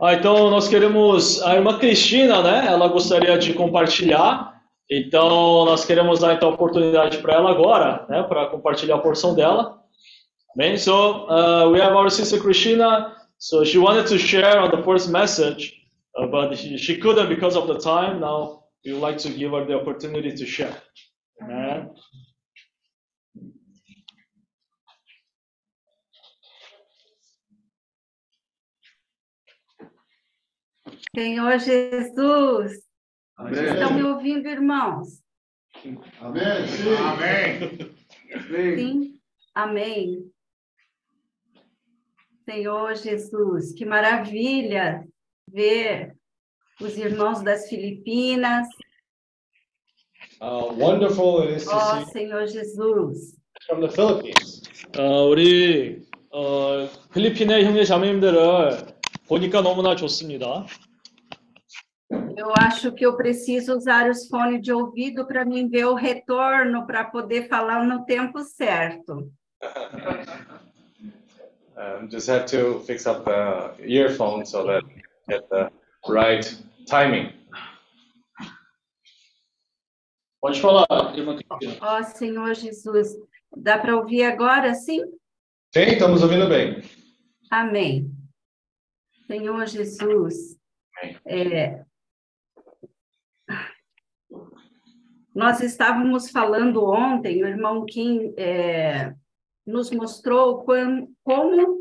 ah, 0.00 0.14
então 0.14 0.48
nós 0.48 0.68
queremos 0.68 1.42
a 1.42 1.56
irmã 1.56 1.76
Cristina, 1.76 2.40
né? 2.40 2.66
Ela 2.68 2.86
gostaria 2.86 3.36
de 3.36 3.52
compartilhar. 3.52 4.62
Então 4.88 5.64
nós 5.64 5.84
queremos 5.84 6.20
dar 6.20 6.34
então 6.34 6.50
a 6.50 6.54
oportunidade 6.54 7.18
para 7.18 7.34
ela 7.34 7.50
agora, 7.50 8.06
né? 8.08 8.22
Para 8.22 8.46
compartilhar 8.46 8.94
a 8.94 9.00
porção 9.00 9.34
dela. 9.34 9.82
Bem, 10.56 10.78
so 10.78 11.26
uh, 11.26 11.70
we 11.70 11.80
have 11.80 11.94
our 11.94 12.10
sister 12.10 12.40
Cristina. 12.40 13.12
So 13.38 13.64
she 13.64 13.78
wanted 13.78 14.06
to 14.06 14.18
share 14.18 14.60
on 14.60 14.70
the 14.70 14.82
first 14.82 15.10
message, 15.10 15.74
uh, 16.16 16.26
but 16.26 16.56
she, 16.56 16.78
she 16.78 16.96
couldn't 16.96 17.28
because 17.28 17.56
of 17.56 17.66
the 17.66 17.78
time. 17.78 18.20
Now 18.20 18.64
we 18.84 18.92
would 18.92 19.02
like 19.02 19.18
to 19.18 19.30
give 19.30 19.52
her 19.52 19.64
the 19.64 19.74
opportunity 19.74 20.32
to 20.32 20.46
share. 20.46 20.76
Amen. 21.42 21.90
Senhor 31.16 31.58
Jesus, 31.58 32.82
Amém. 33.36 33.64
estão 33.64 33.94
me 33.94 34.02
ouvindo, 34.02 34.46
irmãos? 34.46 35.22
Amém. 36.20 36.66
Sim. 36.68 36.94
Amém. 36.96 38.76
Sim? 38.76 39.20
Amém. 39.54 40.32
Senhor 42.44 42.94
Jesus, 42.94 43.72
que 43.74 43.84
maravilha 43.84 45.06
ver 45.48 46.17
os 46.81 46.97
irmãos 46.97 47.41
das 47.41 47.69
Filipinas. 47.69 48.67
Uh, 50.41 50.73
wonderful 50.77 51.43
it 51.43 51.57
is 51.57 51.65
to 51.65 51.71
Ó 51.71 52.03
see 52.03 52.11
Senhor 52.11 52.45
Jesus, 52.45 53.37
from 53.67 53.81
the 53.81 53.89
Philippines. 53.89 54.61
어, 54.97 55.25
우리 55.27 56.01
어, 56.31 56.87
필리핀의 57.13 57.65
형제 57.65 57.83
자매님들을 57.83 58.93
보니까 59.27 59.61
너무나 59.61 59.95
좋습니다. 59.95 60.65
eu 62.35 62.51
acho 62.57 62.91
que 62.93 63.05
eu 63.05 63.15
preciso 63.15 63.75
usar 63.75 64.09
os 64.09 64.27
fones 64.27 64.61
de 64.61 64.71
ouvido 64.73 65.25
para 65.25 65.45
mim 65.45 65.69
ver 65.69 65.85
o 65.85 65.93
retorno, 65.93 66.85
para 66.85 67.05
poder 67.05 67.47
falar 67.47 67.85
no 67.85 68.05
tempo 68.05 68.39
certo. 68.43 69.31
Um, 71.75 72.07
just 72.09 72.29
have 72.29 72.45
to 72.45 72.81
fix 72.81 73.07
up 73.07 73.25
the 73.25 73.73
earphone 73.85 74.45
so 74.45 74.63
that 74.65 74.83
we 74.85 75.01
get 75.27 75.49
the 75.49 75.71
right 76.07 76.55
timing. 76.88 77.32
Pode 80.40 80.60
falar, 80.60 80.86
irmã 81.16 81.36
Cristina. 81.36 81.78
Ó 81.80 82.02
Senhor 82.02 82.54
Jesus, 82.54 83.16
dá 83.56 83.78
para 83.78 83.96
ouvir 83.96 84.24
agora, 84.24 84.74
sim? 84.74 85.02
Sim, 85.74 85.82
estamos 85.82 86.22
ouvindo 86.22 86.48
bem. 86.48 86.82
Amém. 87.50 88.10
Senhor 89.26 89.66
Jesus, 89.66 90.58
é, 91.26 91.84
nós 95.34 95.60
estávamos 95.60 96.30
falando 96.30 96.84
ontem, 96.84 97.42
o 97.42 97.46
irmão 97.46 97.84
Kim 97.84 98.32
é, 98.36 99.14
nos 99.66 99.90
mostrou 99.90 100.64
como 100.64 101.77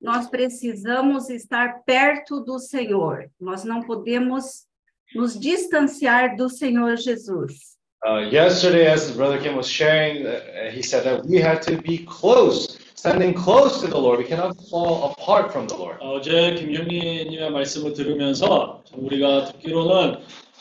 nós 0.00 0.28
precisamos 0.28 1.30
estar 1.30 1.82
perto 1.84 2.40
do 2.40 2.58
Senhor. 2.58 3.30
Nós 3.40 3.64
não 3.64 3.82
podemos 3.82 4.66
nos 5.14 5.38
distanciar 5.38 6.36
do 6.36 6.48
Senhor 6.48 6.96
Jesus. 6.96 7.76
Uh, 8.04 8.20
yesterday, 8.30 8.86
as 8.86 9.10
Brother 9.10 9.40
Kim 9.40 9.56
was 9.56 9.68
sharing, 9.68 10.26
uh, 10.26 10.70
he 10.70 10.82
said 10.82 11.02
that 11.04 11.26
we 11.26 11.40
had 11.40 11.60
to 11.62 11.80
be 11.82 12.06
close, 12.06 12.78
standing 12.94 13.32
close 13.34 13.80
to 13.80 13.88
the 13.88 13.96
Lord. 13.98 14.18
We 14.18 14.26
cannot 14.26 14.54
fall 14.70 15.10
apart 15.10 15.50
from 15.50 15.66
the 15.66 15.76
Lord. 15.76 15.98
어, 16.00 16.16
어제 16.16 16.54
김영희님의 16.54 17.50
말씀을 17.50 17.94
들으면서 17.94 18.84
우리가 18.92 19.46
듣기로는 19.46 20.18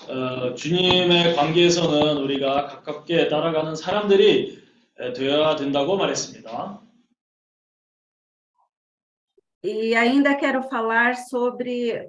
어, 0.07 0.55
주님의 0.55 1.35
관계에서는 1.35 2.17
우리가 2.17 2.67
가깝게 2.67 3.27
따라가는 3.27 3.75
사람들이 3.75 4.59
에, 4.99 5.13
되어야 5.13 5.55
된다고 5.55 5.97
말했습니다. 5.97 6.81
E 9.63 9.95
ainda 9.95 10.35
quero 10.35 10.63
falar 10.63 11.15
sobre 11.15 12.07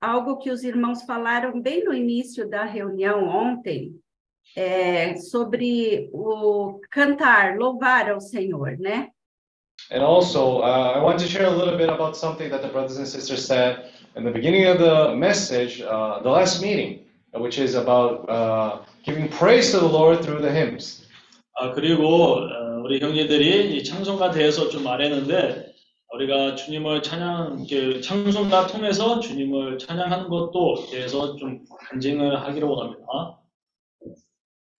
algo 0.00 0.38
que 0.38 0.50
os 0.50 0.62
irmãos 0.62 1.02
falaram 1.02 1.60
bem 1.60 1.84
no 1.84 1.94
início 1.94 2.48
da 2.48 2.64
reunião 2.64 3.24
ontem, 3.24 3.94
é, 4.56 5.16
sobre 5.16 6.08
o 6.12 6.80
cantar, 6.90 7.56
louvar 7.58 8.10
ao 8.10 8.20
Senhor, 8.20 8.78
né? 8.78 9.08
And 9.90 10.02
also, 10.02 10.58
uh, 10.60 10.96
I 10.96 11.02
want 11.02 11.18
to 11.20 11.26
share 11.26 11.46
a 11.46 11.50
little 11.50 11.76
bit 11.76 11.88
about 11.88 12.16
something 12.16 12.50
that 12.50 12.62
the 12.62 12.68
brothers 12.68 12.98
and 12.98 13.06
sisters 13.06 13.46
said 13.46 13.90
in 14.16 14.24
the 14.24 14.30
beginning 14.30 14.66
of 14.66 14.78
the 14.78 15.14
message, 15.16 15.80
uh, 15.80 16.20
the 16.22 16.28
last 16.28 16.60
meeting, 16.60 17.06
which 17.32 17.58
is 17.58 17.74
about 17.74 18.28
uh, 18.28 18.80
giving 19.04 19.28
praise 19.28 19.70
to 19.70 19.78
the 19.78 19.88
Lord 19.88 20.22
through 20.22 20.42
the 20.42 20.50
hymns. 20.50 21.06
아, 21.60 21.72
그리고 21.72 22.34
어, 22.36 22.82
우리 22.84 23.00
형제들이 23.00 23.76
이 23.76 23.84
찬송가 23.84 24.30
대해서 24.30 24.68
좀 24.68 24.84
말했는데 24.84 25.71
우리가 26.13 26.53
주님을 26.53 27.01
찬양, 27.01 27.65
찬송가 28.03 28.67
통해서 28.67 29.19
주님을 29.19 29.79
찬양하는 29.79 30.29
것도 30.29 30.85
대해서 30.91 31.35
좀 31.37 31.65
간증을 31.89 32.39
하기를 32.39 32.67
원합니다. 32.67 33.39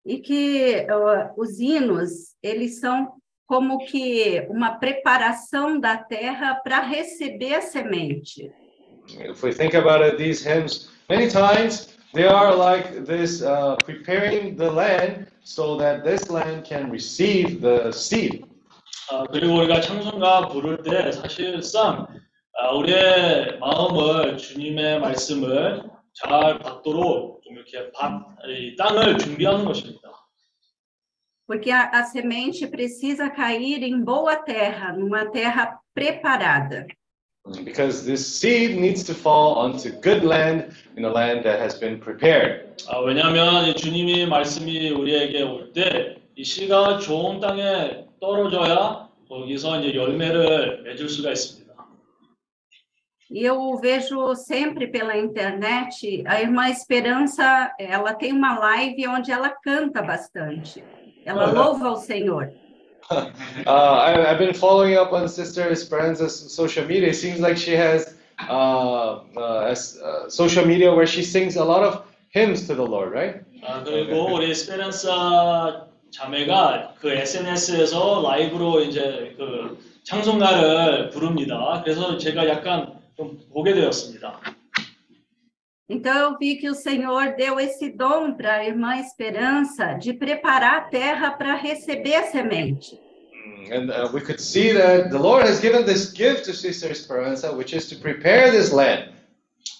E 0.05 0.19
que 0.19 0.85
ó, 0.91 1.33
os 1.37 1.59
hinos, 1.59 2.35
eles 2.43 2.79
são 2.79 3.13
como 3.47 3.79
que 3.79 4.45
uma 4.49 4.77
preparação 4.77 5.79
da 5.79 5.97
terra 5.97 6.55
para 6.55 6.81
receber 6.81 7.55
a 7.55 7.61
semente. 7.61 8.51
If 9.07 9.43
we 9.43 9.53
think 9.53 9.75
about 9.75 10.03
it, 10.03 10.17
these 10.17 10.43
hymns, 10.43 10.89
many 11.09 11.29
times 11.29 11.97
they 12.13 12.27
are 12.27 12.53
like 12.53 13.05
this 13.05 13.41
uh, 13.41 13.75
preparing 13.83 14.55
the 14.55 14.69
land 14.69 15.27
so 15.41 15.77
that 15.77 16.03
this 16.03 16.29
land 16.29 16.65
can 16.65 16.91
receive 16.91 17.59
the 17.59 17.91
seed. 17.91 18.45
아, 19.11 19.23
그리고 19.31 19.55
우리가 19.57 19.81
찬송가 19.81 20.47
부를 20.49 20.81
때 20.83 21.11
사실상 21.11 22.07
아, 22.59 22.71
우리의 22.71 23.59
마음을 23.59 24.37
주님의 24.37 24.99
말씀을 25.01 25.83
잘 26.13 26.59
받도록 26.59 27.41
좀 27.43 27.55
이렇게 27.55 27.91
밭, 27.91 28.21
이 28.47 28.75
땅을 28.75 29.17
준비하는 29.17 29.65
것입니다. 29.65 30.09
Porque 31.45 31.71
a, 31.71 31.89
a 31.93 32.03
semente 32.05 32.67
precisa 32.67 33.29
cair 33.29 33.83
em 33.83 34.01
boa 34.03 34.37
terra, 34.45 34.93
numa 34.93 35.29
terra 35.29 35.77
preparada. 35.93 36.87
Because 37.65 38.05
this 38.05 38.25
seed 38.25 38.77
needs 38.79 39.03
to 39.03 39.13
fall 39.13 39.55
onto 39.55 39.91
good 39.99 40.23
land 40.23 40.71
in 40.95 41.03
a 41.03 41.09
land 41.11 41.43
that 41.43 41.59
has 41.59 41.77
been 41.77 41.99
prepared. 41.99 42.77
아, 42.87 42.99
왜냐하면 42.99 43.67
이 43.67 43.75
주님이 43.75 44.27
말씀이 44.27 44.91
우리에게 44.91 45.41
올 45.41 45.73
때 45.73 46.23
이 46.35 46.43
씨가 46.43 46.97
좋은 46.99 47.39
땅에 47.39 48.05
떨어져야 48.22 49.08
거기서 49.28 49.80
이제 49.80 49.94
열매를 49.94 50.82
맺을 50.84 51.08
수가 51.08 51.32
있습니다. 51.32 51.68
E 53.30 53.44
eu 53.44 53.76
vejo 53.78 54.34
sempre 54.34 54.86
pela 54.90 55.14
internet, 55.14 56.24
a 56.26 56.40
irmã 56.40 56.70
Esperança, 56.70 57.70
ela 57.78 58.14
tem 58.14 58.32
uma 58.32 58.58
live 58.58 59.06
onde 59.06 59.30
ela 59.30 59.50
canta 59.50 60.00
bastante. 60.00 60.82
Ela 61.26 61.44
louva 61.52 61.90
o 61.90 61.96
Senhor. 61.96 62.50
Uh, 63.10 63.66
I, 63.66 64.30
I've 64.30 64.38
been 64.38 64.54
following 64.54 64.94
up 64.96 65.12
on 65.12 65.28
Sister 65.28 65.70
Esperanza's 65.70 66.52
social 66.54 66.86
media. 66.86 67.08
It 67.08 67.16
seems 67.16 67.38
like 67.40 67.58
she 67.58 67.74
has 67.74 68.16
uh, 68.48 69.20
uh, 69.36 69.66
as- 69.68 69.98
uh, 70.00 70.30
social 70.30 70.64
media 70.64 70.90
where 70.94 71.06
she 71.06 71.22
sings 71.22 71.56
a 71.56 71.64
lot 71.64 71.82
of 71.82 72.04
hymns 72.30 72.66
to 72.66 72.74
the 72.74 72.84
Lord, 72.84 73.12
right? 73.12 73.42
아, 73.62 73.82
그리고 73.84 74.34
우리 74.36 74.54
스페란사 74.54 75.86
자매가 76.13 76.95
그 76.99 77.09
SNS에서 77.09 78.21
라이브로 78.21 78.81
이제 78.81 79.33
그 79.35 79.79
찬송가를 80.03 81.09
부릅니다. 81.09 81.81
그래서 81.83 82.17
제가 82.17 82.47
약간 82.47 82.99
좀 83.17 83.39
보게 83.51 83.73
되었습니다. 83.73 84.39
Então 85.89 86.15
eu 86.15 86.37
vi 86.37 86.55
que 86.55 86.69
o 86.69 86.73
Senhor 86.73 87.35
deu 87.35 87.59
esse 87.59 87.89
dom 87.89 88.35
para 88.35 88.57
a 88.57 88.65
irmã 88.65 88.95
Esperança 88.97 89.93
de 89.95 90.13
preparar 90.13 90.77
a 90.77 90.81
terra 90.81 91.31
para 91.31 91.55
receber 91.55 92.15
a 92.15 92.23
semente. 92.23 92.97
And 93.71 93.91
uh, 93.91 94.09
we 94.13 94.21
could 94.21 94.39
see 94.39 94.71
that 94.73 95.09
the 95.09 95.19
Lord 95.19 95.45
has 95.45 95.59
given 95.59 95.85
this 95.85 96.11
gift 96.11 96.45
to 96.45 96.53
Sister 96.53 96.91
Esperanza, 96.91 97.51
which 97.51 97.73
is 97.73 97.89
to 97.89 97.95
prepare 97.97 98.51
this 98.51 98.73
land. 98.73 99.11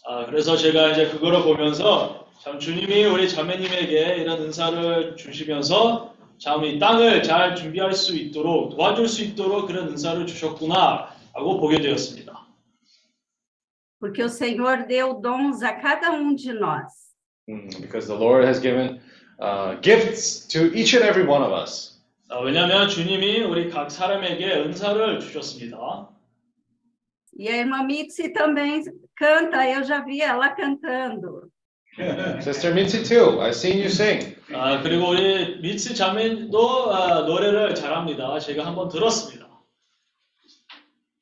아, 0.06 0.26
그래서 0.26 0.58
제가 0.58 0.92
이제 0.92 1.10
그거를 1.10 1.44
보면서 1.44 2.28
참 2.44 2.60
주님이 2.60 3.06
우리 3.06 3.30
자매님에게 3.30 4.18
이런 4.18 4.42
은사를 4.42 5.16
주시면서 5.16 6.13
참 6.43 6.63
이 6.65 6.79
땅을 6.79 7.23
잘 7.23 7.57
준비할 7.57 7.93
수 7.93 8.17
있도록 8.17 8.71
도와줄 8.77 9.09
수 9.09 9.23
있도록 9.25 9.67
그런 9.67 9.89
은사를 9.89 10.25
주셨구나 10.27 11.11
하고 11.35 11.59
보게 11.61 11.81
되었습니다. 11.81 12.47
Porque 14.01 14.23
o 14.23 14.29
Senhor 14.29 14.87
deu 14.87 15.21
dons 15.21 15.63
a 15.65 15.75
cada 15.81 16.13
um 16.13 16.37
de 16.37 16.53
nós. 16.53 16.87
Mm, 17.49 17.81
Because 17.81 18.07
the 18.07 18.15
Lord 18.15 18.47
has 18.47 18.61
given 18.61 19.01
uh, 19.41 19.75
gifts 19.81 20.47
to 20.49 20.73
each 20.73 20.95
and 20.95 21.05
every 21.05 21.27
one 21.27 21.43
of 21.43 21.53
us. 21.53 21.99
아, 22.31 22.39
왜냐하면 22.41 22.89
주님이 22.89 23.43
우리 23.43 23.69
각 23.71 23.91
사람에게 23.91 24.53
은사를 24.55 25.19
주셨습니다. 25.21 26.09
E 27.41 27.49
a 27.49 27.57
irmã 27.63 27.83
Mitzi 27.85 28.33
também 28.33 28.83
canta, 29.17 29.65
eu 29.69 29.83
já 29.85 30.05
vi 30.05 30.21
ela 30.21 30.51
cantando. 30.55 31.51
Sister 32.41 32.73
Mitzi 32.73 33.03
too. 33.03 33.41
I've 33.41 33.57
seen 33.57 33.79
you 33.79 33.89
sing. 33.89 34.37
아, 34.55 34.81
그리고 34.83 35.11
우리 35.11 35.61
미츠 35.61 35.95
자매도 35.95 36.95
아, 36.95 37.23
노래를 37.23 37.75
잘합니다. 37.75 38.39
제가 38.39 38.65
한번 38.65 38.89
들었습니다. 38.89 39.49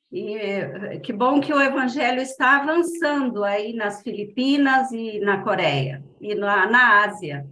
E 0.09 0.35
eh, 0.35 0.99
que 1.03 1.11
bom 1.11 1.41
que 1.41 1.53
o 1.53 1.61
evangelho 1.61 2.21
está 2.21 2.61
avançando 2.61 3.43
aí 3.43 3.73
nas 3.73 4.01
Filipinas 4.01 4.89
e 4.93 5.19
na 5.19 5.43
Coreia 5.43 6.01
e 6.21 6.33
na, 6.33 6.65
na 6.67 7.03
Ásia. 7.03 7.45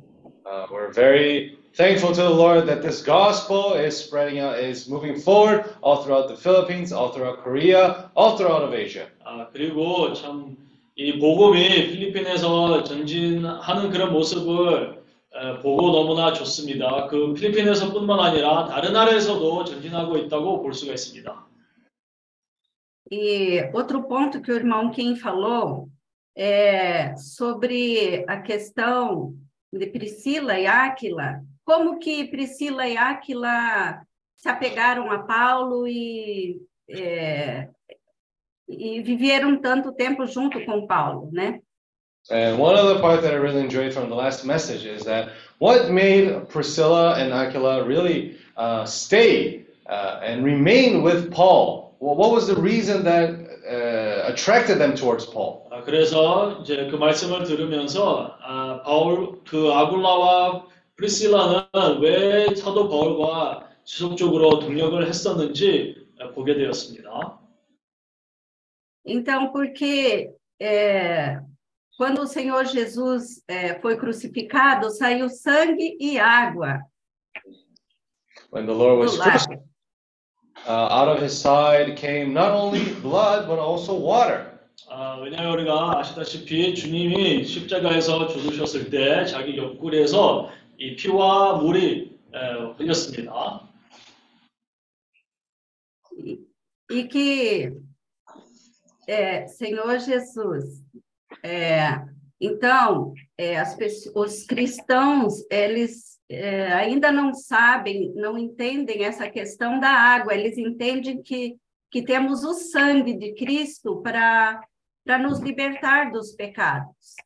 Uh, 0.45 0.65
we're 0.71 0.93
very 0.93 1.57
thankful 1.75 2.13
to 2.13 2.21
the 2.21 2.29
Lord 2.29 2.65
that 2.67 2.81
this 2.81 3.01
gospel 3.01 3.73
is 3.73 3.97
spreading 3.97 4.39
out, 4.39 4.57
is 4.57 4.87
moving 4.87 5.19
forward 5.19 5.65
all 5.81 6.03
throughout 6.03 6.29
the 6.29 6.37
Philippines, 6.37 6.93
all 6.93 7.11
throughout 7.11 7.43
Korea, 7.43 8.09
all 8.15 8.37
throughout 8.37 8.63
of 8.63 8.73
Asia. 8.73 9.07
아, 9.25 9.49
그리고 9.51 10.13
참 10.13 10.55
이 11.00 11.18
복음이 11.18 11.92
필리핀에서 11.92 12.84
전진하는 12.84 13.88
그런 13.88 14.12
모습을 14.12 15.02
에, 15.32 15.58
보고 15.60 15.92
너무나 15.92 16.34
좋습니다. 16.34 17.06
그 17.06 17.32
필리핀에서뿐만 17.32 18.20
아니라 18.20 18.66
다른 18.66 18.92
나라에서도 18.92 19.64
전진하고 19.64 20.18
있다고 20.18 20.60
볼 20.60 20.74
수가 20.74 20.92
있습니다. 20.92 21.48
E 23.10 23.70
outro 23.72 24.06
ponto 24.06 24.42
que 24.42 24.52
o 24.52 24.54
irmão 24.54 24.90
Kim 24.90 25.16
falou 25.16 25.88
é 26.36 27.16
sobre 27.16 28.22
a 28.28 28.42
questão 28.42 29.34
de 29.72 29.86
Priscila 29.86 30.60
e 30.60 30.66
Áquila. 30.66 31.40
Como 31.64 31.98
que 31.98 32.26
Priscila 32.26 32.86
e 32.86 32.98
Áquila 32.98 34.02
se 34.36 34.50
apegaram 34.50 35.10
a 35.10 35.20
Paulo 35.20 35.88
e, 35.88 36.60
é, 36.90 37.70
e 38.70 39.02
viveram 39.02 39.60
tanto 39.60 39.92
tempo 39.92 40.26
junto 40.26 40.64
com 40.64 40.86
Paulo, 40.86 41.28
né? 41.32 41.60
And 42.30 42.58
one 42.58 42.76
other 42.76 43.00
part 43.00 43.22
that 43.22 43.32
I 43.32 43.36
really 43.36 43.60
enjoyed 43.60 43.92
from 43.94 44.08
the 44.08 44.14
last 44.14 44.44
message 44.44 44.84
is 44.84 45.04
that 45.04 45.30
what 45.58 45.90
made 45.90 46.48
Priscilla 46.48 47.14
and 47.14 47.32
Aquila 47.32 47.84
really 47.84 48.36
uh, 48.56 48.84
stay 48.84 49.64
uh, 49.88 50.20
and 50.22 50.44
remain 50.44 51.02
with 51.02 51.32
Paul? 51.32 51.96
Well, 51.98 52.16
what 52.16 52.30
was 52.30 52.46
the 52.46 52.56
reason 52.56 53.04
that 53.04 53.30
uh, 53.66 54.32
attracted 54.32 54.78
them 54.78 54.94
towards 54.94 55.24
Paul? 55.26 55.66
아, 55.70 55.82
그래서 55.82 56.60
이제 56.62 56.88
그 56.90 56.96
말씀을 56.96 57.44
들으면서 57.44 58.36
아, 58.42 58.82
바울 58.84 59.40
그 59.48 59.72
아굴라와 59.72 60.66
프리실라는 60.96 62.00
왜 62.00 62.54
사도 62.54 62.88
바울과 62.88 63.66
지속적으로 63.84 64.60
동력을 64.60 65.06
했었는지 65.06 65.96
아, 66.20 66.30
보게 66.32 66.54
되었습니다. 66.54 66.99
Então, 69.05 69.51
porque 69.51 70.31
é, 70.59 71.39
quando 71.97 72.21
o 72.21 72.27
Senhor 72.27 72.65
Jesus 72.65 73.43
é, 73.47 73.79
foi 73.79 73.97
crucificado, 73.97 74.89
saiu 74.89 75.29
sangue 75.29 75.97
e 75.99 76.17
água 76.19 76.81
When 78.51 78.65
the 78.65 78.73
Lord 78.73 78.97
do 78.97 79.03
was 79.03 79.17
lado. 79.17 79.31
crucified, 79.31 79.63
uh, 80.67 80.87
out 80.89 81.09
of 81.09 81.21
his 81.23 81.33
side 81.33 81.95
came 81.97 82.33
not 82.33 82.51
only 82.51 82.93
blood 83.01 83.47
but 83.47 83.59
also 83.59 83.93
water. 83.93 84.51
아, 84.89 85.19
왜냐하면 85.21 85.53
우리가 85.53 85.99
아시다시피 85.99 86.75
주님이 86.75 87.43
십자가에서 87.45 88.27
죽으셨을 88.27 88.89
때 88.89 89.25
자기 89.25 89.57
옆구리에서 89.57 90.49
이 90.77 90.95
피와 90.95 91.57
물이 91.61 92.19
에, 92.33 92.73
흘렸습니다. 92.77 93.61
E 96.91 97.07
que, 97.07 97.71
é, 99.10 99.46
Senhor 99.48 99.98
Jesus, 99.98 100.84
é, 101.42 102.00
então, 102.40 103.12
é, 103.36 103.58
as 103.58 103.74
pessoas, 103.74 104.14
os 104.14 104.46
cristãos, 104.46 105.34
eles 105.50 106.18
é, 106.30 106.72
ainda 106.72 107.10
não 107.10 107.34
sabem, 107.34 108.12
não 108.14 108.38
entendem 108.38 109.04
essa 109.04 109.28
questão 109.28 109.80
da 109.80 109.88
água, 109.88 110.32
eles 110.32 110.56
entendem 110.56 111.20
que, 111.20 111.56
que 111.90 112.02
temos 112.02 112.44
o 112.44 112.54
sangue 112.54 113.14
de 113.14 113.34
Cristo 113.34 114.00
para 114.00 114.60
nos 115.18 115.40
libertar 115.40 116.12
dos 116.12 116.32
pecados. 116.36 117.16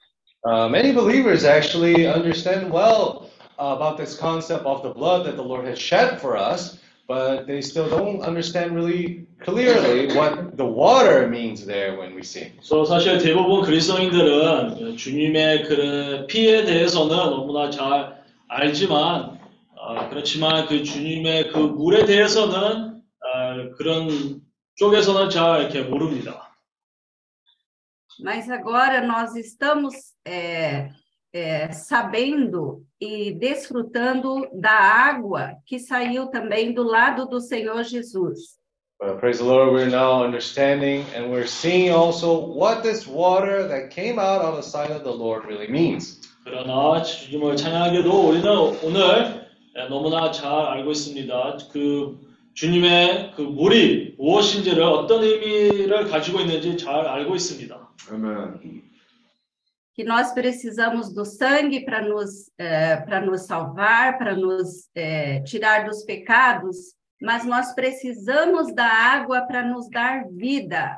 Uh, 0.47 0.69
many 0.69 0.93
believers 0.93 1.45
actually 1.45 2.07
understand 2.07 2.71
well 2.71 3.31
about 3.59 3.97
this 3.97 4.17
concept 4.17 4.65
of 4.67 4.83
the 4.83 4.93
blood 4.93 5.25
that 5.25 5.37
the 5.37 5.43
Lord 5.43 5.67
has 5.67 5.79
shed 5.79 6.19
for 6.19 6.37
us, 6.37 6.79
but 7.07 7.47
they 7.47 7.61
still 7.61 7.89
don't 7.89 8.23
understand 8.23 8.75
really 8.75 9.27
clearly 9.43 10.15
what 10.17 10.57
the 10.57 10.65
water 10.65 11.29
means 11.29 11.65
there 11.67 11.97
when 11.99 12.15
we 12.15 12.23
sing. 12.23 12.53
그래서 12.57 12.85
사실 12.85 13.19
대부분 13.19 13.63
그리스도인들은 13.63 14.97
주님의 14.97 15.65
그 15.65 16.27
피에 16.29 16.65
대해서는 16.65 17.17
너무나 17.17 17.71
잘 17.71 18.23
알지만 18.49 19.39
어, 19.77 20.09
그렇지만 20.09 20.67
그 20.67 20.83
주님의 20.83 21.49
그 21.49 21.59
물에 21.59 22.07
대해서는 22.07 23.03
어, 23.03 23.75
그런 23.77 24.41
쪽에서는 24.77 25.31
잘 25.31 25.61
이렇게 25.61 25.83
모릅니다. 25.83 26.41
Mas 28.21 28.49
agora 28.49 29.01
nós 29.01 29.35
estamos 29.35 30.15
é, 30.25 30.89
é, 31.34 31.72
sabendo 31.72 32.84
e 33.00 33.32
desfrutando 33.32 34.48
da 34.54 34.72
água 34.72 35.54
que 35.66 35.80
saiu 35.80 36.28
também 36.28 36.74
do 36.74 36.84
lado 36.84 37.28
do 37.28 37.40
Senhor 37.40 37.84
Jesus. 37.84 38.60
But 39.00 39.20
praise 39.20 39.38
the 39.38 39.46
Lord, 39.46 39.72
we're 39.72 39.90
now 39.90 40.26
understanding 40.26 41.06
and 41.16 41.32
we're 41.32 41.48
seeing 41.48 41.90
also 41.90 42.38
what 42.38 42.84
this 42.84 43.08
water 43.08 43.66
that 43.70 43.92
came 43.92 44.20
out 44.20 44.44
on 44.44 44.56
the 44.56 44.62
side 44.62 44.92
of 44.92 45.04
the 45.04 45.12
Lord 45.12 45.46
really 45.48 45.70
means. 45.70 46.20
그러나 46.44 47.02
주님을 47.02 47.56
찬양하게도 47.56 48.28
우리는 48.28 48.48
오늘 48.84 49.48
너무나 49.88 50.32
잘 50.32 50.52
알고 50.52 50.92
있습니다. 50.92 51.58
그 51.72 52.20
주님의 52.56 53.34
그 53.38 53.42
물이 53.42 54.16
무엇인지를 54.18 54.84
어떤 54.84 55.24
의미를 55.24 56.10
가지고 56.10 56.42
있는지 56.42 56.76
잘 56.76 57.08
알고 57.08 57.36
있습니다. 57.36 57.90
Amen. 58.12 58.82
Que 59.94 60.04
nós 60.04 60.32
precisamos 60.32 61.14
do 61.14 61.26
sangue 61.26 61.82
para 61.82 62.02
nos, 62.02 62.50
eh, 62.58 62.98
para 62.98 63.20
nos 63.20 63.42
salvar, 63.42 64.18
para 64.18 64.36
nos 64.36 64.88
eh, 64.96 65.42
tirar 65.42 65.86
dos 65.86 66.04
pecados, 66.04 66.96
mas 67.22 67.46
nós 67.46 67.74
precisamos 67.74 68.74
da 68.74 68.88
água 68.88 69.42
para 69.42 69.64
nos 69.64 69.90
dar 69.90 70.26
vida. 70.30 70.98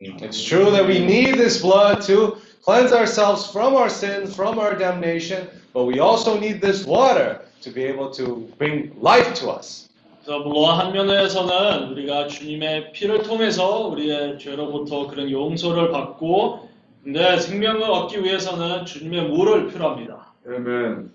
It's 0.00 0.42
true 0.42 0.70
that 0.72 0.86
we 0.86 0.98
need 0.98 1.36
this 1.36 1.60
blood 1.60 2.00
to 2.06 2.38
cleanse 2.64 2.92
ourselves 2.92 3.46
from 3.52 3.76
our 3.76 3.90
sins, 3.90 4.34
from 4.34 4.58
our 4.58 4.74
damnation, 4.74 5.46
but 5.74 5.84
we 5.84 6.00
also 6.00 6.40
need 6.40 6.60
this 6.60 6.86
water 6.86 7.42
to 7.60 7.70
be 7.70 7.84
able 7.84 8.10
to 8.12 8.48
bring 8.58 8.92
life 9.00 9.34
to 9.34 9.50
us. 9.50 9.90
그래서 10.24 10.40
물론 10.40 10.78
한 10.78 10.92
면에서는 10.92 11.90
우리가 11.92 12.28
주님의 12.28 12.92
피를 12.92 13.22
통해서 13.22 13.88
우리의 13.88 14.38
죄로부터 14.38 15.06
그런 15.06 15.30
용서를 15.30 15.90
받고 15.90 16.63
근데 17.04 17.38
생명을 17.38 17.82
얻기 17.82 18.22
위해서는 18.22 18.84
주님의 18.84 19.28
물을 19.30 19.68
필요합니다. 19.68 20.34
Amen. 20.46 21.10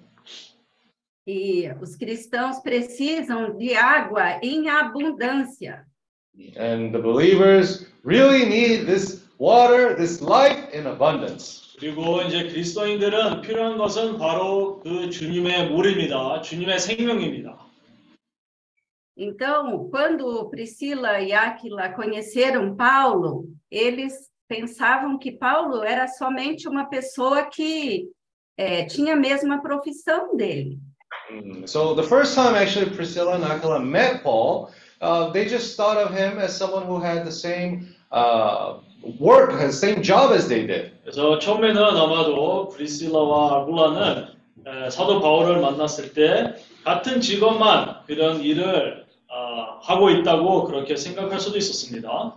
E 1.27 1.67
os 1.81 1.95
cristãos 1.95 2.61
precisam 2.61 3.57
de 3.57 3.75
água 3.75 4.39
em 4.43 4.67
abundância. 4.69 5.85
And 6.57 6.91
the 6.91 7.01
believers 7.01 7.87
really 8.03 8.45
need 8.45 8.85
this 8.85 9.25
water, 9.39 9.95
this 9.95 10.21
life 10.21 10.69
in 10.73 10.85
abundance. 10.85 11.75
그리고 11.79 12.21
이제 12.21 12.43
그리스도인들은 12.43 13.41
필요한 13.41 13.77
것은 13.77 14.17
바로 14.17 14.79
그 14.81 15.09
주님의 15.09 15.69
물입니다. 15.71 16.41
주님의 16.41 16.79
생명입니다. 16.79 17.65
Então, 19.17 19.89
quando 19.89 20.49
Priscila 20.49 21.21
e 21.21 21.31
Áquila 21.31 21.93
conheceram 21.95 22.75
Paulo, 22.75 23.45
eles 23.71 24.28
pensavam 24.49 25.17
que 25.17 25.31
Paulo 25.31 25.83
era 25.83 26.07
somente 26.07 26.67
uma 26.67 26.85
pessoa 26.85 27.45
que 27.45 28.07
eh, 28.57 28.85
tinha 28.85 29.13
a 29.13 29.17
mesma 29.17 29.61
profissão 29.61 30.35
dele. 30.35 30.79
Mm, 31.31 31.67
So 31.67 31.95
the 31.95 32.03
first 32.03 32.35
time 32.35 32.55
actually 32.55 32.89
Priscilla 32.95 33.35
and 33.35 33.43
Aquila 33.43 33.79
met 33.79 34.21
Paul, 34.23 34.69
uh, 35.01 35.31
they 35.31 35.45
just 35.45 35.75
thought 35.75 35.97
of 35.97 36.13
him 36.13 36.39
as 36.39 36.53
someone 36.53 36.85
who 36.85 36.99
had 36.99 37.25
the 37.25 37.31
same 37.31 37.87
uh, 38.11 38.79
work, 39.19 39.51
the 39.59 39.71
same 39.71 40.01
job 40.01 40.31
as 40.31 40.47
they 40.47 40.65
did. 40.65 40.91
그래서 41.03 41.39
처음에는 41.39 41.77
아마도 41.81 42.69
브리실라와 42.69 43.61
아굴라는 43.61 44.27
에, 44.67 44.89
사도 44.89 45.21
바울을 45.21 45.61
만났을 45.61 46.13
때 46.13 46.55
같은 46.83 47.21
직업만 47.21 48.03
그런 48.07 48.41
일을 48.41 49.05
아, 49.29 49.79
하고 49.81 50.09
있다고 50.09 50.63
그렇게 50.65 50.95
생각할 50.95 51.39
수도 51.39 51.57
있었습니다. 51.57 52.35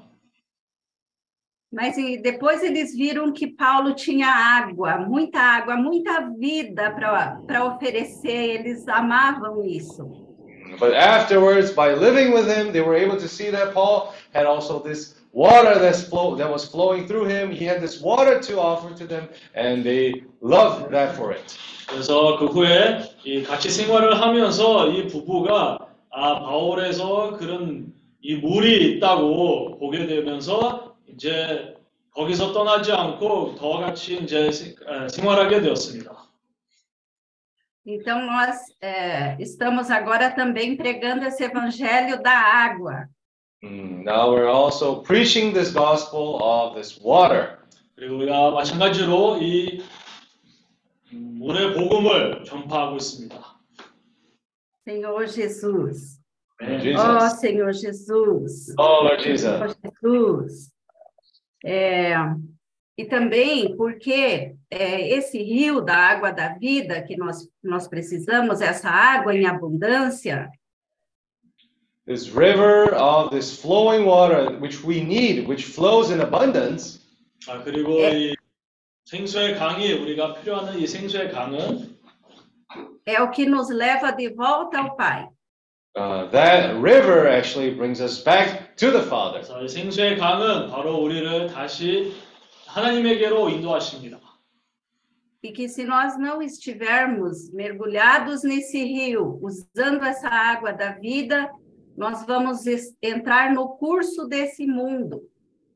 Mas 1.73 1.99
e 1.99 2.17
depois 2.17 2.63
eles 2.63 2.97
viram 2.97 3.31
que 3.31 3.47
Paulo 3.47 3.95
tinha 3.95 4.27
água, 4.27 4.97
muita 4.97 5.39
água, 5.39 5.77
muita 5.77 6.31
vida 6.31 6.91
para 6.93 7.65
oferecer, 7.67 8.61
eles 8.61 8.89
amavam 8.89 9.63
isso. 9.63 10.27
But 10.81 10.95
afterwards, 10.95 11.71
by 11.71 11.93
living 11.93 12.33
with 12.33 12.47
him, 12.49 12.73
they 12.73 12.81
were 12.81 12.97
able 12.97 13.17
to 13.19 13.29
see 13.29 13.51
that 13.51 13.75
Paul 13.75 14.15
had 14.33 14.47
also 14.47 14.81
this 14.81 15.17
water 15.33 15.79
that's 15.79 16.03
flow, 16.09 16.37
that 16.37 16.51
was 16.51 16.65
flowing 16.65 17.07
through 17.07 17.27
him. 17.27 17.51
He 17.51 17.65
had 17.65 17.81
this 17.81 18.01
water 18.01 18.41
to 18.41 18.61
offer 18.61 18.95
to 18.95 19.07
them, 19.07 19.29
and 19.55 19.85
they 19.85 20.25
loved 20.41 20.91
that 20.93 21.17
for 21.17 21.33
it. 21.33 21.59
그래서 21.87 22.39
그 22.39 22.47
후에 22.47 23.03
이 23.25 23.43
같이 23.43 23.71
생활을 23.71 24.21
하면서 24.21 24.89
이 24.89 25.07
부부가 25.07 25.79
아 26.11 26.41
바울에서 26.41 27.37
그런 27.39 27.93
이 28.21 28.37
물이 28.37 28.97
있다고 28.97 29.79
보게 29.79 30.07
되면서 30.07 30.92
이제 31.14 31.76
거기서 32.12 32.54
떠나지 32.54 32.92
않고 32.92 33.56
더 33.56 33.80
같이 33.80 34.18
이제 34.18 34.50
생활하게 35.10 35.62
되었습니다. 35.62 36.24
Então, 37.86 38.22
nós 38.26 38.56
eh, 38.82 39.36
estamos 39.42 39.92
agora 39.92 40.32
também 40.32 40.78
pregando 40.78 41.26
esse 41.26 41.44
evangelho 41.44 42.22
da 42.24 42.32
água. 42.32 43.10
Mm, 43.62 44.04
Now 44.06 44.32
we're 44.34 44.48
also 44.48 45.02
preaching 45.02 45.54
this 45.54 45.74
gospel 45.74 46.40
of 46.42 46.76
this 46.76 46.98
water. 47.04 47.58
그리고 47.96 48.18
우리가 48.20 48.52
마찬가지로 48.52 49.38
이 49.42 49.84
물의 51.12 51.74
복음을 51.74 52.46
전파하고 52.46 52.96
있습니다. 52.96 53.36
Senhor 54.86 55.28
Jesus. 55.28 56.20
Oh. 56.62 57.30
Senhor 57.30 57.74
Jesus. 57.74 58.74
Oh, 58.78 59.04
Lord 59.04 59.22
Jesus. 59.22 59.44
Senhor 59.44 59.76
Jesus. 60.02 60.73
É, 61.65 62.15
e 62.97 63.05
também 63.05 63.77
porque 63.77 64.55
é, 64.71 65.09
esse 65.11 65.43
rio 65.43 65.81
da 65.81 65.97
água 65.97 66.33
da 66.33 66.55
vida 66.55 67.03
que 67.03 67.17
nós, 67.17 67.49
nós 67.63 67.89
precisamos, 67.89 68.61
essa 68.61 68.89
água 68.89 69.35
em 69.35 69.47
abundância, 69.47 70.51
This 72.07 72.31
river 72.31 72.95
of 72.95 73.29
this 73.37 73.61
flowing 73.61 74.07
water, 74.07 74.59
which 74.63 74.83
we 74.83 75.05
need, 75.05 75.47
which 75.47 75.67
flows 75.67 76.11
in 76.11 76.23
abundance, 76.23 77.01
아 77.47 77.63
그리고 77.63 78.01
이 78.01 78.35
생수의 79.05 79.57
강이 79.57 79.93
우리가 79.93 80.41
필요하는 80.41 80.79
이 80.79 80.87
생수의 80.87 81.31
강은 81.31 81.99
é 83.05 83.23
o 83.23 83.31
que 83.31 83.47
nos 83.47 83.71
leva 83.71 84.11
de 84.13 84.29
volta 84.31 84.79
ao 84.79 84.97
Pai. 84.97 85.29
uh, 85.97 86.27
that 86.31 86.77
river 86.81 87.27
actually 87.29 87.71
brings 87.75 88.01
us 88.01 88.23
back 88.23 88.77
to 88.77 88.91
the 88.91 89.03
Father. 89.03 89.41
그래서 89.41 89.63
이 89.63 89.69
생수의 89.69 90.17
강은 90.19 90.69
바로 90.71 90.97
우리를 91.03 91.49
다시 91.49 92.13
하나님에게로 92.67 93.49
인도하십니다. 93.51 94.19
E 95.43 95.53
que 95.53 95.69
se 95.69 95.85
nós 95.85 96.19
não 96.19 96.43
estivermos 96.43 97.51
mergulhados 97.53 98.43
nesse 98.43 98.83
rio, 98.83 99.39
usando 99.41 100.05
essa 100.05 100.29
água 100.29 100.73
da 100.73 100.93
vida, 100.93 101.49
nós 101.97 102.25
vamos 102.27 102.67
es- 102.67 102.93
entrar 103.01 103.53
no 103.55 103.69
curso 103.79 104.27
desse 104.29 104.67
mundo. 104.67 105.23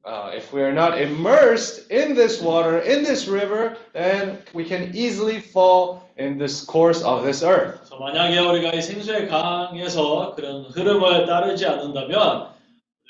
Uh, 0.05 0.33
if 0.37 0.53
we 0.53 0.61
are 0.61 0.73
not 0.75 1.01
immersed 1.01 1.87
in 1.93 2.13
this 2.13 2.43
water, 2.43 2.79
in 2.81 3.05
this 3.05 3.29
river, 3.29 3.77
then 3.93 4.37
we 4.53 4.65
can 4.65 4.91
easily 4.97 5.41
fall 5.41 6.11
in 6.17 6.37
this 6.39 6.65
course 6.65 7.05
of 7.05 7.23
this 7.25 7.45
earth. 7.45 7.86
만약에 8.00 8.40
우리가 8.40 8.72
이 8.74 8.82
생수의 8.82 9.28
강에서 9.28 10.34
그런 10.36 10.66
흐름을 10.66 11.26
따르지 11.26 11.66
않는다면 11.66 12.50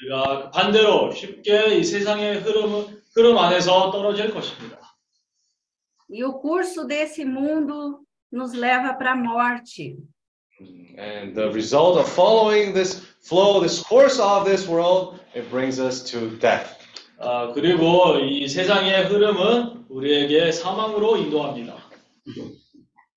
우리가 0.02 0.52
반대로 0.52 1.12
쉽게 1.12 1.78
이 1.78 1.84
세상의 1.84 2.40
흐름 2.42 2.98
흐름 3.16 3.38
안에서 3.38 3.92
떨어질 3.92 4.34
것입니다. 4.34 4.78
E 6.10 6.24
o 6.24 6.40
curso 6.40 6.88
desse 6.88 7.26
mundo 7.26 8.00
nos 8.32 8.54
leva 8.54 8.96
para 8.98 9.12
a 9.12 9.16
morte. 9.16 9.98
And 10.98 11.36
the 11.36 11.52
result 11.52 11.98
of 12.00 12.08
following 12.08 12.74
this 12.74 13.06
flow, 13.22 13.60
this 13.60 13.84
course 13.84 14.20
of 14.20 14.46
this 14.46 14.68
world, 14.68 15.20
it 15.36 15.50
brings 15.50 15.80
us 15.80 16.04
to 16.12 16.30
death. 16.40 16.78
아, 17.20 17.52
그리고 17.54 18.18
이 18.20 18.48
세상의 18.48 19.06
흐름은 19.06 19.88
우리에게 19.90 20.52
사망으로 20.52 21.18
인도합니다. 21.18 21.76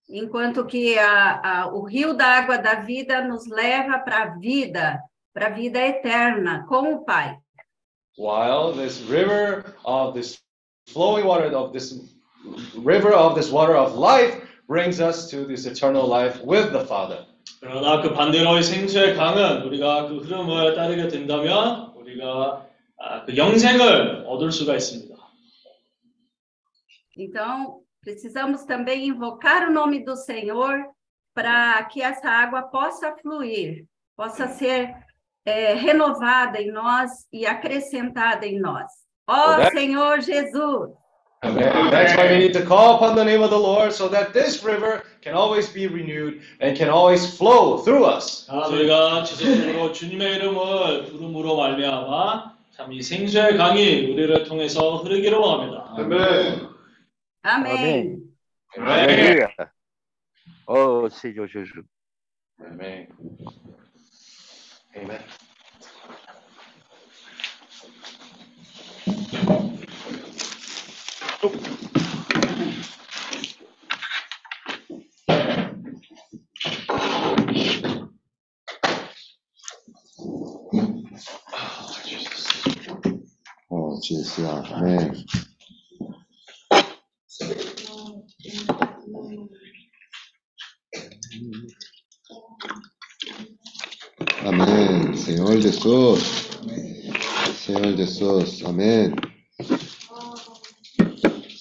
Enquanto 0.10 0.66
que 0.66 1.00
a, 1.00 1.64
a, 1.64 1.68
o 1.74 1.82
rio 1.82 2.14
da 2.14 2.28
água 2.28 2.58
da 2.58 2.76
vida 2.76 3.24
nos 3.24 3.48
leva 3.48 4.00
para 4.00 4.24
a 4.24 4.38
vida, 4.38 5.02
para 5.34 5.48
a 5.48 5.50
vida 5.50 5.80
eterna 5.80 6.66
com 6.68 6.94
o 6.94 7.04
Pai. 7.04 7.38
While 8.18 8.74
this 8.74 9.02
river 9.10 9.76
of 9.84 10.14
this 10.14 10.40
flowing 10.88 11.26
water, 11.26 11.54
of 11.56 11.74
this 11.74 12.16
river 12.78 13.14
of 13.14 13.36
this 13.36 13.52
water 13.52 13.76
of 13.76 13.98
life, 13.98 14.42
brings 14.68 15.00
us 15.00 15.30
to 15.30 15.46
this 15.46 15.66
eternal 15.66 16.08
life 16.08 16.40
with 16.44 16.72
the 16.72 16.86
Father. 16.86 17.26
그러나 17.60 18.02
그 18.02 18.14
반대로 18.14 18.58
이 18.58 18.64
생수의 18.64 19.16
강은 19.16 19.64
우리가 19.64 20.08
그 20.08 20.18
흐름을 20.18 20.76
따르게 20.76 21.08
된다면 21.08 21.94
우리가 21.96 22.68
아, 22.98 23.26
그 23.26 23.36
영생을 23.36 24.26
얻을 24.28 24.52
수가 24.52 24.76
있습니다. 24.76 25.16
Então, 27.18 27.79
precisamos 28.02 28.64
também 28.64 29.08
invocar 29.08 29.68
o 29.68 29.72
nome 29.72 30.04
do 30.04 30.16
Senhor 30.16 30.86
para 31.34 31.84
que 31.86 32.02
essa 32.02 32.30
água 32.30 32.64
possa 32.64 33.16
fluir, 33.22 33.86
possa 34.16 34.48
ser 34.48 34.94
é, 35.46 35.74
renovada 35.74 36.62
em 36.62 36.72
nós 36.72 37.12
e 37.32 37.46
acrescentada 37.46 38.46
em 38.46 38.60
nós. 38.60 38.86
Ó 39.28 39.56
Verdade. 39.58 39.78
Senhor 39.80 40.22
Jesus, 40.22 40.92
Amen. 41.44 41.92
That's 41.92 42.16
why 42.16 42.32
we 42.32 42.38
need 42.40 42.54
to 42.54 42.66
call 42.66 42.96
upon 42.96 43.16
the 43.16 43.24
name 43.24 43.44
of 43.44 43.50
the 43.52 43.60
Lord 43.60 43.92
so 43.94 44.08
that 44.10 44.34
this 44.34 44.64
river 44.64 45.04
can 45.22 45.36
always 45.36 45.70
be 45.70 45.86
renewed 45.88 46.42
and 46.60 46.76
can 46.76 46.90
always 46.90 47.38
flow 47.38 47.78
through 47.84 48.06
us. 48.06 48.48
저희가 48.48 49.24
지속적으로 49.24 49.92
주님의 49.92 50.36
이름을 50.36 51.06
부름으로 51.06 51.56
말미암아 51.58 52.56
참 52.76 52.92
이 52.92 53.02
생수의 53.02 53.58
강이 53.58 54.12
우리를 54.12 54.44
통해서 54.46 54.98
흐르기를 54.98 55.38
원합니다. 55.38 55.86
아멘. 55.98 56.69
Amen. 57.45 58.23
Amen. 58.77 59.49
Oh 60.67 61.09
Seigneur 61.09 61.47
Jésus. 61.47 61.85
Amen. 62.65 63.07
Amen. 64.97 65.21
Oh. 71.43 71.53
Oh, 81.53 81.97
Jesus. 82.05 82.63
Oh, 83.71 84.01
Jesus. 84.03 84.39
Amen. 84.39 85.25
Señor 95.51 95.63
Jesús. 95.65 96.49
Señor 97.57 97.97
Jesús. 97.97 98.63
Amén. 98.65 99.17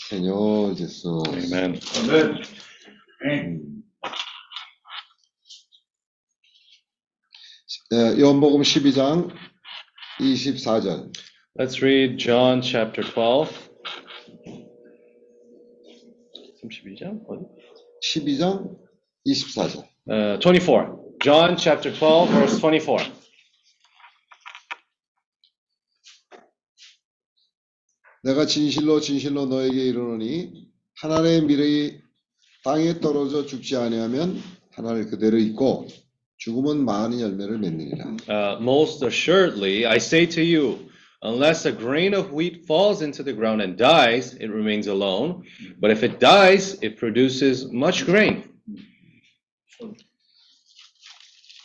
Señor 0.08 0.78
Jesús. 0.78 1.28
Amen. 1.28 1.80
예, 7.92 8.22
요한복음 8.22 8.62
12장 8.62 9.32
24절. 10.20 11.12
Let's 11.58 11.82
read 11.82 12.20
John 12.20 12.62
chapter 12.62 13.04
12. 13.04 13.50
32장? 16.62 17.24
어디? 17.28 17.44
12장 18.06 18.78
24절. 19.26 19.84
Uh, 20.06 20.38
24. 20.40 20.96
John 21.24 21.58
chapter 21.58 21.92
12, 21.92 22.30
verse 22.30 22.60
24. 22.60 23.19
내가 28.24 28.46
진실로 28.46 29.00
진실로 29.00 29.46
너에게 29.46 29.86
이르노니 29.86 30.68
하나님의 30.96 31.42
미래이 31.44 32.00
땅에 32.64 33.00
떨어져 33.00 33.46
죽지 33.46 33.78
아니하면 33.78 34.42
하나를 34.72 35.08
그대로 35.08 35.38
있고 35.38 35.88
죽음은 36.38 36.86
많은 36.86 37.20
열매를 37.20 37.60
맺느니라. 37.60 38.18
Uh, 38.30 38.62
most 38.62 39.04
assuredly, 39.06 39.86
I 39.86 39.98
say 39.98 40.26
to 40.28 40.42
you, 40.42 40.90
unless 41.22 41.66
a 41.68 41.72
grain 41.72 42.14
of 42.14 42.32
wheat 42.32 42.66
falls 42.66 43.02
into 43.02 43.24
the 43.24 43.34
ground 43.34 43.62
and 43.62 43.78
dies, 43.78 44.36
it 44.36 44.50
remains 44.50 44.88
alone. 44.88 45.44
But 45.80 45.92
if 45.92 46.04
it 46.04 46.20
dies, 46.20 46.78
it 46.82 46.98
produces 46.98 47.68
much 47.74 48.06
grain. 48.06 48.44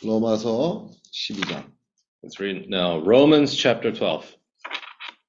로마서 0.03 0.91
12장 1.11 1.71
Let's 2.21 2.39
read 2.39 2.67
now 2.69 2.99
Romans 2.99 3.55
chapter 3.55 3.91
12, 3.91 4.25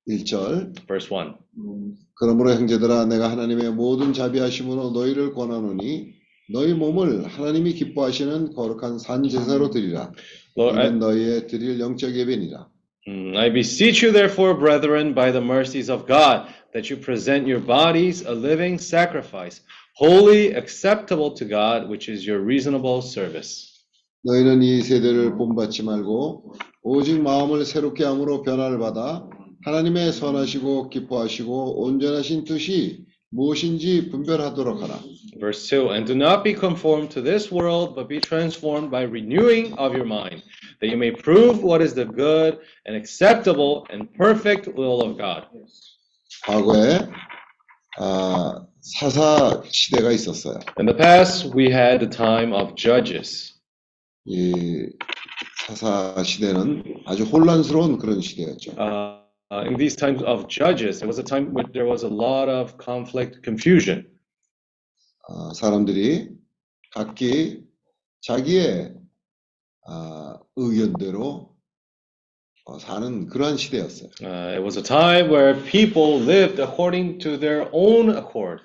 1절 0.08 0.86
verse 0.86 1.08
1. 1.10 1.34
그러므로 2.14 2.52
형제들아 2.52 3.06
내가 3.06 3.30
하나님의 3.30 3.72
모든 3.72 4.12
자비하심으로 4.12 4.90
너희를 4.90 5.32
권하노니 5.32 6.14
너희 6.52 6.74
몸을 6.74 7.26
하나님이 7.26 7.74
기뻐하시는 7.74 8.54
거룩한 8.54 8.98
산 8.98 9.28
제사로 9.28 9.70
드리라. 9.70 10.12
Lord, 10.56 10.78
I, 10.78 10.92
너희의 10.92 11.46
드릴 11.48 11.80
영적 11.80 12.14
예배니라. 12.14 12.68
Mm, 13.08 13.36
I 13.36 13.52
beseech 13.52 14.02
you, 14.04 14.12
therefore, 14.12 14.58
brethren, 14.58 15.14
by 15.14 15.30
the 15.30 15.44
mercies 15.44 15.90
of 15.90 16.06
God, 16.06 16.48
that 16.72 16.90
you 16.90 17.00
present 17.00 17.46
your 17.46 17.60
bodies 17.60 18.24
a 18.26 18.32
living 18.32 18.78
sacrifice, 18.80 19.60
holy, 19.94 20.54
acceptable 20.54 21.34
to 21.34 21.44
God, 21.44 21.88
which 21.88 22.08
is 22.08 22.26
your 22.26 22.42
reasonable 22.42 23.02
service. 23.02 23.76
너희는 24.22 24.62
이 24.62 24.82
세대를 24.82 25.36
본받지 25.36 25.84
말고 25.84 26.54
오직 26.82 27.20
마음을 27.20 27.64
새롭게 27.64 28.04
함으로 28.04 28.42
변화를 28.42 28.78
받아 28.78 29.28
하나님의 29.66 30.12
선하시고 30.12 30.90
기뻐하시고 30.90 31.82
온전하신 31.82 32.44
뜻이 32.44 33.04
무엇인지 33.30 34.10
분별하도록 34.10 34.80
하라. 34.80 35.00
Verse 35.40 35.66
2 35.68 35.90
And 35.90 36.06
do 36.06 36.14
not 36.14 36.44
be 36.44 36.54
conformed 36.54 37.10
to 37.10 37.20
this 37.20 37.50
world, 37.50 37.96
but 37.96 38.08
be 38.08 38.20
transformed 38.20 38.92
by 38.92 39.02
renewing 39.02 39.74
of 39.76 39.92
your 39.92 40.06
mind, 40.06 40.44
that 40.80 40.88
you 40.88 40.96
may 40.96 41.10
prove 41.10 41.64
what 41.64 41.82
is 41.82 41.94
the 41.94 42.06
good 42.06 42.62
and 42.86 42.94
acceptable 42.94 43.84
and 43.90 44.06
perfect 44.14 44.70
will 44.78 45.02
of 45.02 45.18
God. 45.18 45.50
과거에 46.46 47.00
아, 47.98 48.64
사사 48.80 49.64
시대가 49.68 50.12
있었어요. 50.12 50.60
In 50.78 50.86
the 50.86 50.96
past, 50.96 51.50
we 51.56 51.72
had 51.72 51.98
the 51.98 52.08
time 52.08 52.54
of 52.54 52.76
judges. 52.76 53.52
이 54.26 54.86
사사 55.66 56.22
시대는 56.22 57.02
아주 57.04 57.24
혼란스러운 57.24 57.98
그런 57.98 58.20
시대였죠. 58.20 58.70
Uh, 58.78 59.25
uh, 59.50 59.64
in 59.66 59.76
these 59.76 59.96
times 59.96 60.22
of 60.22 60.48
judges, 60.48 60.98
there 60.98 61.08
was 61.08 61.18
a 61.18 61.22
time 61.22 61.52
when 61.52 61.66
there 61.72 61.86
was 61.86 62.02
a 62.02 62.08
lot 62.08 62.48
of 62.48 62.76
conflict, 62.78 63.42
confusion. 63.42 64.06
아, 65.28 65.52
사람들이 65.54 66.30
각기 66.92 67.64
자기의 68.20 68.94
아, 69.86 70.38
의견대로 70.56 71.56
어, 72.64 72.78
사는 72.78 73.28
그러한 73.28 73.56
시대였어요. 73.56 74.10
Uh, 74.22 74.54
it 74.56 74.62
was 74.62 74.76
a 74.76 74.82
time 74.82 75.30
where 75.30 75.54
people 75.70 76.18
lived 76.18 76.58
according 76.58 77.18
to 77.18 77.38
their 77.38 77.68
own 77.72 78.10
accord. 78.10 78.60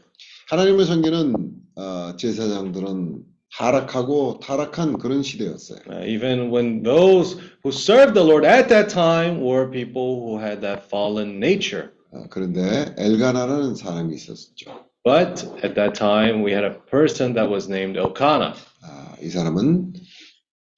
하나님을 0.50 0.86
섬기는 0.86 1.34
어, 1.76 2.16
제사장들은 2.18 3.31
타락하고 3.58 4.40
타락한 4.40 4.98
그런 4.98 5.24
시대였어요. 5.24 5.80
Uh, 5.90 6.06
even 6.08 6.50
when 6.52 6.84
those 6.84 7.38
who 7.64 7.72
served 7.72 8.14
the 8.14 8.24
Lord 8.24 8.46
at 8.46 8.70
that 8.70 8.90
time 8.90 9.42
were 9.42 9.70
people 9.70 10.24
who 10.24 10.40
had 10.40 10.62
that 10.62 10.88
fallen 10.88 11.40
nature. 11.40 11.92
어, 12.14 12.28
그런데 12.30 12.94
엘가나라는 12.98 13.76
사람이 13.76 14.14
있었죠. 14.16 14.86
But 15.04 15.44
at 15.64 15.74
that 15.76 15.94
time, 15.96 16.44
we 16.44 16.52
had 16.54 16.64
a 16.64 16.78
person 16.86 17.34
that 17.34 17.50
was 17.50 17.68
named 17.68 17.98
Elkanah. 17.98 18.54
아, 18.84 19.16
이 19.22 19.30
사람은 19.30 19.94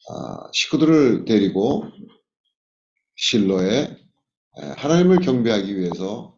아, 0.09 0.49
식구들을 0.53 1.25
데리고 1.25 1.83
실로에 3.15 3.97
에, 4.57 4.61
하나님을 4.77 5.19
경배하기 5.19 5.77
위해서 5.77 6.32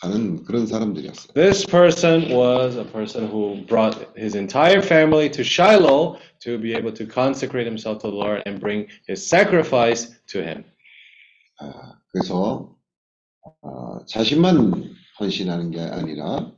가는 0.00 0.44
그런 0.44 0.66
사람들이었어요. 0.66 1.32
This 1.34 1.64
person 1.66 2.30
was 2.30 2.76
a 2.76 2.84
person 2.84 3.28
who 3.28 3.64
brought 3.66 3.96
his 4.16 4.36
entire 4.36 4.82
family 4.82 5.30
to 5.30 5.42
Shiloh 5.42 6.18
to 6.40 6.58
be 6.58 6.74
able 6.74 6.92
to 6.92 7.06
consecrate 7.06 7.66
himself 7.66 8.02
to 8.02 8.10
the 8.10 8.16
Lord 8.16 8.42
and 8.46 8.60
bring 8.60 8.88
his 9.08 9.24
sacrifice 9.24 10.12
to 10.28 10.42
him. 10.42 10.64
아, 11.60 11.96
그래서 12.12 12.76
아, 13.62 14.04
자신만 14.06 14.94
헌신하는 15.18 15.70
게 15.70 15.80
아니라 15.80 16.52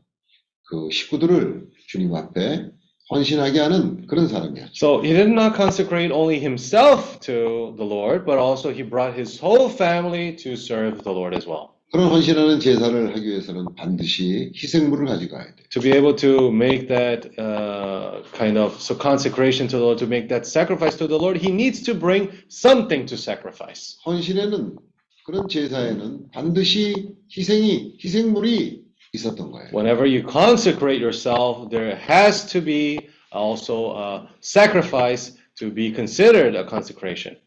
그 0.64 0.90
식구들을 0.90 1.68
주님 1.86 2.14
앞에 2.14 2.70
헌신하게 3.10 3.60
하는 3.60 4.06
그런 4.08 4.26
사람이었죠. 4.26 4.72
So 4.74 5.00
he 5.00 5.14
did 5.14 5.30
not 5.30 5.54
consecrate 5.54 6.12
only 6.12 6.40
himself 6.40 7.20
to 7.20 7.72
the 7.78 7.86
Lord, 7.86 8.26
but 8.26 8.36
also 8.36 8.70
he 8.70 8.82
brought 8.82 9.14
his 9.16 9.38
whole 9.38 9.70
family 9.70 10.36
to 10.42 10.56
serve 10.56 11.04
the 11.04 11.12
Lord 11.12 11.34
as 11.34 11.46
well. 11.46 11.71
그런 11.93 12.09
헌신하는 12.09 12.59
제사를 12.59 13.15
하기 13.15 13.23
위해서는 13.23 13.75
반드시 13.75 14.51
희생물을 14.55 15.05
가져가야 15.05 15.43
돼요. 15.55 15.67
To 15.69 15.79
be 15.79 15.91
able 15.91 16.15
to 16.15 16.49
make 16.49 16.87
that 16.87 17.29
uh, 17.37 18.23
kind 18.35 18.57
of 18.57 18.81
so 18.81 18.97
consecration 18.97 19.69
to 19.69 19.77
the 19.77 19.85
Lord, 19.85 19.99
to 19.99 20.07
make 20.07 20.27
that 20.29 20.49
sacrifice 20.49 20.97
to 20.97 21.05
the 21.07 21.19
Lord, 21.21 21.37
he 21.37 21.53
needs 21.53 21.83
to 21.83 21.93
bring 21.93 22.33
something 22.49 23.05
to 23.05 23.13
sacrifice. 23.13 23.99
헌신에는 24.07 24.75
그런 25.23 25.47
제사에는 25.47 26.31
반드시 26.31 27.13
희생이 27.29 27.99
희생물이 28.03 28.81
있었던 29.13 29.51
거예요. 29.51 29.69
Whenever 29.71 30.09
you 30.09 30.25
consecrate 30.25 30.97
yourself, 30.99 31.69
there 31.69 31.93
has 32.09 32.49
to 32.51 32.59
be 32.59 33.07
also 33.31 33.93
a 33.93 34.29
sacrifice 34.41 35.37
to 35.61 35.69
be 35.69 35.93
considered 35.93 36.57
a 36.57 36.65
consecration. 36.65 37.37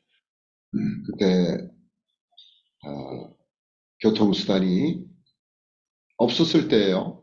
그때 0.70 1.66
어, 2.86 3.35
교통수단이 4.00 5.00
없었을 6.18 6.68
때예요. 6.68 7.22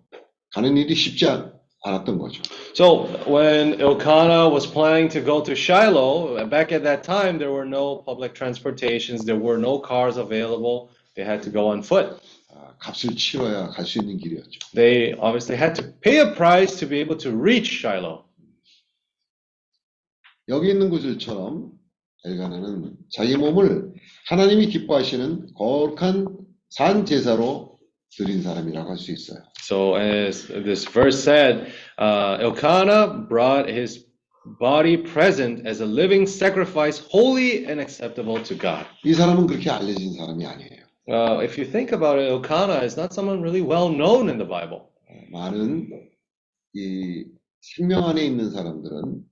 가는 0.51 0.77
일이 0.77 0.95
쉽지 0.95 1.27
않, 1.27 1.53
않았던 1.83 2.17
거죠. 2.17 2.41
So 2.73 3.07
when 3.27 3.79
Elkanah 3.79 4.49
was 4.49 4.65
planning 4.65 5.09
to 5.09 5.21
go 5.21 5.41
to 5.43 5.53
Shiloh, 5.53 6.47
back 6.47 6.71
at 6.71 6.83
that 6.83 7.03
time, 7.03 7.37
there 7.37 7.51
were 7.51 7.65
no 7.67 7.97
public 8.05 8.33
transportations, 8.33 9.25
there 9.25 9.39
were 9.39 9.57
no 9.57 9.79
cars 9.79 10.17
available. 10.17 10.89
They 11.15 11.23
had 11.25 11.43
to 11.43 11.51
go 11.51 11.69
on 11.69 11.81
foot. 11.83 12.19
아, 12.49 12.77
값을 12.79 13.15
치러야 13.15 13.69
갈 13.69 13.85
수 13.85 13.99
있는 13.99 14.17
길이었죠. 14.17 14.59
They 14.73 15.13
obviously 15.19 15.57
had 15.57 15.75
to 15.81 15.91
pay 16.01 16.19
a 16.19 16.33
price 16.35 16.77
to 16.79 16.87
be 16.87 16.99
able 16.99 17.17
to 17.17 17.31
reach 17.31 17.81
Shiloh. 17.81 18.23
여기 20.49 20.69
있는 20.69 20.89
구절처럼 20.89 21.71
엘가나는 22.25 22.95
자기 23.11 23.37
몸을 23.37 23.93
하나님이 24.27 24.67
기뻐하시는 24.67 25.53
거룩한 25.55 26.42
산 26.72 27.04
제사로 27.04 27.78
드린 28.16 28.42
사람이라고 28.42 28.90
할 28.90 28.96
수 28.98 29.12
있어요. 29.12 29.42
So 29.60 29.94
as 29.96 30.46
this 30.48 30.84
verse 30.86 31.22
said, 31.22 31.72
uh, 31.98 32.38
Elkanah 32.40 33.26
brought 33.28 33.68
his 33.68 34.04
body 34.58 34.96
present 34.96 35.66
as 35.66 35.80
a 35.80 35.86
living 35.86 36.26
sacrifice, 36.26 36.98
holy 37.10 37.66
and 37.66 37.80
acceptable 37.80 38.42
to 38.44 38.54
God. 38.54 38.86
이 39.04 39.12
사람은 39.12 39.46
그렇게 39.46 39.70
알려진 39.70 40.14
사람이 40.14 40.44
아니에요. 40.46 40.88
Uh, 41.10 41.40
if 41.42 41.56
you 41.58 41.64
think 41.64 41.92
about 41.92 42.18
it, 42.18 42.28
Elkanah 42.30 42.82
is 42.84 42.96
not 42.96 43.12
someone 43.14 43.40
really 43.40 43.62
well 43.62 43.88
known 43.88 44.28
in 44.28 44.38
the 44.38 44.46
Bible. 44.48 44.88
많은 45.32 45.88
이 46.74 47.24
생명 47.60 48.08
안에 48.08 48.24
있는 48.24 48.50
사람들은 48.50 49.22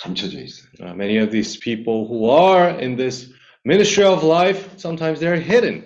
감춰져 0.00 0.40
있어요. 0.40 0.68
Uh, 0.80 0.94
many 0.94 1.18
of 1.18 1.30
these 1.30 1.56
people 1.58 2.06
who 2.08 2.28
are 2.30 2.70
in 2.80 2.96
this 2.96 3.30
ministry 3.64 4.04
of 4.04 4.22
life, 4.24 4.68
sometimes 4.78 5.20
they're 5.20 5.36
hidden. 5.40 5.84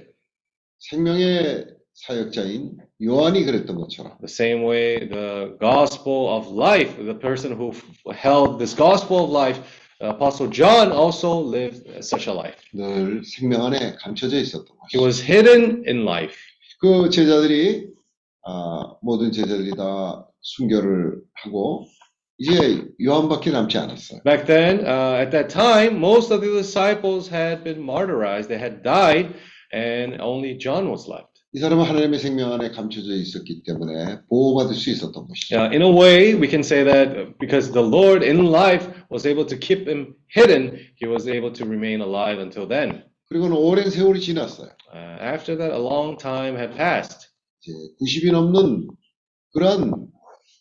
생명의 0.89 1.65
사역자인 1.93 2.77
요한이 3.01 3.45
그랬던 3.45 3.75
것처럼 3.77 4.17
The 4.19 4.27
same 4.27 4.65
way 4.67 5.07
the 5.07 5.55
gospel 5.59 6.27
of 6.29 6.51
life, 6.51 6.95
the 6.97 7.17
person 7.17 7.53
who 7.55 7.71
held 8.13 8.57
this 8.59 8.75
gospel 8.75 9.23
of 9.23 9.31
life, 9.31 9.61
Apostle 10.01 10.49
John 10.51 10.91
also 10.91 11.39
lived 11.39 11.87
such 12.03 12.27
a 12.27 12.33
life. 12.35 12.59
늘 12.73 13.23
생명 13.23 13.63
안에 13.65 13.95
감춰져 13.99 14.37
있었던 14.39 14.65
He 14.91 14.99
것이죠. 14.99 15.01
was 15.01 15.23
hidden 15.23 15.83
in 15.87 16.03
life. 16.03 16.35
그 16.81 17.09
제자들이 17.09 17.87
아, 18.45 18.95
모든 19.01 19.31
제자들이 19.31 19.71
다 19.77 20.27
순교를 20.41 21.21
하고 21.35 21.85
이제 22.39 22.83
요한밖에 23.01 23.51
남지 23.51 23.77
않았어요. 23.77 24.21
Back 24.25 24.45
then, 24.47 24.79
uh, 24.85 25.15
at 25.21 25.31
that 25.31 25.47
time, 25.47 25.95
most 25.95 26.33
of 26.33 26.41
the 26.41 26.51
disciples 26.51 27.29
had 27.31 27.63
been 27.63 27.79
martyrized, 27.79 28.49
they 28.49 28.59
had 28.59 28.83
died, 28.83 29.31
and 29.72 30.20
only 30.20 30.58
John 30.58 30.88
was 30.88 31.08
left. 31.08 31.38
이 31.54 31.60
사람은 31.60 31.84
하나님의 31.84 32.18
생명 32.18 32.52
안에 32.52 32.70
감춰져 32.70 33.14
있었기 33.14 33.62
때문에 33.64 34.20
보호받을 34.28 34.74
수 34.74 34.90
있었던 34.90 35.26
것이죠. 35.26 35.56
Uh, 35.56 35.72
in 35.72 35.82
a 35.82 35.90
way, 35.90 36.34
we 36.34 36.46
can 36.46 36.60
say 36.60 36.84
that 36.84 37.38
because 37.40 37.72
the 37.72 37.82
Lord 37.82 38.22
in 38.22 38.52
life 38.52 38.86
was 39.10 39.26
able 39.26 39.46
to 39.46 39.56
keep 39.56 39.88
him 39.88 40.14
hidden, 40.28 40.76
he 40.96 41.08
was 41.08 41.26
able 41.26 41.50
to 41.52 41.64
remain 41.64 42.02
alive 42.02 42.38
until 42.38 42.68
then. 42.68 43.02
그리고는 43.30 43.56
오랜 43.56 43.88
세월이 43.88 44.20
지났어요. 44.20 44.68
Uh, 44.92 45.16
after 45.20 45.56
that, 45.56 45.72
a 45.72 45.80
long 45.80 46.18
time 46.18 46.54
had 46.54 46.76
passed. 46.76 47.28
이제 47.62 47.72
90이 48.00 48.32
넘는 48.32 48.88
그런 49.52 50.08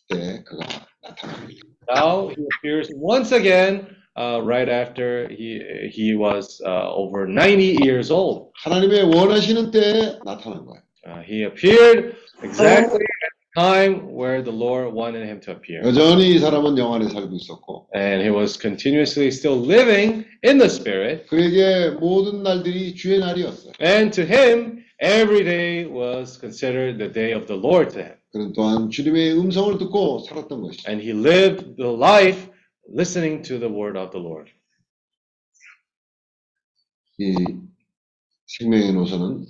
때 0.08 0.42
그가 0.44 0.66
나타납니다. 1.02 1.60
Now 1.88 2.28
he 2.28 2.44
appears 2.56 2.92
once 2.96 3.32
again 3.32 3.86
uh, 4.16 4.40
right 4.42 4.68
after 4.68 5.28
he 5.28 5.62
he 5.90 6.14
was 6.14 6.60
uh, 6.66 6.90
over 6.92 7.26
90 7.26 7.78
years 7.82 8.10
old. 8.10 8.52
하나님의 8.64 9.04
원하시는 9.04 9.70
때에 9.70 10.18
나타난 10.24 10.64
거예요. 10.66 10.82
Uh, 11.06 11.22
he 11.22 11.44
appeared 11.44 12.16
exactly 12.42 13.00
at 13.00 13.30
the 13.32 13.60
time 13.60 14.12
where 14.12 14.42
the 14.42 14.52
Lord 14.52 14.92
wanted 14.92 15.24
him 15.26 15.40
to 15.40 15.52
appear. 15.52 15.82
여전히 15.84 16.34
이 16.34 16.38
사람은 16.38 16.76
영 16.78 16.92
안에 16.94 17.08
살고 17.08 17.34
있었고 17.34 17.88
And 17.94 18.20
he 18.20 18.30
was 18.30 18.58
continuously 18.58 19.28
still 19.28 19.56
living 19.56 20.24
in 20.44 20.58
the 20.58 20.68
Spirit. 20.68 21.26
그에게 21.28 21.90
모든 21.98 22.42
날들이 22.42 22.94
주의 22.94 23.20
날이었어요. 23.20 23.72
And 23.80 24.12
to 24.12 24.24
him, 24.24 24.84
every 25.00 25.44
day 25.44 25.86
was 25.86 26.38
considered 26.38 26.98
the 26.98 27.10
day 27.10 27.32
of 27.32 27.46
the 27.46 27.58
Lord 27.58 27.90
to 27.94 28.02
him. 28.02 28.14
그는 28.32 28.52
또한 28.52 28.90
주님의 28.90 29.38
음성을 29.38 29.78
듣고 29.78 30.18
살았던 30.28 30.60
것이죠. 30.60 30.90
And 30.90 31.02
he 31.02 31.16
lived 31.16 31.76
the 31.76 31.94
life 31.94 32.50
listening 32.88 33.42
to 33.42 33.58
the 33.58 33.68
word 33.68 33.96
of 33.96 34.10
the 34.10 34.20
Lord. 34.20 34.50
이 37.18 37.34
생명의 38.46 38.92
노선은 38.92 39.46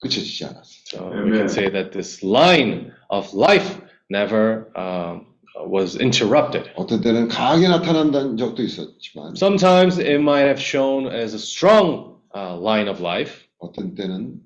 그쳐지지 0.00 0.44
않았어요. 0.44 0.84
So 0.86 1.10
we 1.24 1.32
can 1.32 1.48
say 1.48 1.68
that 1.70 1.90
this 1.92 2.22
line 2.22 2.92
of 3.10 3.34
life 3.34 3.80
never 4.10 4.70
um, 4.76 5.26
was 5.66 5.96
interrupted. 6.00 6.70
어떤 6.76 7.00
때는 7.00 7.28
강하게 7.28 7.68
나타난다는 7.68 8.36
적도 8.36 8.62
있었지만 8.62 9.34
Sometimes 9.36 9.98
it 9.98 10.20
might 10.20 10.46
have 10.46 10.60
shown 10.60 11.06
as 11.06 11.34
a 11.34 11.38
strong 11.38 12.20
uh, 12.34 12.56
line 12.56 12.88
of 12.88 13.00
life. 13.02 13.44
어떤 13.58 13.94
때는 13.94 14.40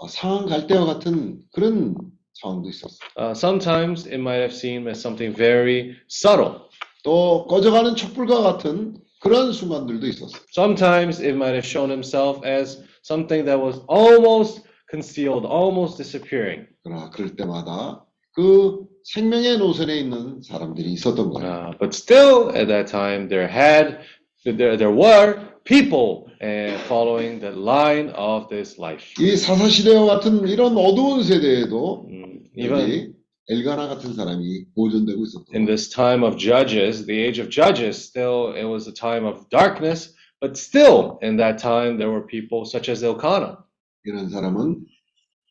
어, 0.00 0.08
상한 0.08 0.46
갈대와 0.46 0.86
같은 0.86 1.42
그런 1.52 1.94
상황도 2.34 2.68
있었어요. 2.68 3.08
Uh, 3.16 3.32
sometimes 3.34 4.06
it 4.06 4.18
might 4.18 4.40
have 4.40 4.52
seemed 4.54 4.88
as 4.88 5.00
something 5.00 5.34
very 5.34 5.96
subtle. 6.08 6.67
또 7.03 7.45
꺼져가는 7.47 7.95
촛불과 7.95 8.41
같은 8.41 8.95
그런 9.21 9.51
순간들도 9.51 10.05
있었어요. 10.07 10.41
Sometimes 10.51 11.19
it 11.21 11.35
might 11.35 11.53
have 11.53 11.65
shown 11.65 11.89
himself 11.89 12.41
as 12.45 12.81
something 13.03 13.45
that 13.45 13.59
was 13.59 13.81
almost 13.89 14.63
concealed, 14.89 15.45
almost 15.45 15.97
disappearing. 15.97 16.67
그러나 16.83 17.09
그럴 17.09 17.35
때마다 17.35 18.05
그 18.33 18.85
생명의 19.03 19.57
노선에 19.57 19.97
있는 19.99 20.41
사람들이 20.41 20.91
있었던 20.93 21.29
거예요. 21.31 21.71
Uh, 21.71 21.77
but 21.79 21.93
still, 21.93 22.49
at 22.55 22.67
that 22.67 22.87
time, 22.89 23.27
there 23.27 23.47
had 23.47 23.99
there 24.45 24.77
there 24.77 24.91
were 24.93 25.39
people 25.65 26.27
uh, 26.41 26.77
following 26.87 27.39
the 27.39 27.51
line 27.51 28.09
of 28.15 28.47
this 28.49 28.79
life. 28.79 29.03
이 29.19 29.35
사사 29.35 29.67
시대와 29.67 30.05
같은 30.05 30.47
이런 30.47 30.77
어두운 30.77 31.23
세대에도 31.23 32.05
Mm, 32.07 32.39
Even 32.57 32.79
여기 32.81 33.13
엘가나 33.50 33.88
같은 33.88 34.14
사람이 34.14 34.66
보존되고 34.74 35.22
있었던 35.24 35.46
in 35.54 35.64
거예요. 35.64 35.66
this 35.66 35.90
time 35.90 36.24
of 36.24 36.36
Judges, 36.38 37.04
the 37.06 37.18
age 37.20 37.40
of 37.40 37.50
Judges, 37.50 37.96
still 38.00 38.54
it 38.56 38.64
was 38.64 38.88
a 38.88 38.92
time 38.94 39.26
of 39.26 39.48
darkness. 39.50 40.14
But 40.40 40.56
still, 40.56 41.18
in 41.22 41.36
that 41.38 41.56
time, 41.58 41.96
there 41.96 42.10
were 42.10 42.26
people 42.26 42.64
such 42.64 42.90
as 42.90 43.04
Elkanah. 43.04 43.58
이런 44.04 44.28
사람은 44.28 44.84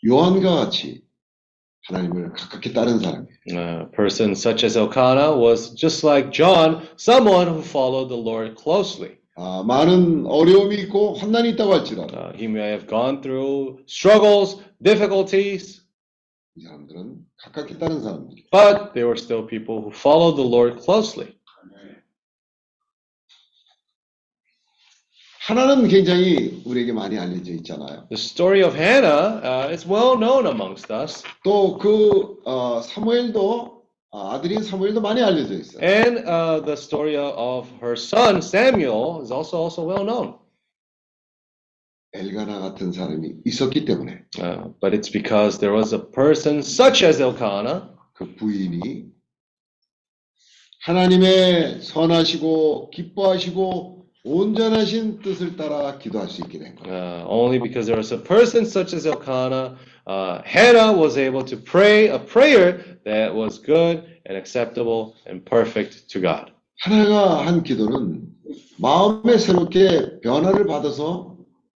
요한과 0.05 0.55
같이 0.65 1.01
하나님을 1.89 2.34
가깝게 2.34 2.73
따른 2.73 2.99
사람이에요. 2.99 3.27
A 3.53 3.91
person 3.91 4.31
such 4.34 4.63
as 4.65 4.77
Elkanah 4.77 5.35
was 5.38 5.73
just 5.75 6.03
like 6.05 6.31
John, 6.31 6.81
someone 6.97 7.47
who 7.47 7.61
followed 7.61 8.09
the 8.09 8.17
Lord 8.17 8.55
closely. 8.55 9.17
아, 9.35 9.63
많은 9.65 10.25
어려움이 10.27 10.75
있고 10.81 11.15
환난이 11.15 11.49
있다고 11.51 11.73
할지라도 11.73 12.13
Uh, 12.13 12.34
he 12.38 12.45
may 12.45 12.69
have 12.69 12.85
gone 12.88 13.21
through 13.21 13.80
struggles, 13.88 14.61
difficulties, 14.81 15.81
이 16.57 16.61
사람들은 16.63 17.17
가깝게 17.38 17.77
따른 17.80 18.01
사람들이에요. 18.01 18.45
but 18.51 18.93
they 18.93 19.03
were 19.03 19.17
still 19.17 19.45
people 19.47 19.81
who 19.81 19.89
followed 19.91 20.35
the 20.35 20.47
Lord 20.47 20.80
closely. 20.84 21.34
하나는 25.45 25.89
굉장히 25.89 26.61
우리에게 26.65 26.93
많이 26.93 27.19
알려져 27.19 27.51
있잖아요. 27.51 28.07
The 28.09 28.15
story 28.17 28.63
of 28.63 28.77
Hannah 28.77 29.41
uh, 29.43 29.73
is 29.73 29.85
well 29.85 30.15
known 30.17 30.47
amongst 30.47 30.89
us, 30.93 31.21
또그 31.43 32.43
어, 32.45 32.81
사무엘도 32.81 33.84
아, 34.11 34.35
아들인 34.35 34.63
사무엘도 34.63 35.01
많이 35.01 35.21
알려져 35.21 35.55
있어요. 35.55 35.84
and 35.84 36.19
uh, 36.30 36.61
the 36.63 36.77
story 36.77 37.17
of 37.17 37.67
her 37.81 37.97
son 37.97 38.38
Samuel 38.41 39.21
is 39.21 39.31
also 39.31 39.57
also 39.57 39.84
well 39.84 40.05
known. 40.05 40.35
엘가나 42.12 42.60
같은 42.60 42.93
사람이 42.93 43.35
있었기 43.44 43.85
때문에 43.85 44.24
Uh, 44.39 44.68
but 44.80 44.94
it's 44.94 45.10
because 45.10 45.59
there 45.59 45.74
was 45.74 45.93
a 45.93 45.98
person 46.12 46.59
such 46.60 47.05
as 47.05 47.20
Elkanah, 47.20 47.82
그 48.14 48.35
부인이 48.36 49.06
하나님의 50.85 51.80
선하시고 51.82 52.90
기뻐하시고 52.90 54.06
온전하신 54.24 55.20
뜻을 55.22 55.56
따라 55.56 55.98
기도할 55.98 56.28
수 56.28 56.43
있게 56.43 56.59
된 56.59 56.74
거예요. 56.76 56.93
uh, 56.93 57.26
only 57.28 57.59
because 57.59 57.86
there 57.86 57.98
was 57.98 58.12
a 58.12 58.18
person 58.22 58.64
such 58.64 58.94
as 58.94 59.06
Elkanah, 59.06 59.76
uh, 60.06 60.43
Hannah 60.44 60.93
was 60.93 61.16
able 61.18 61.44
to 61.44 61.56
pray 61.56 62.09
a 62.09 62.18
prayer 62.18 62.98
that 63.05 63.35
was 63.35 63.59
good 63.59 64.05
and 64.26 64.36
acceptable 64.36 65.14
and 65.26 65.44
perfect 65.44 66.09
to 66.09 66.20
God. 66.20 66.52
하나가 66.80 67.44
한 67.47 67.62
기도는 67.62 68.22
마음에 68.78 69.36
새롭게 69.39 70.20
변화를 70.20 70.66
받아서 70.66 71.27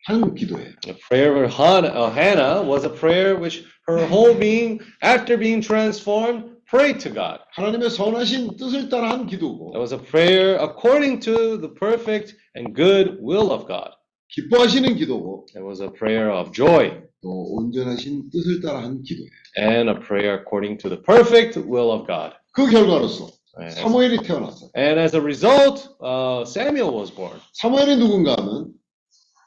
하는 0.08 0.36
기도예요. 0.36 0.70
The 0.84 0.98
prayer 1.10 1.44
of 1.44 1.52
Han- 1.54 1.86
uh, 1.86 2.12
Hannah 2.14 2.62
was 2.62 2.86
a 2.86 2.94
prayer 2.94 3.36
which 3.36 3.64
her 3.88 4.06
whole 4.08 4.34
being, 4.38 4.80
after 5.02 5.38
being 5.38 5.62
transformed, 5.62 6.46
prayed 6.70 7.00
to 7.02 7.10
God. 7.14 7.40
하나님의 7.56 7.90
선하신 7.90 8.58
뜻을 8.58 8.90
따라 8.90 9.10
한 9.12 9.26
기도고 9.28 9.74
It 9.74 9.80
was 9.80 9.94
a 9.94 10.00
prayer 10.02 10.58
according 10.62 11.20
to 11.22 11.58
the 11.60 11.74
perfect 11.74 12.36
and 12.56 12.74
good 12.76 13.18
will 13.22 13.52
of 13.52 13.66
God. 13.68 13.92
기뻐하시는 14.30 14.96
기도고 14.96 15.46
It 15.56 15.64
was 15.64 15.82
a 15.82 15.90
prayer 15.90 16.30
of 16.32 16.52
joy 16.52 17.02
또 17.24 17.30
온전하신 17.58 18.30
뜻을 18.32 18.62
따라 18.62 18.84
한 18.84 19.02
기도예요. 19.02 19.30
and 19.58 19.90
a 19.90 19.96
prayer 20.00 20.34
according 20.38 20.78
to 20.78 20.90
the 20.90 21.02
perfect 21.02 21.58
will 21.58 21.90
of 21.92 22.06
God. 22.06 22.34
그 22.54 22.70
결과로서 22.70 23.30
And, 23.58 23.72
사무엘이 23.74 24.18
태어났어요. 24.22 24.70
and 24.76 25.00
as 25.00 25.16
a 25.16 25.22
result, 25.22 25.88
uh, 26.04 26.44
Samuel 26.46 26.92
was 26.94 27.10
born. 27.14 27.40
사무엘이 27.54 27.96
누군가 27.98 28.36
하면 28.38 28.70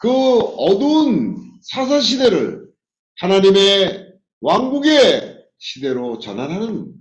그 0.03 0.09
어두운 0.09 1.37
사사 1.61 2.01
시대를 2.01 2.67
하나님의 3.19 4.11
왕국의 4.41 5.45
시대로 5.59 6.19
전환하는 6.19 6.93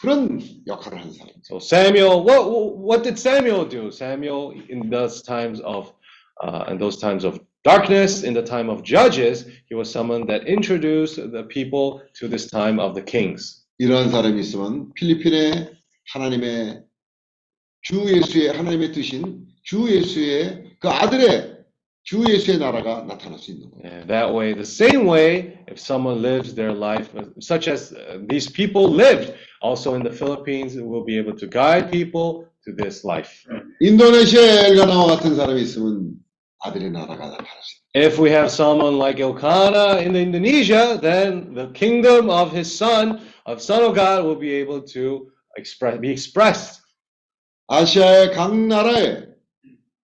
그런 0.00 0.40
역할을 0.64 1.02
한 1.02 1.12
사람. 1.12 1.32
So 1.42 1.56
Samuel, 1.56 2.22
what 2.22 2.46
what 2.46 3.02
did 3.02 3.18
Samuel 3.18 3.68
do? 3.68 3.90
Samuel, 3.90 4.54
in 4.70 4.88
those 4.90 5.24
times 5.24 5.60
of, 5.62 5.92
uh, 6.40 6.70
in 6.70 6.78
those 6.78 7.00
times 7.00 7.26
of 7.26 7.40
darkness, 7.64 8.22
in 8.22 8.32
the 8.32 8.44
time 8.44 8.70
of 8.70 8.84
judges, 8.84 9.48
he 9.68 9.74
was 9.74 9.90
someone 9.90 10.24
that 10.28 10.46
introduced 10.46 11.16
the 11.16 11.42
people 11.50 12.00
to 12.14 12.28
this 12.28 12.48
time 12.48 12.78
of 12.78 12.94
the 12.94 13.02
kings. 13.02 13.66
이러한 13.80 14.10
사람이 14.12 14.38
있으면 14.38 14.94
필리핀에 14.94 15.72
하나님의 16.12 16.84
주 17.82 18.06
예수의 18.06 18.52
하나님의 18.52 18.92
뜻인 18.92 19.48
주 19.64 19.90
예수의 19.90 20.76
그 20.78 20.88
아들의 20.88 21.55
주 22.05 22.23
예수의 22.27 22.57
나라가 22.57 23.03
나타날 23.03 23.37
수 23.37 23.51
있는 23.51 23.69
거예요. 23.71 23.85
And 23.85 24.07
that 24.09 24.33
way, 24.33 24.53
the 24.53 24.65
same 24.65 25.05
way, 25.05 25.57
if 25.69 25.77
someone 25.77 26.21
lives 26.21 26.53
their 26.55 26.73
life 26.73 27.13
uh, 27.15 27.29
such 27.39 27.69
as 27.69 27.93
uh, 27.93 28.19
these 28.27 28.49
people 28.49 28.89
lived, 28.89 29.33
also 29.61 29.93
in 29.93 30.03
the 30.03 30.11
Philippines, 30.11 30.75
will 30.75 31.05
be 31.05 31.17
able 31.17 31.37
to 31.37 31.47
guide 31.47 31.91
people 31.91 32.49
to 32.65 32.73
this 32.73 33.05
life. 33.05 33.45
인도네시아의 33.81 34.71
엘가나와 34.71 35.07
같은 35.15 35.35
사람이 35.35 35.61
있으면 35.61 36.17
아들의 36.59 36.89
나라가 36.91 37.29
나타날 37.29 37.61
수 37.61 37.77
있어요. 37.77 37.81
If 37.93 38.17
we 38.19 38.31
have 38.31 38.49
someone 38.49 38.97
like 38.97 39.21
Elkanah 39.21 40.01
in 40.01 40.15
Indonesia, 40.15 40.97
then 40.97 41.53
the 41.53 41.71
kingdom 41.73 42.29
of 42.29 42.51
his 42.51 42.71
son, 42.71 43.21
of 43.45 43.61
Son 43.61 43.83
of 43.83 43.93
God, 43.95 44.25
will 44.25 44.39
be 44.39 44.53
able 44.53 44.81
to 44.95 45.29
express, 45.57 45.99
be 45.99 46.09
expressed. 46.09 46.81
아시아의 47.67 48.31
각 48.31 48.55
나라에 48.55 49.27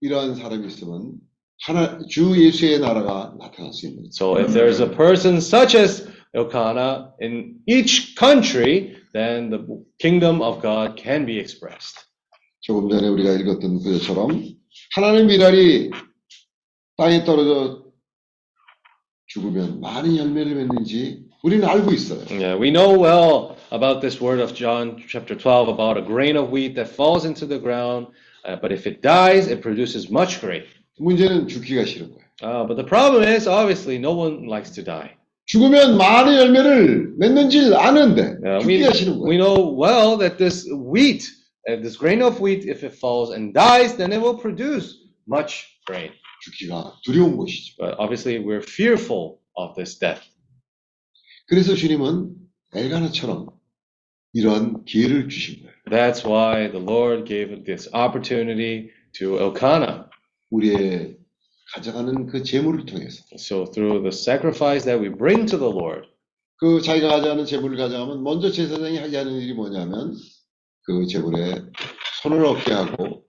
이러한 0.00 0.34
사람이 0.34 0.66
있으면 0.66 1.20
하나 1.62 1.98
주 2.08 2.36
예수의 2.36 2.80
나라가 2.80 3.34
나타날 3.38 3.72
수 3.72 3.86
있는 3.86 4.04
거죠. 4.04 4.10
So 4.12 4.38
if 4.38 4.52
there's 4.52 4.80
a 4.80 4.90
person 4.90 5.36
such 5.38 5.76
as 5.76 6.06
Elkanah 6.34 7.12
in 7.20 7.56
each 7.66 8.16
country, 8.16 8.96
then 9.12 9.50
the 9.50 9.64
kingdom 9.98 10.42
of 10.42 10.60
God 10.60 11.00
can 11.00 11.24
be 11.24 11.38
expressed. 11.38 12.04
조금 12.60 12.88
전에 12.88 13.08
우리가 13.08 13.32
읽었던 13.32 13.82
그처럼 13.82 14.56
하나님 14.94 15.26
미랄이 15.26 15.90
땅에 16.96 17.24
떨어져 17.24 17.84
죽으면 19.26 19.80
많은 19.80 20.16
열매를 20.16 20.54
맺는지 20.54 21.24
우리는 21.42 21.66
알고 21.66 21.92
있어요. 21.92 22.24
Yeah, 22.30 22.56
we 22.56 22.70
know 22.70 22.98
well 22.98 23.56
about 23.70 24.00
this 24.00 24.20
word 24.20 24.40
of 24.40 24.54
John 24.54 25.02
chapter 25.08 25.34
12 25.36 25.68
about 25.68 25.98
a 25.98 26.02
grain 26.02 26.36
of 26.36 26.50
wheat 26.50 26.74
that 26.76 26.88
falls 26.88 27.24
into 27.26 27.46
the 27.46 27.58
ground, 27.58 28.08
uh, 28.44 28.56
but 28.56 28.72
if 28.72 28.86
it 28.86 29.02
dies, 29.02 29.48
it 29.48 29.60
produces 29.60 30.10
much 30.10 30.40
grain. 30.40 30.64
문제는 30.98 31.48
죽기가 31.48 31.84
싫은 31.84 32.10
거예요. 32.12 32.24
Uh, 32.42 32.66
but 32.66 32.76
the 32.76 32.84
problem 32.86 33.22
is, 33.22 33.46
obviously, 33.48 33.96
no 33.98 34.12
one 34.12 34.46
likes 34.46 34.72
to 34.74 34.82
die. 34.84 35.10
죽으면 35.46 35.96
많은 35.98 36.34
열매를 36.36 37.14
맺는지 37.18 37.74
아는데 37.74 38.38
Uh, 38.44 38.64
we, 38.66 38.78
죽기가 38.80 38.92
싫은 38.92 39.12
we 39.22 39.36
거예요. 39.36 39.38
know 39.38 39.74
well 39.76 40.16
that 40.18 40.38
this 40.38 40.66
wheat, 40.72 41.22
uh, 41.68 41.76
this 41.80 41.96
grain 41.96 42.22
of 42.22 42.40
wheat, 42.40 42.64
if 42.68 42.82
it 42.84 42.94
falls 42.94 43.30
and 43.34 43.52
dies, 43.54 43.96
then 43.96 44.12
it 44.12 44.20
will 44.20 44.38
produce 44.38 44.96
much 45.28 45.64
grain. 45.86 46.10
죽기가 46.44 46.94
두려운 47.04 47.36
것이죠. 47.36 47.76
But 47.78 47.96
obviously, 47.98 48.38
we're 48.38 48.62
fearful 48.62 49.38
of 49.56 49.74
this 49.76 49.98
death. 49.98 50.22
그래서 51.46 51.74
주님은 51.74 52.34
엘가나처럼 52.74 53.48
이러한 54.32 54.84
기회를 54.84 55.28
주신 55.28 55.62
거예요. 55.62 55.74
That's 55.90 56.24
why 56.24 56.68
the 56.70 56.80
Lord 56.82 57.24
gave 57.26 57.64
this 57.64 57.88
opportunity 57.92 58.90
to 59.20 59.38
Elkanah. 59.38 60.07
우리의 60.49 61.17
가져가는 61.73 62.25
그 62.27 62.43
재물을 62.43 62.85
통해서 62.85 63.23
So 63.35 63.65
through 63.65 64.01
the 64.01 64.11
sacrifice 64.11 64.85
that 64.85 64.99
we 64.99 65.09
bring 65.09 65.45
to 65.47 65.57
the 65.57 65.71
Lord, 65.71 66.07
그 66.57 66.81
자기가 66.81 67.07
가져가는 67.07 67.45
재물을 67.45 67.77
가져가면 67.77 68.23
먼저 68.23 68.51
제사장이 68.51 68.97
하게 68.97 69.17
하는 69.17 69.33
일이 69.33 69.53
뭐냐면 69.53 70.15
그 70.83 71.05
재물에 71.05 71.61
손을 72.21 72.43
얻게 72.45 72.73
하고 72.73 73.23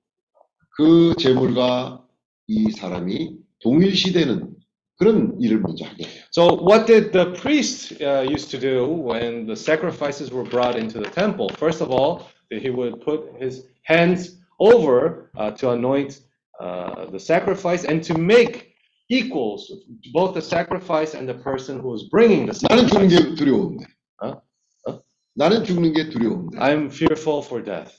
그 0.76 1.14
재물과 1.18 2.04
이 2.46 2.70
사람이 2.70 3.36
동일시되는 3.60 4.56
그런 4.98 5.40
일을 5.40 5.60
먼저 5.60 5.84
하게 5.84 6.04
해요. 6.04 6.22
So, 6.30 6.58
what 6.62 6.86
did 6.86 7.12
the 7.12 7.32
priest 7.32 8.02
uh, 8.02 8.22
used 8.22 8.50
to 8.50 8.58
do 8.58 8.86
when 8.86 9.46
the 9.46 9.56
sacrifices 9.56 10.30
were 10.30 10.44
brought 10.44 10.76
into 10.76 11.00
the 11.00 11.10
temple? 11.10 11.48
First 11.56 11.80
of 11.80 11.90
all, 11.90 12.28
he 12.50 12.70
would 12.70 13.00
put 13.00 13.32
his 13.40 13.66
hands 13.82 14.36
over 14.58 15.30
uh, 15.38 15.52
to 15.52 15.70
anoint 15.70 16.20
uh, 16.59 17.09
the 17.11 17.19
sacrifice 17.19 17.85
and 17.85 18.03
to 18.03 18.17
make 18.17 18.73
equals 19.09 19.71
both 20.13 20.33
the 20.33 20.41
sacrifice 20.41 21.13
and 21.13 21.27
the 21.27 21.35
person 21.43 21.79
who 21.79 21.89
was 21.89 22.09
bringing 22.09 22.45
the 22.45 22.57
나는 22.69 22.87
죽는 22.87 23.09
sacrifice. 23.09 23.35
게 23.35 23.35
두려운데. 23.35 23.85
어? 24.23 24.41
어? 24.89 24.99
나는 25.35 25.63
죽는 25.63 25.93
게 25.93 26.09
두려운데. 26.09 26.57
I'm 26.57 26.87
fearful 26.91 27.41
for 27.43 27.63
death. 27.63 27.93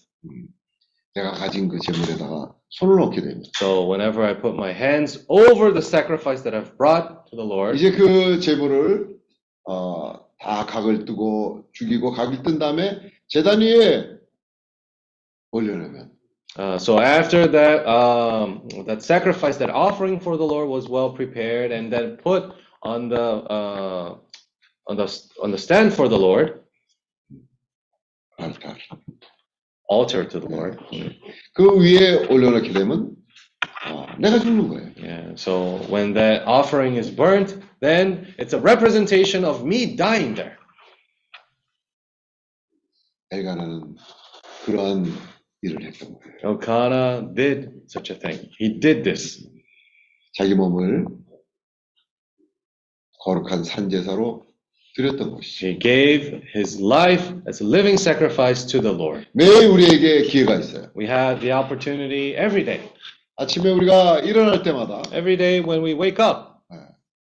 내가 1.15 1.33
가진 1.33 1.69
그 1.69 1.79
재물에다가 1.79 2.55
손을 2.71 2.97
넣게 2.97 3.21
되면 3.23 3.43
So, 3.57 3.87
whenever 3.89 4.23
I 4.25 4.35
put 4.35 4.55
my 4.55 4.73
hands 4.73 5.25
over 5.29 5.73
the 5.73 5.81
sacrifice 5.81 6.43
that 6.43 6.55
I've 6.55 6.77
brought 6.77 7.31
to 7.31 7.37
the 7.37 7.47
Lord, 7.47 7.79
이제 7.79 7.91
그 7.93 8.41
재물을 8.41 9.17
어, 9.69 10.27
다 10.41 10.67
각을 10.67 11.05
뜨고 11.07 11.65
죽이고 11.73 12.13
각을 12.13 12.43
뜬 12.43 12.59
다음에 12.59 13.01
재단 13.29 13.61
위에 13.61 14.19
올려놓으면 15.53 16.10
Uh, 16.57 16.79
so 16.79 16.99
after 17.01 17.47
that, 17.47 17.87
um, 17.87 18.67
that 18.87 19.03
sacrifice, 19.03 19.57
that 19.59 19.71
offering 19.71 20.19
for 20.19 20.37
the 20.37 20.45
Lord 20.45 20.69
was 20.69 20.89
well 20.89 21.11
prepared, 21.11 21.71
and 21.71 21.93
then 21.93 22.17
put 22.17 22.55
on 22.83 23.09
the 23.09 23.21
uh, 23.21 24.17
on 24.87 24.97
the 24.97 25.23
on 25.43 25.51
the 25.51 25.59
stand 25.59 25.93
for 25.93 26.09
the 26.09 26.19
Lord, 26.19 26.61
알tar. 28.41 28.77
altar 29.89 30.25
to 30.25 30.41
the 30.41 30.49
Lord. 30.49 30.79
그 31.55 31.79
위에 31.81 32.27
올려놓게 32.27 32.73
되면 32.73 33.15
어, 33.87 34.07
내가 34.19 34.39
죽는 34.39 34.69
거예요. 34.69 34.93
Yeah. 34.97 35.35
So 35.37 35.79
when 35.89 36.15
that 36.15 36.45
offering 36.47 36.97
is 36.97 37.11
burnt, 37.11 37.63
then 37.81 38.35
it's 38.39 38.53
a 38.53 38.61
representation 38.61 39.45
of 39.45 39.65
me 39.65 39.97
dying 39.97 40.35
there. 40.35 40.57
엘가나는 43.31 43.97
그러한 44.65 45.07
일을 45.62 45.84
했던 45.84 46.14
거예요. 46.14 46.38
Elkanah 46.44 47.34
did 47.36 47.70
such 47.90 48.12
a 48.12 48.20
thing. 48.20 48.50
He 48.60 48.80
did 48.80 49.04
this. 49.04 49.48
자기 50.34 50.56
몸을 50.56 51.06
거룩한 53.20 53.64
산제사로 53.64 54.46
드렸던 54.96 55.32
것이죠. 55.32 55.68
He 55.68 55.80
gave 55.80 56.42
his 56.56 56.82
life 56.82 57.34
as 57.48 57.64
a 57.64 57.68
living 57.68 58.00
sacrifice 58.00 58.66
to 58.68 58.82
the 58.82 58.96
Lord. 58.96 59.28
매일 59.34 59.68
우리에게 59.68 60.24
기회가 60.24 60.56
있어요. 60.56 60.92
We 60.96 61.06
have 61.06 61.40
the 61.42 61.54
opportunity 61.54 62.34
every 62.34 62.66
day. 62.66 62.90
아침에 63.38 63.70
우리가 63.72 64.20
일어날 64.20 64.64
때마다 64.64 65.02
Every 65.08 65.38
day 65.38 65.60
when 65.60 65.84
we 65.84 65.94
wake 65.94 66.24
up, 66.24 66.52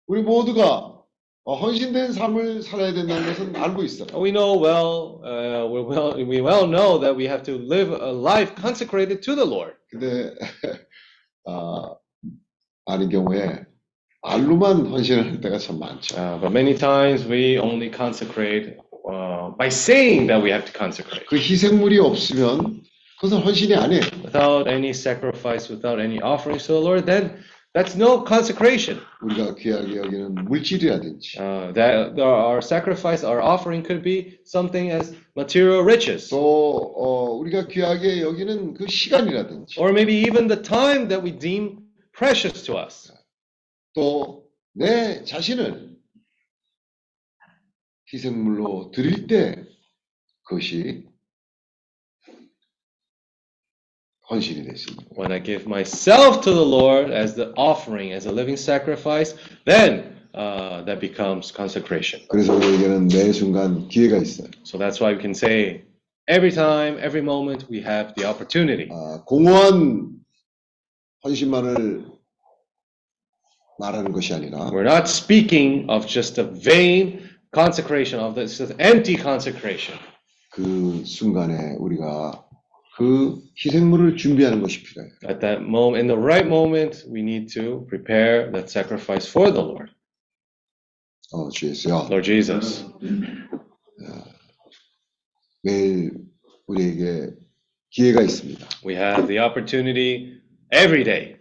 우리 0.07 0.23
모두가 0.23 1.00
어, 1.45 1.55
헌신된 1.55 2.13
삶을 2.13 2.63
살아야 2.63 2.93
된다는 2.93 3.27
것은 3.27 3.57
알고 3.57 3.83
있어요. 3.83 4.09
We 4.15 4.31
know 4.31 4.61
well, 4.61 5.21
uh, 5.25 5.67
we 5.67 5.81
well, 5.81 6.15
we 6.17 6.41
well 6.41 6.67
know 6.67 6.99
that 7.01 7.17
we 7.17 7.27
have 7.27 7.43
to 7.45 7.57
live 7.57 7.91
a 7.91 8.13
life 8.13 8.55
consecrated 8.61 9.23
to 9.23 9.35
the 9.35 9.47
Lord. 9.47 9.75
근데 9.91 10.35
아, 11.47 11.95
아닌 12.85 13.09
경우에 13.09 13.65
말로만 14.23 14.87
헌신을 14.87 15.33
할 15.33 15.41
때가 15.41 15.59
참 15.59 15.79
많죠. 15.79 16.15
Uh, 16.17 16.39
but 16.39 16.53
many 16.53 16.77
times 16.77 17.27
we 17.27 17.59
only 17.59 17.91
consecrate 17.91 18.77
uh, 19.09 19.49
by 19.57 19.69
saying 19.69 20.27
that 20.27 20.43
we 20.43 20.51
have 20.51 20.67
to 20.67 20.73
consecrate. 20.77 21.25
그 21.27 21.37
희생물이 21.37 21.99
없으면 21.99 22.83
그것은 23.17 23.41
헌신이 23.41 23.75
아니에요. 23.75 24.03
Without 24.23 24.69
any 24.69 24.91
sacrifice, 24.91 25.73
without 25.73 25.99
any 25.99 26.21
offerings 26.21 26.67
to 26.67 26.75
the 26.75 26.81
Lord, 26.81 27.07
then 27.07 27.41
that's 27.74 27.96
no 27.96 28.24
consecration. 28.24 29.02
우리가 29.22 29.56
귀하게 29.56 29.98
여기는 29.98 30.36
물질이라든지 30.46 31.40
Uh, 31.40 31.74
that 31.74 32.20
our 32.20 32.62
sacrifice, 32.62 33.24
our 33.26 33.42
offering 33.42 33.84
could 33.86 34.02
be 34.02 34.40
something 34.46 34.92
as 34.92 35.14
material 35.36 35.84
riches, 35.84 36.30
또 36.30 36.38
어, 36.96 37.32
우리가 37.40 37.68
귀하게 37.68 38.22
여기는 38.22 38.76
그 38.76 38.88
시간이라든지 38.88 39.80
or 39.80 39.92
maybe 39.92 40.16
even 40.16 40.48
the 40.48 40.62
time 40.62 41.08
that 41.10 41.22
we 41.22 41.32
deem 41.38 41.80
precious 42.14 42.64
to 42.64 42.78
us. 42.78 43.12
또 43.94 44.46
내 44.74 45.24
자신을 45.24 45.96
희생물로 48.12 48.92
드릴 48.92 49.28
때 49.28 49.66
그것이 50.44 51.08
When 55.16 55.32
I 55.32 55.40
give 55.40 55.68
myself 55.68 56.42
to 56.42 56.52
the 56.52 56.66
Lord 56.66 57.12
as 57.12 57.36
the 57.36 57.54
offering, 57.56 58.12
as 58.12 58.26
a 58.26 58.32
living 58.32 58.58
sacrifice, 58.58 59.36
then 59.66 60.18
uh, 60.34 60.82
that 60.84 61.00
becomes 61.00 61.52
consecration. 61.52 62.22
그래서 62.30 62.54
우리에게는 62.56 63.08
매 63.08 63.32
순간 63.32 63.88
기회가 63.88 64.18
있어요. 64.18 64.50
So 64.64 64.78
that's 64.80 65.00
why 65.00 65.14
we 65.14 65.20
can 65.20 65.34
say 65.34 65.86
Every 66.28 66.52
time, 66.52 66.98
every 67.00 67.22
moment, 67.22 67.70
we 67.70 67.82
have 67.82 68.16
the 68.16 68.26
opportunity. 68.26 68.90
아, 68.92 69.24
공허한 69.26 70.16
헌신만을 71.24 72.04
말하는 73.78 74.12
것이 74.12 74.34
아니라 74.34 74.72
We're 74.72 74.90
not 74.90 75.08
speaking 75.08 75.88
of 75.88 76.08
just 76.08 76.42
a 76.42 76.46
vain 76.46 77.30
consecration 77.54 78.20
of 78.20 78.34
this 78.34 78.58
just 78.58 78.74
empty 78.80 79.16
consecration. 79.16 80.00
그 80.50 81.04
순간에 81.06 81.76
우리가 81.78 82.44
그 82.97 83.41
희생물을 83.57 84.17
준비하는 84.17 84.61
것이 84.61 84.83
필요해요. 84.83 85.13
At 85.29 85.41
that 85.41 85.63
moment, 85.63 85.99
in 86.01 86.07
the 86.09 86.19
right 86.19 86.47
moment, 86.47 87.05
we 87.09 87.21
need 87.21 87.53
to 87.55 87.87
prepare 87.87 88.51
that 88.53 88.69
sacrifice 88.69 89.29
for 89.29 89.53
the 89.53 89.63
Lord, 89.65 89.93
어, 91.33 91.49
주 91.51 91.69
예수여. 91.69 92.09
Lord 92.11 92.23
Jesus. 92.23 92.85
매일 95.63 96.13
우리에게 96.67 97.35
기회가 97.91 98.23
있습니다. 98.23 98.67
We 98.87 98.95
have 98.97 99.27
the 99.27 99.39
opportunity 99.39 100.41
every 100.73 101.05
day. 101.05 101.37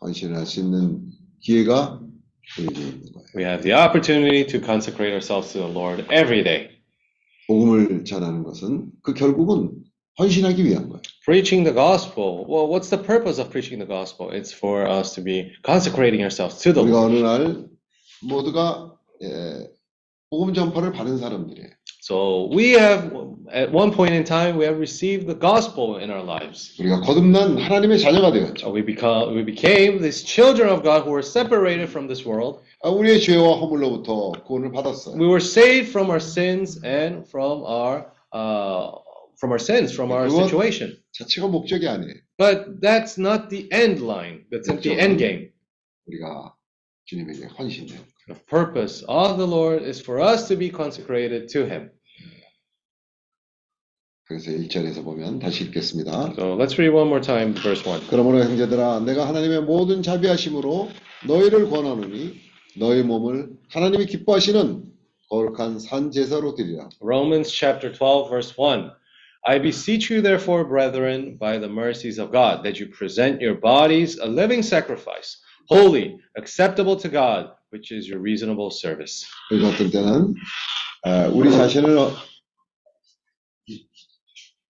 헌신할 0.00 0.46
수 0.46 0.60
있는 0.60 1.10
기회가 1.40 2.00
우리에게 2.58 2.80
있는 2.80 3.12
거예요. 3.12 3.26
We 3.34 3.44
have 3.44 3.62
the 3.62 3.74
opportunity 3.74 4.46
to 4.46 4.60
consecrate 4.60 5.12
ourselves 5.12 5.52
to 5.52 5.60
the 5.62 5.72
Lord 5.72 6.02
every 6.12 6.44
day. 6.44 6.78
복음을 7.48 8.04
전하는 8.04 8.42
것은 8.44 8.90
그 9.02 9.14
결국은 9.14 9.72
헌신하기 10.19 10.63
위한 10.63 10.89
거예요. 10.89 11.01
Preaching 11.25 11.63
the 11.63 11.73
gospel. 11.73 12.45
Well, 12.47 12.67
what's 12.67 12.89
the 12.89 13.01
purpose 13.01 13.39
of 13.41 13.49
preaching 13.49 13.79
the 13.79 13.87
gospel? 13.87 14.29
It's 14.31 14.53
for 14.53 14.85
us 14.85 15.13
to 15.15 15.21
be 15.23 15.51
consecrating 15.63 16.21
ourselves 16.21 16.61
to 16.63 16.73
the 16.73 16.83
우리가 16.83 16.93
Lord. 16.93 17.15
어느 17.15 17.23
날 17.25 17.65
모두가 18.21 18.93
예, 19.23 19.69
복음 20.29 20.53
전파를 20.53 20.91
받은 20.91 21.17
사람들이에요. 21.17 21.69
So 22.03 22.49
we 22.53 22.71
have, 22.75 23.15
at 23.53 23.71
one 23.71 23.89
point 23.89 24.13
in 24.13 24.25
time, 24.25 24.57
we 24.57 24.65
have 24.65 24.77
received 24.77 25.25
the 25.25 25.39
gospel 25.39 25.97
in 26.03 26.11
our 26.11 26.21
lives. 26.21 26.75
우리가 26.77 26.99
거듭난 27.01 27.57
하나님의 27.57 27.97
자녀가 27.99 28.31
되었죠. 28.31 28.67
So 28.67 28.75
we 28.75 28.83
become, 28.83 29.33
we 29.33 29.41
became 29.43 30.01
these 30.01 30.21
children 30.21 30.67
of 30.69 30.83
God 30.83 31.07
who 31.07 31.11
were 31.15 31.23
separated 31.23 31.87
from 31.89 32.07
this 32.07 32.27
world. 32.27 32.59
아, 32.83 32.89
우리의 32.89 33.21
죄와 33.21 33.55
허물로부터 33.57 34.33
구원을 34.45 34.71
받았어요. 34.73 35.15
We 35.15 35.25
were 35.27 35.39
saved 35.41 35.89
from 35.89 36.09
our 36.11 36.19
sins 36.19 36.77
and 36.83 37.23
from 37.29 37.63
our, 37.63 38.11
uh, 38.35 38.91
from 39.38 39.52
our 39.52 39.58
sins, 39.58 39.94
from 39.94 40.10
our 40.10 40.28
situation. 40.28 40.96
자체가 41.12 41.48
목적이 41.48 41.88
아니에요. 41.88 42.14
But 42.36 42.80
that's 42.80 43.18
not 43.18 43.48
the 43.48 43.68
end 43.72 44.02
line. 44.02 44.44
That's 44.50 44.68
not 44.68 44.82
the 44.82 44.98
end 44.98 45.18
game. 45.18 45.50
우리가 46.06 46.54
주님에게 47.06 47.46
헌신해요. 47.58 48.00
The 48.26 48.40
purpose 48.46 49.04
of 49.08 49.38
the 49.38 49.46
Lord 49.46 49.82
is 49.82 50.00
for 50.02 50.20
us 50.20 50.48
to 50.48 50.56
be 50.56 50.70
consecrated 50.70 51.48
to 51.52 51.66
Him. 51.66 51.90
그래서 54.24 54.50
1절에서 54.50 55.02
보면 55.04 55.38
다시 55.38 55.64
읽겠습니다. 55.64 56.34
So 56.36 56.54
let's 56.58 56.76
read 56.76 56.92
one 56.92 57.08
more 57.08 57.22
time, 57.22 57.54
verse 57.54 57.82
1. 57.82 58.08
그러므로 58.10 58.44
형제들아 58.44 59.00
내가 59.00 59.26
하나님의 59.26 59.62
모든 59.62 60.02
자비하심으로 60.02 60.90
너희를 61.26 61.70
권하노니 61.70 62.38
너희 62.76 63.02
몸을 63.02 63.56
하나님이 63.70 64.04
기뻐하시는 64.04 64.84
거룩한 65.30 65.78
산 65.78 66.10
제사로 66.10 66.54
드리라. 66.54 66.90
Romans 67.00 67.50
chapter 67.50 67.90
12, 67.90 68.28
verse 68.28 68.54
1. 68.58 68.90
I 69.45 69.59
beseech 69.59 70.09
you, 70.09 70.21
therefore, 70.21 70.63
brethren, 70.63 71.37
by 71.37 71.57
the 71.59 71.67
mercies 71.67 72.17
of 72.17 72.31
God, 72.31 72.63
that 72.63 72.79
you 72.79 72.87
present 72.87 73.41
your 73.41 73.55
bodies 73.55 74.17
a 74.17 74.25
living 74.25 74.63
sacrifice, 74.63 75.37
holy, 75.67 76.15
acceptable 76.37 76.95
to 76.97 77.09
God, 77.09 77.51
which 77.71 77.91
is 77.91 78.07
your 78.07 78.19
reasonable 78.19 78.71
service. 78.71 79.25
그래서 79.49 79.67
어떤 79.67 79.91
때는 79.91 80.33
어, 81.05 81.29
우리 81.33 81.51
자신을 81.51 81.97
어, 81.97 82.11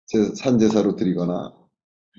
제- 0.07 0.35
산 0.37 0.59
제사로 0.59 0.97
드리거나 0.97 1.53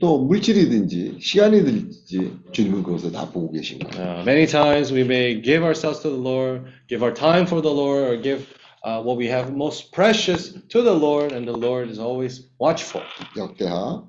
또 0.01 0.19
물질이든지 0.19 1.17
시간이든지 1.21 2.39
주님은 2.51 2.83
그것을 2.83 3.11
다 3.11 3.29
보고 3.29 3.51
계신 3.51 3.79
거예요. 3.79 4.01
Uh, 4.19 4.23
many 4.25 4.47
times 4.47 4.91
we 4.91 5.01
may 5.03 5.39
give 5.41 5.63
ourselves 5.63 6.01
to 6.01 6.09
the 6.09 6.17
Lord, 6.19 6.63
give 6.87 7.03
our 7.03 7.13
time 7.13 7.45
for 7.45 7.61
the 7.61 7.71
Lord, 7.71 8.03
or 8.11 8.17
give 8.21 8.47
uh, 8.83 9.01
what 9.01 9.17
we 9.17 9.27
have 9.27 9.53
most 9.53 9.91
precious 9.91 10.53
to 10.69 10.81
the 10.81 10.93
Lord, 10.93 11.31
and 11.31 11.47
the 11.47 11.55
Lord 11.55 11.89
is 11.89 11.99
always 11.99 12.49
watchful. 12.59 13.03
역대하 13.35 14.03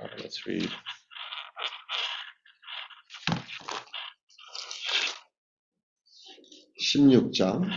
Uh, 0.00 0.06
let's 0.22 0.46
read. 0.46 0.70
십육 6.78 7.32
장 7.32 7.68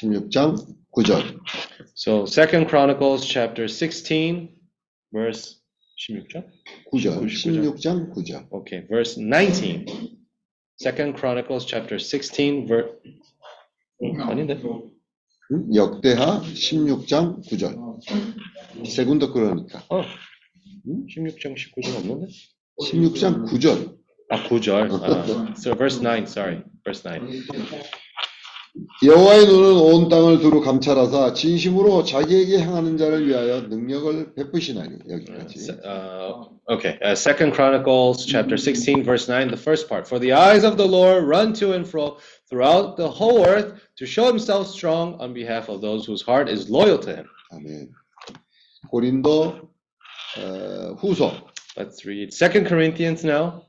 16장 0.00 0.56
9절. 0.96 1.38
So, 1.94 2.24
Second 2.24 2.68
Chronicles 2.68 3.26
chapter 3.26 3.68
16, 3.68 4.48
verse 5.12 5.60
16장? 5.98 6.44
9절. 6.92 7.28
16장 7.28 8.12
9절. 8.14 8.48
Okay, 8.50 8.86
verse 8.88 9.18
19. 9.18 10.13
Second 10.77 11.15
Chronicles 11.17 11.65
chapter 11.65 11.97
16, 11.99 12.67
verse. 12.67 12.89
아닌데? 14.19 14.59
응? 15.51 15.73
역대하 15.73 16.41
16장 16.41 17.41
9절. 17.47 18.85
세군더 18.85 19.31
그러니까. 19.31 19.83
어. 19.89 20.01
16장 20.85 21.55
19절 21.55 21.95
없는데? 21.97 22.27
16장 22.81 23.45
9절. 23.45 23.97
아, 24.29 24.43
9절. 24.49 24.91
아, 25.01 25.53
so 25.55 25.73
verse 25.75 26.01
9, 26.01 26.23
sorry. 26.27 26.61
Verse 26.83 27.03
9. 27.07 27.45
여호와의 29.03 29.45
눈은 29.47 29.81
온 29.81 30.09
땅을 30.09 30.39
두루 30.39 30.61
감찰하사 30.61 31.33
진심으로 31.33 32.03
자기에게 32.03 32.59
향하는 32.59 32.97
자를 32.97 33.25
위하여 33.25 33.61
능력을 33.61 34.33
베푸시나니 34.35 34.99
여기까지. 35.09 35.71
Uh, 35.83 36.49
okay, 36.67 36.99
uh, 37.01 37.15
Second 37.15 37.53
Chronicles 37.53 38.25
chapter 38.25 38.57
16, 38.57 39.03
verse 39.03 39.29
9, 39.29 39.47
the 39.47 39.57
first 39.57 39.87
part. 39.87 40.07
For 40.07 40.19
the 40.19 40.33
eyes 40.33 40.65
of 40.65 40.75
the 40.75 40.85
Lord 40.85 41.23
run 41.23 41.53
to 41.53 41.71
and 41.73 41.87
fro 41.87 42.17
throughout 42.49 42.97
the 42.97 43.09
whole 43.09 43.45
earth 43.45 43.79
to 43.97 44.05
show 44.05 44.27
himself 44.27 44.67
strong 44.67 45.15
on 45.21 45.33
behalf 45.33 45.69
of 45.69 45.79
those 45.79 46.05
whose 46.05 46.21
heart 46.21 46.49
is 46.49 46.69
loyal 46.69 46.99
to 46.99 47.15
him. 47.15 47.27
아멘. 47.51 47.91
고린도 48.91 49.71
어, 50.37 50.95
후서 50.99 51.31
Let's 51.77 52.05
read 52.05 52.33
Second 52.33 52.67
Corinthians 52.67 53.23
now. 53.23 53.63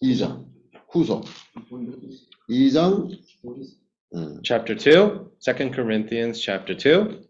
이장 0.00 0.46
후서 0.90 1.22
2장 2.48 3.10
어, 4.14 4.40
chapter 4.42 4.76
2, 4.76 5.30
2 5.40 5.72
Corinthians 5.72 6.40
chapter 6.40 6.76
2. 6.76 7.24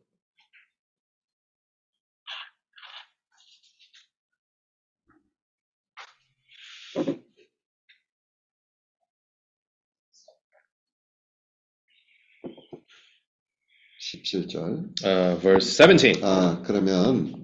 십칠 13.99 14.47
절 14.49 14.91
Uh, 15.03 15.37
verse 15.41 15.71
17. 15.71 16.23
아, 16.23 16.62
그러면 16.65 17.35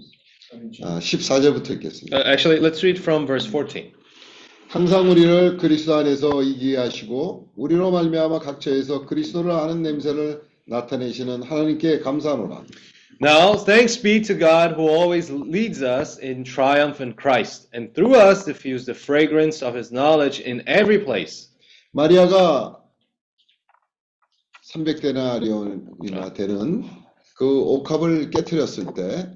아, 0.83 0.99
14절부터 1.01 1.71
읽겠습니다. 1.77 2.17
Uh, 2.17 2.23
actually, 2.27 2.61
let's 2.61 2.83
read 2.83 2.99
from 2.99 3.27
verse 3.27 3.47
14. 3.47 3.93
항상 4.68 5.10
우리를 5.10 5.58
그리스도 5.58 5.96
안에서 5.96 6.42
이기게 6.42 6.78
하시고 6.78 7.50
우리로 7.56 7.92
말미암아 7.92 8.40
각처에서 8.40 9.06
그리스도를 9.06 9.52
아는 9.52 9.82
냄새를 9.82 10.42
나타내시는 10.68 11.44
하나님께 11.44 12.00
감사하노라. 12.00 12.66
Now, 13.22 13.56
thanks 13.56 14.02
be 14.02 14.22
to 14.24 14.36
God 14.36 14.76
who 14.76 14.90
always 14.90 15.32
leads 15.32 15.82
us 15.82 16.20
in 16.20 16.44
triumph 16.44 17.02
in 17.02 17.16
Christ, 17.16 17.70
and 17.74 17.94
through 17.94 18.16
us 18.16 18.44
diffuse 18.44 18.86
the 18.86 18.94
fragrance 18.94 19.66
of 19.66 19.74
his 19.74 19.94
knowledge 19.94 20.42
in 20.42 20.62
every 20.68 21.06
place. 21.06 21.48
마리아가 21.94 22.84
300데나리온이나 24.74 26.34
되는 26.34 26.84
그 27.38 27.46
옥합을 27.46 28.32
깨뜨렸을 28.32 28.94
때 28.94 29.32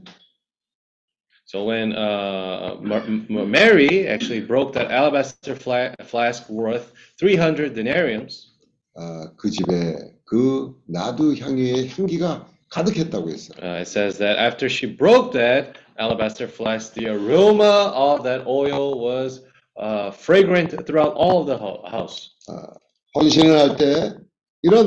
So 1.49 1.65
when 1.65 1.93
uh, 1.93 2.77
Ma- 2.81 3.05
Ma- 3.29 3.45
Mary 3.45 4.09
actually 4.09 4.41
broke 4.41 4.73
that 4.75 4.91
alabaster 4.91 5.55
fla- 5.55 5.95
flask 6.05 6.49
worth 6.49 6.93
300 7.21 7.75
denariums, 7.75 8.51
아, 8.97 9.31
그 9.37 9.51
집에 9.51 10.15
그 10.25 10.75
나두 10.89 11.35
향유의 11.35 11.89
향기가 11.91 12.47
가득했다고 12.71 13.29
했어요. 13.31 13.59
uh, 13.63 13.81
it 13.83 13.87
says 13.89 14.17
that 14.19 14.39
after 14.39 14.69
she 14.69 14.87
broke 14.87 15.33
that 15.33 15.77
alabaster 15.99 16.49
flask, 16.49 16.95
the 16.95 17.07
aroma 17.09 17.93
of 17.95 18.23
that 18.25 18.47
oil 18.47 18.99
was 18.99 19.43
uh, 19.77 20.11
fragrant 20.13 20.71
throughout 20.87 21.13
all 21.15 21.41
of 21.43 21.47
the 21.47 21.57
ho- 21.57 21.83
house. 21.87 22.31
아, 22.49 22.73
헌신을 23.17 23.59
할 23.59 23.77
때 23.77 24.17
이런 24.63 24.87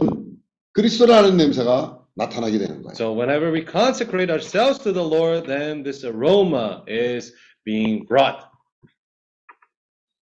그리스도라는 0.74 1.38
냄새가 1.38 1.99
나타나게 2.16 2.58
되는 2.58 2.82
거예요. 2.84 2.94
So 2.95 3.14
whenever 3.14 3.52
we 3.52 3.64
consecrate 3.64 4.32
ourselves 4.32 4.82
to 4.84 4.94
the 4.94 5.06
Lord, 5.06 5.48
then 5.48 5.84
this 5.84 6.06
aroma 6.06 6.84
is 6.88 7.34
being 7.64 8.08
brought. 8.08 8.48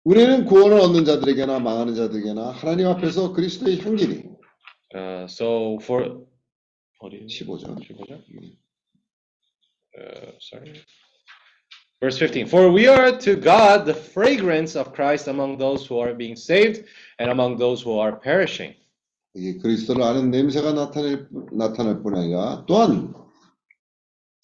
우리는 0.05 0.45
구원을 0.45 0.81
얻는 0.81 1.05
자들에게나 1.05 1.61
망하는 1.61 1.95
자들에게나 1.95 2.51
하나님 2.51 2.89
앞에서 2.89 3.33
그리스도의 3.33 3.81
향기니 3.81 4.33
Uh, 4.95 5.25
so 5.25 5.79
for 5.81 6.27
어디 7.01 7.25
15절 7.27 7.81
15절? 7.81 8.23
Uh, 9.99 10.33
sorry. 10.39 10.85
Verse 12.01 12.19
15. 12.19 12.47
For 12.47 12.71
we 12.71 12.89
are 12.89 13.17
to 13.19 13.37
God 13.37 13.87
the 13.87 13.95
fragrance 13.95 14.77
of 14.77 14.93
Christ 14.93 15.29
among 15.29 15.57
those 15.57 15.87
who 15.87 15.99
are 15.99 16.13
being 16.13 16.37
saved 16.37 16.85
and 17.19 17.31
among 17.31 17.57
those 17.57 17.81
who 17.81 17.99
are 17.99 18.17
perishing. 18.17 18.75
이 19.38 19.58
그리스도를 19.60 20.02
아는 20.02 20.32
냄새가 20.32 20.74
나타낼, 20.74 21.28
나타날 21.52 22.02
뿐 22.02 22.16
아니라 22.16 22.66
또한 22.68 23.14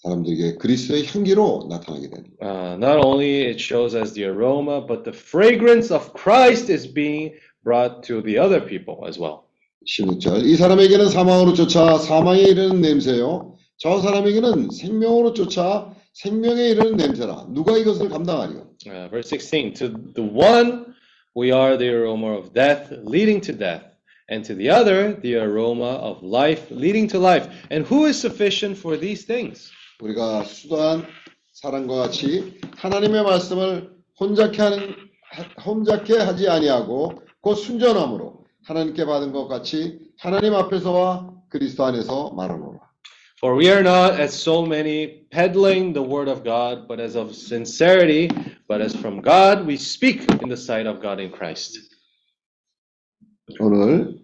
사람들에게 0.03 0.57
그리스도의 0.57 1.07
향기로 1.07 1.67
나타나게 1.69 2.09
거예요. 2.09 2.25
Uh, 2.41 2.77
not 2.77 3.03
only 3.03 3.47
it 3.47 3.59
shows 3.59 3.95
as 3.97 4.13
the 4.13 4.29
aroma, 4.29 4.85
but 4.85 5.03
the 5.03 5.17
fragrance 5.17 5.91
of 5.91 6.13
Christ 6.13 6.71
is 6.71 6.85
being 6.85 7.33
brought 7.63 8.03
to 8.03 8.21
the 8.21 8.37
other 8.37 8.63
people 8.63 9.07
as 9.07 9.19
well. 9.19 9.43
16절 9.87 10.45
이 10.45 10.55
사람에게는 10.55 11.09
사망으로 11.09 11.53
쫓아 11.53 11.97
사망에 11.97 12.41
이르는 12.41 12.79
냄새요 12.79 13.55
저 13.77 13.99
사람에게는 13.99 14.69
생명으로 14.69 15.33
쫓아 15.33 15.93
생명에 16.13 16.69
이르는 16.69 16.95
냄새라 16.95 17.47
누가 17.49 17.77
이것을 17.77 18.09
감당하리요 18.09 18.73
Uh, 18.85 19.07
verse 19.09 19.29
16. 19.29 19.75
To 19.75 19.87
the 20.13 20.21
one, 20.21 20.93
we 21.33 21.53
are 21.53 21.77
the 21.77 21.87
aroma 21.87 22.37
of 22.37 22.53
death 22.53 22.91
leading 23.05 23.39
to 23.39 23.53
death, 23.53 23.92
and 24.28 24.44
to 24.44 24.54
the 24.54 24.68
other, 24.70 25.14
the 25.14 25.36
aroma 25.36 25.96
of 25.98 26.22
life 26.22 26.70
leading 26.70 27.08
to 27.08 27.18
life. 27.18 27.48
And 27.70 27.86
who 27.86 28.06
is 28.06 28.20
sufficient 28.20 28.76
for 28.76 28.96
these 28.96 29.24
things? 29.24 29.70
우리가 30.00 30.44
수도한 30.44 31.06
사람과 31.52 31.94
같이 31.96 32.60
하나님의 32.76 33.22
말씀을 33.24 33.90
혼잡케 34.20 34.62
하는 34.62 34.94
혼잡케 35.64 36.18
하지 36.18 36.48
아니하고 36.48 37.22
곧 37.40 37.54
순전함으로 37.54 38.44
하나님께 38.64 39.04
받은 39.04 39.32
것 39.32 39.48
같이 39.48 39.98
하나님 40.18 40.54
앞에서와 40.54 41.34
그리스도 41.48 41.84
안에서 41.84 42.30
말하노라. 42.36 42.78
For 43.40 43.56
we 43.56 43.70
are 43.70 43.82
not 43.82 44.20
as 44.20 44.34
so 44.34 44.66
many 44.66 45.28
peddling 45.30 45.92
the 45.92 46.02
word 46.02 46.28
of 46.28 46.42
God, 46.42 46.88
but 46.88 47.00
as 47.00 47.16
of 47.16 47.34
sincerity, 47.34 48.28
but 48.66 48.80
as 48.80 48.94
from 48.96 49.22
God 49.22 49.64
we 49.64 49.76
speak 49.76 50.26
in 50.42 50.48
the 50.48 50.56
sight 50.56 50.88
of 50.88 51.00
God 51.00 51.20
in 51.20 51.30
Christ. 51.30 51.78
오늘 53.59 54.23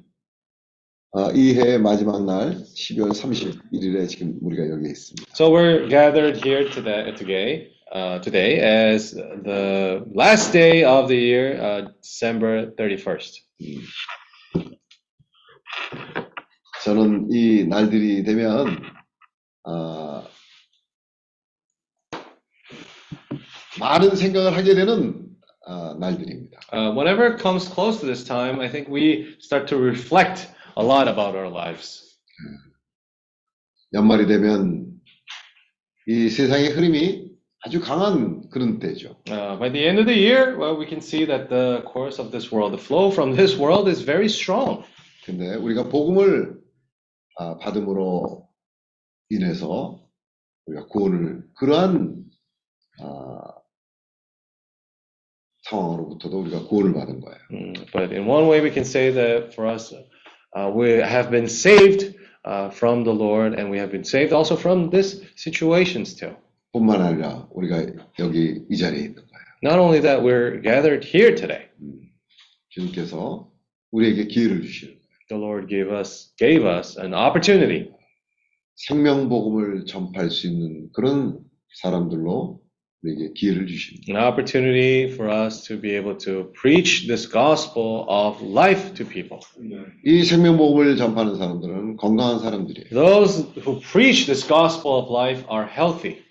아, 1.12 1.32
이 1.34 1.54
해의 1.56 1.80
마지막 1.80 2.24
날 2.24 2.64
12월 2.64 3.10
31일에 3.10 4.08
지금 4.08 4.38
우리가 4.42 4.70
여기 4.70 4.90
있습니다. 4.90 5.32
So 5.34 5.50
we're 5.52 5.90
gathered 5.90 6.38
here 6.38 6.70
today, 6.70 7.14
today, 7.16 7.72
uh, 7.94 8.22
today 8.22 8.60
as 8.62 9.16
the 9.16 10.06
last 10.16 10.54
day 10.54 10.86
of 10.86 11.08
the 11.10 11.18
year, 11.18 11.60
uh, 11.60 11.92
December 12.02 12.74
31st. 12.76 13.44
저는 16.86 17.28
이 17.32 17.66
날들이 17.66 18.24
되면 18.24 18.82
아, 19.66 20.24
많은 23.80 24.16
생각을 24.16 24.56
하게 24.56 24.76
되는 24.76 25.26
아, 25.26 25.29
날들입니다. 26.00 26.60
Uh, 26.74 26.92
whenever 26.94 27.26
it 27.26 27.42
comes 27.42 27.68
close 27.68 28.00
to 28.00 28.06
this 28.06 28.24
time, 28.24 28.60
I 28.60 28.70
think 28.70 28.90
we 28.90 29.36
start 29.40 29.68
to 29.70 29.78
reflect 29.78 30.50
a 30.78 30.84
lot 30.84 31.08
about 31.08 31.36
our 31.36 31.50
lives. 31.50 32.18
연말이 33.94 34.28
되면 34.28 34.88
이 36.08 36.30
세상의 36.30 36.70
흐름이 36.70 37.30
아주 37.62 37.82
강한 37.82 38.50
그런 38.50 38.80
때죠. 38.80 39.18
Uh, 39.30 39.58
by 39.60 39.70
the 39.70 39.86
end 39.86 40.00
of 40.00 40.06
the 40.06 40.18
year, 40.18 40.58
well, 40.58 40.78
we 40.78 40.86
can 40.86 41.02
see 41.02 41.26
that 41.26 41.50
the 41.50 41.84
course 41.92 42.20
of 42.20 42.32
this 42.32 42.52
world, 42.52 42.72
the 42.72 42.82
flow 42.82 43.12
from 43.12 43.36
this 43.36 43.58
world 43.58 43.90
is 43.90 44.02
very 44.02 44.28
strong. 44.28 44.84
근데 45.26 45.56
우리가 45.56 45.90
복음을 45.90 46.60
아, 47.38 47.58
받음으로 47.58 48.48
인해서 49.30 50.02
우리가 50.66 50.88
구원을 50.88 51.48
그러한 51.56 52.24
아, 53.02 53.59
상황으로부터도 55.70 56.40
우리가 56.42 56.64
구원을 56.68 56.94
받은 56.94 57.20
거예요. 57.22 57.38
Mm, 57.52 57.74
But 57.94 58.12
in 58.14 58.28
one 58.28 58.48
way, 58.50 58.62
we 58.62 58.72
can 58.72 58.84
say 58.86 59.12
that 59.14 59.54
for 59.54 59.68
us, 59.70 59.94
uh, 60.56 60.72
we 60.74 60.90
have 61.02 61.30
been 61.30 61.48
saved 61.48 62.16
uh, 62.46 62.70
from 62.72 63.04
the 63.04 63.14
Lord, 63.14 63.54
and 63.60 63.70
we 63.70 63.78
have 63.78 63.92
been 63.92 64.04
saved 64.04 64.34
also 64.34 64.56
from 64.56 64.90
these 64.90 65.22
situations 65.36 66.16
too. 66.16 66.36
뿐만 66.74 67.02
아니라 67.02 67.48
우리가 67.52 67.86
여기 68.20 68.64
이 68.70 68.78
자리에 68.78 69.00
있는 69.00 69.16
거예요. 69.16 69.46
Not 69.64 69.80
only 69.80 70.00
that, 70.02 70.22
we're 70.24 70.62
gathered 70.62 71.04
here 71.06 71.36
today. 71.36 71.68
주님께서 72.70 73.50
우리에게 73.92 74.28
기회를 74.28 74.62
주시는 74.62 74.94
거예요. 74.94 75.10
The 75.30 75.40
Lord 75.44 75.68
gave 75.68 75.92
us 75.94 76.34
gave 76.38 76.66
us 76.66 76.98
an 77.00 77.14
opportunity 77.14 77.92
생명 78.76 79.30
복음을 79.30 79.86
전파할 79.86 80.30
수 80.32 80.48
있는 80.48 80.90
그런 80.94 81.40
사람들로 81.82 82.62
우리에게 83.04 83.34
기회를 83.34 83.68
주십니다. 83.68 84.12
an 84.12 84.18
opportunity 84.18 85.12
for 85.14 85.32
us 85.32 85.64
to 85.64 85.80
be 85.80 85.96
able 85.96 86.18
to 86.18 86.52
preach 86.52 87.08
this 87.08 87.30
gospel 87.30 88.06
of 88.10 88.44
life 88.44 88.94
to 88.94 89.08
people. 89.08 89.40
이 90.06 90.24
생명 90.24 90.58
복음을 90.58 90.98
전파하는 90.98 91.38
사람들은 91.38 91.98
건강한 91.98 92.40
사람들이에요. 92.40 92.90
Those 92.90 93.46
who 93.64 93.80
preach 93.80 94.26
this 94.26 94.46
gospel 94.46 95.00
of 95.00 95.10
life 95.10 95.46
are 95.50 95.68
healthy. 95.68 96.24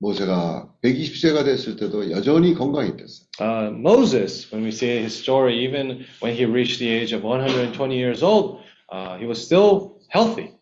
모세가 0.00 0.72
120세가 0.82 1.44
됐을 1.44 1.76
때도 1.76 2.10
여전히 2.10 2.54
건강했댔어요. 2.54 3.28
Uh, 3.38 3.70
Moses, 3.72 4.50
when 4.50 4.64
we 4.64 4.72
see 4.72 4.98
his 4.98 5.14
story, 5.14 5.62
even 5.64 6.04
when 6.20 6.34
he 6.34 6.44
reached 6.44 6.78
the 6.78 6.88
age 6.88 7.12
of 7.12 7.22
120 7.22 7.96
years 7.96 8.22
old, 8.22 8.60
uh, 8.92 9.16
he 9.18 9.26
was 9.26 9.42
still 9.44 10.00
healthy. 10.08 10.52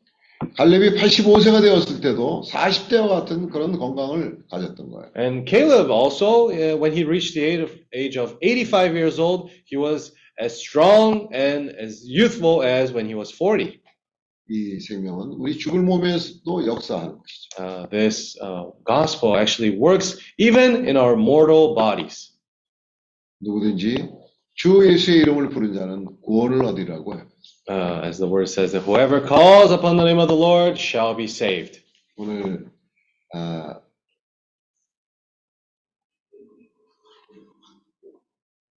갈렙이 0.56 0.94
85세가 0.97 1.62
되었을 1.62 2.01
때도 2.01 2.43
40대와 2.48 3.09
같은 3.09 3.51
그런 3.51 3.78
건강을 3.78 4.47
가졌던 4.51 4.90
거예요. 4.90 5.10
And 5.16 5.48
Caleb 5.48 5.90
also, 5.90 6.51
uh, 6.51 6.77
when 6.77 6.93
he 6.93 7.05
reached 7.05 7.35
the 7.35 7.44
age 7.44 7.62
of, 7.62 7.74
age 7.93 8.16
of 8.16 8.39
85 8.40 8.94
years 8.94 9.19
old, 9.19 9.51
he 9.65 9.77
was 9.77 10.12
as 10.40 10.55
strong 10.56 11.28
and 11.32 11.74
as 11.77 12.05
youthful 12.06 12.62
as 12.62 12.93
when 12.93 13.06
he 13.06 13.15
was 13.15 13.32
40. 13.32 13.81
이 14.51 14.81
생명은 14.81 15.32
우리 15.39 15.59
죽을 15.59 15.82
몸에서도 15.82 16.66
역사하는 16.66 17.19
것이죠. 17.19 17.48
Uh, 17.59 17.86
this 17.90 18.39
uh, 18.40 18.70
gospel 18.86 19.36
actually 19.36 19.77
works 19.77 20.19
even 20.39 20.86
in 20.89 20.97
our 20.97 21.15
mortal 21.16 21.74
bodies. 21.74 22.32
누구든지 23.40 24.09
주 24.59 24.85
예수의 24.85 25.18
이름을 25.18 25.51
부른 25.51 25.72
자는 25.72 26.20
구원을 26.20 26.64
얻으리라고 26.64 27.14
해요. 27.14 27.28
Uh, 27.70 28.01
as 28.02 28.18
the 28.18 28.26
word 28.28 28.48
says, 28.48 28.72
that 28.72 28.82
whoever 28.85 29.20
calls 29.20 29.70
upon 29.70 29.97
the 29.97 30.05
name 30.05 30.18
of 30.18 30.26
the 30.26 30.35
Lord 30.35 30.76
shall 30.76 31.14
be 31.14 31.24
saved. 31.24 31.80
오늘 32.16 32.68
아, 33.32 33.80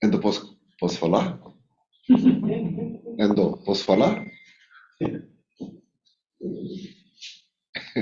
엔도 0.04 0.20
보스 0.20 0.46
보스팔라 0.80 1.42
엔도 3.20 3.64
보스팔라 3.64 4.24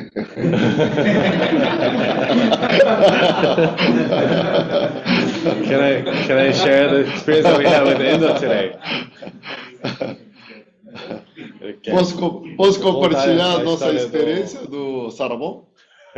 Can 4.44 5.80
I 5.80 6.02
can 6.26 6.38
I 6.38 6.52
share 6.52 6.88
the 6.90 7.00
experience 7.12 7.46
that 7.46 7.58
we 7.58 7.64
had 7.64 7.82
with 7.84 8.00
Indo 8.00 8.38
today? 8.38 8.76
Okay. 11.62 11.90
Posso, 11.90 12.16
co- 12.18 12.42
posso 12.56 12.80
compartilhar 12.80 13.56
Contar 13.56 13.60
a 13.60 13.64
nossa 13.64 13.92
história 13.92 14.00
do- 14.00 14.06
experiência 14.06 14.66
do 14.66 15.10
Sarabon? 15.10 15.64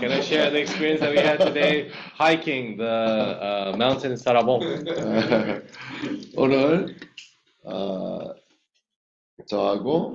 Can 0.00 0.12
I 0.12 0.20
share 0.20 0.50
the 0.50 0.58
experience 0.60 1.00
that 1.00 1.10
we 1.10 1.18
had 1.18 1.40
today 1.40 1.90
hiking 2.16 2.76
the 2.76 2.84
uh, 2.84 3.74
mountain 3.76 4.12
in 4.12 4.18
Sarabon? 4.18 4.60
오늘 6.36 6.94
어, 7.64 8.34
저하고 9.46 10.12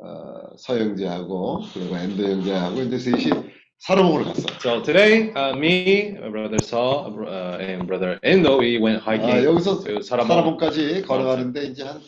어, 0.00 0.56
서영재하고 0.58 1.60
그리고 1.72 1.96
엔도 1.96 2.22
형제하고 2.24 2.82
이제 2.82 2.98
셋이 2.98 3.30
사러봉을 3.78 4.24
갔어. 4.24 4.42
So 4.60 4.82
today, 4.82 5.30
uh, 5.36 5.54
me, 5.56 6.12
brother 6.30 6.56
Saul, 6.62 7.26
uh, 7.28 7.58
and 7.60 7.86
brother 7.86 8.18
Endo, 8.22 8.58
we 8.58 8.78
went 8.78 9.02
hiking 9.02 9.30
아, 9.30 9.44
여기서 9.44 9.84
to 9.84 10.00
Sarabon. 10.00 10.28
사러봉까지 10.58 11.02
걸어가는데 11.02 11.64
이제 11.66 11.84
한, 11.84 12.00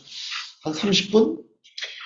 한 0.65 0.73
30분? 0.73 1.39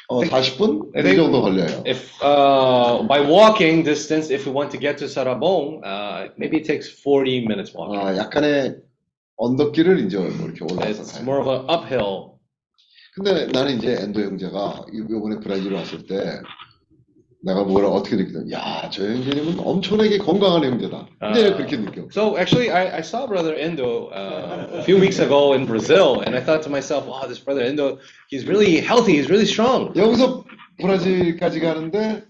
어, 0.08 0.22
40분? 0.22 0.90
I 0.96 1.12
이 1.12 1.16
정도 1.16 1.40
걸려요. 1.42 1.84
If 1.86 2.10
uh, 2.20 3.06
by 3.06 3.20
walking 3.20 3.84
distance, 3.84 4.32
if 4.34 4.44
we 4.44 4.52
want 4.52 4.72
to 4.72 4.78
get 4.80 4.98
to 4.98 5.06
Sarabon, 5.06 5.80
uh, 5.84 6.30
maybe 6.36 6.58
it 6.58 6.64
takes 6.66 6.90
40 6.90 7.46
minutes 7.46 7.72
walking. 7.72 8.00
아, 8.04 8.16
약간의 8.16 8.76
언덕길을 9.36 10.00
이제 10.00 10.18
뭐 10.18 10.46
이렇게 10.46 10.64
올라서 10.64 11.02
It's 11.02 11.12
가요. 11.14 11.22
more 11.22 11.40
of 11.40 11.48
an 11.48 11.64
uphill. 11.70 12.29
근데 13.14 13.46
나는 13.46 13.78
이제 13.78 13.98
엔도 14.00 14.20
형제가 14.20 14.86
이번에 14.92 15.40
브라질 15.40 15.72
왔을 15.72 16.06
때 16.06 16.40
내가 17.42 17.64
뭐라 17.64 17.88
어떻게 17.88 18.16
느끼냐. 18.16 18.52
야, 18.52 18.90
저 18.90 19.02
형제님은 19.02 19.60
엄청나게 19.60 20.18
건강한 20.18 20.62
형제다. 20.62 21.08
근데 21.18 21.48
아. 21.48 21.56
그렇게 21.56 21.76
느껴. 21.76 22.06
So 22.12 22.36
actually, 22.36 22.70
I, 22.70 22.98
I 22.98 23.00
saw 23.00 23.26
Brother 23.26 23.54
Endo 23.54 24.10
uh, 24.12 24.68
a 24.72 24.84
few 24.84 24.98
weeks 25.00 25.18
ago 25.18 25.54
in 25.54 25.64
Brazil, 25.64 26.20
and 26.20 26.36
I 26.36 26.40
thought 26.40 26.62
to 26.64 26.70
myself, 26.70 27.06
wow, 27.06 27.26
this 27.26 27.40
Brother 27.40 27.62
Endo, 27.62 27.98
he's 28.28 28.46
really 28.46 28.80
healthy, 28.80 29.16
he's 29.16 29.30
really 29.30 29.46
strong. 29.46 29.92
여기서 29.96 30.44
브라질까지 30.80 31.60
가는데 31.60 32.24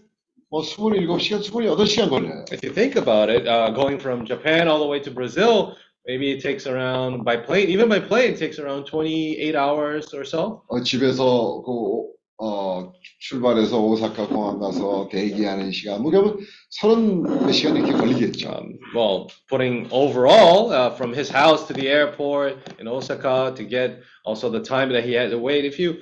뭐 0.49 0.63
27시간, 0.63 1.43
28시간 1.43 2.09
걸려요. 2.09 2.45
If 2.53 2.63
you 2.63 2.73
think 2.73 2.97
about 2.97 3.31
it, 3.31 3.49
uh, 3.49 3.71
going 3.75 3.99
from 3.99 4.25
Japan 4.25 4.69
all 4.69 4.79
the 4.79 4.87
way 4.87 5.01
to 5.01 5.11
Brazil, 5.11 5.75
maybe 6.10 6.32
it 6.32 6.42
takes 6.42 6.68
around, 6.68 7.24
by 7.24 7.38
plane, 7.38 7.70
even 7.70 7.90
by 7.90 8.00
plane, 8.00 8.34
it 8.34 8.38
takes 8.40 8.60
around 8.60 8.86
28 8.86 9.56
hours 9.56 10.14
or 10.14 10.24
so. 10.26 10.64
어, 10.70 10.82
집에서 10.82 11.64
그 11.66 12.16
어, 12.38 12.92
출발해서 13.20 13.80
오사카 13.80 14.28
공항 14.28 14.60
가서 14.60 15.08
대기하는 15.10 15.72
시간, 15.72 16.02
뭐 16.02 16.12
그러면 16.12 16.38
서른 16.70 17.24
몇 17.24 17.52
시간 17.52 17.78
이렇게 17.78 17.94
걸리겠죠. 17.94 18.50
Um, 18.50 18.78
well, 18.94 19.32
putting 19.50 19.88
overall 19.92 20.70
uh, 20.72 20.90
from 20.96 21.14
his 21.14 21.30
house 21.30 21.66
to 21.68 21.74
the 21.74 21.88
airport 21.88 22.58
in 22.80 22.88
Osaka 22.88 23.54
to 23.56 23.64
get 23.64 24.02
also 24.26 24.50
the 24.50 24.60
time 24.60 24.92
that 24.92 25.06
he 25.06 25.14
had 25.14 25.32
to 25.32 25.40
wait, 25.40 25.64
if 25.64 25.80
you 25.80 25.96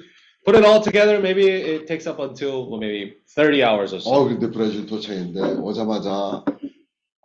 put 0.43 0.55
it 0.55 0.65
all 0.65 0.81
together, 0.81 1.19
maybe 1.21 1.45
it 1.47 1.85
takes 1.87 2.07
up 2.07 2.17
until 2.19 2.67
well, 2.67 2.79
maybe 2.79 3.13
30 3.35 3.63
hours 3.63 3.93
or 3.93 3.99
so. 3.99 4.09
어, 4.09 4.23
근데 4.27 4.49
브라질 4.49 4.87
도착했는데 4.87 5.61
오자마자 5.61 6.43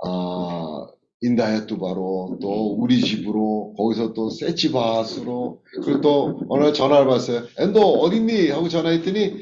아, 0.05 0.86
인다야뚜바로 1.22 2.39
또 2.40 2.76
우리 2.78 3.01
집으로 3.01 3.74
거기서 3.76 4.12
또 4.14 4.30
세치바스로 4.30 5.62
그리고 5.82 6.01
또 6.01 6.40
어느 6.48 6.64
날 6.64 6.72
전화를 6.72 7.06
받았어요. 7.06 7.43
엔도 7.59 7.80
어딨니? 8.02 8.51
하고 8.51 8.68
전화했더니 8.68 9.35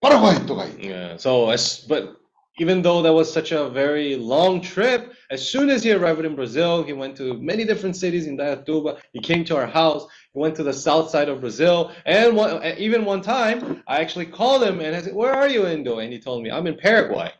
파라과이 0.00 0.46
또 0.46 0.56
가 0.56 0.66
있. 0.66 0.78
Yeah. 0.78 1.16
So, 1.16 1.50
as, 1.50 1.84
but 1.88 2.14
even 2.60 2.80
though 2.82 3.02
that 3.02 3.12
was 3.12 3.32
such 3.32 3.50
a 3.50 3.68
very 3.68 4.14
long 4.16 4.60
trip, 4.60 5.12
as 5.30 5.42
soon 5.46 5.68
as 5.68 5.82
he 5.82 5.92
arrived 5.92 6.24
in 6.24 6.36
Brazil, 6.36 6.84
he 6.84 6.92
went 6.92 7.16
to 7.16 7.34
many 7.34 7.64
different 7.64 7.96
cities 7.96 8.26
in 8.26 8.36
Dayatuba. 8.38 8.98
He 9.12 9.20
came 9.20 9.44
to 9.46 9.56
our 9.56 9.66
house. 9.66 10.06
He 10.32 10.38
went 10.38 10.54
to 10.56 10.62
the 10.62 10.72
south 10.72 11.10
side 11.10 11.28
of 11.28 11.40
Brazil, 11.40 11.90
and 12.04 12.36
one, 12.36 12.62
even 12.78 13.04
one 13.04 13.20
time, 13.20 13.82
I 13.88 13.98
actually 13.98 14.26
called 14.26 14.62
him 14.62 14.80
and 14.80 14.94
I 14.94 15.02
said, 15.02 15.14
"Where 15.14 15.32
are 15.34 15.48
you, 15.48 15.66
Indo?" 15.66 15.98
And 15.98 16.12
he 16.12 16.20
told 16.20 16.42
me, 16.44 16.50
"I'm 16.50 16.66
in 16.66 16.76
Paraguay." 16.76 17.32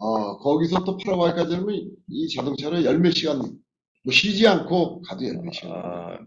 어, 0.00 0.38
거기서 0.38 0.84
또 0.84 0.96
파라과이까지 0.96 1.54
하면 1.56 1.90
이 2.08 2.28
자동차를 2.34 2.84
열몇 2.84 3.14
시간 3.14 3.38
뭐 3.38 4.12
쉬지 4.12 4.48
않고 4.48 5.02
가도 5.02 5.24
열몇 5.26 5.52
시간. 5.54 5.70
Uh, 5.70 6.18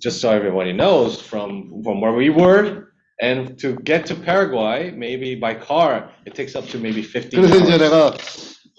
just 0.00 0.20
so 0.20 0.30
everybody 0.30 0.72
knows, 0.72 1.20
from 1.20 1.80
from 1.82 2.00
where 2.02 2.12
we 2.14 2.28
were 2.28 2.92
and 3.22 3.56
to 3.58 3.76
get 3.84 4.04
to 4.04 4.14
Paraguay, 4.14 4.90
maybe 4.90 5.34
by 5.34 5.54
car, 5.54 6.10
it 6.26 6.34
takes 6.34 6.54
up 6.54 6.68
to 6.68 6.78
maybe 6.78 7.02
15 7.02 7.40
그래서 7.40 7.56
이제. 7.56 7.78
내가 7.78 8.12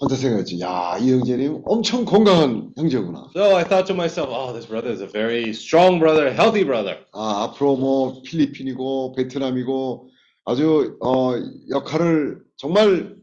혼자 0.00 0.14
생각했지. 0.14 0.60
야, 0.60 0.96
이 1.00 1.10
형제님 1.10 1.62
엄청 1.64 2.04
건강한 2.04 2.70
형제구나. 2.76 3.30
So 3.34 3.56
I 3.56 3.64
thought 3.64 3.86
to 3.88 3.94
myself, 3.96 4.30
oh, 4.30 4.52
this 4.52 4.66
brother 4.68 4.92
is 4.92 5.00
a 5.02 5.08
very 5.10 5.50
strong 5.50 5.98
brother, 5.98 6.30
healthy 6.30 6.62
brother. 6.62 6.98
아, 7.12 7.42
앞으로 7.50 7.76
뭐 7.76 8.22
필리핀이고 8.22 9.14
베트남이고 9.16 10.08
아주 10.44 10.96
어, 11.02 11.32
역할을 11.70 12.38
정말 12.56 13.17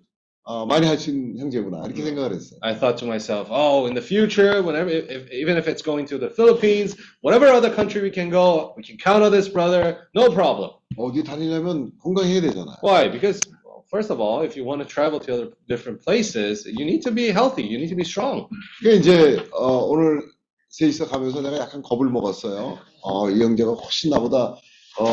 어, 0.48 0.64
많이 0.66 0.86
할 0.86 1.00
수 1.00 1.10
있는 1.10 1.40
형제구나 1.40 1.82
이렇게 1.86 2.04
생각을 2.04 2.34
했어요. 2.34 2.60
I 2.62 2.78
thought 2.78 2.98
to 3.00 3.08
myself, 3.08 3.50
oh, 3.52 3.88
in 3.88 3.96
the 3.96 4.06
future, 4.06 4.62
whenever, 4.62 4.90
if, 4.94 5.26
even 5.34 5.58
if 5.58 5.68
it's 5.68 5.82
going 5.82 6.06
to 6.08 6.20
the 6.20 6.30
Philippines, 6.30 6.96
whatever 7.22 7.50
other 7.50 7.74
country 7.74 8.02
we 8.02 8.12
can 8.14 8.30
go, 8.30 8.74
we 8.78 8.84
can 8.86 8.96
count 9.02 9.24
on 9.26 9.32
this 9.32 9.50
brother, 9.50 10.06
no 10.14 10.30
problem. 10.30 10.70
어디 10.98 11.24
다니려면 11.24 11.92
건강해야 12.00 12.42
되잖아요. 12.42 12.78
Why? 12.84 13.10
Because 13.10 13.42
first 13.90 14.12
of 14.14 14.22
all, 14.22 14.46
if 14.46 14.56
you 14.56 14.64
want 14.64 14.82
to 14.82 14.88
travel 14.88 15.20
to 15.20 15.34
other 15.34 15.50
different 15.68 16.06
places, 16.06 16.66
you 16.70 16.86
need 16.86 17.02
to 17.02 17.12
be 17.12 17.34
healthy, 17.34 17.64
you 17.66 17.78
need 17.82 17.90
to 17.90 17.98
be 17.98 18.06
strong. 18.06 18.46
그게 18.84 18.98
이제 19.02 19.42
어, 19.52 19.82
오늘 19.90 20.22
셋이서 20.70 21.08
가면서 21.08 21.42
내가 21.42 21.58
약간 21.58 21.82
겁을 21.82 22.08
먹었어요. 22.12 22.78
어, 23.02 23.30
이 23.32 23.42
형제가 23.42 23.72
훨씬 23.74 24.12
나보다 24.12 24.56
어, 25.00 25.06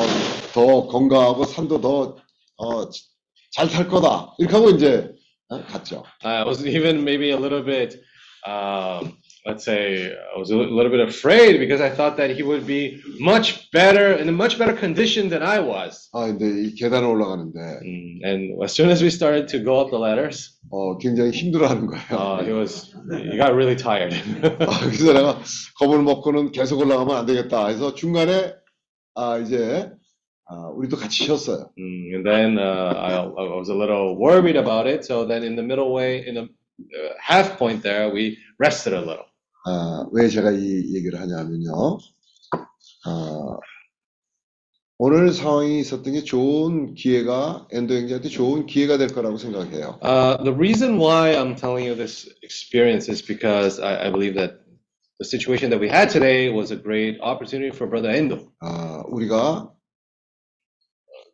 더 0.53 0.87
건강하고 0.89 1.45
산도 1.47 1.81
더 1.81 2.17
어, 2.59 2.91
잘 3.51 3.69
탈 3.71 3.89
거다. 3.89 4.35
이렇게 4.39 4.55
하고 4.55 4.69
이제 4.71 5.15
어, 5.52 5.64
갔죠. 5.66 6.04
I 6.24 6.44
was 6.44 6.66
even 6.66 7.04
maybe 7.04 7.32
a 7.32 7.38
little 7.38 7.64
bit, 7.64 7.99
um, 8.45 9.18
let's 9.45 9.64
say, 9.64 10.12
I 10.12 10.38
was 10.38 10.52
a 10.52 10.58
li- 10.58 10.68
little 10.70 10.91
bit 10.91 10.99
afraid 11.08 11.58
because 11.60 11.80
I 11.80 11.90
thought 11.90 12.18
that 12.18 12.32
he 12.36 12.44
would 12.44 12.68
be 12.68 12.99
much 13.20 13.72
better 13.72 14.12
in 14.14 14.28
a 14.28 14.32
much 14.34 14.58
better 14.60 14.74
condition 14.76 15.30
than 15.30 15.41
I 15.44 15.60
was. 15.60 16.10
아, 16.14 16.28
근데 16.28 16.45
이 16.68 16.76
계단을 16.76 17.08
올라가는데 17.08 17.80
Mm, 17.82 18.20
And 18.26 18.64
as 18.64 18.74
soon 18.74 18.90
as 18.90 19.02
we 19.02 19.08
started 19.10 19.48
to 19.49 19.60
go 19.64 19.80
up 19.80 19.90
the 19.90 19.98
ladders, 19.99 20.60
어, 20.70 20.98
굉장히 20.98 21.32
힘들어하는 21.32 21.88
거예요. 21.88 22.12
uh, 22.12 22.44
he 22.44 22.52
was, 22.52 22.91
he 23.32 23.38
got 23.38 23.54
really 23.56 23.76
tired. 23.78 24.12
아, 24.60 24.80
그래서 24.84 25.14
내가 25.14 25.40
겁을 25.80 26.04
먹고는 26.04 26.52
계속 26.52 26.80
올라가면 26.80 27.16
안 27.16 27.26
되겠다 27.26 27.68
해서 27.68 27.95
중간에 27.95 28.54
아 29.16 29.38
이제 29.40 29.91
아, 30.49 30.70
우리도 30.76 30.95
같이 30.95 31.26
쉬었어요. 31.26 31.72
Mm, 31.78 32.16
and 32.16 32.26
then 32.26 32.58
uh, 32.58 32.94
I, 32.95 33.16
I 33.20 33.58
was 33.58 33.70
a 33.70 33.76
little 33.76 34.16
worried 34.18 34.56
about 34.56 34.88
it. 34.88 35.04
So 35.04 35.26
then 35.26 35.44
in 35.44 35.56
the 35.56 35.64
middle 35.64 35.94
way, 35.94 36.26
in 36.26 36.36
the 36.36 36.44
uh, 36.44 37.14
half 37.20 37.58
point 37.58 37.84
there, 37.84 38.10
we 38.10 38.38
rested 38.58 38.94
a 38.94 38.99
little. 38.99 39.26
아, 39.66 40.08
왜 40.14 40.30
제가 40.30 40.52
이 40.52 40.95
얘기를 40.95 41.20
하냐면요. 41.20 41.98
아, 43.06 43.58
오늘 44.99 45.32
상황이 45.34 45.80
있었던 45.82 46.14
게 46.14 46.24
좋은 46.24 46.95
기회가 46.95 47.68
엔도 47.72 47.94
형제한테 47.94 48.30
좋은 48.30 48.66
기회가 48.66 48.98
될 48.98 49.10
거라고 49.10 49.38
생각해요. 49.38 49.99
Uh, 50.02 50.41
the 50.44 50.54
reason 50.54 50.98
why 50.98 51.36
I'm 51.36 51.56
telling 51.56 51.86
you 51.86 51.94
this 51.94 52.30
experience 52.41 53.12
is 53.12 53.22
because 53.22 53.82
I, 53.82 54.08
I 54.08 54.12
believe 54.12 54.36
that 54.36 54.62
the 55.20 55.26
situation 55.26 55.70
that 55.72 55.80
we 55.80 55.90
had 55.90 56.10
today 56.10 56.49
was 56.49 56.72
a 56.72 56.78
great 56.78 57.20
opportunity 57.22 57.76
for 57.76 57.88
Brother 57.90 58.10
Endo. 58.10 58.49
아, 58.62 59.04
우리가 59.10 59.74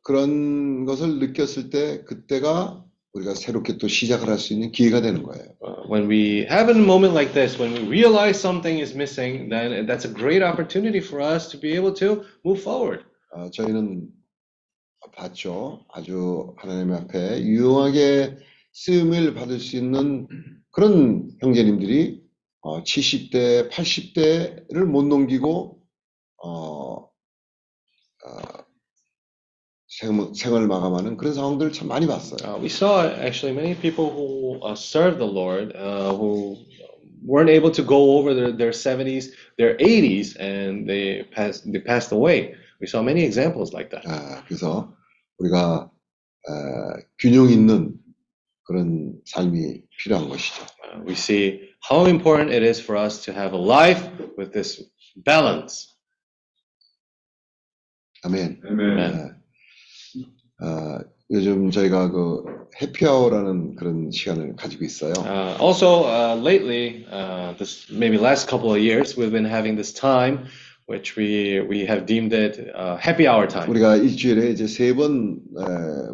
그런 0.09 0.87
것을 0.87 1.19
느꼈을 1.19 1.69
때 1.69 2.03
그때가 2.05 2.83
우리가 3.13 3.35
새롭게 3.35 3.77
또 3.77 3.89
시작을 3.89 4.31
할 4.31 4.39
수 4.39 4.55
있는 4.55 4.73
기회가 4.73 5.03
되는 5.03 5.23
거예요. 5.23 5.45
Uh, 5.61 5.87
when 5.87 6.09
we 6.09 6.47
have 6.49 6.73
a 6.73 6.81
moment 6.81 7.13
like 7.13 7.35
this, 7.35 7.61
when 7.61 7.75
we 7.75 7.87
realize 7.87 8.41
something 8.41 8.81
is 8.81 8.95
missing, 8.95 9.51
then 9.51 9.85
that's 9.85 10.07
a 10.07 10.11
great 10.11 10.43
opportunity 10.43 11.01
for 11.01 11.21
us 11.21 11.51
to 11.51 11.61
be 11.61 11.77
able 11.77 11.93
to 11.93 12.25
move 12.43 12.59
forward. 12.63 13.05
아, 13.35 13.51
저희는 13.53 14.09
봤죠. 15.15 15.85
아주 15.93 16.55
하나님 16.57 16.95
앞에 16.95 17.43
유용하게 17.43 18.39
쓰임을 18.73 19.35
받을 19.35 19.61
수 19.61 19.77
있는 19.77 20.27
그런 20.71 21.29
형제님들이 21.43 22.23
어, 22.63 22.83
70대, 22.83 23.69
80대를 23.69 24.87
못 24.87 25.05
넘기고 25.05 25.83
어, 26.43 27.11
어, 28.25 28.58
생, 29.89 30.35
생을 30.35 30.67
마감하는 30.67 31.17
그런 31.17 31.35
상황들을 31.35 31.73
참 31.73 31.89
많이 31.89 32.07
봤어요. 32.07 32.39
Uh, 32.45 32.61
we 32.61 32.69
saw 32.69 33.07
actually 33.07 33.55
many 33.55 33.75
people 33.75 34.11
who 34.11 34.61
uh, 34.63 34.75
served 34.75 35.19
the 35.19 35.27
Lord 35.27 35.75
uh, 35.75 36.15
who 36.15 36.57
weren't 37.25 37.51
able 37.51 37.71
to 37.73 37.83
go 37.83 38.19
over 38.19 38.35
their, 38.35 38.53
their 38.53 38.71
70s, 38.71 39.33
their 39.57 39.77
80s, 39.77 40.37
and 40.39 40.89
they 40.89 41.25
passed 41.35 41.71
they 41.73 41.81
passed 41.81 42.13
away. 42.13 42.55
We 42.81 42.87
saw 42.87 43.03
many 43.03 43.25
examples 43.25 43.73
like 43.73 43.91
that. 43.91 44.05
아, 44.07 44.45
그래서 44.47 44.95
우리가 45.39 45.91
어, 46.49 46.53
균형 47.19 47.49
있는 47.51 47.99
그런 48.65 49.21
삶이 49.25 49.83
필요한 49.99 50.29
것이죠. 50.29 50.63
Uh, 50.85 51.03
we 51.05 51.15
see 51.15 51.73
how 51.81 52.07
important 52.07 52.53
it 52.53 52.63
is 52.63 52.79
for 52.79 52.97
us 52.97 53.25
to 53.25 53.33
have 53.33 53.55
a 53.55 53.59
life 53.59 54.05
with 54.37 54.53
this 54.53 54.85
balance. 55.25 55.95
아멘. 58.25 58.61
Amen. 58.67 59.38
어, 60.61 60.99
요즘 61.31 61.71
저희가 61.71 62.11
그 62.11 62.43
해피아워라는 62.81 63.77
그런 63.77 64.11
시간을 64.11 64.57
가지고 64.57 64.85
있어요. 64.85 65.13
Uh, 65.19 65.57
also, 65.61 66.05
uh, 66.05 66.35
lately, 66.37 67.07
uh, 67.13 67.55
this 67.59 67.87
maybe 67.91 68.19
last 68.19 68.49
couple 68.49 68.71
of 68.73 68.79
years, 68.79 69.17
we've 69.17 69.33
been 69.33 69.45
having 69.45 69.77
this 69.77 69.93
time, 69.93 70.47
which 70.87 71.17
we 71.17 71.61
we 71.69 71.85
have 71.85 72.07
deemed 72.07 72.33
it 72.33 72.59
uh, 72.75 72.97
happy 72.97 73.29
hour 73.29 73.47
time. 73.47 73.69
우리가 73.69 73.97
일주일에 73.97 74.51
이제 74.51 74.67
세번 74.67 75.41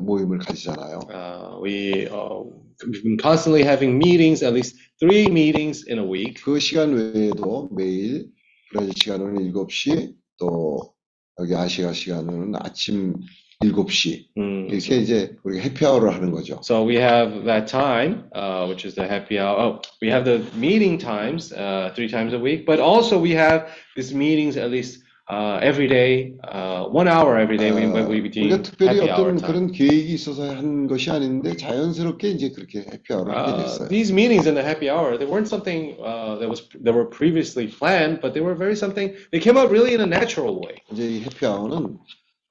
모임을 0.00 0.38
가지잖아요. 0.38 1.00
Uh, 1.08 1.60
we 1.62 2.06
uh, 2.10 2.42
we've 2.84 3.02
been 3.02 3.18
constantly 3.18 3.62
having 3.62 3.96
meetings, 3.96 4.42
at 4.42 4.52
least 4.52 4.76
three 4.98 5.28
meetings 5.28 5.86
in 5.88 5.98
a 5.98 6.04
week. 6.04 6.42
그 6.42 6.58
시간 6.58 6.92
외에도 6.92 7.68
매일 7.72 8.26
브라질 8.70 8.92
시간으로는 8.96 9.52
7시 9.52 10.14
또 10.38 10.92
여기 11.38 11.54
아시아 11.54 11.92
시간으로는 11.92 12.54
아침 12.56 13.14
7시 13.64 14.27
Mm. 14.38 14.68
이렇게 14.72 14.95
이제 14.97 15.35
우리가 15.43 15.61
해피아워를 15.64 16.14
하는 16.14 16.31
거죠. 16.31 16.60
So 16.64 16.85
we 16.88 16.95
have 16.95 17.43
that 17.45 17.68
time, 17.68 18.23
uh, 18.34 18.65
which 18.69 18.85
is 18.88 18.95
the 18.95 19.03
happy 19.06 19.38
hour. 19.38 19.60
Oh, 19.60 19.81
we 20.01 20.10
have 20.10 20.23
the 20.23 20.39
meeting 20.56 20.97
times 20.97 21.51
uh, 21.51 21.91
three 21.93 22.07
times 22.07 22.31
a 22.34 22.39
week, 22.39 22.65
but 22.65 22.80
also 22.80 23.19
we 23.19 23.31
have 23.35 23.68
these 23.97 24.15
meetings 24.15 24.56
at 24.56 24.72
least 24.72 25.03
uh, 25.27 25.60
every 25.61 25.88
day, 25.88 26.34
uh, 26.47 26.85
one 26.88 27.07
hour 27.10 27.38
every 27.38 27.57
day, 27.57 27.72
we, 27.76 27.85
when 27.85 28.07
we 28.07 28.22
우리가 28.22 28.57
do 28.57 28.64
특별히 28.64 28.95
happy 28.95 29.11
hour 29.11 29.27
어떤 29.27 29.38
time. 29.38 29.45
그런 29.45 29.72
계획이 29.76 30.14
있어서 30.14 30.56
한 30.56 30.88
것이 30.88 31.11
아닌데 31.11 31.53
자연스럽게 31.57 32.30
이제 32.30 32.49
그렇게 32.56 32.80
해피아워를 32.80 33.35
하게 33.35 33.51
Uh, 33.51 33.57
됐어요. 33.68 33.89
these 33.89 34.10
meetings 34.14 34.47
in 34.47 34.56
the 34.56 34.64
happy 34.64 34.88
hour, 34.89 35.19
they 35.19 35.27
weren't 35.27 35.51
something 35.51 35.99
uh, 35.99 36.39
that 36.39 36.47
was 36.47 36.64
that 36.81 36.95
were 36.95 37.06
previously 37.11 37.68
planned, 37.68 38.22
but 38.23 38.31
they 38.34 38.39
were 38.41 38.56
very 38.56 38.73
something. 38.80 39.11
They 39.35 39.43
came 39.43 39.60
out 39.60 39.68
really 39.69 39.91
in 39.93 39.99
a 39.99 40.07
natural 40.07 40.56
way. 40.64 40.80
이제 40.95 41.03
이 41.06 41.22
해피아워는 41.27 41.99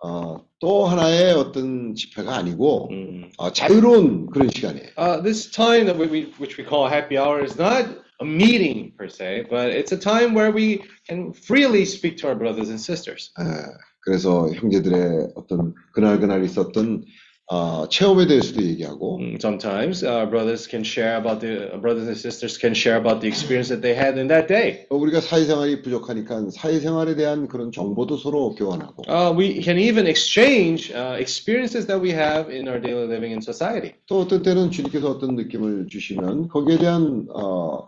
어, 0.03 0.45
또 0.59 0.85
하나의 0.85 1.31
어떤 1.34 1.95
집회가 1.95 2.35
아니고 2.35 2.89
어, 3.38 3.51
자유로운 3.53 4.27
그런 4.27 4.49
시간이에요. 4.49 4.89
Uh, 4.97 5.21
this 5.23 5.49
time 5.49 5.85
that 5.85 5.97
we, 5.97 6.07
we 6.07 6.34
which 6.39 6.57
we 6.57 6.65
call 6.65 6.88
happy 6.88 7.17
hour 7.17 7.41
is 7.41 7.57
not 7.57 7.88
a 8.19 8.25
meeting 8.25 8.91
per 8.97 9.07
se, 9.07 9.47
but 9.49 9.69
it's 9.71 9.93
a 9.93 9.97
time 9.97 10.35
where 10.35 10.51
we 10.51 10.84
can 11.07 11.31
freely 11.31 11.85
speak 11.85 12.17
to 12.17 12.27
our 12.27 12.35
brothers 12.35 12.69
and 12.69 12.80
sisters. 12.80 13.31
예, 13.39 13.45
그래서 14.01 14.51
형제들의 14.51 15.31
어떤 15.35 15.73
그날 15.93 16.19
그날 16.19 16.43
있었던 16.43 17.05
어, 17.53 17.88
체험에 17.88 18.25
대해서도 18.25 18.63
얘기하고 18.63 19.19
Mm, 19.21 19.38
Sometimes 19.39 20.01
uh, 20.03 20.25
brothers 20.25 20.65
can 20.65 20.81
share 20.84 21.17
about 21.21 21.39
the 21.39 21.69
uh, 21.69 21.77
brothers 21.77 22.07
and 22.09 22.17
sisters 22.17 22.57
can 22.57 22.73
share 22.73 22.97
about 22.97 23.21
the 23.21 23.27
experience 23.30 23.69
that 23.69 23.81
they 23.85 23.93
had 23.93 24.17
in 24.17 24.27
that 24.27 24.47
day. 24.47 24.88
또 24.89 24.97
우리가 24.97 25.21
사회생활이 25.21 25.84
부족하니까 25.84 26.49
사회생활에 26.49 27.13
대한 27.15 27.47
그런 27.47 27.71
정보도 27.71 28.17
서로 28.17 28.55
교환하고 28.55 29.03
Uh, 29.07 29.30
we 29.38 29.61
can 29.61 29.77
even 29.77 30.07
exchange 30.07 30.89
uh, 30.97 31.13
experiences 31.21 31.85
that 31.85 32.01
we 32.01 32.09
have 32.09 32.49
in 32.49 32.67
our 32.67 32.81
daily 32.81 33.05
living 33.05 33.30
in 33.31 33.41
society. 33.41 33.93
또 34.07 34.21
어떤 34.21 34.41
때는 34.41 34.71
주님께서 34.71 35.11
어떤 35.11 35.35
느낌을 35.35 35.88
주시면 35.89 36.47
거기에 36.47 36.80
대한 36.80 37.27
어, 37.35 37.88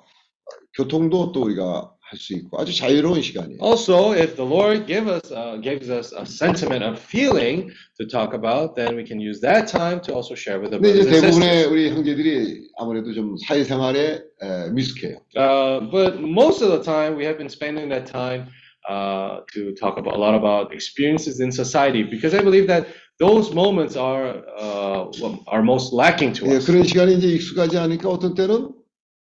교통도 0.77 1.31
또 1.31 1.41
우리가 1.41 1.94
할 2.07 2.19
수 2.19 2.33
있고 2.35 2.59
아주 2.61 2.71
자유로운 2.75 3.21
시간이에요. 3.21 3.57
Also, 3.61 4.13
if 4.13 4.35
the 4.35 4.45
Lord 4.45 4.85
give 4.85 5.09
us 5.09 5.25
uh, 5.33 5.57
gives 5.59 5.89
us 5.89 6.13
a 6.13 6.21
sentiment 6.25 6.83
of 6.85 6.99
feeling 7.01 7.71
to 7.97 8.05
talk 8.05 8.33
about, 8.37 8.75
then 8.75 8.95
we 8.95 9.03
can 9.03 9.19
use 9.19 9.41
that 9.41 9.65
time 9.65 9.99
to 10.05 10.13
also 10.13 10.35
share 10.37 10.61
with 10.61 10.69
the 10.69 10.77
근데 10.77 10.93
brothers 10.93 11.09
이제 11.09 11.17
and 11.17 11.25
대부분의 11.25 11.49
sisters. 11.49 11.71
우리 11.73 11.89
형제들이 11.89 12.69
아무래도 12.77 13.11
좀 13.11 13.35
사회생활에 13.47 14.21
에, 14.21 14.69
미숙해요. 14.69 15.17
Uh, 15.35 15.81
but 15.89 16.21
most 16.21 16.61
of 16.61 16.69
the 16.69 16.81
time, 16.83 17.17
we 17.17 17.25
have 17.25 17.37
been 17.41 17.49
spending 17.49 17.89
that 17.89 18.05
time 18.05 18.45
uh, 18.87 19.41
to 19.57 19.73
talk 19.73 19.97
about 19.97 20.13
a 20.13 20.19
lot 20.21 20.35
about 20.37 20.69
experiences 20.71 21.41
in 21.41 21.49
society 21.51 22.03
because 22.05 22.37
I 22.37 22.43
believe 22.45 22.67
that 22.67 22.85
those 23.17 23.49
moments 23.51 23.97
are 23.97 24.45
uh, 24.53 25.09
what 25.17 25.41
are 25.47 25.63
most 25.63 25.89
lacking 25.91 26.33
to 26.37 26.45
예, 26.53 26.57
us. 26.61 26.67
그런 26.69 26.83
시간에 26.83 27.13
이제 27.13 27.27
익숙하지 27.33 27.79
않으니까 27.79 28.09
어떤 28.09 28.35
때는 28.35 28.69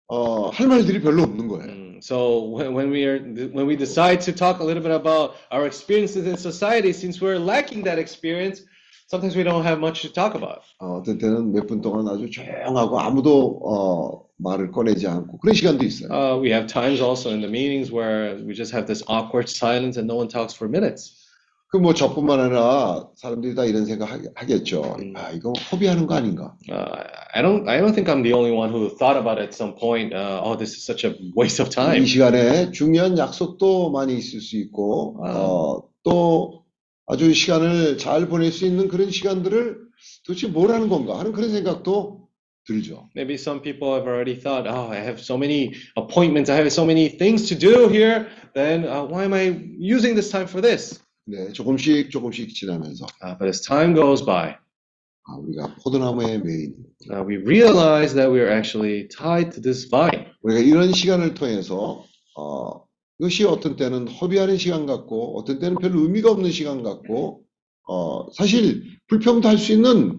어, 0.08 0.48
할 0.50 0.66
말들이 0.66 1.00
별로 1.00 1.22
없는 1.22 1.46
거예요. 1.46 1.75
Mm, 1.95 2.03
So 2.03 2.43
when, 2.49 2.73
when 2.73 2.89
we 2.89 3.05
are 3.05 3.19
when 3.53 3.65
we 3.67 3.75
decide 3.75 4.21
to 4.21 4.31
talk 4.33 4.59
a 4.59 4.63
little 4.63 4.83
bit 4.83 4.91
about 4.91 5.35
our 5.51 5.65
experiences 5.65 6.25
in 6.27 6.37
society, 6.37 6.93
since 6.93 7.21
we're 7.21 7.37
lacking 7.39 7.83
that 7.83 7.97
experience, 7.99 8.61
sometimes 9.07 9.35
we 9.35 9.43
don't 9.43 9.63
have 9.63 9.79
much 9.79 10.01
to 10.01 10.09
talk 10.11 10.33
about. 10.35 10.61
어, 10.79 10.99
어떤 11.01 11.17
때는 11.17 11.51
몇 11.53 11.67
분 11.67 11.81
동안 11.81 12.07
아주 12.07 12.29
조용하고 12.29 12.99
아무도 12.99 13.61
어, 13.63 14.25
말을 14.37 14.71
꺼내지 14.71 15.07
않고 15.07 15.37
그런 15.39 15.53
시간도 15.53 15.83
있어요. 15.85 16.09
Uh, 16.11 16.37
we 16.41 16.49
have 16.51 16.67
times 16.67 17.01
also 17.01 17.29
in 17.29 17.41
the 17.41 17.47
meetings 17.49 17.91
where 17.91 18.35
we 18.45 18.53
just 18.53 18.71
have 18.73 18.87
this 18.87 19.03
awkward 19.07 19.47
silence 19.49 19.97
and 19.97 20.07
no 20.07 20.15
one 20.15 20.27
talks 20.27 20.53
for 20.53 20.67
minutes. 20.67 21.17
그 21.68 21.78
뭐 21.78 21.92
저뿐만 21.94 22.40
아니라 22.40 23.08
사람들이 23.16 23.54
다 23.54 23.64
이런 23.64 23.84
생각 23.86 24.10
하- 24.10 24.20
하겠죠. 24.34 24.96
아, 25.14 25.30
이거 25.32 25.52
허비하는 25.72 26.06
거 26.06 26.14
아닌가? 26.14 26.56
Uh, 26.70 27.02
I 27.34 27.42
don't 27.42 27.68
I 27.68 27.80
don't 27.80 27.92
think 27.92 28.08
I'm 28.08 28.22
the 28.22 28.32
only 28.32 28.52
one 28.52 28.70
who 28.72 28.88
thought 28.96 29.18
about 29.18 29.38
it 29.42 29.48
at 29.48 29.54
some 29.54 29.74
point. 29.74 30.14
Uh, 30.14 30.40
oh, 30.44 30.56
this 30.56 30.72
is 30.76 30.84
such 30.86 31.04
a 31.04 31.14
waste 31.34 31.60
of 31.60 31.68
time. 31.70 32.02
이 32.02 32.06
시간에 32.06 32.70
중요한 32.70 33.18
약속도 33.18 33.90
많이 33.90 34.16
있을 34.16 34.40
수 34.40 34.56
있고, 34.56 35.18
어, 35.26 35.82
또 36.04 36.62
아주 37.06 37.34
시간을 37.34 37.98
잘 37.98 38.28
보낼 38.28 38.52
수 38.52 38.64
있는 38.64 38.86
그런 38.88 39.10
시간들을 39.10 39.76
도대체 40.24 40.46
뭘 40.46 40.70
하는 40.70 40.88
건가 40.88 41.18
하는 41.18 41.32
그런 41.32 41.50
생각도 41.50 42.28
들죠. 42.66 43.08
Maybe 43.14 43.34
some 43.34 43.60
people 43.60 43.92
have 43.94 44.06
already 44.06 44.38
thought, 44.38 44.66
oh, 44.70 44.90
I 44.90 44.98
have 45.02 45.20
so 45.20 45.36
many 45.36 45.74
appointments, 45.96 46.48
I 46.50 46.56
have 46.56 46.70
so 46.72 46.84
many 46.84 47.08
things 47.18 47.48
to 47.50 47.54
do 47.58 47.88
here. 47.88 48.26
Then 48.54 48.86
uh, 48.86 49.02
why 49.04 49.24
am 49.24 49.34
I 49.34 49.50
using 49.78 50.14
this 50.14 50.30
time 50.30 50.46
for 50.46 50.60
this? 50.62 50.98
네, 51.26 51.52
조금씩 51.52 52.10
조금씩 52.10 52.54
지나면서 52.54 53.06
Uh, 53.22 53.36
but 53.38 53.48
as 53.48 53.60
time 53.60 53.94
goes 53.94 54.24
by, 54.24 54.54
아, 55.28 55.36
우리가 55.38 55.74
포도나무에 55.82 56.38
매인 56.38 56.74
uh, 57.10 57.22
we 57.26 57.36
realize 57.38 58.14
that 58.14 58.30
we 58.30 58.38
are 58.38 58.50
actually 58.50 59.08
tied 59.08 59.50
to 59.50 59.60
this 59.60 59.88
vine. 59.88 60.26
우리가 60.42 60.60
이런 60.60 60.92
시간을 60.92 61.34
통해서 61.34 62.04
어, 62.36 62.84
이것이 63.18 63.44
어떤 63.44 63.74
때는 63.76 64.06
허비하는 64.08 64.56
시간 64.56 64.86
같고 64.86 65.36
어떤 65.38 65.58
때는 65.58 65.78
별로 65.78 66.00
의미가 66.02 66.30
없는 66.30 66.50
시간 66.52 66.82
같고 66.84 67.42
어, 67.88 68.30
사실 68.32 68.84
불평도 69.08 69.48
할 69.48 69.58
수 69.58 69.72
있는 69.72 70.18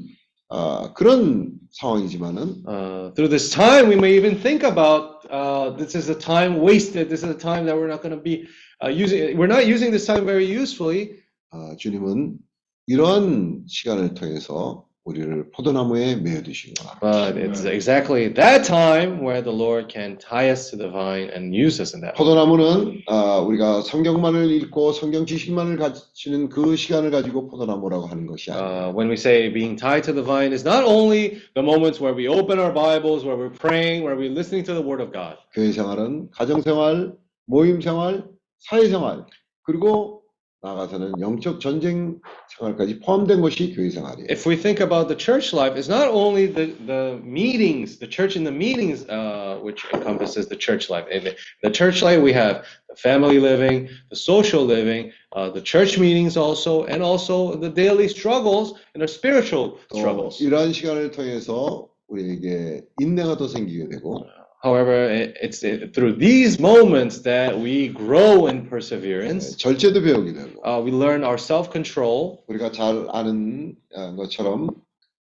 어, 0.49 0.93
그런 0.93 1.53
상황이지만은 1.71 2.63
Uh, 2.67 3.11
through 3.15 3.29
this 3.29 3.49
time, 3.49 3.87
we 3.87 3.95
may 3.95 4.15
even 4.17 4.35
think 4.41 4.63
about 4.63 5.23
uh, 5.31 5.71
this 5.77 5.95
is 5.95 6.09
a 6.09 6.15
time 6.15 6.59
wasted. 6.59 7.07
This 7.07 7.23
is 7.23 7.29
a 7.31 7.37
time 7.37 7.65
that 7.65 7.75
we're 7.77 7.87
not 7.87 8.01
going 8.01 8.15
to 8.15 8.21
be 8.21 8.47
uh, 8.82 8.88
using. 8.88 9.36
We're 9.36 9.46
not 9.46 9.66
using 9.66 9.90
this 9.90 10.06
time 10.06 10.24
very 10.24 10.44
usefully. 10.44 11.16
어, 11.50 11.76
주님은 11.76 12.38
이런 12.86 13.64
시간을 13.68 14.14
통해서 14.14 14.86
우리를 15.04 15.50
포도나무에 15.50 16.14
매어 16.16 16.42
두시구나. 16.42 17.00
But 17.00 17.36
it's 17.36 17.64
exactly 17.64 18.32
that 18.34 18.62
time 18.64 19.18
where 19.20 19.42
the 19.42 19.50
Lord 19.52 19.92
can 19.92 20.16
tie 20.16 20.50
us 20.50 20.70
to 20.70 20.76
the 20.76 20.88
vine 20.88 21.28
and 21.34 21.52
use 21.52 21.82
us 21.82 21.92
in 21.92 22.00
that. 22.02 22.14
way. 22.14 22.22
포도나무는 22.22 23.02
아, 23.08 23.38
우리가 23.40 23.82
성경만을 23.82 24.50
읽고 24.52 24.92
성경 24.92 25.26
지식만을 25.26 25.76
가지는 25.76 26.48
그 26.48 26.76
시간을 26.76 27.10
가지고 27.10 27.48
포도나무라고 27.48 28.06
하는 28.06 28.26
것이 28.26 28.52
아니에요. 28.52 28.62
Uh, 28.62 28.94
when 28.94 29.08
we 29.10 29.16
say 29.16 29.52
being 29.52 29.76
tied 29.76 30.04
to 30.04 30.14
the 30.14 30.22
vine 30.22 30.52
is 30.54 30.64
not 30.64 30.84
only 30.84 31.42
the 31.54 31.62
moments 31.62 32.00
where 32.00 32.14
we 32.14 32.28
open 32.28 32.60
our 32.60 32.72
Bibles, 32.72 33.26
where 33.26 33.36
we're 33.36 33.50
praying, 33.50 34.04
where 34.04 34.14
we're 34.14 34.30
listening 34.30 34.62
to 34.66 34.72
the 34.72 34.82
Word 34.82 35.02
of 35.02 35.10
God. 35.12 35.36
교회 35.52 35.72
생활은 35.72 36.30
가정 36.30 36.62
생활, 36.62 37.12
모임 37.46 37.80
생활, 37.80 38.30
사회 38.59 38.87
생활, 38.87 39.25
그리고 39.63 40.23
나가서는 40.61 41.21
영적 41.21 41.61
전쟁 41.61 42.19
생활까지 42.57 42.99
포함된 42.99 43.41
것이 43.41 43.73
교회 43.75 43.89
생활이에요. 43.89 44.27
If 44.29 44.49
we 44.49 44.57
think 44.57 44.81
about 44.81 45.07
the 45.07 45.15
church 45.15 45.53
life, 45.53 45.77
it's 45.77 45.87
not 45.87 46.09
only 46.09 46.47
the, 46.47 46.73
the 46.85 47.21
meetings, 47.23 47.99
the 47.99 48.09
church 48.09 48.35
in 48.35 48.43
the 48.43 48.51
meetings, 48.51 49.05
uh, 49.07 49.59
which 49.61 49.85
encompasses 49.93 50.47
the 50.47 50.57
church 50.57 50.89
life. 50.89 51.05
In 51.09 51.35
the, 51.61 51.69
church 51.69 52.01
life, 52.01 52.19
we 52.21 52.33
have 52.33 52.65
the 52.89 52.95
family 52.95 53.39
living, 53.39 53.87
the 54.09 54.15
social 54.17 54.65
living, 54.65 55.13
uh, 55.33 55.49
the 55.49 55.61
church 55.61 55.99
meetings 55.99 56.35
also, 56.35 56.85
and 56.85 57.03
also 57.03 57.55
the 57.55 57.69
daily 57.69 58.07
struggles 58.07 58.73
and 58.95 59.03
our 59.03 59.07
spiritual 59.07 59.77
또 59.93 59.99
struggles. 59.99 60.41
이러한 60.41 60.73
시간을 60.73 61.11
통해서 61.11 61.87
우리에게 62.07 62.81
인내가 62.99 63.37
더 63.37 63.47
생기게 63.47 63.89
되고 63.89 64.25
However, 64.62 65.10
it- 65.10 65.34
it's 65.42 65.60
through 65.92 66.18
these 66.18 66.60
moments 66.60 67.22
that 67.22 67.58
we 67.58 67.88
grow 67.92 68.46
in 68.46 68.68
perseverance. 68.70 69.56
절제도 69.56 70.00
배우게 70.02 70.32
되고 70.32 70.62
Uh, 70.64 70.78
we 70.80 70.92
learn 70.92 71.24
our 71.24 71.34
self-control. 71.36 72.38
우리가 72.46 72.70
잘 72.70 73.06
아는 73.10 73.74
어, 73.94 74.14
것처럼 74.14 74.68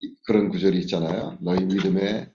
이- 0.01 0.15
그런 0.27 0.49
구절이 0.49 0.79
있잖아요. 0.87 1.39
너희 1.41 1.65
믿음의 1.65 2.29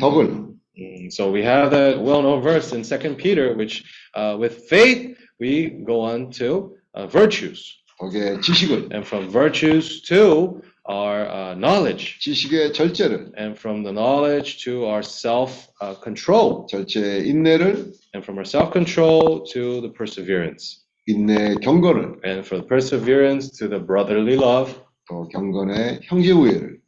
덕을 0.00 0.46
Mm, 0.78 1.08
So 1.10 1.32
we 1.32 1.40
have 1.42 1.70
that 1.70 1.96
well-known 1.98 2.42
verse 2.42 2.70
in 2.76 2.84
Second 2.84 3.16
Peter, 3.16 3.56
which 3.56 3.82
uh, 4.14 4.36
with 4.38 4.68
faith 4.68 5.16
we 5.40 5.70
go 5.86 6.00
on 6.04 6.28
to 6.36 6.76
uh, 6.94 7.08
virtues, 7.08 7.64
거기에 7.98 8.38
지식을 8.44 8.92
and 8.92 9.00
from 9.08 9.30
virtues 9.32 10.02
to 10.02 10.60
our 10.88 11.26
uh, 11.26 11.54
knowledge, 11.58 12.18
지식의 12.20 12.72
절제를 12.72 13.32
and 13.36 13.58
from 13.58 13.82
the 13.82 13.92
knowledge 13.92 14.62
to 14.64 14.84
our 14.86 15.02
self-control, 15.02 16.66
절제의 16.70 17.26
인내를 17.28 17.92
and 18.14 18.22
from 18.24 18.38
our 18.38 18.44
self-control 18.46 19.44
to 19.52 19.80
the 19.80 19.92
perseverance, 19.92 20.82
인내의 21.08 21.56
경건을 21.62 22.20
and 22.24 22.46
from 22.46 22.62
the 22.62 22.68
perseverance 22.68 23.50
to 23.50 23.68
the 23.68 23.78
brotherly 23.84 24.36
love, 24.36 24.74
또 25.08 25.28
경건의 25.28 26.00
형제 26.04 26.32
우애를 26.32 26.78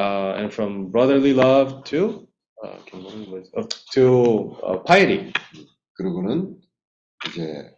uh, 0.00 0.34
and 0.36 0.52
from 0.52 0.90
brotherly 0.90 1.32
love 1.32 1.84
to 1.84 2.26
uh, 2.64 2.78
to 3.92 4.56
uh, 4.64 4.82
piety, 4.86 5.32
그러고는 5.94 6.56
이제 7.28 7.70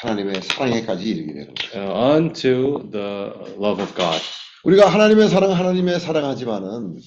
하나님의 0.00 0.40
사랑에까지 0.42 1.04
이르게 1.04 1.32
되는 1.34 1.54
거예요. 1.54 1.84
uh, 1.84 2.16
unto 2.16 2.90
the 2.90 3.32
love 3.58 3.80
of 3.82 3.94
God. 3.94 4.20
우리가 4.63 4.87
하나님의 4.87 5.29
사랑, 5.29 5.51
하나님의 5.51 5.99
사랑하지만은 5.99 6.97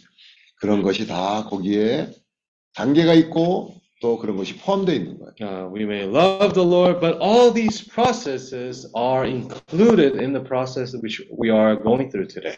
그런 0.56 0.82
것이 0.82 1.06
다 1.06 1.44
거기에 1.44 2.10
단계가 2.74 3.14
있고 3.14 3.74
또 4.00 4.18
그런 4.18 4.36
것이 4.36 4.56
포함되어 4.56 4.94
있는 4.94 5.18
거예요. 5.18 5.32
Uh, 5.40 5.68
we 5.74 5.82
may 5.84 6.04
love 6.04 6.54
the 6.54 6.66
Lord, 6.66 7.00
but 7.00 7.18
all 7.20 7.52
these 7.52 7.84
processes 7.86 8.88
are 8.94 9.26
included 9.26 10.16
in 10.22 10.32
the 10.32 10.42
process 10.42 10.96
which 10.96 11.20
we 11.36 11.50
are 11.50 11.76
going 11.76 12.10
through 12.10 12.28
today. 12.28 12.56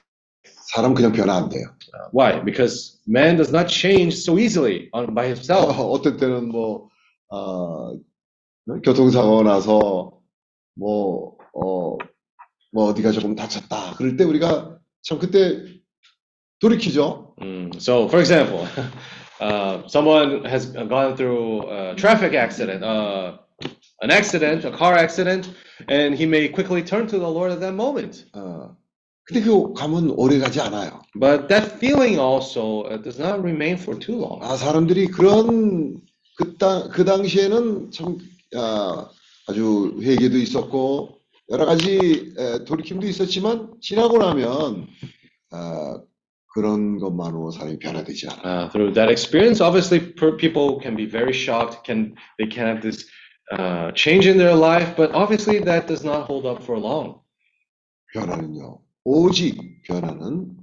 사람 0.73 0.95
그냥 0.95 1.13
변화 1.13 1.37
안 1.37 1.49
돼요. 1.49 1.67
Uh, 1.93 2.09
why? 2.13 2.45
Because 2.45 3.01
man 3.07 3.37
does 3.37 3.51
not 3.51 3.67
change 3.67 4.15
so 4.15 4.39
easily 4.39 4.89
on, 4.93 5.15
by 5.15 5.27
himself. 5.27 5.69
어, 5.69 5.91
어떤 5.91 6.17
때는 6.17 6.49
뭐 6.49 6.89
어, 7.29 7.93
교통사고 8.85 9.43
나서 9.43 10.13
뭐 10.77 11.37
어, 11.55 11.97
뭐 12.71 12.85
어디가 12.87 13.11
조금 13.11 13.35
다쳤다. 13.35 13.95
그럴 13.97 14.17
때 14.17 14.25
우리가 14.25 14.79
참 15.04 15.20
그때 15.20 15.64
돌이키죠. 16.60 17.36
Mm, 17.40 17.80
So, 17.80 18.08
for 18.08 18.20
example, 18.20 18.66
uh, 19.40 19.84
someone 19.88 20.44
has 20.46 20.72
gone 20.90 21.16
through 21.16 21.70
a 21.70 21.96
traffic 21.96 22.34
accident, 22.34 22.84
uh, 22.84 23.38
an 24.02 24.10
accident, 24.12 24.66
a 24.66 24.72
car 24.72 24.96
accident, 24.96 25.50
and 25.88 26.16
he 26.16 26.26
may 26.26 26.48
quickly 26.50 26.82
turn 26.84 27.08
to 27.08 27.20
the 27.20 27.28
Lord 27.30 27.52
at 27.52 27.60
that 27.60 27.74
moment. 27.76 28.26
어, 28.34 28.76
근데 29.28 29.42
그 29.42 29.74
감은 29.74 30.12
오래 30.18 30.40
가지 30.40 30.60
않아요. 30.62 31.02
But 31.16 31.48
that 31.50 31.78
feeling 31.78 32.18
also 32.20 32.84
uh, 32.90 32.98
does 32.98 33.20
not 33.20 33.44
remain 33.44 33.78
for 33.78 33.98
too 34.00 34.18
long. 34.18 34.40
아, 34.42 34.56
사람들이 34.58 35.08
그런 35.08 36.02
그, 36.38 36.58
당, 36.58 36.90
그 36.90 37.06
당시에는 37.06 37.92
참 37.92 38.18
아, 38.56 39.10
아주 39.48 39.98
회개도 40.02 40.38
있었고 40.38 41.20
여러 41.53 41.67
가지 41.67 42.33
에, 42.39 42.65
돌이킴도 42.65 43.07
있었지만 43.07 43.75
지나고 43.81 44.17
나면 44.17 44.89
아, 45.51 46.03
그런 46.55 46.99
것만으로 46.99 47.51
사람이 47.51 47.79
변화되지 47.79 48.29
않아. 48.29 48.43
Uh, 48.43 48.71
through 48.73 48.95
that 48.95 49.11
experience, 49.11 49.61
obviously, 49.61 50.01
people 50.37 50.81
can 50.81 50.97
be 50.97 51.07
very 51.07 51.33
shocked. 51.33 51.85
Can 51.85 52.15
they 52.39 52.49
can 52.49 52.67
have 52.67 52.81
this 52.81 53.07
uh, 53.53 53.93
change 53.93 54.27
in 54.27 54.37
their 54.37 54.55
life, 54.55 54.97
but 54.97 55.13
obviously 55.13 55.61
that 55.61 55.87
does 55.87 56.05
not 56.05 56.25
hold 56.25 56.47
up 56.47 56.63
for 56.63 56.79
long. 56.79 57.21
변화는요. 58.15 58.81
오직 59.05 59.83
변화는 59.85 60.57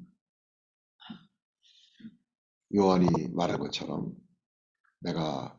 요한이 2.76 3.08
말한 3.34 3.60
것처럼 3.60 4.14
내가 5.00 5.58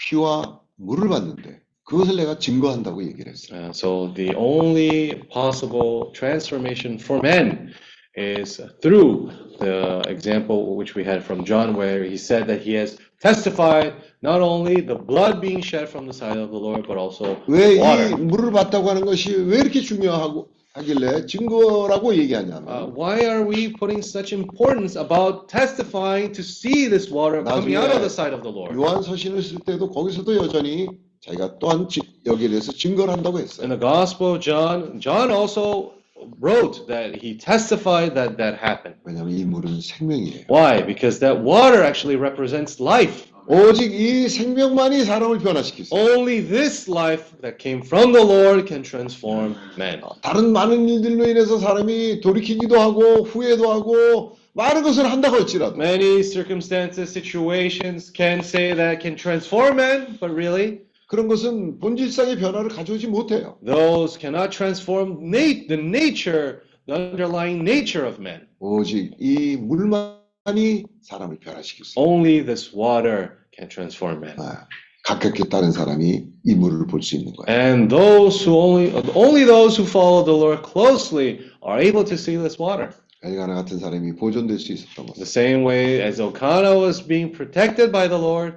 피와 0.00 0.60
물을 0.76 1.08
받는데 1.08 1.63
그것을 1.84 2.16
내가 2.16 2.38
증거한다고 2.38 3.04
얘기를 3.04 3.32
했어요. 3.32 3.66
Uh, 3.66 3.70
so 3.72 4.12
the 4.14 4.34
only 4.36 5.22
possible 5.30 6.10
transformation 6.12 6.98
for 6.98 7.20
men 7.22 7.72
is 8.16 8.60
through 8.80 9.30
the 9.60 10.00
example 10.08 10.76
which 10.76 10.94
we 10.94 11.04
had 11.04 11.22
from 11.22 11.44
John, 11.44 11.74
where 11.76 12.04
he 12.04 12.16
said 12.16 12.46
that 12.46 12.62
he 12.62 12.74
has 12.74 12.96
testified 13.20 13.92
not 14.22 14.40
only 14.40 14.80
the 14.80 14.94
blood 14.94 15.40
being 15.40 15.60
shed 15.60 15.88
from 15.88 16.06
the 16.06 16.14
side 16.14 16.38
of 16.38 16.50
the 16.50 16.56
Lord, 16.58 16.86
but 16.86 16.96
also 16.96 17.36
왜이 17.48 17.78
water. 17.80 18.16
물을 18.16 18.50
받다고 18.52 18.88
하는 18.88 19.04
것이 19.04 19.34
왜 19.34 19.58
이렇게 19.58 19.80
중요하고 19.80 20.48
하길래 20.74 21.26
증거라고 21.26 22.14
얘기하냐면 22.16 22.66
Uh, 22.66 22.86
why 22.96 23.20
are 23.20 23.44
we 23.46 23.72
putting 23.78 24.00
such 24.02 24.32
importance 24.32 24.96
about 24.96 25.48
testifying 25.48 26.32
to 26.32 26.42
see 26.42 26.88
this 26.88 27.10
water 27.10 27.44
coming 27.44 27.76
out 27.76 27.92
of 27.94 28.00
the 28.00 28.10
side 28.10 28.32
of 28.32 28.42
the 28.42 28.50
Lord? 28.50 28.74
요한 28.74 29.02
서신을 29.02 29.42
쓸 29.42 29.58
때도 29.66 29.90
거기서도 29.90 30.34
여전히 30.36 30.88
자기가 31.23 31.59
또한 31.59 31.87
지- 31.89 32.01
여기에 32.25 32.49
대해서 32.49 32.71
증거를 32.71 33.13
한다고 33.13 33.39
했어요. 33.39 33.65
In 33.65 33.77
the 33.77 33.79
Gospel 33.79 34.35
of 34.35 34.39
John, 34.41 34.99
John 34.99 35.31
also 35.31 35.93
wrote 36.41 36.87
that 36.87 37.15
he 37.15 37.37
testified 37.37 38.13
that 38.15 38.37
that 38.37 38.57
happened. 38.59 38.99
왜냐하면 39.05 39.37
이 39.37 39.43
물은 39.45 39.81
생명이에요. 39.81 40.45
Why? 40.49 40.85
Because 40.85 41.19
that 41.19 41.41
water 41.43 41.83
actually 41.83 42.19
represents 42.19 42.81
life. 42.81 43.27
오직 43.47 43.91
이 43.91 44.29
생명만이 44.29 45.05
사람을 45.05 45.39
변화시킬 45.39 45.85
수 45.85 45.95
있어요. 45.95 46.13
Only 46.19 46.45
this 46.45 46.89
life 46.89 47.33
that 47.41 47.57
came 47.57 47.81
from 47.83 48.13
the 48.13 48.23
Lord 48.23 48.67
can 48.67 48.83
transform 48.83 49.55
man. 49.75 50.01
다른 50.21 50.51
많은 50.53 50.87
일들로 50.87 51.27
인해서 51.27 51.57
사람이 51.57 52.21
돌이키기도 52.21 52.79
하고 52.79 53.23
후회도 53.23 53.71
하고 53.71 54.37
많은 54.53 54.83
것을 54.83 55.09
한다고 55.09 55.37
할지라도 55.37 55.75
Many 55.77 56.21
circumstances, 56.21 57.09
situations 57.11 58.11
can 58.15 58.39
say 58.39 58.75
that 58.75 59.01
can 59.01 59.15
transform 59.15 59.77
man, 59.77 60.17
but 60.19 60.29
really, 60.31 60.81
그런 61.08 61.28
것은 61.28 61.78
본질상의 61.80 62.38
변화를 62.38 62.70
가져오지 62.70 63.06
못해요. 63.08 63.58
those 63.64 64.18
cannot 64.18 64.50
transform 64.50 65.18
nat- 65.28 65.66
the 65.68 65.80
nature, 65.80 66.60
the 66.86 66.94
underlying 66.98 67.60
nature 67.62 68.06
of 68.08 68.20
man. 68.20 68.46
오직 68.58 69.12
이 69.18 69.56
물만이 69.56 70.84
사람을 71.02 71.38
변화시킬 71.40 71.84
수 71.84 71.92
있어요. 71.92 72.04
Only 72.04 72.44
this 72.44 72.70
water 72.74 73.30
can 73.56 73.68
transform 73.68 74.22
man. 74.24 74.36
아, 74.40 74.66
가깝게 75.04 75.48
따른 75.50 75.70
사람이 75.70 76.24
이 76.44 76.54
물을 76.54 76.86
볼 76.86 77.02
수 77.02 77.16
있는 77.16 77.32
거예요. 77.34 77.46
And 77.60 77.94
those 77.94 78.42
who 78.48 78.56
only, 78.56 78.90
only 79.14 79.44
those 79.44 79.76
who 79.76 79.86
follow 79.86 80.24
the 80.24 80.34
Lord 80.36 80.62
closely 80.64 81.40
are 81.62 81.78
able 81.80 82.04
to 82.04 82.14
see 82.16 82.36
this 82.40 82.56
water. 82.60 82.90
엘가나 83.22 83.54
같은 83.54 83.78
사람이 83.78 84.16
보존될 84.16 84.58
수 84.58 84.72
있었던 84.72 85.06
것은 85.06 85.14
The 85.24 85.28
same 85.28 85.64
way 85.66 86.00
as 86.00 86.20
Elkanah 86.20 86.76
was 86.76 87.00
being 87.06 87.32
protected 87.32 87.92
by 87.92 88.08
the 88.08 88.20
Lord, 88.20 88.56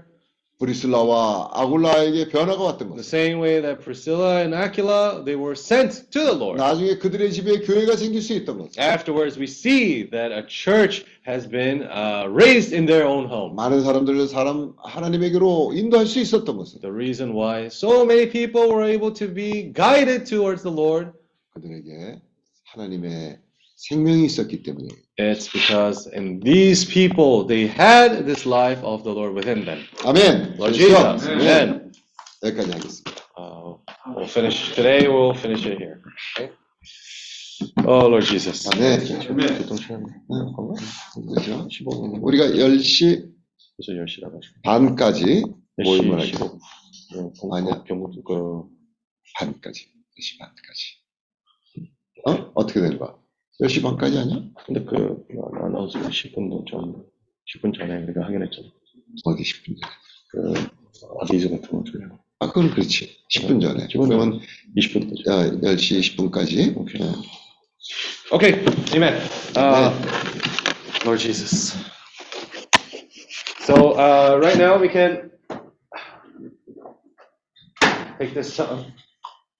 브리슬라와 0.63 1.51
아굴라에게 1.55 2.29
변화가 2.29 2.63
왔던 2.63 2.95
the 2.95 3.03
것은 3.03 3.19
same 3.19 3.43
way 3.43 3.61
that 3.61 3.83
Priscilla 3.83 4.43
and 4.43 4.55
Aquila, 4.55 5.25
they 5.25 5.35
were 5.35 5.57
sent 5.59 6.09
to 6.13 6.21
the 6.23 6.37
Lord. 6.39 6.59
나중에 6.63 6.99
그들의 6.99 7.33
집에 7.33 7.61
교회가 7.61 7.97
생길 7.97 8.23
수 8.23 8.33
있던 8.35 8.59
것은 8.59 8.81
Afterwards, 8.81 9.37
we 9.37 9.47
see 9.47 10.09
that 10.11 10.31
a 10.31 10.47
church 10.47 11.05
has 11.27 11.49
been 11.49 11.83
uh, 11.91 12.31
raised 12.31 12.73
in 12.73 12.87
their 12.87 13.09
own 13.09 13.27
home. 13.27 13.57
많은 13.57 13.83
사람들을 13.83 14.29
사람 14.29 14.75
하나님에게로 14.79 15.73
인도할 15.75 16.07
수 16.07 16.21
있었던 16.21 16.57
것은 16.57 16.81
The 16.81 16.95
reason 16.95 17.35
why 17.35 17.67
so 17.67 18.05
many 18.05 18.31
people 18.31 18.71
were 18.71 18.87
able 18.87 19.13
to 19.15 19.27
be 19.27 19.73
guided 19.75 20.31
towards 20.31 20.63
the 20.63 20.71
Lord, 20.71 21.11
그들에게 21.55 22.23
하나님의 22.71 23.41
생명이 23.78 24.26
있었기 24.26 24.64
때문에 24.64 24.90
it's 25.20 25.48
because 25.52 26.10
in 26.14 26.40
these 26.42 26.84
people, 26.86 27.46
they 27.46 27.68
had 27.68 28.26
this 28.26 28.46
life 28.46 28.84
of 28.84 29.04
the 29.04 29.14
Lord 29.14 29.34
within 29.34 29.66
them. 29.66 29.86
아멘. 30.04 30.58
Lord 30.58 30.74
Jesus, 30.74 31.26
네, 31.28 31.34
amen. 31.34 31.92
여기까지 32.44 32.72
하겠습니다. 32.72 33.12
Uh, 33.38 33.78
we'll 34.16 34.26
finish 34.26 34.74
today. 34.76 35.08
We'll 35.08 35.38
finish 35.38 35.66
it 35.66 35.78
here. 35.78 36.02
Okay? 36.38 36.52
Oh, 37.86 38.06
Lord 38.08 38.26
Jesus. 38.26 38.70
네. 38.78 38.98
그죠? 38.98 39.18
우리가 42.22 42.46
10시 42.46 43.32
벌써 43.78 43.94
10시라고 43.94 44.40
반까지 44.64 45.44
모임을 45.78 46.18
10시 46.20 46.34
하겠습니다. 46.34 46.66
15분. 47.14 47.54
아니야. 47.54 47.84
경고 47.84 48.12
그 48.24 48.64
반까지. 49.36 49.88
10시 50.18 50.40
반까지. 50.40 50.98
어? 52.26 52.52
어떻게 52.56 52.82
되는 52.82 52.98
거야? 52.98 53.16
10시 53.62 53.82
반까지 53.82 54.18
아니야? 54.20 54.42
근데 54.66 54.84
그 54.84 55.26
아나운서 55.64 56.00
10분 56.00 56.66
좀 56.68 57.04
10분 57.56 57.76
전에 57.78 58.04
우리가 58.04 58.24
확인했잖아. 58.26 58.68
어디 59.26 59.44
10분 59.44 59.82
전에? 59.82 59.94
그 60.30 60.54
아비즈 61.22 61.50
같은 61.50 61.70
거 61.70 61.84
좀. 61.84 62.18
아, 62.40 62.48
그건 62.48 62.70
그렇지. 62.70 63.18
10분 63.30 63.62
전에. 63.62 63.88
10분 63.88 64.10
그러면 64.10 64.40
20분 64.76 65.24
전. 65.26 65.34
어, 65.34 65.62
10시 65.62 66.16
10분까지. 66.16 66.78
오케이. 66.78 67.02
Okay, 68.32 68.66
amen. 68.94 69.16
Uh, 69.56 69.94
Lord 71.06 71.20
Jesus. 71.20 71.74
So 73.62 73.94
uh, 73.94 74.38
right 74.42 74.58
now 74.58 74.78
we 74.78 74.90
can 74.90 75.32
take 78.20 78.34
this 78.34 78.56
time. 78.58 78.94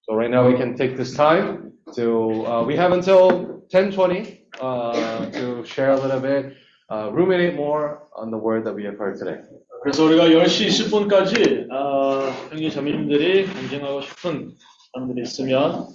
So 0.08 0.14
right 0.16 0.30
now 0.30 0.48
we 0.48 0.56
can 0.56 0.74
take 0.74 0.96
this 0.96 1.14
time 1.14 1.72
to. 1.94 2.46
Uh, 2.46 2.64
we 2.64 2.74
have 2.76 2.92
until 2.92 3.60
10:20 3.70 4.38
uh, 4.58 5.26
to 5.32 5.62
share 5.66 5.90
a 5.90 6.00
little 6.00 6.18
bit, 6.18 6.54
uh, 6.88 7.10
ruminate 7.12 7.54
more 7.54 8.08
on 8.16 8.30
the 8.30 8.38
word 8.38 8.64
that 8.64 8.74
we 8.74 8.84
have 8.84 8.96
heard 8.96 9.18
today. 9.18 9.36
그래서 9.82 10.04
우리가 10.06 10.24
10시 10.28 10.66
20분까지 10.88 11.70
어, 11.70 12.30
형제 12.48 12.70
자매님들이 12.70 13.46
경쟁하고 13.52 14.00
싶은 14.00 14.52
사람들이 14.94 15.22
있으면 15.22 15.86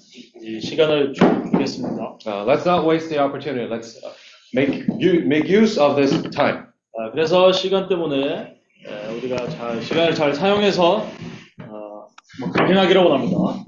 이 0.43 0.61
시간을 0.61 1.13
좀 1.13 1.51
주겠습니다. 1.51 2.17
Uh, 2.27 2.45
let's 2.45 2.67
not 2.67 2.85
waste 2.87 3.09
the 3.09 3.17
opportunity. 3.19 3.67
Let's 3.67 3.97
uh, 4.05 4.13
make 4.53 4.85
you 5.01 5.25
make 5.25 5.49
use 5.49 5.79
of 5.81 5.95
this 5.95 6.13
time. 6.29 6.67
아, 6.99 7.09
그래서 7.11 7.51
시간 7.51 7.89
때문에 7.89 8.59
에, 8.85 9.17
우리가 9.17 9.49
잘 9.49 9.81
시간을 9.81 10.13
잘 10.13 10.35
사용해서 10.35 10.97
어, 11.65 12.07
뭐 12.39 12.51
경쟁하기를 12.55 13.01
원합니다. 13.01 13.63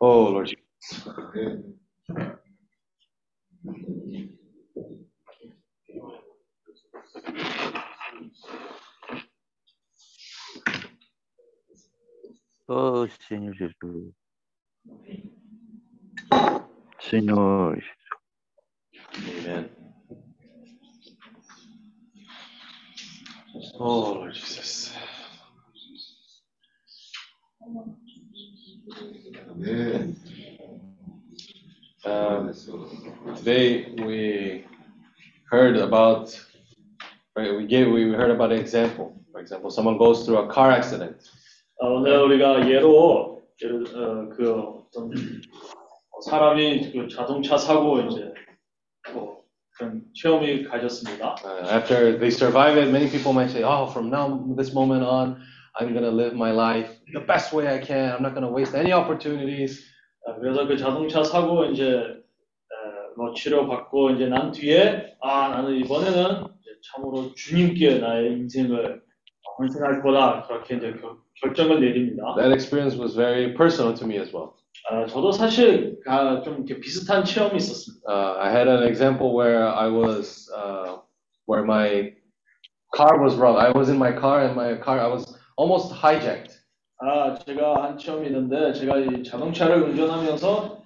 Oh 0.00 0.24
Lord. 0.30 0.56
Oh, 12.68 13.08
Senhor 13.28 13.54
Jesus. 13.54 13.74
Senhor. 17.00 17.78
Amen. 19.28 19.70
Oh 23.74 24.00
Lord 24.14 24.36
today 33.47 33.91
we 34.05 34.65
heard 35.49 35.77
about, 35.77 36.37
right, 37.35 37.55
we 37.55 37.65
gave, 37.65 37.91
we 37.91 38.11
heard 38.11 38.31
about 38.31 38.51
an 38.51 38.59
example. 38.59 39.15
For 39.31 39.39
example, 39.39 39.69
someone 39.71 39.97
goes 39.97 40.25
through 40.25 40.37
a 40.37 40.47
car 40.47 40.71
accident. 40.71 41.17
어, 41.81 41.87
오늘 41.95 42.21
우리가 42.21 42.69
예로 42.69 43.41
예를 43.61 43.83
어, 43.95 44.29
그 44.29 44.51
어떤 44.53 45.11
사람이 46.29 46.91
그 46.91 47.07
자동차 47.07 47.57
사고 47.57 47.99
이제 48.01 48.31
뭐 49.13 49.41
그런 49.77 50.03
체험이 50.13 50.63
가졌습니다. 50.65 51.35
Uh, 51.43 51.67
after 51.69 52.17
they 52.17 52.29
survive 52.29 52.77
it, 52.77 52.91
many 52.91 53.09
people 53.09 53.33
might 53.33 53.49
say, 53.49 53.63
"Oh, 53.63 53.87
from 53.87 54.09
now 54.09 54.45
this 54.55 54.73
moment 54.73 55.03
on, 55.03 55.41
I'm 55.79 55.93
gonna 55.93 56.11
live 56.11 56.35
my 56.35 56.51
life 56.51 56.89
the 57.13 57.25
best 57.25 57.51
way 57.53 57.67
I 57.67 57.79
can. 57.79 58.11
I'm 58.13 58.21
not 58.21 58.35
gonna 58.35 58.51
waste 58.51 58.75
any 58.75 58.93
opportunities." 58.93 59.81
아, 60.25 60.35
그래서 60.39 60.67
그 60.67 60.77
자동차 60.77 61.23
사고 61.23 61.65
이제 61.65 61.83
에, 61.89 62.16
뭐 63.18 63.34
치료 63.34 63.66
받고 63.66 64.10
이제 64.10 64.26
난 64.26 64.52
뒤에 64.52 65.16
아 65.20 65.48
나는 65.48 65.74
이번에는 65.74 66.46
참으로 66.86 67.34
주님께 67.34 67.98
나의 67.98 68.32
인생을 68.34 69.02
헌신할 69.58 70.02
거다 70.02 70.46
그렇게 70.46 70.76
이제 70.76 70.94
결, 71.00 71.16
결정을 71.42 71.80
내립니다. 71.80 72.36
That 72.36 72.52
experience 72.52 72.96
was 72.96 73.16
very 73.16 73.54
personal 73.54 73.92
to 73.98 74.06
me 74.06 74.18
as 74.18 74.32
well. 74.32 74.52
아, 74.88 75.04
저도 75.06 75.32
사실 75.32 75.98
아, 76.06 76.40
좀 76.42 76.64
이렇게 76.64 76.78
비슷한 76.78 77.24
체험이 77.24 77.56
있었습니다. 77.56 78.08
Uh, 78.08 78.38
I 78.38 78.50
had 78.52 78.68
an 78.70 78.84
example 78.84 79.34
where 79.34 79.66
I 79.66 79.90
was, 79.90 80.48
uh, 80.54 81.02
where 81.48 81.64
my 81.64 82.14
car 82.94 83.20
was 83.20 83.36
robbed. 83.36 83.58
I 83.58 83.76
was 83.76 83.90
in 83.90 83.98
my 83.98 84.14
car, 84.14 84.46
and 84.46 84.54
my 84.54 84.78
car, 84.78 85.00
I 85.00 85.08
was 85.08 85.26
almost 85.56 85.92
hijacked. 85.92 86.54
아, 87.00 87.34
제가 87.34 87.82
한 87.82 87.98
체험이 87.98 88.28
있는데 88.28 88.72
제가 88.72 88.98
이 88.98 89.24
자동차를 89.24 89.82
운전하면서 89.82 90.78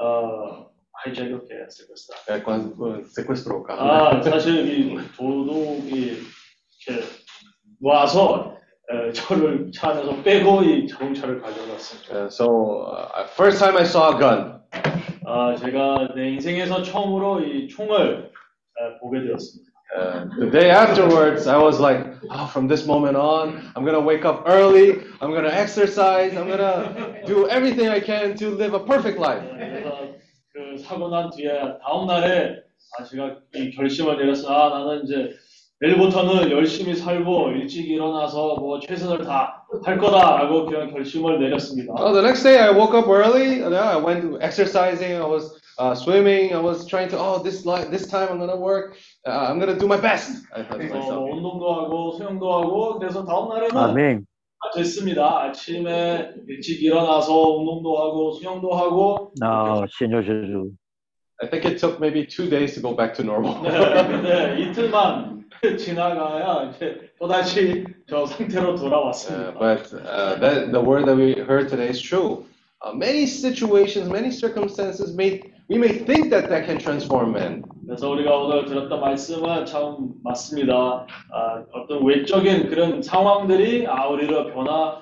어, 0.00 0.65
하이잭 1.05 1.27
이렇게 1.27 1.55
했었어요. 1.55 2.17
É, 2.29 2.39
quando 2.43 3.03
sequestrou 3.05 3.61
o 3.61 3.63
carro. 3.65 3.81
아, 3.89 4.21
사실 4.21 4.67
이 4.67 4.97
도둑이 5.17 5.89
이렇게 5.89 7.05
와서 7.81 8.55
에, 8.91 9.11
저를 9.13 9.71
차 9.73 9.89
안에서 9.91 10.21
빼고 10.21 10.63
이 10.63 10.87
자동차를 10.87 11.41
가져갔습니다. 11.41 12.13
Uh, 12.13 12.27
so, 12.27 12.85
uh, 12.91 13.25
first 13.35 13.57
time 13.59 13.77
I 13.77 13.83
saw 13.83 14.11
a 14.13 14.19
gun, 14.19 14.61
아, 15.25 15.55
제가 15.55 16.13
내 16.15 16.29
인생에서 16.31 16.83
처음으로 16.83 17.41
이 17.41 17.67
총을 17.67 18.29
에, 18.29 18.99
보게 18.99 19.21
되었습니다. 19.21 19.71
Uh, 19.93 20.23
the 20.39 20.49
day 20.49 20.69
afterwards, 20.71 21.47
I 21.47 21.57
was 21.57 21.81
like, 21.81 22.05
oh, 22.31 22.47
from 22.47 22.65
this 22.69 22.87
moment 22.87 23.17
on, 23.17 23.59
I'm 23.75 23.83
gonna 23.83 23.99
wake 23.99 24.23
up 24.23 24.43
early, 24.47 25.03
I'm 25.19 25.33
gonna 25.33 25.51
exercise, 25.51 26.31
I'm 26.37 26.47
gonna 26.47 27.19
do 27.25 27.49
everything 27.49 27.89
I 27.89 27.99
can 27.99 28.33
to 28.37 28.51
live 28.55 28.73
a 28.73 28.79
perfect 28.79 29.19
life. 29.19 29.43
그 30.76 30.82
사고 30.82 31.08
난 31.08 31.30
뒤에 31.30 31.50
다음 31.84 32.06
날에 32.06 32.56
아, 32.98 33.04
제가 33.04 33.36
이 33.54 33.70
결심을 33.72 34.16
내렸어. 34.18 34.48
아, 34.52 34.68
나는 34.78 35.04
이제 35.04 35.30
내일부터는 35.80 36.50
열심히 36.50 36.94
살고 36.94 37.50
일찍 37.50 37.90
일어나서 37.90 38.56
뭐 38.56 38.80
최선을 38.80 39.24
다 39.24 39.62
할 39.84 39.98
거다라고 39.98 40.64
그런 40.66 40.92
결심을 40.92 41.40
내렸습니다. 41.40 41.92
Oh, 41.98 42.12
the 42.12 42.22
next 42.22 42.44
day 42.44 42.56
I 42.56 42.70
woke 42.70 42.94
up 42.96 43.08
early. 43.10 43.62
and, 43.62 43.74
I 43.74 43.96
went 43.98 44.22
to 44.22 44.38
exercising. 44.40 45.16
I 45.20 45.26
was 45.26 45.58
uh, 45.78 45.92
swimming. 45.94 46.54
I 46.54 46.60
was 46.62 46.86
trying 46.86 47.08
to. 47.10 47.18
Oh, 47.18 47.42
this 47.42 47.66
li- 47.66 47.84
this 47.90 48.06
time 48.06 48.28
I'm 48.30 48.38
gonna 48.38 48.56
work. 48.56 48.94
Uh, 49.26 49.50
I'm 49.50 49.58
gonna 49.58 49.76
do 49.76 49.86
my 49.88 49.98
best. 50.00 50.46
I 50.54 50.62
thought 50.62 50.78
to 50.80 50.86
myself. 50.88 51.18
뭐 51.18 51.34
운동도 51.34 51.74
하고 51.74 52.12
수영도 52.16 52.46
하고 52.54 52.98
그래서 52.98 53.24
다음 53.24 53.48
날에는 53.48 53.76
아멘. 53.76 54.24
아, 54.65 54.69
됐습니다. 54.75 55.43
아침에 55.43 56.31
일찍 56.47 56.83
일어나서 56.83 57.33
운동도 57.57 57.97
하고 57.97 58.31
수영도 58.33 58.71
하고 58.73 59.31
아, 59.41 59.83
Senhor 59.97 60.23
Jesus. 60.23 60.75
I 61.41 61.49
think 61.49 61.65
it 61.65 61.79
took 61.79 61.99
maybe 61.99 62.25
two 62.27 62.47
days 62.47 62.75
to 62.75 62.81
go 62.81 62.95
back 62.95 63.15
to 63.15 63.23
normal. 63.23 63.55
네, 63.63 64.07
근데 64.07 64.61
이틀만 64.61 65.41
지나가야 65.77 66.69
이제 66.69 67.09
또다시 67.19 67.83
저 68.07 68.25
상태로 68.25 68.73
Uh, 68.73 68.77
돌아왔습니다. 68.77 69.53
but 69.59 69.93
uh, 70.05 70.35
that, 70.39 70.71
the 70.71 70.79
word 70.79 71.05
that 71.05 71.15
we 71.17 71.33
heard 71.33 71.67
today 71.67 71.89
is 71.89 71.99
true. 72.01 72.45
Uh, 72.83 72.93
many 72.93 73.25
situations, 73.25 74.09
many 74.09 74.29
circumstances 74.31 75.15
may 75.15 75.41
we 75.69 75.77
may 75.77 75.89
think 76.05 76.29
that 76.29 76.49
that 76.49 76.65
can 76.65 76.77
transform 76.77 77.31
men, 77.33 77.63
그래서 77.85 78.09
우리가 78.09 78.35
오늘 78.37 78.65
들었던 78.65 78.99
말씀은 78.99 79.65
참 79.65 80.13
맞습니다. 80.23 81.05
아, 81.31 81.63
어떤 81.73 82.05
외적인 82.05 82.67
그런 82.69 83.01
상황들이 83.01 83.87
아 83.87 84.07
우리를 84.07 84.53
변화 84.53 85.01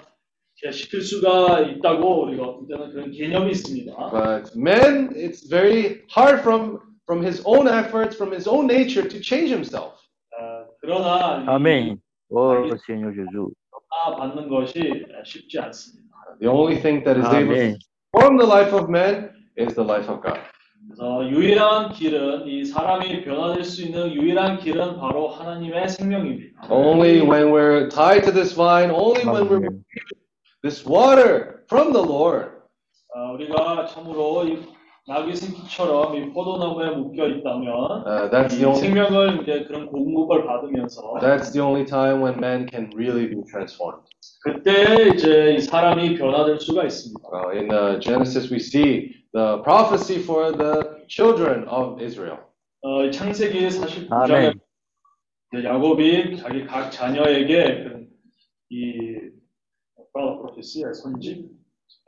시킬 0.72 1.02
수가 1.02 1.62
있다고 1.62 2.24
우리가 2.26 2.44
어떤 2.44 2.68
때는 2.68 2.92
그런 2.92 3.12
개념이 3.12 3.52
있습니다. 3.52 3.96
but 4.12 4.52
men, 4.58 5.10
it's 5.16 5.48
very 5.50 6.02
hard 6.16 6.42
from 6.42 6.80
from 7.06 7.24
his 7.24 7.42
own 7.46 7.68
efforts, 7.68 8.16
from 8.16 8.32
his 8.32 8.48
own 8.48 8.68
nature, 8.68 9.08
to 9.08 9.20
change 9.20 9.50
himself. 9.50 9.96
아, 10.38 10.66
그러나 10.82 11.44
이 11.44 11.48
아멘. 11.48 12.00
오, 12.30 12.54
Senhor 12.86 13.14
Jesus. 13.16 13.54
변화 13.90 14.18
받는 14.18 14.50
것이 14.50 15.06
쉽지 15.26 15.58
않습니다. 15.60 16.10
The 16.40 16.48
only 16.52 16.80
thing 16.80 17.04
that 17.06 17.18
is 17.18 17.26
able 17.34 17.56
to 17.56 17.62
아멘. 17.74 17.78
transform 18.14 18.38
the 18.38 18.46
life 18.48 18.74
of 18.76 18.90
man 18.90 19.32
is 19.58 19.74
the 19.74 19.84
life 19.84 20.08
of 20.12 20.22
God. 20.22 20.40
그래서 20.87 21.29
유일한 21.29 21.93
길은 21.93 22.47
이 22.47 22.65
사람이 22.65 23.25
변화될 23.25 23.65
수 23.65 23.83
있는 23.83 24.13
유일한 24.13 24.59
길은 24.59 24.99
바로 24.99 25.29
하나님의 25.29 25.89
생명입니다. 25.89 26.69
Only 26.71 27.21
when 27.21 27.51
we're 27.51 27.89
tied 27.89 28.25
to 28.25 28.33
this 28.33 28.55
vine, 28.55 28.91
only 28.91 29.25
when 29.25 29.49
we're 29.49 29.69
this 30.63 30.87
water 30.87 31.65
from 31.69 31.93
the 31.93 32.05
Lord, 32.05 32.51
아, 33.15 33.33
우리가 33.33 33.87
참으로 33.87 34.45
이 34.45 34.59
나귀 35.07 35.35
새끼처럼 35.37 36.17
이 36.17 36.33
포도나무에 36.33 36.91
묶여 36.97 37.29
있다면 37.29 38.05
uh, 38.07 38.31
that's 38.31 38.55
이 38.55 38.59
the 38.59 38.67
only 38.67 38.81
생명을 38.81 39.43
이제 39.43 39.65
그런 39.65 39.87
공급을 39.87 40.47
받으면서 40.47 41.19
that's 41.21 41.53
the 41.53 41.61
only 41.63 41.85
time 41.85 42.23
when 42.23 42.39
man 42.39 42.67
can 42.69 42.91
really 42.95 43.29
be 43.29 43.43
transformed. 43.51 44.05
그때 44.43 45.09
이제 45.15 45.55
이 45.57 45.61
사람이 45.61 46.17
변화될 46.17 46.61
수가 46.61 46.85
있습니다. 46.85 47.29
Uh, 47.33 47.51
in 47.57 47.71
uh, 47.71 47.99
Genesis, 48.01 48.51
we 48.51 48.59
see 48.59 49.24
the 49.34 49.62
prophecy 49.64 50.22
for 50.22 50.52
the 50.56 51.06
children 51.08 51.68
of 51.68 52.02
Israel. 52.02 52.38
어, 52.82 53.04
이 53.06 53.12
창세기 53.12 53.68
49장에 53.68 54.32
아멘. 54.32 54.54
야곱이 55.64 56.38
자기 56.38 56.66
각 56.66 56.90
자녀에게 56.92 57.84
그런 57.84 58.08
이 58.70 59.20
프로페시의 60.14 60.94
선지 60.94 61.46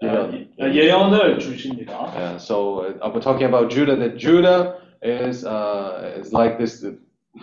아, 0.03 0.05
예언. 0.07 0.33
이- 0.33 0.61
아, 0.61 0.67
예언을 0.73 1.39
주십니다. 1.39 2.05
Uh, 2.15 2.35
so 2.37 2.81
uh, 2.85 3.09
we're 3.11 3.19
talking 3.21 3.45
about 3.47 3.69
Judah. 3.69 3.95
That 3.95 4.17
Judah 4.17 4.77
is 5.03 5.45
uh, 5.45 6.13
is 6.19 6.33
like 6.33 6.57
this 6.57 6.85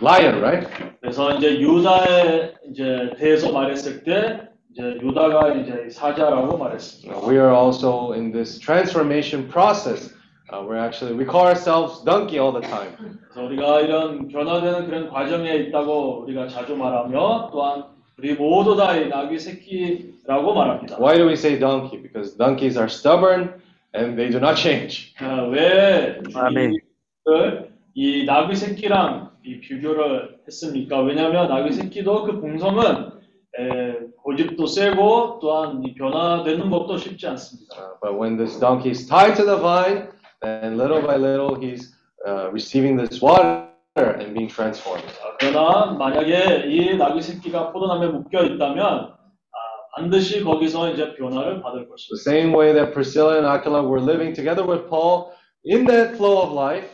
lion, 0.01 0.41
right? 0.41 0.67
그래서 1.01 1.33
이제 1.37 1.59
유다에 1.59 2.53
이제 2.69 3.11
대해서 3.17 3.51
말했을 3.51 4.03
때 4.03 4.49
이제 4.74 4.98
유다가 5.00 5.54
이제 5.54 5.88
사자라고 5.88 6.58
말했습니다. 6.58 7.16
Uh, 7.16 7.28
we 7.28 7.38
are 7.38 7.54
also 7.54 8.12
in 8.12 8.32
this 8.32 8.58
transformation 8.58 9.48
process. 9.48 10.12
Uh, 10.50 10.66
we're 10.66 10.76
actually 10.76 11.14
we 11.14 11.24
call 11.24 11.46
ourselves 11.46 12.02
donkey 12.04 12.40
all 12.40 12.50
the 12.50 12.60
time. 12.60 12.90
그래서 13.30 13.46
우리가 13.46 13.80
이런 13.82 14.26
변화되는 14.26 14.86
그런 14.86 15.08
과정에 15.08 15.54
있다고 15.54 16.24
우리가 16.24 16.48
자주 16.48 16.74
말하며 16.76 17.50
또한 17.52 17.84
우리 18.18 18.34
모두 18.34 18.74
다이 18.74 19.08
나귀 19.08 19.38
새끼라고 19.38 20.54
말합니다. 20.54 20.98
Why 20.98 21.18
do 21.18 21.28
we 21.28 21.34
say 21.34 21.56
donkey? 21.56 22.02
Because 22.02 22.36
donkeys 22.36 22.76
are 22.76 22.90
stubborn 22.90 23.54
and 23.94 24.16
they 24.18 24.28
do 24.28 24.38
not 24.38 24.56
change. 24.56 25.14
아, 25.20 25.46
왜 25.52 26.18
아멘. 26.34 26.74
이 27.94 28.24
나귀 28.24 28.56
새끼랑 28.56 29.30
이 29.44 29.60
비교를 29.60 30.38
했습니까? 30.48 31.00
왜냐하면 31.00 31.48
나귀 31.48 31.72
새끼도 31.72 32.24
그 32.24 32.40
봉성은 32.40 33.13
에, 33.58 33.98
고집도 34.22 34.66
세고 34.66 35.38
또한 35.40 35.82
이 35.84 35.94
변화되는 35.94 36.70
것도 36.70 36.96
쉽지 36.96 37.26
않습니다. 37.28 37.76
Uh, 37.76 37.94
but 38.00 38.18
when 38.18 38.36
this 38.36 38.58
donkey 38.58 38.90
is 38.90 39.06
tied 39.06 39.36
to 39.36 39.44
the 39.44 39.56
vine, 39.56 40.08
then 40.42 40.76
little 40.76 41.00
by 41.00 41.16
little 41.16 41.54
he's 41.54 41.94
uh, 42.26 42.50
receiving 42.50 42.96
this 42.96 43.22
water 43.22 43.68
and 43.96 44.34
being 44.34 44.48
transformed. 44.48 45.06
아, 45.22 45.36
그러나 45.38 45.92
만약에 45.98 46.66
이 46.66 46.96
나귀 46.96 47.22
새끼가 47.22 47.72
포도나무에 47.72 48.08
묶여 48.08 48.42
있다면 48.42 48.82
아, 48.82 49.56
반드시 49.96 50.42
거기서 50.42 50.90
이제 50.90 51.14
변화를 51.14 51.62
받을 51.62 51.88
것입니다. 51.88 52.10
The 52.10 52.20
same 52.20 52.56
way 52.56 52.72
that 52.74 52.92
Priscilla 52.92 53.36
and 53.36 53.46
Aquila 53.46 53.82
were 53.86 54.02
living 54.02 54.34
together 54.34 54.66
with 54.66 54.88
Paul 54.88 55.30
in 55.64 55.86
that 55.86 56.16
flow 56.16 56.42
of 56.42 56.52
life, 56.52 56.90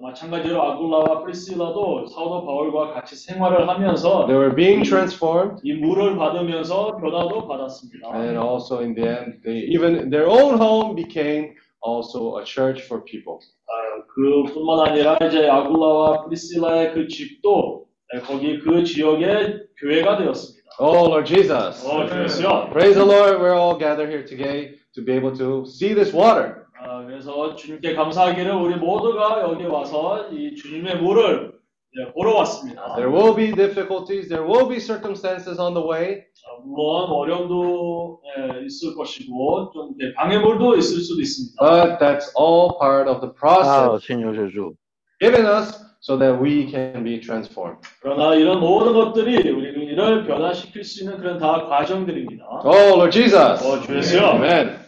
마찬가지로 0.00 0.62
아굴라와 0.62 1.22
프리실라도 1.22 2.06
사도 2.06 2.44
바울과 2.44 2.92
같이 2.94 3.16
생활을 3.16 3.68
하면서 3.68 4.26
they 4.26 4.36
were 4.36 4.54
being 4.54 4.82
transformed, 4.86 5.60
이 5.64 5.72
물을 5.74 6.16
받으면서 6.16 6.96
변화도 6.96 7.46
받았습니다. 7.48 8.08
and 8.14 8.38
also 8.38 8.80
in 8.80 8.94
the 8.94 9.08
end, 9.08 9.42
they 9.42 9.64
even 9.72 10.10
their 10.10 10.28
own 10.28 10.60
home 10.60 10.94
became 10.94 11.54
also 11.82 12.38
a 12.38 12.44
church 12.44 12.82
for 12.84 13.02
people. 13.04 13.38
아, 13.68 14.04
그뿐만 14.14 14.88
아니라 14.88 15.18
이제 15.26 15.48
아굴라와 15.48 16.24
프리실라의 16.24 16.92
그 16.92 17.08
집도 17.08 17.86
네, 18.12 18.20
거기 18.20 18.58
그 18.60 18.84
지역의 18.84 19.66
교회가 19.80 20.18
되었습니다. 20.18 20.66
Oh 20.78 21.06
Lord 21.08 21.26
Jesus. 21.26 21.86
어, 21.86 22.06
주여. 22.28 22.68
Praise 22.70 22.94
the 22.94 23.04
Lord, 23.04 23.40
we're 23.40 23.56
all 23.56 23.78
gathered 23.78 24.10
here 24.12 24.24
today 24.24 24.76
to 24.94 25.02
be 25.02 25.12
able 25.12 25.32
to 25.36 25.64
see 25.64 25.94
this 25.94 26.12
water. 26.12 26.65
아, 26.96 27.04
그래서 27.04 27.54
주님께 27.54 27.94
감사하기를 27.94 28.52
우리 28.52 28.76
모두가 28.76 29.42
여기 29.42 29.64
와서 29.64 30.28
이 30.32 30.54
주님의 30.54 30.96
물을 31.02 31.52
예, 31.98 32.12
보러 32.12 32.34
왔습니다. 32.36 32.94
There 32.96 33.10
will 33.12 33.34
be 33.36 33.52
difficulties, 33.54 34.28
there 34.28 34.46
will 34.46 34.66
be 34.68 34.78
circumstances 34.78 35.60
on 35.60 35.74
the 35.74 35.86
way, 35.86 36.20
아, 36.20 36.64
물론 36.64 37.10
어려움도 37.10 38.20
예, 38.38 38.64
있을 38.64 38.94
것이고 38.94 39.72
좀 39.74 39.90
예, 40.00 40.14
방해물도 40.14 40.76
있을 40.76 41.00
수도 41.02 41.20
있습니다. 41.20 41.56
but 41.60 41.98
that's 41.98 42.32
all 42.38 42.78
part 42.80 43.10
of 43.10 43.20
the 43.20 43.28
Ah, 43.28 43.98
process 44.00 44.06
Senhor 44.06 44.32
Jesus. 44.34 44.74
given 45.20 45.44
us 45.44 45.76
so 46.00 46.16
that 46.16 46.40
we 46.40 46.64
can 46.70 47.04
be 47.04 47.20
transformed. 47.20 47.80
그러나 48.00 48.34
이런 48.34 48.60
모든 48.60 48.94
것들이 48.94 49.36
우리를 49.50 50.24
변화시킬 50.24 50.82
수 50.84 51.04
있는 51.04 51.18
그런 51.18 51.38
다 51.38 51.66
과정들입니다. 51.66 52.44
Oh, 52.64 52.96
Lord 52.96 53.10
Jesus. 53.12 53.62
어, 53.64 53.80
주 53.82 53.96
예수요. 53.96 54.22
Amen. 54.40 54.85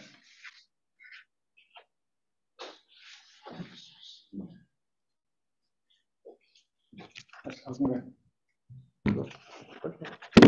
Você 7.45 7.63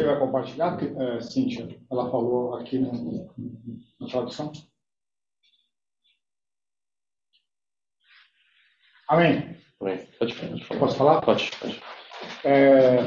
vai 0.06 0.20
compartilhar, 0.20 0.78
eh, 0.84 1.22
Cíntia? 1.22 1.80
Ela 1.90 2.12
falou 2.12 2.56
aqui 2.56 2.80
na, 2.80 2.92
na 4.00 4.08
tradução. 4.08 4.52
Amém. 9.08 9.56
Wait, 9.82 10.08
pode, 10.18 10.36
pode 10.36 10.66
falar. 10.66 10.80
Posso 10.80 10.98
falar? 10.98 11.22
Pode, 11.22 11.52
pode. 11.60 11.82
É... 12.46 13.00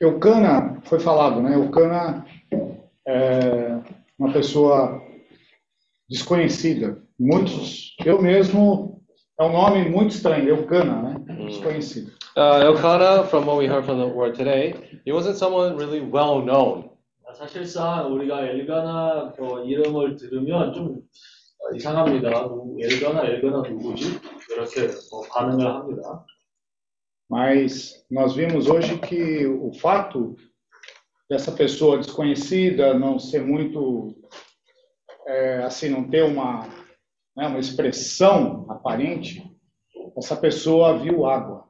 Eucana, 0.00 0.80
foi 0.84 0.98
falado, 0.98 1.40
né? 1.40 1.54
Eucana 1.54 2.26
é 3.06 3.80
uma 4.18 4.32
pessoa 4.32 5.00
desconhecida. 6.08 7.02
Muitos, 7.18 7.94
eu 8.04 8.20
mesmo, 8.20 9.01
é 9.39 9.43
um 9.43 9.51
nome 9.51 9.89
muito 9.89 10.11
estranho, 10.15 10.47
Eucana, 10.49 11.01
né? 11.01 11.45
Desconhecido. 11.45 12.11
Uh, 12.35 12.61
Elkanah, 12.63 13.23
from 13.25 13.45
what 13.45 13.57
we 13.57 13.65
heard 13.67 13.85
from 13.85 13.97
the 13.99 14.05
word 14.07 14.35
today, 14.35 14.73
he 15.05 15.11
wasn't 15.11 15.35
someone 15.37 15.75
really 15.77 16.01
well 16.01 16.41
known. 16.43 16.89
사실상 17.33 18.11
우리가 18.13 18.41
엘가나 18.47 19.33
그 19.35 19.63
이름을 19.65 20.15
들으면 20.15 20.73
좀 20.73 21.01
어, 21.59 21.75
이상합니다. 21.75 22.29
누구- 22.47 22.77
엘가나 22.81 23.25
엘가나 23.25 23.61
누구지? 23.69 24.19
이렇게 24.53 24.87
뭐 25.11 25.21
반응을 25.29 25.65
합니다. 25.67 26.25
Mas 27.29 28.05
nós 28.09 28.33
vimos 28.35 28.67
hoje 28.69 28.97
que 28.99 29.45
o 29.45 29.71
fato 29.73 30.35
dessa 31.29 31.51
pessoa 31.51 31.97
desconhecida 31.97 32.93
não 32.93 33.19
ser 33.19 33.41
muito, 33.41 34.15
é, 35.27 35.57
assim, 35.63 35.89
não 35.89 36.09
ter 36.09 36.23
uma, 36.23 36.65
né, 37.35 37.47
uma 37.47 37.59
expressão 37.59 38.65
aparente, 38.69 39.43
essa 40.17 40.35
pessoa 40.35 40.97
viu 40.97 41.25
água. 41.25 41.65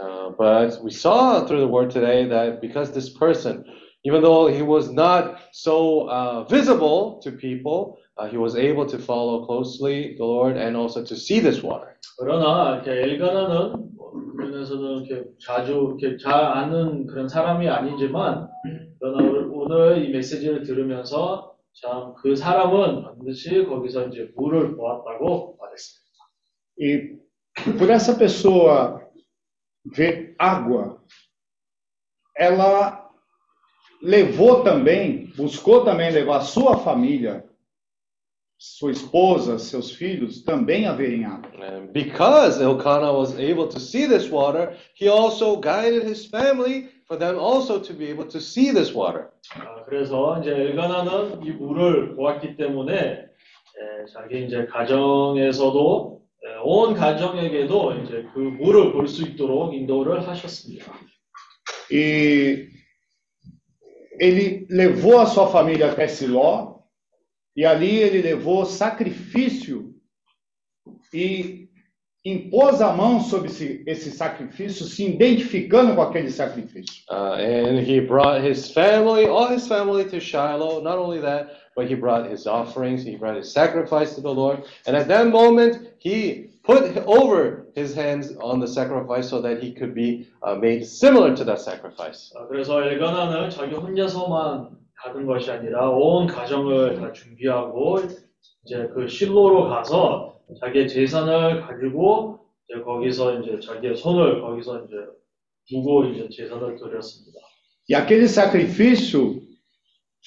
Uh, 0.00 0.30
but 0.38 0.80
we 0.82 0.90
saw 0.90 1.44
through 1.44 1.60
the 1.60 1.66
word 1.70 1.90
today 1.90 2.26
that 2.28 2.60
because 2.60 2.90
this 2.92 3.10
person, 3.10 3.64
even 4.04 4.22
though 4.22 4.46
he 4.46 4.62
was 4.62 4.90
not 4.90 5.36
so 5.52 6.08
uh, 6.08 6.44
visible 6.44 7.20
to 7.22 7.32
people, 7.32 7.98
uh, 8.16 8.26
he 8.26 8.38
was 8.38 8.54
able 8.56 8.86
to 8.86 8.98
follow 8.98 9.44
closely 9.44 10.14
the 10.16 10.24
Lord 10.24 10.56
and 10.56 10.76
also 10.76 11.04
to 11.04 11.14
see 11.16 11.40
this 11.40 11.62
water. 11.62 11.98
그러나 12.18 12.76
이렇게 12.76 13.02
엘가나는 13.02 13.90
그러면서는 14.36 15.04
이렇게 15.04 15.24
자주 15.44 15.96
이렇게 16.00 16.16
잘 16.16 16.32
아는 16.32 17.06
그런 17.06 17.28
사람이 17.28 17.68
아니지만 17.68 18.48
그러나 18.98 19.18
오늘- 19.28 19.50
오늘 19.52 20.04
이 20.04 20.10
메시지를 20.12 20.62
들으면서 20.62 21.52
참 21.74 22.14
그 22.14 22.36
사람은 22.36 23.02
반드시 23.02 23.64
거기서 23.64 24.08
이제 24.08 24.30
물을 24.36 24.76
보았다고 24.76 25.56
말했습니다. 25.58 26.10
E 26.78 27.20
por 27.78 27.90
essa 27.90 28.16
pessoa 28.16 29.06
ver 29.84 30.34
água, 30.38 31.02
ela 32.36 33.08
levou 34.02 34.62
também, 34.62 35.32
buscou 35.36 35.84
também 35.84 36.10
levar 36.10 36.40
sua 36.40 36.78
família, 36.78 37.44
sua 38.58 38.92
esposa, 38.92 39.58
seus 39.58 39.90
filhos 39.90 40.42
também 40.42 40.86
a 40.86 40.92
verem 40.92 41.24
água. 41.24 41.50
And 41.62 41.92
because 41.92 42.60
Elkanah 42.60 43.12
was 43.12 43.38
able 43.38 43.68
to 43.68 43.80
see 43.80 44.06
this 44.06 44.30
water, 44.30 44.76
he 44.94 45.08
also 45.08 45.56
guided 45.56 46.04
his 46.04 46.26
family 46.26 46.88
for 47.07 47.17
them 47.17 47.37
also 47.39 47.79
to 47.79 47.93
be 47.93 48.09
able 48.09 48.25
to 48.27 48.39
see 48.39 48.71
this 48.73 48.93
water. 48.93 49.29
아, 49.53 49.83
그래서 49.85 50.39
이제 50.41 50.51
엘가나는 50.51 51.43
이 51.45 51.51
물을 51.51 52.15
보았기 52.15 52.57
때문에 52.57 52.93
에, 52.95 54.05
자기 54.11 54.45
이제 54.45 54.65
가정에서도 54.65 56.21
에, 56.43 56.47
온 56.63 56.93
가정에게도 56.93 57.93
이제 58.03 58.25
그 58.33 58.39
물을 58.39 58.91
볼 58.93 59.07
수 59.07 59.23
있도록 59.23 59.73
인도를 59.73 60.27
하셨습니다. 60.27 60.91
E 61.91 62.69
ele 64.19 64.65
levou 64.71 65.19
a 65.19 65.25
sua 65.27 65.47
família 65.47 65.91
até 65.91 66.07
Siló, 66.07 66.83
e 67.55 67.63
ali 67.65 68.01
ele 68.01 68.21
levou 68.21 68.65
sacrifício 68.65 69.93
e 71.13 71.64
impôs 72.24 72.82
a 72.82 72.92
mão 72.92 73.20
sobre 73.20 73.48
esse, 73.48 73.82
esse 73.86 74.10
sacrifício, 74.10 74.84
se 74.84 75.06
identificando 75.06 75.94
com 75.94 76.02
aquele 76.02 76.30
sacrifício. 76.30 77.02
Uh, 77.10 77.34
and 77.34 77.80
he 77.80 78.00
brought 78.00 78.42
his 78.42 78.70
family, 78.70 79.26
all 79.26 79.48
his 79.48 79.66
family 79.66 80.04
to 80.04 80.20
Shiloh. 80.20 80.82
Not 80.82 80.98
only 80.98 81.20
that, 81.20 81.50
but 81.74 81.88
he 81.88 81.94
brought 81.94 82.28
his 82.28 82.46
offerings, 82.46 83.04
he 83.04 83.16
brought 83.16 83.36
his 83.36 83.52
sacrifice 83.52 84.14
to 84.16 84.20
the 84.20 84.32
Lord. 84.32 84.64
And 84.86 84.94
at 84.94 85.08
that 85.08 85.28
moment, 85.28 85.94
he 85.98 86.50
put 86.62 86.96
over 87.06 87.66
his 87.74 87.94
hands 87.94 88.36
on 88.36 88.60
the 88.60 88.66
sacrifice 88.66 89.30
so 89.30 89.40
that 89.40 89.62
he 89.62 89.72
could 89.72 89.94
be 89.94 90.28
uh, 90.42 90.56
made 90.56 90.84
similar 90.84 91.34
to 91.36 91.44
that 91.44 91.60
sacrifice. 91.60 92.32
아, 92.36 92.46
그래서 92.48 92.82
엘가나는 92.84 93.48
자기 93.48 93.74
혼자서만 93.74 94.68
가는 95.02 95.26
것이 95.26 95.50
아니라 95.50 95.88
온 95.88 96.26
가정을 96.26 97.00
다 97.00 97.12
준비하고 97.12 98.00
이제 98.66 98.90
그 98.94 99.08
실로로 99.08 99.68
가서 99.70 100.33
자기의 100.60 100.88
재산을 100.88 101.62
가지고 101.62 102.40
이제 102.68 102.80
거기서 102.82 103.40
이제 103.40 103.60
자기의 103.60 103.96
손을 103.96 104.40
거기서 104.40 104.84
이제 104.84 104.96
두고 105.68 106.04
이제 106.06 106.28
재산을 106.28 106.76
드렸습니다. 106.76 107.40
E 107.88 107.94
aquele 107.94 108.28
sacrifício 108.28 109.42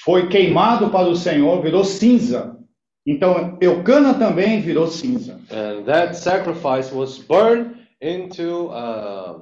foi 0.03 0.27
queimado 0.27 0.89
para 0.89 1.07
o 1.07 1.15
Senhor, 1.15 1.61
virou 1.61 1.83
cinza. 1.83 2.57
Então, 3.05 3.57
Eucana 3.61 4.13
também 4.13 4.59
virou 4.61 4.87
cinza. 4.87 5.39
And 5.49 5.85
that 5.85 6.15
sacrifice 6.15 6.91
was 6.91 7.19
burned 7.19 7.75
into 8.01 8.67
uh, 8.69 9.39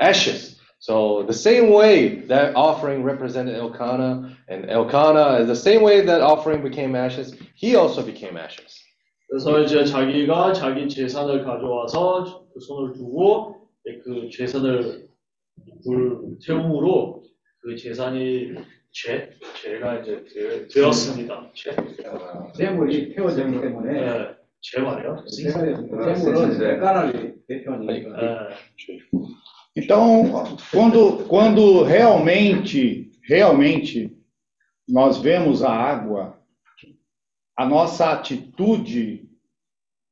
ashes. 0.00 0.54
So 0.80 1.22
the 1.22 1.32
same 1.32 1.70
way 1.70 2.26
that 2.26 2.54
offering 2.56 3.02
represented 3.04 3.56
Elkanah, 3.56 4.36
and 4.48 4.68
Elkanah, 4.68 5.44
the 5.46 5.56
same 5.56 5.82
way 5.82 6.02
that 6.02 6.20
offering 6.20 6.62
became 6.62 6.94
ashes, 6.94 7.34
he 7.54 7.74
also 7.76 8.02
became 8.02 8.36
ashes. 8.36 8.78
그래서 9.29 9.61
이제 9.61 9.85
자기가 9.85 10.53
자기 10.53 10.89
재산을 10.89 11.43
가져와서 11.43 12.45
그 12.53 12.59
손을 12.59 12.93
두고 12.93 13.67
그 14.03 14.29
재산을 14.31 15.07
불 15.83 16.37
태움으로 16.45 17.23
그 17.61 17.75
재산이 17.75 18.53
죄, 18.91 19.29
죄가 19.61 19.99
이제 19.99 20.23
되- 20.33 20.67
되었습니다. 20.67 21.51
죄. 21.53 21.75
재물이 22.55 23.13
태워졌기 23.13 23.61
때문에 23.61 23.93
네, 24.01 24.27
죄 24.61 24.81
말이요. 24.81 25.23
재물은 25.27 26.57
대표하니까. 27.47 28.09
네. 28.19 28.99
Então, 29.75 30.31
quando, 30.73 31.25
quando 31.27 31.83
realmente, 31.83 33.11
realmente 33.29 34.11
nós 34.89 35.19
vemos 35.21 35.63
a 35.63 35.69
água, 35.71 36.38
a 37.58 37.66
nossa 37.66 38.12
atitude 38.12 39.28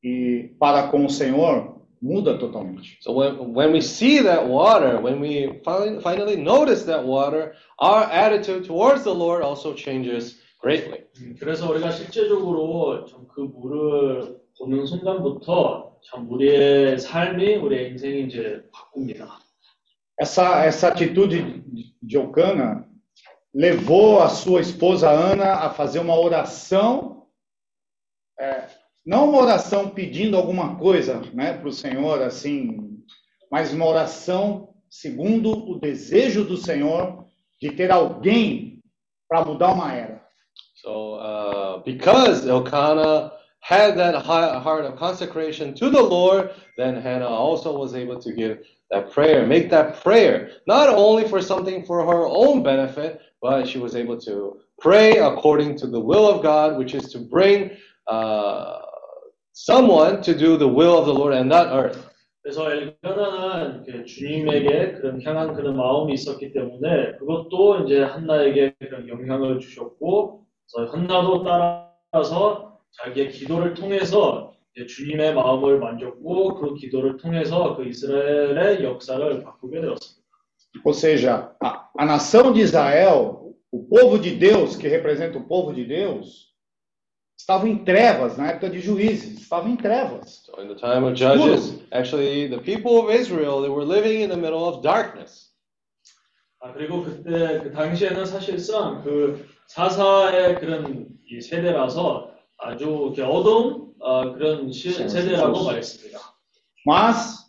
e 0.02 0.54
para 0.58 0.88
com 0.88 1.06
o 1.06 1.10
Senhor 1.10 1.82
muda 2.00 2.36
totalmente. 2.38 2.98
So 3.00 3.12
when, 3.12 3.54
when 3.54 3.72
we 3.72 3.80
see 3.80 4.20
that 4.22 4.46
water, 4.46 5.00
when 5.00 5.20
we 5.20 5.60
finally, 5.64 6.00
finally 6.00 6.36
notice 6.36 6.84
that 6.84 7.04
water, 7.04 7.54
our 7.78 8.04
attitude 8.04 8.64
towards 8.64 9.04
the 9.04 9.14
Lord 9.14 9.42
also 9.42 9.74
changes 9.74 10.40
greatly. 10.60 11.04
음, 11.20 11.36
그래서 11.38 11.68
우리가 11.70 11.92
실제적으로 11.92 13.06
참 13.06 13.22
그 13.34 13.40
물을 13.40 14.36
보는 14.58 14.86
순간부터 14.86 15.96
참 16.04 16.30
우리의 16.30 16.98
삶이 16.98 17.56
우리의 17.56 17.90
인생이 17.90 18.24
이제 18.24 18.62
바꿉니다. 18.72 19.38
Essa, 20.20 20.66
essa 20.66 20.88
atitude 20.88 21.62
de 22.00 22.18
Ocana 22.18 22.84
levou 23.54 24.20
a 24.20 24.28
sua 24.28 24.60
esposa 24.60 25.10
Ana 25.10 25.64
a 25.64 25.70
fazer 25.70 26.00
uma 26.00 26.14
oração, 26.14 27.25
é, 28.39 28.67
não 29.05 29.29
uma 29.29 29.41
oração 29.41 29.89
pedindo 29.89 30.35
alguma 30.37 30.75
coisa 30.77 31.21
né, 31.33 31.53
para 31.53 31.67
o 31.67 31.73
Senhor, 31.73 32.21
assim, 32.21 33.01
mas 33.51 33.73
uma 33.73 33.85
oração 33.85 34.69
segundo 34.89 35.51
o 35.51 35.79
desejo 35.79 36.43
do 36.43 36.57
Senhor 36.57 37.25
de 37.61 37.71
ter 37.71 37.91
alguém 37.91 38.81
para 39.27 39.43
mudar 39.45 39.73
uma 39.73 39.93
era. 39.93 40.21
So 40.75 41.15
uh, 41.15 41.83
because 41.83 42.47
Elkanah 42.47 43.31
had 43.61 43.95
that 43.97 44.15
heart 44.15 44.85
of 44.85 44.95
consecration 44.97 45.73
to 45.73 45.89
the 45.89 46.01
Lord, 46.01 46.51
then 46.77 46.95
Hannah 46.95 47.27
also 47.27 47.77
was 47.77 47.95
able 47.95 48.19
to 48.19 48.31
give 48.31 48.59
that 48.91 49.11
prayer, 49.11 49.45
make 49.45 49.69
that 49.71 50.01
prayer, 50.01 50.51
not 50.67 50.87
only 50.89 51.27
for 51.27 51.41
something 51.41 51.85
for 51.85 52.05
her 52.05 52.25
own 52.25 52.63
benefit, 52.63 53.19
but 53.41 53.67
she 53.67 53.79
was 53.79 53.95
able 53.95 54.17
to 54.21 54.59
pray 54.79 55.17
according 55.17 55.75
to 55.77 55.87
the 55.87 55.99
will 55.99 56.27
of 56.27 56.41
God, 56.41 56.77
which 56.77 56.93
is 56.93 57.11
to 57.11 57.19
bring 57.19 57.71
uh, 58.07 58.79
someone 59.53 60.21
to 60.21 60.33
do 60.33 60.57
the 60.57 60.67
will 60.67 60.97
of 60.97 61.05
the 61.05 61.13
Lord 61.13 61.33
and 61.35 61.47
not 61.47 61.67
earth. 61.71 61.99
그래서 62.41 62.71
엘가나는 62.71 63.83
그 63.83 64.05
주님에게 64.05 64.93
그런 64.93 65.21
향한 65.21 65.53
그런 65.53 65.75
마음이 65.75 66.13
있었기 66.13 66.53
때문에 66.53 67.17
그것도 67.17 67.83
이제 67.83 68.01
한나에게 68.03 68.75
그런 68.79 69.09
영향을 69.09 69.59
주셨고, 69.59 70.45
그래서 70.71 70.91
한나도 70.93 71.43
따라서 71.43 72.79
자기의 73.03 73.31
기도를 73.31 73.73
통해서 73.73 74.53
이제 74.75 74.85
주님의 74.85 75.33
마음을 75.33 75.79
만졌고 75.79 76.55
그 76.55 76.75
기도를 76.75 77.17
통해서 77.17 77.75
그 77.75 77.85
이스라엘의 77.85 78.83
역사를 78.83 79.43
바꾸게 79.43 79.81
되었습니다. 79.81 80.17
Ou 80.85 80.93
seja, 80.93 81.51
a, 81.61 81.89
a 81.99 82.05
nação 82.05 82.53
de 82.53 82.61
Israel, 82.61 83.53
o 83.71 83.83
povo 83.89 84.19
de 84.19 84.37
Deus, 84.37 84.77
que 84.77 84.87
representa 84.87 85.37
o 85.37 85.47
povo 85.47 85.73
de 85.73 85.83
Deus, 85.83 86.53
estava 87.36 87.68
em 87.68 87.84
trevas 87.84 88.36
na 88.36 88.48
época 88.48 88.70
de 88.70 88.80
juízes, 88.80 89.40
estava 89.40 89.68
em 89.68 89.76
trevas. 89.76 90.42
So 90.44 90.60
in 90.62 90.68
the 90.68 90.74
time 90.74 91.04
of 91.04 91.14
Judges, 91.14 91.80
actually, 91.90 92.48
the 92.48 92.58
people 92.58 92.98
of 92.98 93.10
Israel, 93.10 93.60
they 93.60 93.70
were 93.70 93.84
living 93.84 94.22
in 94.22 94.28
the 94.28 94.36
middle 94.36 94.64
of 94.64 94.82
darkness. 94.82 95.50
아, 96.60 96.72
그리고 96.72 97.02
그때, 97.02 97.60
그 97.60 97.72
당시에는 97.72 98.24
사실상 98.24 99.02
그 99.02 99.48
사사의 99.66 100.60
그런 100.60 101.08
이 101.26 101.40
세대라서 101.40 102.30
아주 102.58 102.84
이렇게 102.84 103.22
어두운 103.22 103.92
아, 104.00 104.32
그런 104.32 104.70
시, 104.70 104.92
세대라고 104.92 105.64
말했습니다. 105.64 106.20
Mas 106.86 107.42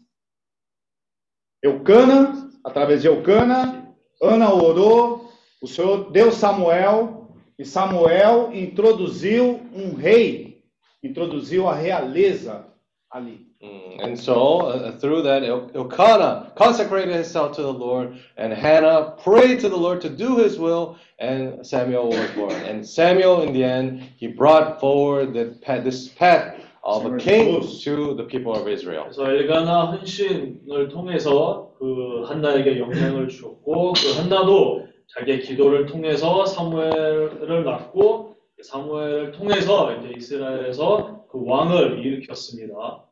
Eucana, 1.63 2.49
através 2.63 3.01
de 3.01 3.07
Eucana, 3.07 3.95
Ana 4.21 4.53
orou, 4.53 5.29
o 5.61 5.67
Senhor 5.67 6.11
deu 6.11 6.31
Samuel, 6.31 7.16
e 7.57 7.65
Samuel 7.65 8.51
introduziu 8.53 9.59
um 9.73 9.93
rei, 9.95 10.61
introduziu 11.03 11.67
a 11.67 11.75
realeza 11.75 12.65
ali. 13.11 13.47
Mm, 13.61 14.03
And 14.03 14.17
so, 14.19 14.61
uh, 14.67 14.91
through 14.99 15.21
that, 15.23 15.43
El- 15.43 15.69
Elkanah 15.73 16.51
consecrated 16.55 17.13
himself 17.15 17.55
to 17.55 17.61
the 17.61 17.71
Lord, 17.71 18.17
and 18.37 18.51
Hannah 18.51 19.15
prayed 19.23 19.61
to 19.61 19.69
the 19.69 19.77
Lord 19.77 20.01
to 20.01 20.09
do 20.09 20.35
his 20.37 20.59
will, 20.59 20.97
and 21.19 21.65
Samuel 21.65 22.09
was 22.09 22.29
born. 22.35 22.51
And 22.67 22.85
Samuel, 22.85 23.43
in 23.43 23.53
the 23.53 23.63
end, 23.63 24.01
he 24.17 24.27
brought 24.27 24.81
forward 24.81 25.33
the, 25.33 25.57
pa- 25.65 25.79
this 25.79 26.09
path 26.09 26.59
of 26.83 27.05
a 27.05 27.17
king 27.17 27.61
to 27.61 28.13
the 28.15 28.25
people 28.25 28.53
of 28.53 28.67
Israel. 28.67 29.05
그래서 29.05 29.31
엘가나 29.31 29.85
헌신을 29.91 30.89
통해서 30.89 31.71
그 31.79 32.23
한나에게 32.27 32.79
영향을 32.79 33.29
주었고 33.29 33.93
그 33.93 34.11
한나도 34.19 34.87
자기의 35.15 35.41
기도를 35.41 35.85
통해서 35.85 36.45
사무엘을 36.45 37.63
낳고 37.63 38.35
그 38.55 38.63
사무엘을 38.63 39.31
통해서 39.31 39.93
이제 39.95 40.13
이스라엘에서 40.17 41.25
그 41.31 41.43
왕을 41.45 42.05
일으켰습니다. 42.05 43.03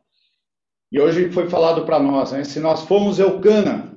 E 0.93 0.99
hoje 0.99 1.29
foi 1.31 1.47
falado 1.47 1.85
para 1.85 1.99
nós, 1.99 2.33
né? 2.33 2.43
se 2.43 2.59
nós 2.59 2.83
formos 2.83 3.17
Eucana, 3.17 3.95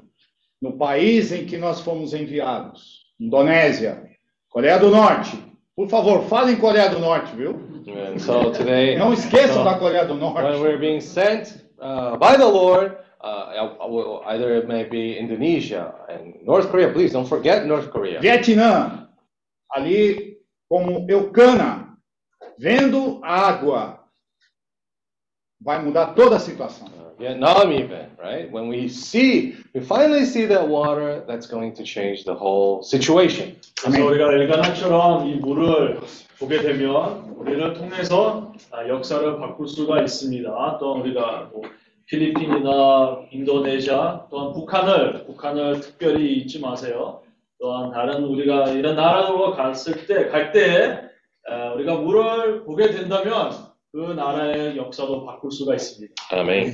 no 0.63 0.79
país 0.79 1.33
em 1.33 1.45
que 1.45 1.59
nós 1.59 1.81
fomos 1.81 2.15
enviados, 2.15 3.07
Indonésia, 3.19 4.01
Coreia 4.49 4.79
do 4.79 4.91
Norte, 4.91 5.37
por 5.75 5.89
favor, 5.89 6.23
falem 6.29 6.57
Coreia 6.57 6.89
do 6.89 7.01
Norte, 7.01 7.35
viu? 7.35 7.51
And 7.87 8.19
so 8.19 8.53
today, 8.53 8.97
Não 8.97 9.13
esqueçam 9.13 9.57
so 9.57 9.65
da 9.65 9.77
Coreia 9.77 10.07
do 10.07 10.15
when 10.15 10.21
Norte. 10.21 10.61
we're 10.61 10.79
being 10.79 11.01
sent 11.01 11.65
uh, 11.81 12.17
by 12.17 12.37
the 12.37 12.47
Lord, 12.47 12.97
uh, 13.21 13.77
uh, 13.81 14.21
either 14.27 14.55
it 14.57 14.69
may 14.69 14.85
be 14.85 15.17
Indonesia 15.17 15.95
and 16.09 16.35
North 16.45 16.71
Korea, 16.71 16.93
please 16.93 17.13
don't 17.13 17.29
forget 17.29 17.67
North 17.67 17.91
Korea. 17.91 18.21
Vietnã, 18.21 19.09
ali 19.75 20.39
como 20.69 21.07
Eucana, 21.09 21.97
vendo 22.59 23.21
água, 23.23 24.01
vai 25.61 25.83
mudar 25.83 26.15
toda 26.15 26.37
a 26.37 26.41
situação. 26.41 26.89
Vietnam 27.19 27.73
even, 27.73 28.11
right? 28.19 28.51
When 28.51 28.69
we 28.69 28.89
see, 28.89 29.57
we 29.73 29.81
finally 29.81 30.25
see 30.25 30.47
that 30.47 30.69
water, 30.69 31.25
that's 31.27 31.47
going 31.47 31.73
to 31.75 31.85
change 31.85 32.25
the 32.25 32.35
whole 32.35 32.83
situation. 32.83 33.57
그래서 33.81 34.05
우리가 34.05 34.33
엘가나처럼 34.33 35.29
이 35.29 35.37
물을 35.37 36.01
보게 36.39 36.61
되면 36.61 37.35
우리를 37.37 37.75
통해서 37.75 38.53
아, 38.73 38.89
역사를 38.89 39.39
바꿀 39.39 39.69
수가 39.69 40.03
있습니다. 40.03 40.79
또 40.81 40.95
우리가 40.97 41.51
뭐 41.53 41.63
필리핀이나 42.10 43.28
인도네시아 43.32 44.28
또한 44.30 44.52
북한을 44.54 45.26
북한을 45.26 45.80
특별히 45.82 46.38
잊지 46.38 46.60
마세요. 46.60 47.22
또한 47.60 47.92
다른 47.92 48.24
우리가 48.24 48.70
이런 48.72 48.96
나라로 48.96 49.52
갔을 49.54 50.06
때 50.08 50.30
갈 50.30 50.52
때 50.52 51.10
우리가 51.76 51.96
물을 51.98 52.64
보게 52.64 52.92
된다면 52.92 53.52
그 53.92 54.14
나라의 54.14 54.78
역사도 54.78 55.26
바꿀 55.26 55.52
수가 55.52 55.76
있습니다. 55.76 56.14
Amen. 56.34 56.72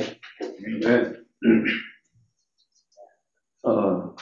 네. 0.81 1.13
어, 3.63 4.15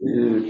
이, 0.00 0.48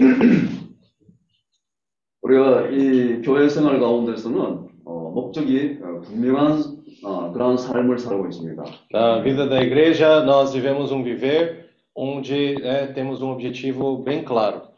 우리가 2.21 2.69
이 2.69 3.21
교회 3.21 3.47
생활 3.49 3.79
가운데서는 3.79 4.39
어, 4.85 5.11
목적이 5.11 5.79
어, 5.81 6.01
분명한 6.01 6.74
어, 7.02 7.32
그런 7.32 7.56
삶을 7.56 7.98
살고 7.98 8.28
있습니다. 8.28 8.62
Na 8.92 9.20
vida 9.22 9.48
da 9.48 9.62
igreja, 9.62 10.24
nós 10.24 10.52
vivemos 10.52 10.92
um 10.92 11.02
viver 11.02 11.70
onde 11.94 12.56
né, 12.60 12.86
temos 12.88 13.22
um 13.22 13.30
objetivo 13.30 13.98
bem 13.98 14.24
claro. 14.24 14.70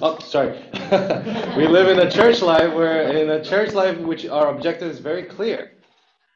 Oh, 0.00 0.18
sorry. 0.20 0.54
we 1.56 1.66
live 1.66 1.88
in 1.88 2.00
a 2.00 2.10
church 2.10 2.42
life 2.42 2.72
where, 2.74 3.16
in 3.16 3.30
a 3.30 3.42
church 3.42 3.74
life, 3.74 3.98
which 3.98 4.26
our 4.26 4.48
objective 4.48 4.90
is 4.90 4.98
very 4.98 5.24
clear. 5.24 5.72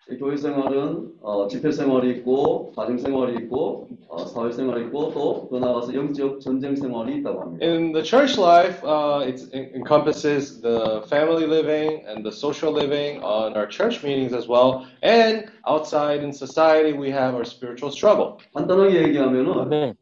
이 0.09 0.17
교회 0.17 0.38
생활은 0.38 1.15
어, 1.21 1.47
집회 1.47 1.69
생활이 1.69 2.09
있고 2.17 2.71
가정 2.73 2.97
생활이 2.97 3.35
있고 3.43 3.89
어, 4.07 4.25
사회 4.25 4.51
생활이 4.53 4.85
있고 4.85 5.11
또더 5.11 5.59
나아가서 5.59 5.93
영적 5.93 6.39
전쟁 6.39 6.75
생활이 6.75 7.17
있다고 7.17 7.41
합니다. 7.41 7.65
In 7.65 7.91
the 7.91 8.03
church 8.03 8.39
life, 8.39 8.81
uh, 8.85 9.27
it 9.27 9.43
encompasses 9.53 10.61
the 10.61 11.01
family 11.07 11.45
living 11.45 12.05
and 12.07 12.23
the 12.23 12.31
social 12.31 12.71
living 12.71 13.21
on 13.21 13.57
our 13.57 13.67
church 13.67 14.01
meetings 14.01 14.34
as 14.34 14.47
well. 14.47 14.88
And 15.03 15.51
outside 15.67 16.23
in 16.23 16.31
society, 16.31 16.93
we 16.93 17.11
have 17.11 17.35
our 17.35 17.43
spiritual 17.43 17.91
struggle. 17.91 18.38
간단하게 18.55 19.03
얘기하면은 19.09 19.93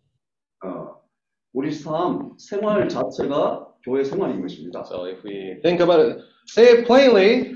어, 0.63 1.01
우리 1.51 1.71
삶 1.71 2.33
생활 2.37 2.87
자체가 2.87 3.65
교회 3.83 4.03
생활인 4.03 4.39
것입니다. 4.41 4.83
So 4.85 5.07
if 5.07 5.23
we 5.25 5.59
think 5.63 5.81
about 5.81 5.99
it, 5.99 6.21
say 6.45 6.69
it 6.69 6.85
plainly, 6.85 7.55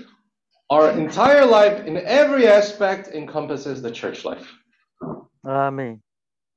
our 0.71 0.91
entire 0.91 1.47
life 1.47 1.87
in 1.87 1.97
every 1.99 2.47
aspect 2.49 3.09
encompasses 3.15 3.83
the 3.83 3.93
church 3.93 4.25
life. 4.25 4.47
아멘. 5.45 6.01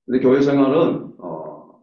근데 0.05 0.19
교회 0.21 0.41
생활은 0.41 1.13
어, 1.19 1.79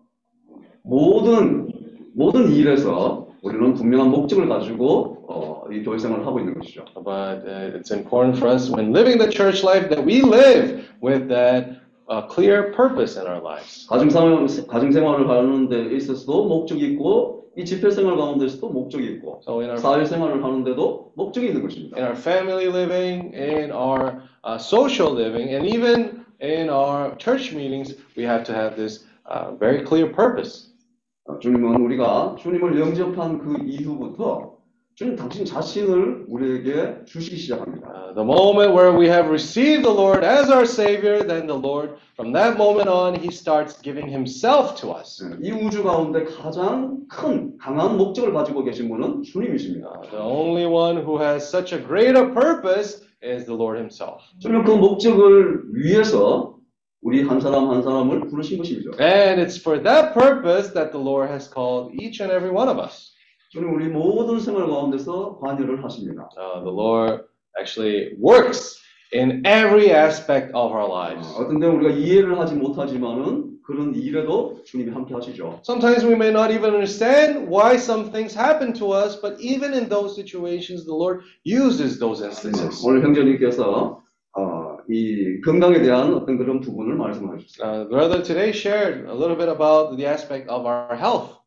모든 0.83 1.69
모든 2.15 2.51
일에서 2.51 3.29
우리는 3.43 3.75
분명한 3.75 4.11
목적을 4.11 4.49
가지고 4.49 5.27
어, 5.29 5.65
이 5.71 5.83
교회 5.83 5.99
생활을 5.99 6.27
하고 6.27 6.41
있는 6.41 6.55
것이죠. 6.55 6.85
But 7.05 7.45
uh, 7.47 7.77
it's 7.77 7.91
important 7.91 8.39
for 8.39 8.49
us 8.49 8.71
when 8.71 8.93
living 8.93 9.19
the 9.19 9.31
church 9.31 9.63
life 9.63 9.89
that 9.91 10.03
we 10.05 10.23
live 10.23 10.89
with 11.03 11.29
that 11.29 11.81
uh, 12.09 12.27
clear 12.27 12.73
purpose 12.73 13.21
in 13.21 13.27
our 13.27 13.43
lives. 13.43 13.87
가정 13.89 14.09
생활 14.09 14.47
가정 14.67 14.91
생활을 14.93 15.29
하는 15.29 15.69
데 15.69 15.95
있어서도 15.95 16.49
목적이 16.49 16.93
있고 16.93 17.38
이 17.60 17.66
집회 17.66 17.92
생활 17.92 18.16
가운데서도 18.16 18.70
목적이 18.70 19.08
있고 19.16 19.42
So 19.44 19.60
in 19.60 19.70
our 19.70 19.78
사회 19.78 20.06
생활을 20.06 20.42
하는데도 20.42 21.12
목적이 21.16 21.48
있는 21.48 21.62
것입니다. 21.62 21.98
in 21.98 22.06
our 22.06 22.16
family 22.16 22.68
living, 22.68 23.36
in 23.36 23.72
our 23.72 24.24
uh, 24.48 24.56
social 24.58 25.12
living, 25.12 25.54
and 25.54 25.68
even 25.68 26.24
in 26.40 26.70
our 26.70 27.14
church 27.18 27.54
meetings, 27.54 27.98
we 28.16 28.24
have 28.24 28.46
to 28.46 28.54
have 28.56 28.78
this 28.78 29.04
uh, 29.28 29.52
very 29.60 29.84
clear 29.84 30.10
purpose. 30.10 30.72
어, 31.26 31.38
주님은 31.40 31.82
우리가 31.82 32.38
주님을 32.40 32.80
영접한 32.80 33.40
그 33.40 33.58
이후부터 33.66 34.56
주님 34.99 35.17
당신 35.17 35.45
자신을 35.45 36.27
우리에게 36.29 37.05
주시기 37.07 37.37
시작합니다. 37.37 37.89
Uh, 37.89 38.15
the 38.15 38.23
moment 38.25 38.73
where 38.73 38.97
we 38.97 39.09
have 39.09 39.29
received 39.29 39.83
the 39.83 39.91
Lord 39.91 40.25
as 40.25 40.49
our 40.49 40.65
Savior, 40.65 41.27
then 41.27 41.49
the 41.49 41.59
Lord, 41.59 41.99
from 42.15 42.33
that 42.33 42.57
moment 42.57 42.89
on, 42.89 43.19
He 43.19 43.33
starts 43.33 43.75
giving 43.83 44.07
Himself 44.07 44.79
to 44.81 44.95
us. 44.95 45.19
이 45.43 45.51
우주 45.51 45.83
가운데 45.83 46.23
가장 46.23 47.09
큰 47.09 47.59
강한 47.59 47.97
목적을 47.97 48.33
가지고 48.33 48.63
계신 48.63 48.89
분은 48.89 49.25
주님이십니다. 49.25 50.03
The 50.11 50.23
only 50.23 50.65
one 50.65 51.03
who 51.03 51.19
has 51.19 51.43
such 51.43 51.75
a 51.75 51.83
greater 51.83 52.31
purpose 52.33 53.03
is 53.21 53.47
the 53.47 53.59
Lord 53.59 53.77
Himself. 53.77 54.23
주님은 54.39 54.63
그 54.63 54.71
목적을 54.71 55.75
위해서 55.75 56.55
우리 57.03 57.23
한 57.23 57.41
사람 57.41 57.69
한 57.69 57.83
사람을 57.83 58.29
부르신 58.29 58.59
것이죠. 58.59 58.93
And 59.01 59.43
it's 59.43 59.59
for 59.59 59.83
that 59.83 60.15
purpose 60.15 60.73
that 60.73 60.93
the 60.93 61.03
Lord 61.03 61.29
has 61.29 61.51
called 61.51 61.93
each 62.01 62.23
and 62.23 62.33
every 62.33 62.55
one 62.55 62.71
of 62.71 62.79
us. 62.79 63.13
주님 63.50 63.74
우리 63.74 63.88
모든 63.88 64.40
생활 64.40 64.68
가운데서 64.68 65.40
관여를 65.40 65.84
하십니다. 65.84 66.30
Uh, 66.38 66.64
the 66.64 66.72
Lord 66.72 67.24
actually 67.60 68.14
works 68.22 68.78
in 69.12 69.42
every 69.44 69.90
aspect 69.90 70.54
of 70.54 70.72
our 70.72 70.88
lives. 70.88 71.28
어떤 71.36 71.60
때 71.60 71.66
우리가 71.66 71.92
이해를 71.96 72.38
하지 72.38 72.54
못하지만은 72.54 73.58
그런 73.66 73.96
일에도 73.96 74.62
주님이 74.66 74.92
함께 74.92 75.16
하시죠. 75.16 75.62
Sometimes 75.64 76.06
we 76.06 76.14
may 76.14 76.30
not 76.30 76.54
even 76.54 76.76
understand 76.76 77.50
why 77.50 77.74
some 77.74 78.12
things 78.12 78.38
happen 78.38 78.72
to 78.74 78.94
us, 78.94 79.20
but 79.20 79.36
even 79.42 79.74
in 79.74 79.90
those 79.90 80.14
situations, 80.14 80.86
the 80.86 80.94
Lord 80.94 81.22
uses 81.44 81.98
those 81.98 82.22
instances. 82.24 82.86
오늘 82.86 83.02
형제님께서 83.04 84.00
어, 84.38 84.78
이 84.88 85.42
건강에 85.42 85.82
대한 85.82 86.14
어떤 86.14 86.38
그런 86.38 86.60
부분을 86.62 86.98
말씀해 86.98 87.40
주셨어요. 87.40 87.66
Uh, 87.66 87.90
brother 87.90 88.22
today 88.22 88.54
shared 88.54 89.10
a 89.10 89.14
little 89.14 89.36
bit 89.36 89.50
about 89.50 89.98
the 89.98 90.06
aspect 90.06 90.48
of 90.50 90.70
our 90.70 90.94
health. 90.96 91.39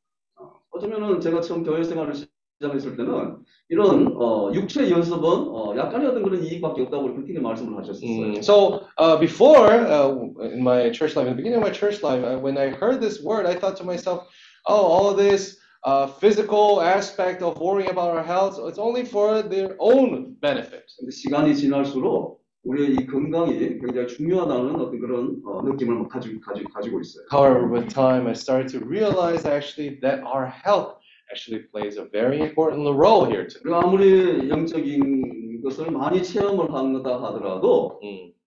어쩌면은 0.73 1.21
제가 1.21 1.41
처음 1.41 1.63
교회 1.63 1.83
생활을 1.85 2.15
시작했을 2.15 2.97
때는 2.97 3.37
이런 3.69 4.15
어, 4.17 4.51
육체 4.53 4.91
연습은 4.91 5.25
어, 5.25 5.75
약간의 5.77 6.09
어떤 6.09 6.23
그런 6.23 6.43
이익밖에 6.43 6.83
없다고 6.83 7.15
그렇게 7.15 7.39
말씀을 7.39 7.79
하셨었어요. 7.79 8.07
Mm, 8.07 8.43
So 8.43 8.85
uh, 8.99 9.19
before, 9.19 9.69
uh, 9.71 10.13
in 10.53 10.61
my 10.63 10.91
church 10.93 11.17
life, 11.17 11.29
in 11.29 11.37
the 11.37 11.43
beginning 11.43 11.57
of 11.57 11.63
my 11.63 11.73
church 11.73 12.03
life, 12.03 12.23
uh, 12.25 12.39
when 12.39 12.57
I 12.59 12.71
heard 12.71 13.01
this 13.01 13.23
word, 13.23 13.47
I 13.47 13.55
thought 13.55 13.77
to 13.79 13.85
myself, 13.85 14.29
oh, 14.67 14.83
all 14.83 15.15
this 15.15 15.59
uh, 15.85 16.07
physical 16.07 16.81
aspect 16.81 17.43
of 17.43 17.59
worrying 17.59 17.91
about 17.91 18.11
our 18.11 18.23
health, 18.23 18.59
it's 18.69 18.79
only 18.79 19.05
for 19.05 19.43
their 19.43 19.75
own 19.79 20.37
benefit. 20.41 20.85
근데 20.99 21.11
시간이 21.11 21.55
지날수록 21.57 22.42
우리의 22.65 22.95
이 22.95 23.07
건강이 23.07 23.59
굉장히 23.81 24.07
중요하다는 24.07 24.77
어떤 24.77 25.01
그런 25.01 25.43
어, 25.45 25.63
느낌을 25.63 26.07
가지고, 26.09 26.41
가지고, 26.41 26.71
가지고 26.73 27.01
있어요. 27.01 27.25
However, 27.31 27.67
with 27.67 27.89
time, 27.93 28.27
I 28.27 28.33
started 28.35 28.69
to 28.79 28.87
realize 28.87 29.47
actually 29.47 29.99
that 30.01 30.23
our 30.23 30.47
health 30.47 30.97
actually 31.33 31.67
plays 31.73 31.99
a 31.99 32.07
very 32.13 32.39
important 32.41 32.87
role 32.95 33.27
here 33.27 33.47
too. 33.49 33.61
우리가 33.65 33.83
아무리 33.83 34.49
영적인 34.49 35.63
것을 35.65 35.91
많이 35.91 36.23
체험을 36.23 36.73
한다 36.73 37.21
하더라도 37.23 38.01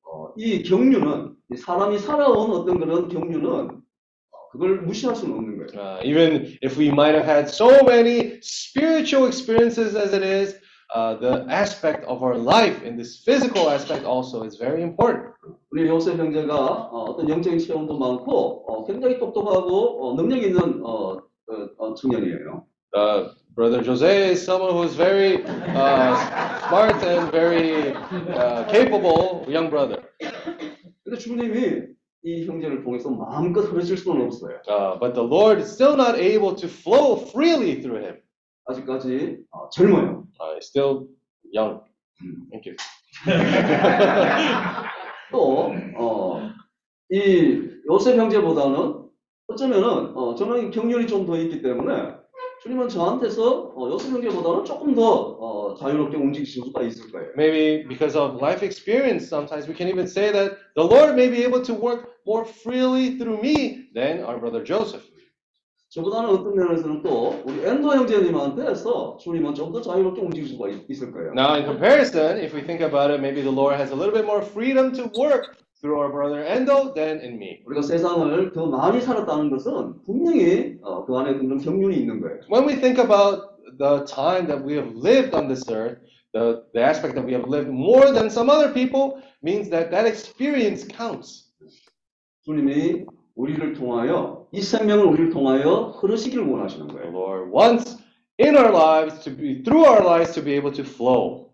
어, 0.04 0.34
이 0.38 0.64
경륜은 0.64 1.36
이 1.52 1.58
사람이 1.58 2.00
살아온 2.00 2.52
어떤 2.52 2.80
그런 2.80 3.10
경륜은 3.10 3.46
어, 3.46 4.50
그걸 4.54 4.82
무시할 4.82 5.16
수는 5.16 5.36
없는 5.36 5.58
거예요. 5.58 5.66
Uh, 5.76 6.00
even 6.06 6.58
if 6.64 6.78
we 6.78 6.88
might 6.88 7.16
have 7.16 7.26
had 7.26 7.50
so 7.50 7.84
many 7.84 8.40
spiritual 8.42 9.28
experiences 9.28 9.96
as 9.96 10.14
it 10.14 10.24
is, 10.24 10.56
uh, 10.95 11.15
the 11.15 11.47
aspect 11.49 12.05
of 12.05 12.23
our 12.23 12.37
life 12.37 12.83
in 12.83 12.97
this 12.97 13.23
physical 13.25 13.71
aspect 13.71 14.05
also 14.05 14.43
is 14.43 14.57
very 14.57 14.83
important. 14.83 15.35
우리 15.73 15.87
요셉 15.89 16.19
형제가 16.19 16.55
어, 16.91 17.05
어떤 17.11 17.29
영적인 17.29 17.59
체험도 17.59 17.99
많고 17.99 18.65
어, 18.67 18.85
굉장히 18.87 19.19
똑똑하고 19.19 20.09
어, 20.09 20.17
능력 20.17 20.43
있는 20.43 20.85
어, 20.85 21.17
어, 21.17 21.69
어, 21.79 21.95
청년이에요. 21.95 22.65
Uh, 22.93 23.31
Brother 23.55 23.83
Jose 23.83 24.31
is 24.33 24.43
someone 24.43 24.73
who 24.73 24.83
is 24.83 24.95
very 24.95 25.45
uh, 25.45 26.17
smart 26.69 27.03
and 27.05 27.31
very 27.31 27.93
uh, 28.35 28.65
capable 28.69 29.45
young 29.49 29.71
brother. 29.71 30.03
근데 31.05 31.19
주님이 31.19 31.83
이 32.23 32.47
형제를 32.47 32.83
통해서 32.83 33.11
마음껏 33.11 33.61
흐르실 33.63 33.97
수는 33.97 34.27
없어요. 34.27 34.61
Uh, 34.69 34.99
but 34.99 35.15
the 35.15 35.23
Lord 35.23 35.61
is 35.61 35.71
still 35.73 35.97
not 35.97 36.19
able 36.19 36.55
to 36.55 36.69
flow 36.69 37.17
freely 37.17 37.81
through 37.81 38.03
him. 38.03 38.17
아직까지 38.67 39.39
어, 39.51 39.69
젊어요. 39.71 40.14
Uh, 40.40 40.60
still 40.60 41.08
young. 41.52 41.82
Thank 42.52 42.66
you. 42.66 42.76
또, 45.32 45.72
어, 45.98 46.42
이 47.10 47.62
요셉 47.90 48.18
형제보다는 48.18 49.06
어쩌면은, 49.48 50.16
어, 50.16 50.36
저는 50.36 50.72
경륜이 50.72 51.08
좀 51.08 51.26
더 51.26 51.38
있기 51.38 51.62
때문에 51.62 52.16
주님은 52.64 52.90
저한테서 52.90 53.74
어, 53.76 53.90
요셉 53.92 54.12
형제보다는 54.12 54.66
조금 54.66 54.96
더 54.96 55.04
어, 55.04 55.76
자유롭게 55.76 56.18
움직이실 56.18 56.64
수가 56.64 56.82
있을 56.84 57.12
거예요. 57.12 57.30
Maybe 57.38 57.88
because 57.88 58.18
of 58.18 58.38
life 58.42 58.64
experience, 58.66 59.28
sometimes 59.28 59.68
we 59.68 59.76
can 59.76 59.88
even 59.88 60.06
say 60.08 60.32
that 60.32 60.58
the 60.76 60.84
Lord 60.84 61.16
may 61.16 61.30
be 61.30 61.44
able 61.44 61.62
to 61.64 61.74
work 61.74 62.10
more 62.26 62.46
freely 62.46 63.18
through 63.18 63.40
me 63.42 63.88
than 63.94 64.24
our 64.24 64.40
brother 64.40 64.64
Joseph. 64.64 65.04
저보다는 65.96 66.30
어떤 66.30 66.54
면에서는 66.56 67.02
또 67.04 67.42
우리 67.46 67.64
엔도 67.66 67.90
형제님한테서 67.96 69.16
주님은 69.18 69.54
좀 69.56 69.72
더 69.72 69.80
자유롭게 69.82 70.22
움직일 70.22 70.50
수가 70.50 70.68
있, 70.70 70.90
있을 70.90 71.12
거예요. 71.12 71.32
Now, 71.32 71.56
in 71.56 71.64
comparison, 71.64 72.38
if 72.38 72.54
we 72.54 72.62
think 72.62 72.84
about 72.84 73.12
it, 73.12 73.22
maybe 73.22 73.42
the 73.42 73.52
Lord 73.52 73.80
has 73.80 73.92
a 73.92 73.96
little 73.96 74.12
bit 74.12 74.26
more 74.26 74.44
freedom 74.44 74.92
to 74.92 75.08
work 75.18 75.56
through 75.80 75.96
our 75.96 76.12
brother 76.12 76.44
Endo 76.44 76.92
than 76.94 77.24
in 77.24 77.40
me. 77.40 77.64
우리가 77.66 77.82
세상을 77.82 78.52
더 78.52 78.66
많이 78.68 79.00
살았다는 79.00 79.50
것은 79.50 80.04
분명히 80.06 80.76
어, 80.84 81.06
그 81.06 81.16
안에 81.16 81.34
그런 81.40 81.60
경륜이 81.60 81.96
있는 81.96 82.20
거예요. 82.20 82.40
When 82.52 82.68
we 82.68 82.76
think 82.76 83.00
about 83.00 83.56
the 83.80 84.04
time 84.04 84.48
that 84.52 84.60
we 84.68 84.76
have 84.76 84.92
lived 84.92 85.34
on 85.34 85.48
this 85.48 85.64
earth, 85.72 85.96
the, 86.34 86.64
the 86.74 86.84
aspect 86.84 87.16
that 87.16 87.24
we 87.26 87.32
have 87.32 87.48
lived 87.48 87.72
more 87.72 88.12
than 88.12 88.28
some 88.28 88.52
other 88.52 88.68
people 88.74 89.24
means 89.42 89.70
that 89.72 89.92
that 89.92 90.04
experience 90.06 90.84
counts. 90.92 91.48
주님이 92.44 93.06
우리를 93.36 93.74
통하여 93.74 94.48
이 94.52 94.62
생명을 94.62 95.06
우리를 95.06 95.30
통하여 95.32 95.94
흐르시기를 96.00 96.46
원하시는 96.48 96.88
The 96.88 97.00
거예요. 97.00 97.14
Lord 97.14 97.52
wants 97.52 97.98
in 98.40 98.56
our 98.56 98.72
lives 98.72 99.20
to 99.24 99.36
be, 99.36 99.62
through 99.64 99.86
our 99.86 100.04
lives, 100.04 100.34
to 100.36 100.44
be 100.44 100.54
able 100.54 100.72
to 100.74 100.84
flow. 100.84 101.50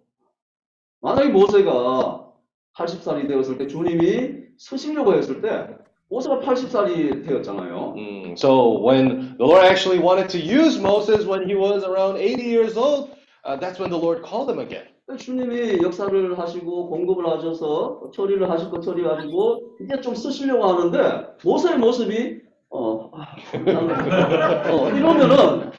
만약에 1.02 1.30
모세가 1.30 2.32
80살이 2.78 3.28
되었을 3.28 3.58
때 3.58 3.68
주님이 3.68 4.42
서시려고 4.58 5.14
했을 5.16 5.42
때 5.42 5.68
모세가 6.10 6.40
80살이 6.42 7.26
되었잖아요. 7.26 7.96
Mm, 7.98 8.34
So 8.38 8.78
when 8.84 9.36
the 9.38 9.46
Lord 9.46 9.66
actually 9.66 9.98
wanted 10.00 10.30
to 10.30 10.40
use 10.40 10.78
Moses 10.80 11.26
when 11.26 11.48
he 11.48 11.56
was 11.56 11.84
around 11.84 12.18
80 12.18 12.44
years 12.44 12.78
old, 12.78 13.10
uh, 13.44 13.56
that's 13.58 13.80
when 13.80 13.90
the 13.90 13.98
Lord 13.98 14.22
called 14.22 14.50
him 14.52 14.60
again. 14.60 14.91
주님이 15.18 15.82
역사를 15.82 16.40
하시고 16.40 16.90
공급을 16.90 17.28
하셔서 17.28 18.12
처리를 18.14 18.50
하실 18.50 18.70
거 18.70 18.80
처리하시고 18.80 19.78
이제 19.82 20.02
좀 20.02 20.16
쓰시려고 20.16 20.66
하는데 20.66 21.28
모세의 21.44 21.78
모습이 21.78 22.42
어, 22.74 23.12
아, 23.14 23.36
어 24.70 24.88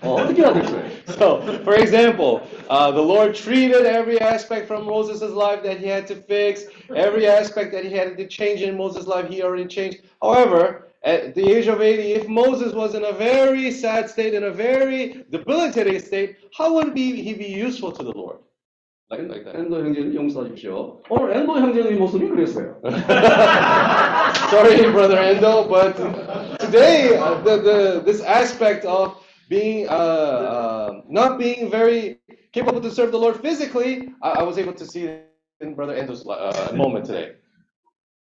어, 0.03 0.15
어떻게 0.15 0.43
될까요? 0.43 0.91
So, 1.07 1.41
for 1.63 1.75
example, 1.75 2.43
uh, 2.69 2.91
the 2.91 3.01
Lord 3.01 3.35
treated 3.35 3.87
every 3.87 4.21
aspect 4.21 4.67
from 4.67 4.85
Moses' 4.85 5.33
life 5.33 5.63
that 5.63 5.79
he 5.79 5.87
had 5.87 6.07
to 6.09 6.15
fix, 6.15 6.67
every 6.95 7.27
aspect 7.27 7.73
that 7.73 7.87
he 7.87 7.97
had 7.97 8.19
to 8.19 8.27
change 8.29 8.61
in 8.61 8.77
Moses' 8.77 9.07
life, 9.07 9.27
he 9.31 9.43
already 9.43 9.67
changed. 9.67 10.03
However, 10.21 10.89
at 11.03 11.35
the 11.35 11.51
age 11.51 11.67
of 11.67 11.81
80, 11.81 12.13
if 12.13 12.29
Moses 12.29 12.75
was 12.75 12.95
in 12.95 13.05
a 13.05 13.13
very 13.13 13.71
sad 13.71 14.11
state, 14.11 14.35
in 14.35 14.45
a 14.45 14.53
very 14.53 15.25
debilitated 15.31 16.05
state, 16.05 16.37
how 16.55 16.75
would 16.75 16.95
he 16.95 17.33
be 17.33 17.47
useful 17.47 17.91
to 17.93 18.03
the 18.03 18.13
Lord? 18.13 18.37
Like, 19.10 19.22
like 19.30 19.46
that. 19.46 19.56
엔도 19.56 19.80
형제님 19.80 20.16
용서하십시오. 20.16 21.02
오늘 21.10 21.38
엔도 21.38 21.54
형제님 21.58 21.98
모습이 21.98 22.28
그랬어요. 22.28 22.76
Sorry, 24.50 24.92
Brother 24.92 25.18
Endo, 25.18 25.68
but 25.68 25.96
today, 26.60 27.16
uh, 27.18 27.40
the, 27.44 27.58
the, 27.62 28.02
this 28.06 28.22
aspect 28.22 28.86
of 28.86 29.16
being 29.50 29.88
uh, 29.88 29.92
uh, 29.94 31.02
not 31.08 31.38
being 31.40 31.70
very 31.72 32.20
capable 32.52 32.82
to 32.82 32.92
serve 32.92 33.12
the 33.12 33.18
Lord 33.18 33.40
physically, 33.42 34.10
I, 34.22 34.42
I 34.42 34.44
was 34.44 34.58
able 34.58 34.74
to 34.74 34.86
see 34.86 35.04
it 35.04 35.32
in 35.62 35.74
Brother 35.76 35.94
Endo's 35.96 36.26
uh, 36.28 36.72
moment 36.76 37.06
today. 37.06 37.32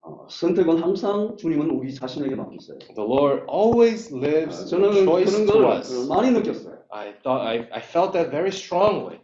어, 0.03 0.26
선택은 0.30 0.82
항상 0.82 1.36
주님은 1.38 1.70
우리 1.70 1.94
자신에게 1.94 2.34
맡겼어요. 2.36 2.80
The 2.95 3.03
Lord 3.06 3.44
always 3.48 4.12
lives 4.12 4.64
아, 4.64 4.66
저는 4.66 5.06
choice 5.06 5.30
그런 5.32 5.45
to 5.45 5.53
걸 5.53 5.78
us. 5.78 6.08
많이 6.10 6.32
느꼈어요. 6.32 6.78
I 6.90 7.14
thought 7.22 7.41
I, 7.45 7.68
I 7.72 7.82
felt 7.82 8.14
that 8.14 8.32
very 8.32 8.49
strongly. 8.49 9.20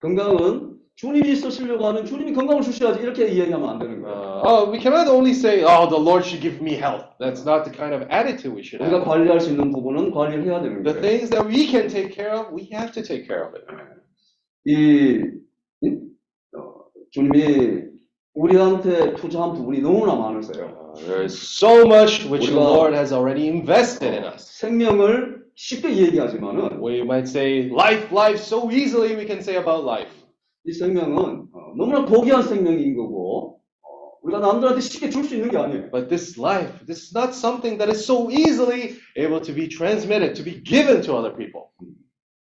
건강은 0.00 0.78
주님이 0.95 1.35
쓰시려고 1.35 1.85
하면 1.87 2.05
주님이 2.05 2.31
건강을 2.33 2.61
주셔야지 2.61 3.01
이렇게 3.01 3.27
이야기하면 3.27 3.69
안 3.69 3.79
되는 3.79 4.01
거예요. 4.01 4.15
Uh, 4.15 4.47
oh, 4.47 4.71
we 4.71 4.79
cannot 4.79 5.09
only 5.11 5.31
say, 5.31 5.61
"Oh, 5.63 5.89
the 5.89 5.99
Lord 5.99 6.23
should 6.25 6.39
give 6.41 6.61
me 6.63 6.73
health." 6.79 7.03
That's 7.19 7.43
not 7.43 7.65
the 7.67 7.71
kind 7.75 7.93
of 7.93 8.07
attitude 8.09 8.55
we 8.55 8.63
should 8.63 8.79
우리가 8.79 9.03
have. 9.03 9.03
관리할 9.03 9.41
수 9.41 9.49
있는 9.51 9.71
부분은 9.71 10.11
관리를 10.11 10.45
해야 10.45 10.61
되는 10.61 10.83
The 10.83 10.95
거예요. 10.95 11.01
things 11.03 11.29
that 11.35 11.43
we 11.47 11.67
can 11.67 11.89
take 11.89 12.15
care 12.15 12.31
of, 12.31 12.47
we 12.55 12.69
have 12.71 12.93
to 12.95 13.03
take 13.03 13.27
care 13.27 13.43
of 13.43 13.51
it. 13.59 13.67
이, 14.63 15.19
이 15.83 15.87
어, 16.55 16.87
주님이 17.11 17.91
우리한테 18.33 19.15
투자한 19.15 19.53
부분이 19.53 19.81
너무나 19.81 20.15
많으세요. 20.15 20.95
There 21.03 21.23
is 21.25 21.35
so 21.35 21.83
much 21.85 22.23
which 22.31 22.47
the 22.47 22.55
우리가 22.55 22.71
Lord 22.71 22.95
has 22.95 23.11
already 23.13 23.47
invested 23.47 24.15
in 24.15 24.23
us. 24.23 24.47
생명을 24.63 25.43
쉽게 25.55 25.91
얘기하지만은 26.07 26.79
We 26.81 27.01
might 27.01 27.27
say 27.27 27.67
life, 27.69 28.07
life 28.15 28.39
so 28.39 28.71
easily 28.71 29.11
we 29.15 29.27
can 29.27 29.39
say 29.43 29.57
about 29.59 29.83
life. 29.83 30.07
이 30.67 30.73
생명은 30.73 31.47
어, 31.53 31.73
너무나 31.77 32.05
고귀한 32.05 32.43
생명인 32.43 32.95
거고 32.95 33.59
어, 33.83 33.87
우리가 34.23 34.39
남들한테 34.39 34.81
쉽게 34.81 35.09
줄 35.09 35.23
수 35.23 35.35
있는 35.35 35.49
게 35.51 35.57
아니에요. 35.57 35.91
But 35.91 36.07
this 36.09 36.39
life, 36.39 36.85
this 36.85 37.03
is 37.03 37.13
not 37.15 37.33
something 37.35 37.77
that 37.77 37.89
is 37.89 38.03
so 38.03 38.29
easily 38.31 38.95
able 39.15 39.41
to 39.41 39.53
be 39.53 39.67
transmitted, 39.69 40.33
to 40.35 40.43
be 40.43 40.61
given 40.63 41.01
to 41.03 41.13
other 41.15 41.35
people. 41.35 41.69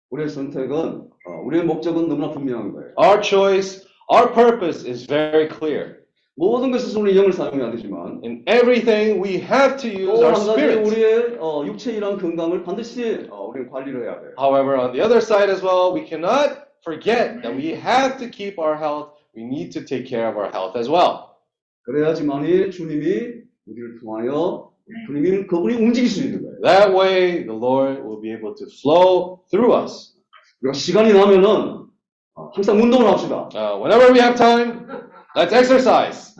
우리의 0.09 0.29
선택은 0.29 0.77
어, 0.77 1.31
우리의 1.45 1.65
목적은 1.65 2.07
너무나 2.07 2.31
분명한 2.31 2.71
거예요. 2.73 2.93
Our 2.97 3.21
choice, 3.21 3.83
our 4.09 4.31
purpose 4.33 4.87
is 4.89 5.05
very 5.05 5.49
clear. 5.49 5.97
모든 6.39 6.69
것에서 6.71 6.99
우리 6.99 7.17
영을 7.17 7.33
사용해야 7.33 7.71
되지만 7.71 8.21
In 8.23 8.45
everything, 8.47 9.19
we 9.21 9.41
have 9.41 9.75
to 9.81 9.89
use 9.89 10.05
또 10.21 10.23
our 10.23 10.37
spirits. 10.37 10.87
우리의 10.87 11.37
어, 11.41 11.65
육체이란 11.65 12.19
건강을 12.19 12.63
반드시 12.63 13.27
어, 13.29 13.47
우리는 13.49 13.69
관리를 13.69 14.05
해야 14.05 14.21
돼요. 14.21 14.31
However, 14.39 14.77
on 14.79 14.93
the 14.93 15.01
other 15.03 15.17
side 15.19 15.51
as 15.51 15.61
well, 15.65 15.91
we 15.91 16.07
cannot 16.07 16.66
forget 16.86 17.42
that 17.42 17.54
we 17.54 17.70
have 17.74 18.18
to 18.18 18.28
keep 18.28 18.58
our 18.58 18.76
health. 18.76 19.14
We 19.34 19.44
need 19.44 19.72
to 19.72 19.84
take 19.84 20.06
care 20.06 20.28
of 20.28 20.36
our 20.36 20.50
health 20.50 20.76
as 20.76 20.88
well. 20.88 21.32
그래야지만이 21.84 22.70
주님이 22.70 23.42
우리를 23.66 24.00
통하여 24.00 24.72
주님이 25.06 25.46
그분이 25.46 25.76
움직일 25.76 26.08
수 26.08 26.22
있는 26.22 26.42
거예요. 26.42 26.60
That 26.62 26.92
way, 26.94 27.44
the 27.44 27.56
Lord 27.56 28.02
will 28.04 28.20
be 28.20 28.30
able 28.32 28.54
to 28.54 28.66
flow 28.80 29.40
through 29.50 29.74
us. 29.74 30.14
우리가 30.62 30.74
시간이 30.74 31.12
나면은 31.12 31.86
어, 32.34 32.50
항상 32.54 32.80
운동을 32.80 33.08
합시다. 33.08 33.48
Uh, 33.54 33.76
whenever 33.78 34.12
we 34.12 34.20
have 34.20 34.36
time, 34.36 34.86
let's 35.36 35.52
exercise. 35.52 36.34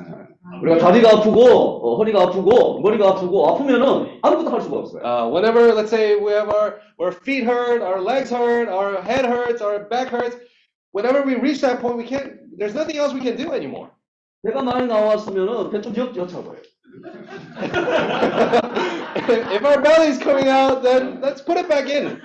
우리가 0.62 0.78
다리가 0.78 1.10
아프고 1.16 1.40
어, 1.43 1.97
허리가 1.97 2.22
아프고 2.22 2.80
머리가 2.80 3.10
아프고 3.10 3.48
아프면은 3.48 4.18
아무것도 4.22 4.51
할 4.51 4.60
수가 4.60 4.76
없어요. 4.78 5.02
Uh, 5.02 5.28
whenever, 5.30 5.72
let's 5.74 5.90
say, 5.90 6.16
we 6.16 6.32
have 6.32 6.48
our, 6.48 6.80
our 6.98 7.12
feet 7.12 7.44
hurt, 7.44 7.82
our 7.82 8.01
legs 8.01 8.30
hurt, 8.30 8.68
our 8.68 9.02
head 9.02 9.24
hurts, 9.24 9.62
our 9.62 9.89
back 9.89 10.09
hurts, 10.09 10.36
whenever 10.93 11.22
we 11.22 11.36
reach 11.36 11.60
that 11.60 11.80
point, 11.80 11.97
we 11.97 12.05
can't, 12.05 12.39
there's 12.56 12.74
nothing 12.74 12.97
else 12.97 13.12
we 13.12 13.20
can 13.20 13.36
do 13.36 13.52
anymore. 13.52 13.90
배가 14.44 14.62
많이 14.62 14.86
나왔으면은 14.86 15.70
배좀 15.70 15.94
여차고요. 15.94 16.56
if 19.55 19.64
our 19.64 19.80
belly's 19.80 20.18
coming 20.18 20.48
out, 20.48 20.82
then 20.82 21.20
let's 21.20 21.40
put 21.40 21.56
it 21.56 21.68
back 21.68 21.89
in. 21.89 22.20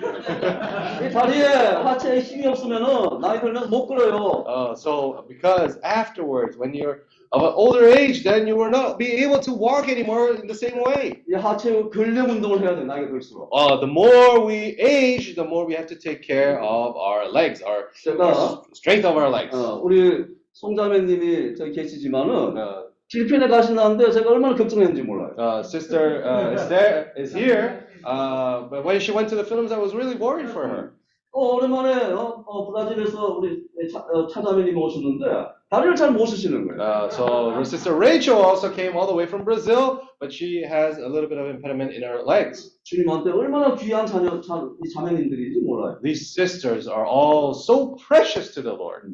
이 1.00 1.10
다리에 1.12 1.46
하체에 1.46 2.20
힘이 2.20 2.46
없으면은 2.48 3.20
나이 3.20 3.40
들면 3.40 3.70
못 3.70 3.86
걸어요. 3.86 4.44
Uh, 4.46 4.74
so, 4.74 5.24
because 5.28 5.78
afterwards, 5.82 6.56
when 6.58 6.74
you're 6.74 7.06
of 7.32 7.42
an 7.42 7.52
older 7.54 7.86
age, 7.88 8.24
then 8.24 8.46
you 8.46 8.56
will 8.56 8.70
not 8.70 8.98
be 8.98 9.22
able 9.24 9.38
to 9.40 9.52
walk 9.52 9.88
anymore 9.88 10.34
in 10.34 10.46
the 10.46 10.54
same 10.54 10.82
way. 10.82 11.22
이 11.28 11.34
하체 11.34 11.88
근력 11.90 12.30
운동을 12.30 12.60
해야 12.60 12.74
돼 12.74 12.84
나이가 12.84 13.08
들수록. 13.08 13.50
Uh, 13.52 13.76
the 13.80 13.86
more 13.86 14.40
we 14.46 14.76
age, 14.80 15.34
the 15.34 15.44
more 15.44 15.66
we 15.66 15.74
have 15.74 15.86
to 15.86 15.96
take 15.96 16.22
care 16.22 16.58
of 16.60 16.96
our 16.96 17.28
legs, 17.28 17.62
our, 17.62 17.90
our 18.20 18.62
strength 18.72 19.04
of 19.04 19.16
our 19.16 19.28
legs. 19.30 19.54
어, 19.54 19.80
우리 19.82 20.24
송자매님이 20.52 21.54
저기 21.56 21.72
계시지만은 21.72 22.56
어, 22.56 22.88
필리핀에 23.08 23.48
가신다는데 23.48 24.10
제가 24.10 24.30
얼마나 24.30 24.54
걱정했는지 24.54 25.02
몰라요. 25.02 25.34
Uh, 25.38 25.62
sister 25.62 26.22
uh, 26.24 26.52
is 26.52 26.68
there, 26.68 27.12
is 27.16 27.32
here, 27.34 27.86
uh, 28.04 28.68
but 28.68 28.84
when 28.84 29.00
she 29.00 29.12
went 29.12 29.28
to 29.28 29.36
the 29.36 29.44
Philippines, 29.44 29.72
I 29.72 29.78
was 29.78 29.94
really 29.94 30.16
worried 30.16 30.48
for 30.50 30.66
her. 30.66 30.92
어, 31.32 31.54
오랜만에 31.56 32.12
어, 32.12 32.42
어, 32.46 32.72
브라질에서 32.72 33.38
우리 33.38 33.62
차, 33.92 34.00
어, 34.00 34.26
차자매님이 34.26 34.74
오셨는데 34.80 35.24
다리를 35.72 35.96
잘 35.96 36.12
못 36.12 36.26
쓰시는 36.26 36.66
거예요. 36.66 36.80
Uh, 36.80 37.10
so 37.10 37.50
her 37.50 37.64
sister 37.64 37.94
Rachel 37.94 38.40
also 38.40 38.70
came 38.72 38.96
all 38.96 39.06
the 39.06 39.14
way 39.14 39.26
from 39.26 39.44
Brazil, 39.44 40.00
but 40.20 40.32
she 40.32 40.62
has 40.64 40.98
a 40.98 41.06
little 41.06 41.28
bit 41.28 41.38
of 41.38 41.46
impediment 41.48 41.92
in 41.92 42.02
her 42.02 42.22
legs. 42.24 42.78
주님한테 42.84 43.30
얼마나 43.30 43.74
귀한 43.76 44.06
자녀, 44.06 44.40
자, 44.40 44.64
이 44.84 44.88
자매님들인지 44.94 45.60
몰라요. 45.60 46.00
These 46.02 46.32
sisters 46.34 46.88
are 46.88 47.04
all 47.04 47.52
so 47.52 47.96
precious 47.96 48.54
to 48.54 48.62
the 48.62 48.72
Lord. 48.72 49.12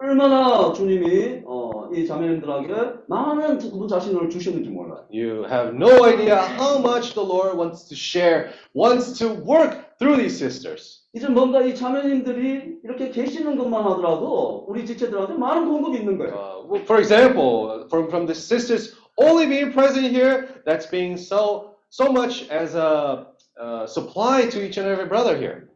얼마나 0.00 0.72
주님이 0.72 1.42
어, 1.44 1.90
이 1.92 2.06
자매님들에게 2.06 2.74
많은 3.08 3.58
그분 3.58 3.88
자신을 3.88 4.30
주셨는지 4.30 4.70
몰라요. 4.70 5.06
You 5.10 5.44
have 5.50 5.74
no 5.74 6.04
idea 6.04 6.38
how 6.38 6.78
much 6.78 7.14
the 7.14 7.26
Lord 7.26 7.58
wants 7.58 7.88
to 7.88 7.96
share, 7.96 8.52
wants 8.74 9.18
to 9.18 9.34
work 9.42 9.98
through 9.98 10.16
these 10.18 10.38
sisters. 10.38 11.01
이제 11.15 11.27
뭔가 11.29 11.61
이 11.61 11.75
자매님들이 11.75 12.79
이렇게 12.83 13.09
계시는 13.11 13.55
것만 13.55 13.83
하더라도 13.85 14.65
우리 14.67 14.83
지체들한테 14.85 15.35
많은 15.35 15.69
공급이 15.69 15.97
있는 15.99 16.17
거예요. 16.17 16.65
Uh, 16.67 16.81
for 16.85 16.99
example, 16.99 17.85
from, 17.87 18.07
from 18.09 18.25
the 18.25 18.33
sisters 18.33 18.95
only 19.17 19.45
being 19.45 19.71
present 19.71 20.09
here, 20.09 20.49
that's 20.65 20.87
being 20.89 21.15
so 21.15 21.75
so 21.89 22.11
much 22.11 22.49
as 22.49 22.73
a 22.73 23.27
uh, 23.61 23.85
supply 23.85 24.49
to 24.49 24.65
each 24.65 24.77
and 24.77 24.89
every 24.89 25.07
brother 25.07 25.37
here. 25.37 25.69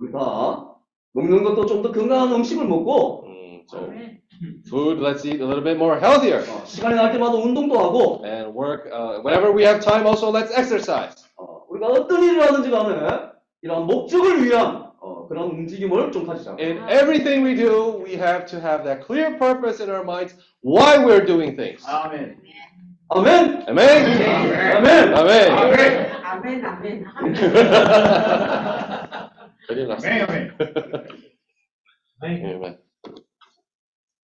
우리가 0.00 0.74
먹는 1.12 1.44
것도 1.44 1.66
좀 1.66 1.82
더 1.82 1.92
건강한 1.92 2.32
음식을 2.32 2.64
먹고 2.66 3.28
So 3.70 3.92
food, 4.66 4.98
let's 4.98 5.24
eat 5.26 5.40
a 5.42 5.46
little 5.46 5.62
bit 5.62 5.76
more 5.76 6.00
healthier. 6.00 6.42
시간이 6.64 6.96
날 6.96 7.12
때마다 7.12 7.36
운동도 7.36 7.78
하고 7.78 8.24
And 8.24 8.54
work, 8.56 8.88
uh, 8.90 9.20
whenever 9.20 9.52
we 9.52 9.62
have 9.62 9.84
time, 9.84 10.06
also 10.06 10.32
let's 10.32 10.50
exercise. 10.56 11.14
어, 11.36 11.66
우리가 11.68 11.86
어떤 11.88 12.24
일을 12.24 12.40
하든지 12.42 12.70
간에 12.70 13.29
이런 13.62 13.86
목적을 13.86 14.44
위한 14.44 14.90
어, 15.00 15.26
그런 15.28 15.50
움직임을 15.50 16.12
좀 16.12 16.26
가지자. 16.26 16.56
In 16.58 16.78
everything 16.88 17.44
we 17.44 17.54
do, 17.54 18.02
we 18.04 18.14
have 18.14 18.46
to 18.46 18.58
have 18.60 18.84
that 18.84 19.04
clear 19.06 19.38
purpose 19.38 19.80
in 19.82 19.90
our 19.90 20.04
minds 20.04 20.34
why 20.62 20.98
we're 20.98 21.24
doing 21.24 21.56
things. 21.56 21.84
아멘. 21.86 22.40
아멘. 23.08 23.66
Amen. 23.68 24.26
아멘. 24.76 25.12
Amen. 25.14 26.10
아멘, 26.22 26.64
아멘. 26.64 27.04
큰일 29.66 29.88
났어. 29.88 30.06
아멘, 30.08 30.22
아멘. 30.24 30.50
Amen. 32.22 32.78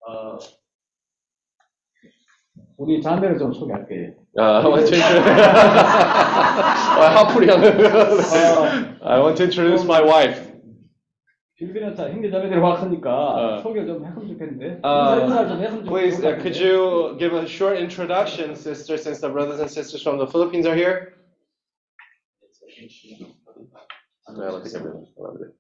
어, 0.07 0.39
우리 2.78 3.02
자매를 3.02 3.38
좀 3.38 3.54
소개할게요. 3.54 4.14
Uh, 4.38 4.62
I 4.62 4.66
want 4.66 4.86
to 4.88 4.96
introduce. 4.96 5.26
I 9.04 9.20
want 9.20 9.36
to 9.38 9.44
introduce 9.44 9.84
my 9.86 10.02
wife. 10.02 10.50
필리핀에서 11.56 12.10
형제자매들이 12.10 12.60
왔으니까 12.60 13.60
소개 13.62 13.86
좀 13.86 14.04
했으면 14.06 14.28
좋겠는데. 14.30 14.80
Uh, 14.84 15.22
인사 15.22 15.48
좀 15.48 15.62
했으면 15.62 15.84
please, 15.86 16.18
uh, 16.18 16.22
좋겠는데. 16.22 16.42
could 16.42 16.58
you 16.58 17.16
give 17.20 17.34
a 17.38 17.46
short 17.46 17.78
introduction, 17.78 18.56
sister, 18.56 18.98
since 18.98 19.20
the 19.22 19.30
brothers 19.30 19.60
and 19.60 19.70
sisters 19.70 20.02
from 20.02 20.18
the 20.18 20.26
Philippines 20.26 20.66
are 20.66 20.74
here? 20.76 21.14
Yeah, 24.34 24.50
let's 24.50 24.72
give 24.72 24.82
it 24.82 24.88
a 24.88 25.22
little 25.22 25.38
bit. 25.38 25.54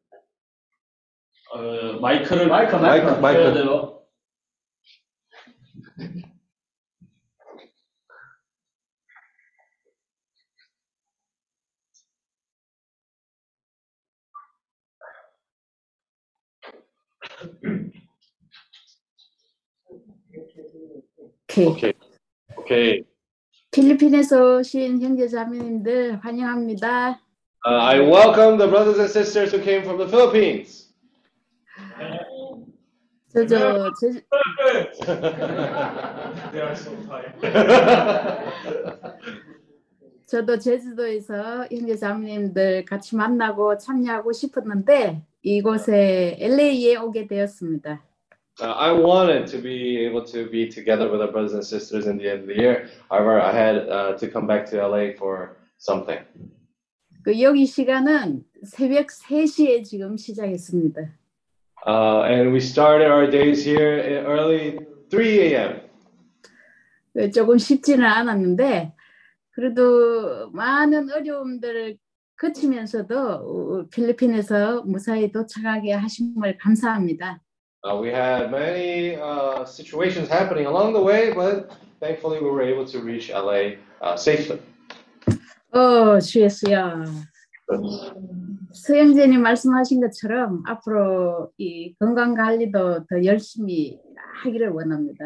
어, 1.53 1.99
마이크를 1.99 2.47
마이크, 2.47 2.75
마이크, 2.77 3.05
켜야 3.05 3.19
마이크. 3.19 3.99
오케이. 21.58 21.66
Okay. 21.66 21.92
Okay. 22.58 23.04
필리핀에서 23.70 24.58
오신 24.58 25.00
형제 25.02 25.28
자매님들 25.28 26.18
환영합니다. 26.22 27.20
Uh, 27.66 27.72
I 27.72 28.00
welcome 28.00 28.58
the 28.58 28.68
brothers 28.68 28.98
and 28.98 29.10
sisters 29.10 29.52
who 29.52 29.60
came 29.62 29.82
from 29.82 29.98
the 29.98 30.08
Philippines. 30.08 30.92
저저 33.32 33.92
제, 34.00 34.24
They 36.52 36.60
are 36.62 36.74
so 36.74 36.96
tired. 37.06 37.32
저도 40.26 40.58
제주도에서 40.58 41.66
형제 41.70 41.96
자매님들 41.96 42.84
같이 42.84 43.14
만나고 43.14 43.78
참여하고 43.78 44.32
싶었는데 44.32 45.22
이곳에 45.46 46.36
LA에 46.40 46.96
오게 46.96 47.28
되었습니다. 47.28 48.02
Uh, 48.58 48.72
I 48.74 48.90
wanted 48.90 49.46
to 49.52 49.62
be 49.62 50.04
able 50.04 50.24
to 50.24 50.50
be 50.50 50.68
together 50.68 51.08
with 51.08 51.20
our 51.20 51.30
brothers 51.30 51.52
and 51.52 51.62
sisters 51.62 52.08
in 52.08 52.18
the 52.18 52.28
end 52.28 52.40
of 52.42 52.46
the 52.48 52.56
year. 52.56 52.88
However, 53.08 53.40
I 53.40 53.52
had 53.52 53.76
uh, 53.88 54.18
to 54.18 54.26
come 54.28 54.48
back 54.48 54.66
to 54.70 54.82
LA 54.82 55.14
for 55.14 55.56
something. 55.78 56.18
그 57.22 57.40
여기 57.40 57.64
시간은 57.64 58.42
새벽 58.64 59.06
3시에 59.06 59.84
지금 59.84 60.16
시작했습니다. 60.16 61.14
Uh, 61.86 62.22
and 62.26 62.50
we 62.50 62.58
started 62.58 63.06
our 63.08 63.30
days 63.30 63.64
here 63.64 63.98
at 64.00 64.26
early 64.26 64.78
3 65.10 65.22
a.m. 65.22 65.80
그 67.12 67.30
조금 67.30 67.58
쉽지는 67.58 68.04
않았는데 68.04 68.94
그래도 69.52 70.50
많은 70.50 71.12
어려움들을 71.12 71.98
거치면서도 72.38 73.18
어, 73.18 73.86
필리핀에서 73.90 74.82
무사히 74.82 75.30
도착하게 75.32 75.92
하심을 75.92 76.58
감사합니다. 76.58 77.40
Uh, 77.84 78.00
we 78.00 78.08
had 78.08 78.50
many 78.50 79.14
uh, 79.14 79.64
situations 79.64 80.28
happening 80.28 80.66
along 80.66 80.92
the 80.92 81.00
way, 81.00 81.32
but 81.32 81.70
thankfully 82.00 82.40
we 82.40 82.50
were 82.50 82.62
able 82.62 82.84
to 82.84 83.00
reach 83.00 83.30
LA 83.30 83.78
uh, 84.02 84.16
safely. 84.16 84.60
어, 85.72 86.18
주 86.20 86.40
예수야. 86.40 87.04
서영재님 88.72 89.40
말씀하신 89.42 90.00
것처럼 90.00 90.62
앞으로 90.66 91.50
이 91.58 91.94
건강 91.98 92.34
관리도 92.34 93.06
더 93.06 93.24
열심히 93.24 93.98
하기를 94.42 94.70
원합니다. 94.70 95.24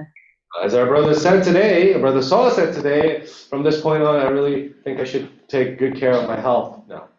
As 0.64 0.74
our 0.74 0.86
brother 0.86 1.14
said 1.14 1.44
today, 1.44 1.94
our 1.94 2.00
brother 2.00 2.22
Saul 2.22 2.50
said 2.50 2.74
today, 2.74 3.26
from 3.50 3.64
this 3.64 3.82
point 3.82 4.04
on, 4.04 4.16
I 4.16 4.30
really 4.30 4.74
think 4.84 5.00
I 5.00 5.04
should 5.04 5.30
take 5.50 5.78
good 5.78 6.00
care 6.00 6.14
of 6.14 6.28
my 6.28 6.40
health 6.40 6.88
now. 6.88 7.10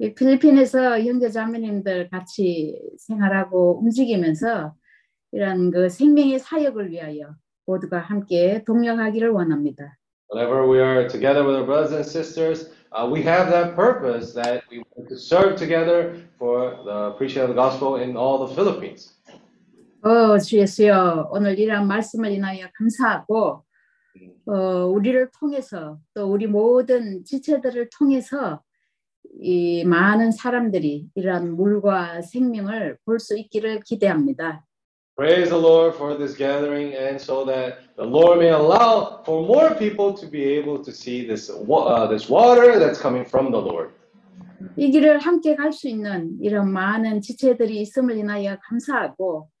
이 0.00 0.14
필리핀에서 0.14 1.00
형제 1.00 1.30
자매님들 1.30 2.08
같이 2.10 2.78
생활하고 2.98 3.80
움직이면서 3.80 4.74
이런 5.32 5.70
그 5.70 5.88
생명의 5.88 6.38
사역을 6.38 6.90
위하여 6.90 7.34
모두가 7.66 7.98
함께 7.98 8.62
동력하기를 8.64 9.30
원합니다. 9.30 9.96
Whenever 10.30 10.68
we 10.68 10.78
are 10.78 11.08
together 11.08 11.44
with 11.44 11.56
our 11.56 11.64
brothers 11.64 11.92
and 11.92 12.04
sisters, 12.04 12.70
uh, 12.92 13.08
we 13.08 13.22
have 13.22 13.50
that 13.50 13.74
purpose 13.74 14.34
that 14.34 14.62
we 14.70 14.82
want 14.96 15.08
to 15.08 15.16
serve 15.16 15.56
together 15.56 16.20
for 16.38 16.76
the 16.84 17.12
preaching 17.16 17.42
of 17.42 17.48
the 17.48 17.54
gospel 17.54 17.96
in 17.96 18.16
all 18.16 18.44
the 18.46 18.54
Philippines. 18.54 19.11
어, 20.03 20.37
주 20.37 20.57
예수여, 20.57 21.29
오늘 21.31 21.57
이러한 21.57 21.87
말씀을 21.87 22.31
인하여 22.31 22.67
감사하고, 22.77 23.63
어, 24.45 24.53
우리를 24.87 25.29
통해서 25.39 25.97
또 26.13 26.25
우리 26.29 26.45
모든 26.45 27.23
지체들을 27.23 27.89
통해서 27.97 28.61
이 29.41 29.83
많은 29.85 30.31
사람들이 30.31 31.07
이러한 31.15 31.55
물과 31.55 32.21
생명을 32.21 32.97
볼 33.05 33.19
수 33.19 33.37
있기를 33.37 33.79
기대합니다. 33.85 34.65
Praise 35.15 35.49
the 35.49 35.61
Lord 35.61 35.95
for 35.95 36.17
this 36.17 36.35
gathering, 36.35 36.93
and 36.95 37.21
so 37.21 37.45
that 37.45 37.77
the 37.95 38.05
Lord 38.05 38.39
may 38.39 38.49
allow 38.51 39.21
for 39.23 39.45
more 39.45 39.73
people 39.77 40.13
to 40.15 40.27
be 40.29 40.43
able 40.43 40.83
to 40.83 40.91
see 40.91 41.25
this 41.25 41.49
uh, 41.49 42.07
this 42.09 42.29
water 42.29 42.77
that's 42.79 42.99
coming 42.99 43.23
from 43.25 43.51
the 43.51 43.61
Lord. 43.61 43.93
이 44.75 44.91
길을 44.91 45.19
함께 45.19 45.55
갈 45.55 45.71
수 45.71 45.87
있는 45.87 46.37
이런 46.41 46.71
많은 46.71 47.21
지체들이 47.21 47.79
있음을 47.81 48.17
인하여 48.17 48.57
감사하고 48.63 49.47
예, 49.47 49.52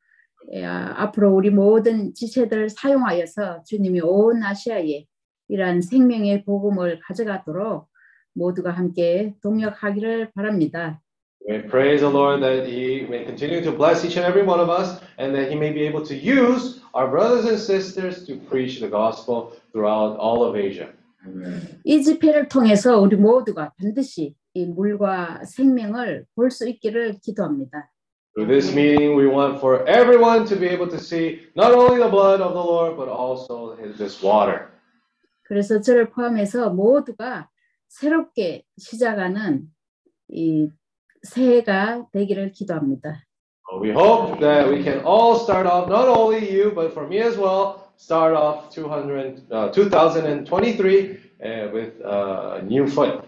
앞으로 0.95 1.33
우리 1.33 1.49
모든 1.49 2.13
지체들을 2.13 2.69
사용하여서 2.69 3.63
주님이 3.63 4.01
온 4.01 4.43
아시아에 4.43 5.05
이러한 5.47 5.81
생명의 5.81 6.45
복음을 6.45 6.99
가져가도록 6.99 7.87
모두가 8.33 8.71
함께 8.71 9.35
동력하기를 9.41 10.31
바랍니다. 10.33 10.99
We 11.47 11.61
praise 11.67 12.01
the 12.01 12.09
Lord 12.09 12.41
that 12.41 12.65
He 12.65 13.03
may 13.03 13.25
continue 13.25 13.61
to 13.63 13.71
bless 13.75 14.05
each 14.05 14.17
and 14.17 14.25
every 14.25 14.47
one 14.47 14.61
of 14.61 14.69
us, 14.69 15.01
and 15.19 15.35
that 15.35 15.51
He 15.51 15.57
may 15.57 15.73
be 15.73 15.85
able 15.85 16.01
to 16.05 16.15
use 16.15 16.81
our 16.93 17.09
brothers 17.09 17.45
and 17.45 17.59
sisters 17.59 18.25
to 18.25 18.37
preach 18.49 18.79
the 18.79 18.89
gospel 18.89 19.51
throughout 19.73 20.17
all 20.17 20.47
of 20.47 20.55
Asia. 20.55 20.87
이 21.83 22.01
집회를 22.01 22.47
통해서 22.47 22.99
우리 22.99 23.15
모두가 23.17 23.73
반드시 23.77 24.35
이 24.53 24.65
물과 24.65 25.43
생명을 25.45 26.25
볼 26.35 26.49
수 26.49 26.67
있기를 26.67 27.19
기도합니다. 27.21 27.89
Through 28.34 28.46
this 28.46 28.72
meeting, 28.72 29.16
we 29.16 29.26
want 29.26 29.60
for 29.60 29.84
everyone 29.88 30.46
to 30.46 30.54
be 30.54 30.68
able 30.68 30.86
to 30.88 30.98
see 30.98 31.42
not 31.56 31.72
only 31.72 31.98
the 31.98 32.08
blood 32.08 32.40
of 32.40 32.54
the 32.54 32.62
Lord, 32.62 32.96
but 32.96 33.08
also 33.08 33.74
his, 33.76 33.98
this 33.98 34.22
water. 34.22 34.70
그래서 35.42 35.80
저를 35.80 36.10
포함해서 36.10 36.70
모두가 36.70 37.48
새롭게 37.88 38.64
시작하는 38.76 39.68
이 40.28 40.68
새해가 41.22 42.08
되기를 42.12 42.52
기도합니다. 42.52 43.24
We 43.80 43.90
hope 43.90 44.40
that 44.40 44.68
we 44.70 44.82
can 44.82 45.04
all 45.04 45.36
start 45.36 45.66
off, 45.66 45.88
not 45.88 46.08
only 46.08 46.48
you, 46.48 46.72
but 46.74 46.92
for 46.92 47.06
me 47.06 47.18
as 47.18 47.36
well, 47.36 47.90
start 47.96 48.34
off 48.34 48.70
200, 48.70 49.50
uh, 49.50 49.70
2023 49.72 51.18
uh, 51.42 51.68
with 51.72 52.00
uh, 52.04 52.60
a 52.60 52.62
new 52.62 52.86
foot. 52.86 53.20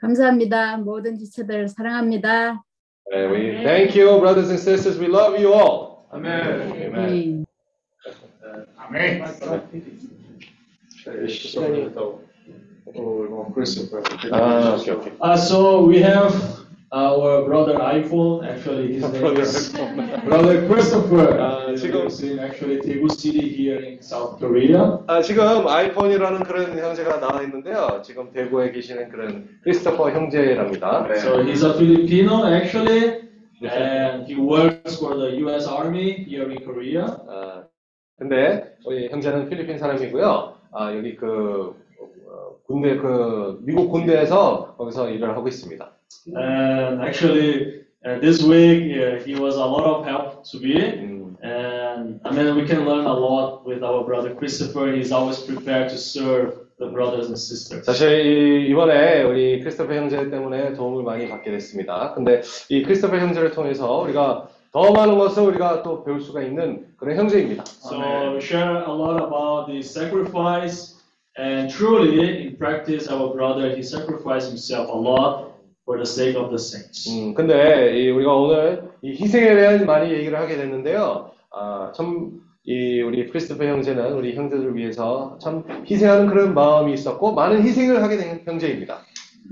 감사합니다. 0.00 0.78
모든 0.78 1.18
지체들 1.18 1.68
사랑합니다. 1.68 2.62
Uh, 3.09 3.27
we 3.29 3.49
Amen. 3.49 3.63
thank 3.63 3.95
you, 3.95 4.19
brothers 4.19 4.49
and 4.49 4.59
sisters. 4.59 4.97
We 4.97 5.07
love 5.07 5.39
you 5.39 5.53
all. 5.53 6.07
Amen. 6.13 6.71
Amen. 6.73 7.45
Amém. 8.77 9.23
Ah, 14.31 14.75
okay, 14.75 14.91
okay. 14.91 15.13
Uh, 15.21 15.37
so 15.37 15.83
we 15.83 15.99
have 15.99 16.60
our 16.91 17.45
brother 17.45 17.75
iPhone. 17.79 18.43
Actually, 18.45 18.93
his 18.99 19.03
name 19.13 19.37
is 19.37 19.69
brother 20.25 20.67
Christopher. 20.67 21.39
Uh, 21.39 21.75
지금- 21.75 22.03
lives 22.03 22.21
in 22.23 22.39
actually 22.39 22.79
Daegu 22.81 23.09
City 23.11 23.47
here 23.47 23.79
in 23.79 24.01
South 24.01 24.39
Korea. 24.39 24.99
아, 25.07 25.21
지금 25.21 25.67
아이폰이라는 25.67 26.43
그런 26.43 26.77
형제가 26.77 27.19
나와 27.19 27.41
있는데요. 27.43 28.01
지금 28.03 28.31
대구에 28.31 28.71
계시는 28.71 29.09
그런 29.09 29.47
크리스토퍼 29.63 30.11
형제랍니다. 30.11 31.07
네. 31.07 31.15
So 31.15 31.41
he's 31.43 31.63
a 31.63 31.73
Filipino 31.73 32.45
actually, 32.45 33.23
and 33.63 34.27
he 34.27 34.35
works 34.35 34.99
for 34.99 35.15
the 35.15 35.39
U.S. 35.47 35.67
Army 35.67 36.25
here 36.27 36.51
in 36.51 36.59
Korea. 36.65 37.05
아, 37.29 37.63
근데 38.19 38.75
우리 38.85 39.07
형제는 39.09 39.47
필리핀 39.49 39.77
사람이고요. 39.77 40.53
아, 40.73 40.93
여기 40.95 41.15
그 41.15 41.73
어, 42.27 42.55
군대 42.67 42.97
그 42.97 43.59
미국 43.63 43.89
군대에서 43.91 44.75
거기서 44.77 45.09
일을 45.09 45.35
하고 45.35 45.47
있습니다. 45.47 45.91
And 46.26 47.02
actually, 47.02 47.84
uh, 48.04 48.18
this 48.20 48.42
week 48.42 48.92
uh, 48.96 49.22
he 49.24 49.34
was 49.34 49.56
a 49.56 49.64
lot 49.64 49.84
of 49.84 50.04
help 50.06 50.44
to 50.50 50.58
me. 50.58 50.74
음, 50.74 51.16
And 51.42 52.20
I 52.24 52.30
mean, 52.32 52.56
we 52.56 52.66
can 52.66 52.84
learn 52.84 53.06
a 53.06 53.12
lot 53.12 53.64
with 53.64 53.82
our 53.82 54.02
brother 54.04 54.34
Christopher. 54.34 54.92
He's 54.92 55.12
always 55.12 55.38
prepared 55.40 55.88
to 55.90 55.96
serve 55.96 56.66
the 56.78 56.88
brothers 56.88 57.26
and 57.26 57.38
sisters. 57.38 57.86
사실 57.86 58.26
이, 58.26 58.68
이번에 58.70 59.22
우리 59.22 59.60
크리스토퍼 59.60 59.94
형제 59.94 60.28
때문에 60.28 60.74
도움을 60.74 61.04
많이 61.04 61.28
받게 61.28 61.50
됐습니다. 61.52 62.12
근데 62.14 62.42
이 62.68 62.82
크리스토퍼 62.82 63.16
형제를 63.18 63.52
통해서 63.52 64.00
우리가 64.00 64.48
더 64.72 64.92
많은 64.92 65.16
것을 65.18 65.44
우리가 65.44 65.82
또 65.82 66.04
배울 66.04 66.20
수가 66.20 66.42
있는 66.42 66.86
그런 66.98 67.16
형제입니다. 67.16 67.64
So 67.64 67.96
we 68.34 68.40
share 68.40 68.84
a 68.84 68.92
lot 68.92 69.22
about 69.22 69.68
the 69.68 69.80
sacrifice, 69.80 70.96
and 71.38 71.70
truly, 71.72 72.48
in 72.48 72.56
practice, 72.58 73.08
our 73.08 73.32
brother 73.32 73.70
he 73.74 73.82
sacrificed 73.82 74.48
himself 74.48 74.90
a 74.90 74.98
lot 74.98 75.49
for 75.85 75.97
the 75.97 76.05
sake 76.05 76.37
of 76.37 76.49
the 76.49 76.59
saints. 76.59 77.09
음, 77.09 77.33
근데 77.33 77.97
이 77.99 78.09
우리가 78.09 78.33
오늘 78.33 78.91
이 79.01 79.11
희생에 79.11 79.55
대한 79.55 79.85
많이 79.85 80.11
얘기를 80.11 80.37
하게 80.37 80.57
됐는데요. 80.57 81.31
아, 81.51 81.91
참, 81.95 82.41
이 82.63 83.01
우리 83.01 83.27
크리스토퍼 83.27 83.65
형제는 83.65 84.13
우리 84.13 84.35
형제들을 84.35 84.75
위해서 84.75 85.37
참 85.41 85.63
희생하는 85.89 86.27
그런 86.27 86.53
마음이 86.53 86.93
있었고 86.93 87.33
많은 87.33 87.63
희생을 87.63 88.03
하게 88.03 88.17
된 88.17 88.41
형제입니다. 88.45 88.99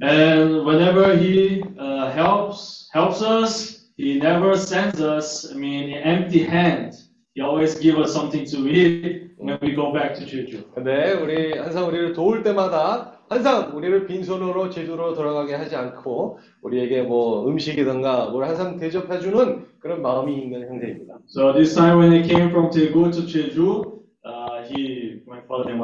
And 0.01 0.63
whenever 0.63 1.17
he 1.17 1.63
uh, 1.79 2.11
helps 2.13 2.87
helps 2.93 3.23
us, 3.23 3.89
he 3.97 4.17
never 4.17 4.53
sends 4.53 5.01
us. 5.01 5.51
I 5.51 5.57
mean, 5.57 5.91
empty 5.91 6.45
hand. 6.45 6.95
He 7.33 7.41
always 7.41 7.79
give 7.79 7.97
us 7.97 8.13
something 8.13 8.45
to 8.45 8.67
eat 8.69 9.31
when 9.37 9.57
we 9.61 9.73
go 9.73 9.91
back 9.91 10.13
to 10.15 10.25
Jeju. 10.25 10.71
근데 10.75 11.13
우리 11.13 11.57
항상 11.57 11.87
우리를 11.87 12.13
도울 12.13 12.43
때마다 12.43 13.18
항상 13.29 13.71
우리를 13.75 14.07
빈손으로 14.07 14.69
제주로 14.69 15.13
돌아가게 15.13 15.53
하지 15.53 15.75
않고 15.75 16.39
우리에게 16.63 17.03
뭐 17.03 17.47
음식이든가 17.47 18.29
뭘 18.31 18.45
항상 18.45 18.77
대접해주는 18.77 19.67
그런 19.79 20.01
마음이 20.01 20.35
있는 20.35 20.67
형제입니다. 20.67 21.19
So 21.27 21.53
this 21.53 21.75
time 21.75 21.99
when 21.99 22.11
he 22.11 22.27
came 22.27 22.49
from 22.49 22.71
Daegu 22.71 23.11
to 23.11 23.21
Jeju, 23.27 23.99
uh, 24.25 24.63
he 24.67 25.21
my 25.27 25.39
father 25.45 25.75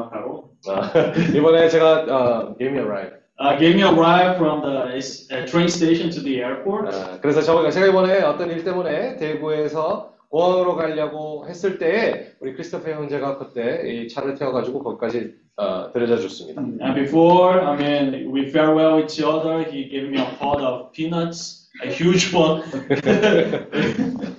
아, 0.68 0.92
이번에 1.36 1.68
제가 1.68 2.00
어, 2.08 2.56
gave 2.58 2.72
me 2.72 2.80
a 2.80 2.84
ride. 2.84 3.12
uh, 3.38 3.56
gave 3.58 3.74
me 3.76 3.82
a 3.82 3.92
ride 3.92 4.36
from 4.36 4.62
the 4.62 4.98
uh, 5.30 5.46
train 5.46 5.68
station 5.68 6.10
to 6.10 6.20
the 6.20 6.42
airport. 6.42 6.88
아, 6.88 7.20
그래서 7.20 7.42
저, 7.42 7.70
제가 7.70 7.86
이번에 7.86 8.22
어떤 8.22 8.50
일 8.50 8.64
때문에 8.64 9.16
대구에서 9.16 10.14
공항으로 10.30 10.74
가려고 10.74 11.46
했을 11.48 11.78
때 11.78 12.34
우리 12.40 12.54
크리스토퍼 12.54 12.90
형제가 12.90 13.38
그때 13.38 13.88
이 13.88 14.08
차를 14.08 14.34
태워가지고 14.34 14.82
거기까지 14.82 15.45
어, 15.57 15.91
데려다 15.93 16.17
줬습니다. 16.17 16.61
And 16.61 16.93
before, 16.95 17.59
I 17.61 17.77
mean, 17.77 18.31
we 18.33 18.47
farewell 18.49 18.99
each 19.03 19.21
other. 19.21 19.63
He 19.69 19.89
gave 19.89 20.09
me 20.09 20.19
a 20.19 20.25
pot 20.39 20.61
of 20.63 20.91
peanuts, 20.93 21.69
a 21.83 21.89
huge 21.91 22.31
pot. 22.31 22.63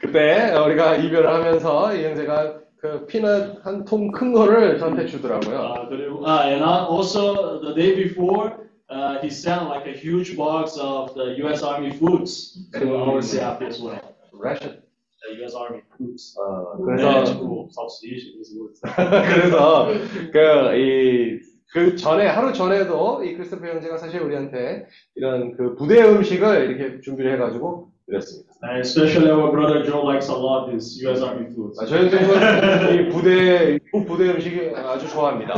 그때 0.00 0.52
우리가 0.54 0.96
이별을 0.96 1.28
하면서 1.28 1.94
이 1.94 2.04
형제가 2.04 2.60
그 2.78 3.06
피넛 3.06 3.64
한 3.66 3.84
통 3.84 4.10
큰 4.12 4.32
거를 4.32 4.78
저한테 4.78 5.06
주더라고요. 5.06 5.56
Uh, 5.56 5.88
그리고- 5.88 6.24
uh, 6.24 6.46
and 6.46 6.62
uh, 6.62 6.86
also 6.88 7.60
the 7.60 7.74
day 7.74 7.94
before, 7.96 8.52
uh, 8.90 9.18
he 9.20 9.28
sent 9.28 9.68
like 9.68 9.86
a 9.88 9.92
huge 9.96 10.36
box 10.36 10.78
of 10.78 11.12
the 11.14 11.34
U.S. 11.42 11.62
Army 11.62 11.90
foods 11.90 12.58
to 12.78 12.96
our 12.96 13.20
CAP 13.22 13.62
as 13.62 13.80
well. 13.82 14.14
Ration. 14.32 14.78
The 15.21 15.37
U.S. 15.41 15.55
Army 15.55 15.81
foods. 15.95 16.35
어, 16.39 16.77
네, 16.79 16.85
그래서 16.85 17.23
지금 17.23 17.67
섭씨 17.69 18.33
그래서 18.81 19.87
그이그 20.31 21.95
전에 21.95 22.25
하루 22.27 22.51
전에도 22.51 23.23
이 23.23 23.35
크리스토퍼 23.35 23.67
형제가 23.67 23.97
사실 23.97 24.21
우리한테 24.21 24.87
이런 25.15 25.55
그 25.55 25.75
부대 25.75 26.01
음식을 26.03 26.69
이렇게 26.69 27.01
준비를 27.01 27.33
해가지고 27.33 27.91
드렸습니다. 28.07 28.51
And 28.63 28.81
especially 28.81 29.31
our 29.31 29.51
brother 29.51 29.83
Joe 29.83 30.03
likes 30.03 30.29
a 30.29 30.35
lot 30.35 30.69
this 30.69 30.99
U.S. 31.03 31.23
Army 31.23 31.47
foods. 31.53 31.79
아, 31.79 31.85
저희 31.85 32.09
형제는 32.09 32.93
이 32.93 33.09
부대 33.09 33.79
미국 33.93 34.07
부대 34.07 34.29
음식이 34.31 34.71
아주 34.75 35.07
좋아합니다. 35.09 35.53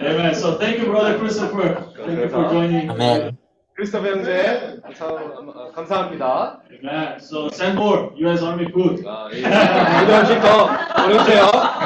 Amen. 0.00 0.30
So 0.34 0.58
thank 0.58 0.78
you, 0.80 0.90
brother 0.90 1.18
Christopher. 1.18 1.74
Thank 1.96 2.20
you 2.20 2.28
for 2.28 2.48
joining. 2.48 2.90
아멘. 2.90 3.41
크리스토퍼 3.74 4.06
형제 4.06 4.80
참 4.94 5.10
어, 5.54 5.70
감사합니다. 5.72 6.60
Amen. 6.70 7.16
So 7.20 7.48
send 7.52 7.78
more 7.78 8.10
U.S. 8.20 8.44
Army 8.44 8.66
food. 8.70 9.02
아, 9.06 9.28
이 9.32 9.40
부대 9.42 10.18
음식 10.20 10.40
더 10.40 10.68
보내주세요. 11.02 11.42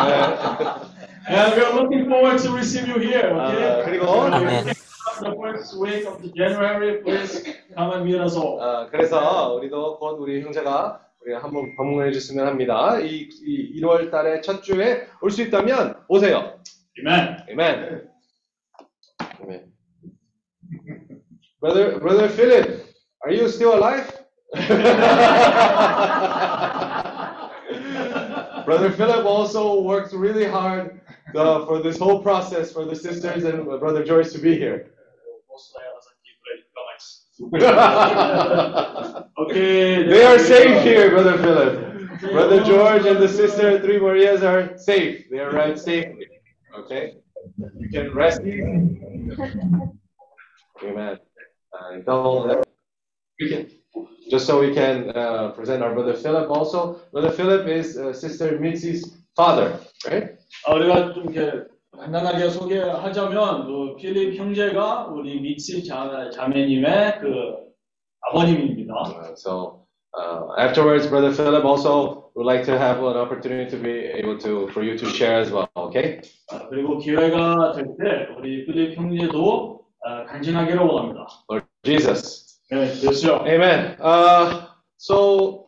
네. 0.07 0.97
And 1.29 1.55
we 1.57 1.63
are 1.63 1.75
looking 1.75 2.07
forward 2.07 2.39
to 2.43 2.53
receive 2.55 2.87
you 2.89 2.99
here. 3.01 3.31
Okay. 3.31 3.65
아, 3.65 3.85
그리고 3.85 4.07
Amen. 4.33 4.65
The 5.23 5.33
first 5.41 5.79
week 5.81 6.07
of 6.07 6.21
the 6.23 6.31
January, 6.35 7.03
please 7.03 7.43
come 7.75 7.93
and 7.95 8.05
meet 8.05 8.21
us 8.21 8.37
all. 8.37 8.61
아, 8.61 8.87
그래서 8.91 9.55
우리도 9.55 9.99
곧 9.99 10.19
우리 10.21 10.43
형제가 10.43 11.01
우리 11.23 11.35
한번 11.35 11.75
방문해 11.77 12.11
주시면 12.13 12.47
합니다. 12.47 12.99
이, 13.01 13.29
이 13.47 13.81
1월 13.81 14.11
달에 14.11 14.41
첫 14.41 14.63
주에 14.63 15.07
올 15.23 15.31
수 15.31 15.43
있다면 15.43 15.97
오세요. 16.09 16.59
Amen. 16.99 17.39
Amen. 17.49 18.09
Amen. 19.41 19.76
Brother, 21.61 21.99
brother 21.99 22.29
Philip, 22.29 22.87
are 23.25 23.31
you 23.31 23.49
still 23.49 23.75
alive? 23.77 24.13
brother 28.67 28.91
Philip 28.91 29.25
also 29.25 29.81
worked 29.81 30.13
really 30.13 30.45
hard 30.45 31.01
uh, 31.35 31.65
for 31.67 31.83
this 31.83 31.99
whole 31.99 32.23
process 32.23 32.73
for 32.73 32.85
the 32.85 32.95
sisters 32.95 33.45
and 33.45 33.65
brother 33.65 34.05
George 34.05 34.31
to 34.33 34.39
be 34.39 34.57
here. 34.57 34.91
Okay. 39.39 40.03
They 40.09 40.25
are 40.25 40.39
safe 40.39 40.83
here, 40.83 41.11
brother 41.11 41.37
Philip. 41.39 42.23
Brother 42.33 42.65
George 42.65 43.05
and 43.05 43.19
the 43.19 43.29
sister 43.29 43.79
Three 43.81 43.99
Marias 43.99 44.43
are 44.43 44.77
safe. 44.79 45.29
They 45.31 45.39
arrived 45.39 45.79
safely. 45.79 46.27
Okay, 46.79 47.17
you 47.79 47.89
can 47.91 48.15
rest 48.15 48.41
easy. 48.43 48.63
Amen. 50.83 51.19
Uh, 51.77 51.97
então, 51.99 52.63
just 54.31 54.47
so 54.47 54.61
we 54.61 54.73
can 54.75 55.11
uh, 55.11 55.51
present 55.53 55.83
our 55.83 55.93
brother 55.93 56.15
Philip 56.15 56.51
also. 56.51 57.01
Brother 57.13 57.31
Philip 57.31 57.69
is 57.69 57.97
uh, 57.99 58.13
sister 58.13 58.59
Mitzi's 58.59 59.19
father, 59.37 59.79
right? 60.07 60.39
아, 60.67 60.75
우리가 60.75 61.13
좀 61.13 61.31
이렇게 61.31 61.65
간단하게 61.97 62.49
소개하자면 62.51 63.67
그 63.67 63.97
필립 63.97 64.37
형제가 64.39 65.09
우리 65.09 65.41
미치 65.41 65.85
자, 65.85 66.31
자매님의 66.33 67.21
그 67.21 67.57
아버님입니다. 68.23 68.95
Uh, 68.95 69.35
so 69.35 69.87
uh, 70.17 70.55
afterwards, 70.59 71.07
brother 71.07 71.33
Philip 71.33 71.65
also 71.65 72.31
would 72.35 72.47
like 72.47 72.65
to 72.65 72.79
have 72.79 72.99
an 73.03 73.17
opportunity 73.17 73.71
to 73.71 73.77
be 73.77 73.91
able 74.17 74.39
to 74.39 74.69
for 74.73 74.83
you 74.83 74.97
to 74.97 75.07
share 75.11 75.41
as 75.41 75.51
well. 75.53 75.69
Okay. 75.77 76.21
아, 76.51 76.69
그리고 76.69 76.99
기회가 76.99 77.73
될 77.73 77.85
때 77.99 78.35
우리 78.39 78.65
필립 78.65 78.97
형제도 78.97 79.85
아, 80.05 80.25
간증하기를 80.27 80.79
원합니다. 80.81 81.27
Lord 81.51 81.66
Jesus. 81.86 82.60
네, 82.70 82.88
됐어요. 82.88 83.44
Amen. 83.46 83.98
Uh, 84.00 84.68
so, 84.98 85.68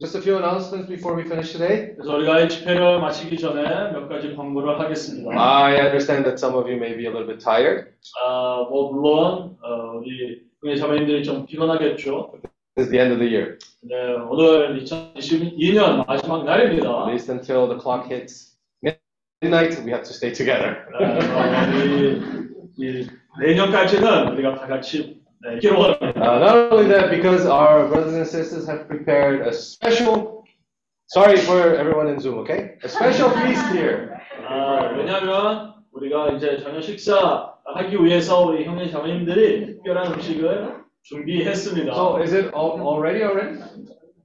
just 0.00 0.14
a 0.14 0.20
few 0.20 0.36
announcements 0.36 0.88
before 0.88 1.16
we 1.16 1.24
finish 1.24 1.52
today. 1.52 1.94
그래서 1.96 2.14
우리가 2.16 2.40
이 2.40 2.48
집회를 2.48 3.00
마치기 3.00 3.38
전에 3.38 3.62
몇 3.92 4.08
가지 4.08 4.34
광고를 4.36 4.78
하겠습니다. 4.78 5.30
I 5.32 5.76
understand 5.80 6.24
that 6.24 6.38
some 6.38 6.56
of 6.56 6.68
you 6.68 6.76
may 6.76 6.94
be 6.94 7.06
a 7.06 7.10
little 7.10 7.26
bit 7.26 7.42
tired. 7.42 7.90
아, 8.22 8.66
뭐 8.70 8.92
물론 8.92 9.56
어, 9.62 9.98
우리 9.98 10.42
형제 10.62 10.80
자매님들이 10.80 11.24
좀 11.24 11.46
피곤하겠죠. 11.46 12.32
This 12.76 12.88
is 12.88 12.90
the 12.90 13.00
end 13.00 13.12
of 13.14 13.18
the 13.18 13.32
year. 13.32 13.58
네, 13.80 13.96
오늘 14.28 14.78
2022년 14.84 16.06
마지막 16.06 16.44
날입니다. 16.44 16.88
At 17.04 17.10
least 17.10 17.32
until 17.32 17.66
the 17.66 17.80
clock 17.80 18.06
hits 18.06 18.54
midnight, 19.42 19.80
we 19.82 19.90
have 19.90 20.04
to 20.04 20.12
stay 20.12 20.30
together. 20.32 20.84
어, 20.94 21.00
우리 21.72 22.20
이 22.78 23.06
내년까지는 23.40 24.32
우리가 24.34 24.54
다 24.56 24.66
같이 24.66 24.98
네, 24.98 25.06
있기를 25.06 25.06
원합니다. 25.06 25.19
Uh, 25.46 26.38
not 26.40 26.72
only 26.72 26.88
that, 26.88 27.10
because 27.10 27.46
our 27.46 27.86
brothers 27.88 28.14
and 28.14 28.26
sisters 28.26 28.66
have 28.66 28.88
prepared 28.88 29.46
a 29.46 29.52
special, 29.52 30.44
sorry 31.06 31.36
for 31.38 31.76
everyone 31.76 32.08
in 32.08 32.18
Zoom, 32.18 32.38
okay? 32.38 32.74
A 32.82 32.88
special 32.88 33.30
feast 33.30 33.66
here. 33.72 34.10
아, 34.48 34.92
왜냐하면 34.96 35.74
우리가 35.92 36.30
이제 36.36 36.58
저녁 36.62 36.82
식사 36.82 37.54
하기 37.76 37.96
위해서 38.04 38.44
우리 38.46 38.64
형제 38.64 38.90
자매님들이 38.90 39.66
특별한 39.66 40.14
음식을 40.14 40.74
준비했습니다. 41.02 41.94
So, 41.94 42.16
is 42.22 42.32
it 42.34 42.50
all, 42.54 42.80
already 42.80 43.22
already? 43.22 43.58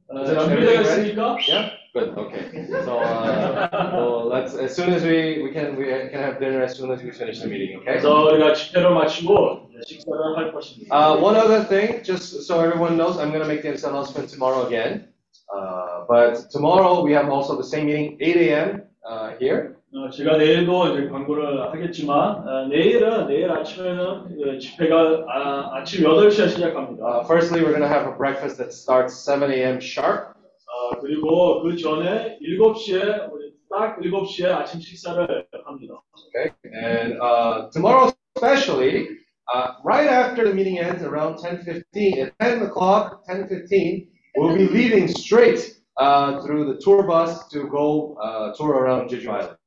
어, 0.09 0.21
Is 0.23 0.29
it 0.31 0.39
준비되어 0.39 0.73
everything 0.73 0.81
ready? 0.81 1.09
있습니까? 1.11 1.37
Yeah. 1.47 1.69
Good. 1.93 2.15
Okay. 2.17 2.67
So, 2.85 2.99
uh, 2.99 3.67
well, 3.93 4.25
let's 4.31 4.55
as 4.55 4.73
soon 4.73 4.93
as 4.93 5.03
we 5.03 5.43
we 5.43 5.51
can 5.51 5.75
we 5.75 5.85
can 5.85 6.23
have 6.23 6.39
dinner 6.39 6.63
as 6.63 6.77
soon 6.77 6.89
as 6.89 7.03
we 7.03 7.11
finish 7.11 7.41
the 7.41 7.49
meeting. 7.49 7.79
Okay. 7.83 7.99
그래서 7.99 8.31
우리가 8.31 8.53
집회를 8.53 8.91
마치고 8.91 9.64
이제 9.75 9.81
식사를 9.85 10.37
할 10.37 10.51
것입니다. 10.53 10.91
Uh, 10.91 11.17
one 11.21 11.35
other 11.35 11.63
thing, 11.67 12.03
just 12.03 12.43
so 12.43 12.59
everyone 12.59 12.97
knows, 12.97 13.17
I'm 13.17 13.31
going 13.31 13.43
to 13.43 13.47
make 13.47 13.61
this 13.61 13.83
announcement 13.83 14.29
tomorrow 14.29 14.65
again. 14.67 15.07
Uh, 15.53 16.05
but 16.07 16.49
tomorrow 16.51 17.03
we 17.03 17.13
have 17.13 17.29
also 17.29 17.55
the 17.57 17.63
same 17.63 17.85
meeting, 17.87 18.17
8 18.19 18.37
a.m. 18.37 18.83
Uh, 19.03 19.35
here. 19.39 19.75
어, 19.93 20.09
제가 20.09 20.37
내일도 20.37 20.87
이제 20.87 21.09
광고를 21.09 21.69
하겠지만 21.69 22.47
어, 22.47 22.67
내일은 22.67 23.27
내일 23.27 23.51
아침에는 23.51 24.37
그 24.37 24.57
집회가 24.57 25.25
아, 25.27 25.75
아침 25.75 26.05
8시에 26.05 26.47
시작합니다. 26.47 27.03
Uh, 27.03 27.25
firstly, 27.25 27.61
we're 27.61 27.75
going 27.75 27.81
to 27.83 27.91
have 27.91 28.07
a 28.07 28.15
breakfast 28.15 28.57
that 28.57 28.71
starts 28.71 29.19
7 29.19 29.51
a.m. 29.51 29.81
sharp. 29.81 30.31
어, 30.71 30.99
그리고 31.01 31.61
그 31.63 31.75
전에 31.75 32.39
7시에 32.39 33.33
우리 33.33 33.51
딱 33.69 33.99
7시에 33.99 34.45
아침 34.45 34.79
식사를 34.79 35.47
합니다. 35.65 35.95
Okay. 36.29 36.51
And 36.71 37.19
uh, 37.19 37.69
tomorrow, 37.73 38.13
especially, 38.37 39.09
uh, 39.53 39.73
right 39.83 40.07
after 40.07 40.47
the 40.47 40.53
meeting 40.53 40.79
ends, 40.79 41.03
around 41.03 41.37
10:15, 41.37 42.17
at 42.19 42.33
10 42.39 42.63
o'clock, 42.63 43.25
10:15, 43.27 44.07
we'll 44.35 44.55
be 44.55 44.67
leaving 44.67 45.07
straight 45.07 45.77
uh, 45.97 46.41
through 46.41 46.73
the 46.73 46.79
tour 46.81 47.03
bus 47.03 47.47
to 47.49 47.67
go 47.67 48.17
uh, 48.21 48.53
tour 48.55 48.75
around 48.75 49.09
Jeju 49.09 49.29
Island. 49.29 49.57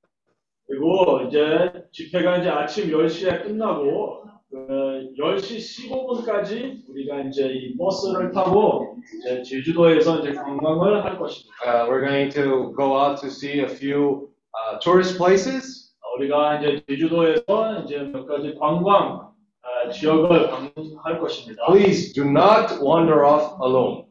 그리고 0.67 1.21
이제 1.29 1.85
집회가 1.93 2.39
이제 2.39 2.49
아침 2.49 2.91
10시에 2.91 3.43
끝나고 3.45 4.25
그 4.51 5.13
10시 5.19 5.91
15분까지 5.91 6.89
우리가 6.89 7.21
이제 7.29 7.49
이 7.49 7.77
버스를 7.77 8.33
타고 8.33 8.97
이제 9.21 9.43
제주도에서 9.43 10.21
이제 10.21 10.33
관광을 10.33 11.05
할 11.05 11.19
것입니다. 11.19 11.55
Uh, 11.67 11.89
we're 11.91 12.01
going 12.01 12.31
to 12.33 12.73
go 12.77 12.97
out 12.97 13.21
to 13.21 13.29
see 13.29 13.61
a 13.61 13.69
few 13.69 14.31
uh, 14.55 14.79
tourist 14.81 15.19
places. 15.19 15.93
우리가 16.17 16.61
이제 16.61 16.83
제주도에서 16.89 17.83
이제 17.85 17.99
몇 17.99 18.27
가지 18.27 18.55
관광 18.55 18.95
아, 18.95 19.28
지역을 19.92 20.50
방문할 20.50 21.20
것입니다. 21.20 21.66
Please 21.68 22.14
do 22.14 22.24
not 22.24 22.76
wander 22.82 23.26
off 23.26 23.56
alone. 23.64 24.06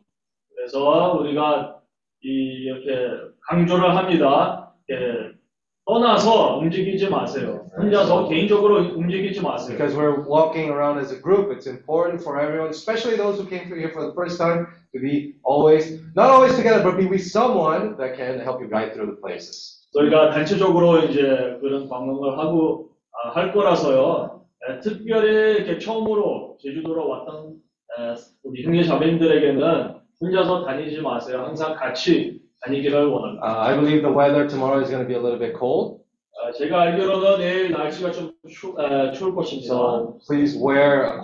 그래서 0.54 1.12
우리가 1.20 1.80
이 2.22 2.28
이렇게 2.64 3.32
강조를 3.48 3.96
합니다. 3.96 4.74
예, 4.90 5.38
떠나서 5.86 6.58
움직이지 6.58 7.08
마세요. 7.08 7.64
혼자서 7.78 8.28
개인적으로 8.28 8.76
움직이지 8.94 9.40
마세요. 9.40 9.78
Because 9.78 9.96
we're 9.96 10.26
walking 10.28 10.70
around 10.70 11.00
as 11.00 11.12
a 11.12 11.20
group, 11.20 11.50
it's 11.50 11.66
important 11.66 12.20
for 12.20 12.38
everyone, 12.38 12.68
especially 12.68 13.16
those 13.16 13.40
who 13.40 13.48
came 13.48 13.66
here 13.72 13.90
for 13.90 14.04
the 14.04 14.12
first 14.12 14.36
time, 14.38 14.66
to 14.92 15.00
be 15.00 15.36
always, 15.44 16.00
not 16.14 16.28
always 16.28 16.56
together, 16.56 16.82
but 16.82 16.98
be 16.98 17.06
with 17.06 17.24
someone 17.24 17.96
that 17.96 18.16
can 18.16 18.38
help 18.40 18.60
you 18.60 18.68
guide 18.68 18.92
through 18.92 19.06
the 19.06 19.16
places. 19.16 19.78
저희가 19.96 20.30
단체적으로 20.32 21.04
이제 21.04 21.56
그런 21.62 21.88
방문을 21.88 22.38
하고 22.38 22.90
아, 23.24 23.30
할 23.30 23.52
거라서요. 23.52 24.37
에, 24.69 24.79
특별히 24.79 25.57
이렇게 25.57 25.79
처음으로 25.79 26.57
제주도로 26.61 27.09
왔던 27.09 27.53
에, 27.99 28.15
우리 28.43 28.63
형제 28.63 28.83
자매님들에게는 28.83 29.95
혼자서 30.21 30.65
다니지 30.65 31.01
마세요. 31.01 31.43
항상 31.45 31.75
같이 31.75 32.41
다니기를 32.61 33.07
원합니다. 33.07 33.45
Uh, 33.45 33.67
I 33.69 33.75
believe 33.75 34.01
the 34.03 34.15
weather 34.15 34.47
tomorrow 34.47 34.79
is 34.81 34.89
going 34.89 35.03
to 35.03 35.07
be 35.07 35.15
a 35.15 35.21
little 35.21 35.37
bit 35.39 35.57
cold, 35.57 35.99
아, 36.41 36.51
제가 36.53 36.81
알기로는 36.81 37.37
내일 37.39 37.71
날씨가 37.71 38.11
좀 38.11 38.31
추, 38.49 38.73
에, 38.79 39.11
추울 39.11 39.35
것입니다. 39.35 39.67
so 39.67 40.17
please 40.27 40.57
wear 40.57 41.21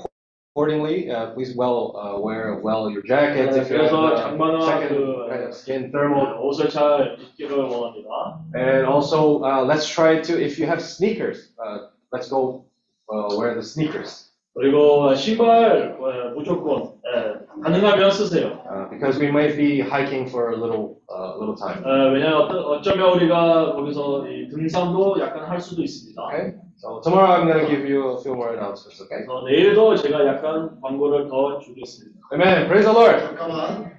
accordingly. 0.54 1.10
Uh, 1.10 1.34
please 1.34 1.56
well 1.56 1.96
uh, 1.96 2.20
wear 2.20 2.60
well 2.62 2.92
your 2.92 3.02
jackets 3.08 3.56
if 3.56 3.72
you 3.72 3.80
have 3.80 3.90
그래서 3.90 4.12
uh, 4.12 4.16
장마나 4.22 4.62
second 4.66 4.90
그 4.90 5.30
kind 5.30 5.44
of 5.46 5.54
skin 5.56 5.92
thermal. 5.92 6.38
옷을 6.44 6.70
잘 6.70 7.18
입기를 7.20 7.56
원합니다. 7.58 8.42
And 8.54 8.86
also, 8.86 9.42
uh, 9.44 9.64
let's 9.64 9.88
try 9.88 10.20
to, 10.22 10.36
if 10.38 10.60
you 10.60 10.68
have 10.68 10.82
sneakers, 10.82 11.54
uh, 11.64 11.88
let's 12.12 12.28
go 12.30 12.66
uh, 13.13 13.37
wear 13.39 13.55
the 13.55 13.63
sneakers. 13.63 14.31
그리고 14.55 15.13
신발 15.17 15.99
에, 15.99 16.31
무조건 16.35 16.95
에, 17.03 17.45
가능하면 17.63 18.11
쓰세요. 18.13 18.63
Uh, 18.71 18.89
because 18.89 19.19
we 19.19 19.27
might 19.29 19.57
be 19.57 19.81
hiking 19.81 20.29
for 20.31 20.53
a 20.53 20.57
little, 20.57 21.01
uh, 21.11 21.35
little 21.39 21.57
time. 21.57 21.83
에, 21.83 22.13
왜냐하면 22.15 22.43
어떤- 22.43 22.65
어쩌면 22.65 23.13
우리가 23.15 23.75
거기서 23.75 24.29
이 24.29 24.49
등산도 24.49 25.19
약간 25.21 25.45
할 25.51 25.61
수도 25.61 25.83
있습니다. 25.83 26.23
Okay? 26.23 26.55
So 26.77 27.01
tomorrow 27.03 27.35
I'm 27.35 27.47
going 27.51 27.67
to 27.67 27.69
give 27.69 27.83
you 27.89 28.15
a 28.15 28.21
few 28.23 28.35
more 28.35 28.51
announcements, 28.55 29.01
okay? 29.03 29.27
그래서 29.27 29.43
내일도 29.47 29.97
제가 29.97 30.25
약간 30.27 30.79
광고를 30.81 31.29
더 31.29 31.59
주겠습니다. 31.59 32.15
Amen. 32.33 32.67
Praise 32.69 32.87
the 32.87 32.95
Lord. 32.95 33.19
잠깐만. 33.27 33.91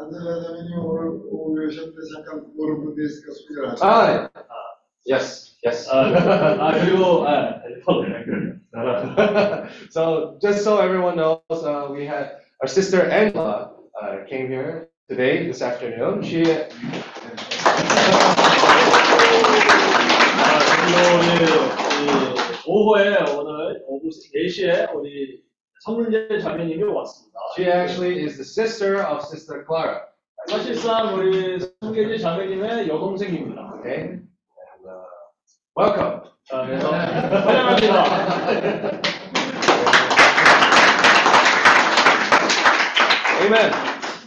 안젤라 0.00 0.40
자매님 0.40 0.78
오늘 0.80 1.20
오늘 1.30 1.66
오셨는데 1.68 1.96
잠깐 2.16 2.46
모르는 2.56 2.84
분도 2.84 3.02
있으니까 3.02 3.32
소개를 3.32 3.70
하죠. 3.72 3.84
Ah, 3.84 4.28
yes, 5.05 5.55
yes. 5.63 5.89
아, 5.89 6.05
아 6.05 6.71
그리고 6.79 7.25
아, 7.27 7.61
so 9.89 10.37
just 10.41 10.63
so 10.63 10.79
everyone 10.79 11.15
knows, 11.15 11.41
uh, 11.49 11.87
we 11.91 12.05
had 12.05 12.37
our 12.61 12.67
sister 12.67 13.09
Angela 13.09 13.71
uh, 14.01 14.23
came 14.29 14.47
here 14.47 14.89
today, 15.09 15.47
this 15.47 15.61
afternoon. 15.61 16.21
She 16.21 16.43
그리고 20.87 20.99
우리 21.17 21.27
이 22.03 22.07
오후에 22.65 23.17
오늘 23.35 23.83
오후 23.87 24.09
4시에 24.09 24.93
우리 24.93 25.43
성문재 25.81 26.39
자매님이 26.39 26.83
왔습니다. 26.83 27.39
she 27.55 27.67
actually 27.67 28.23
is 28.23 28.35
the 28.35 28.45
sister 28.45 29.01
of 29.01 29.23
Sister 29.23 29.65
Clara. 29.65 30.01
사실상 30.47 31.15
우리 31.15 31.59
송계지 31.81 32.19
자매님의 32.21 32.87
여동생입니다. 32.87 33.79
Okay? 33.79 34.20
Uh, 35.74 35.80
welcome. 35.80 36.20
자, 36.44 36.66
그래서 36.66 36.90
환영합니다. 36.90 39.02
Amen. 43.42 43.72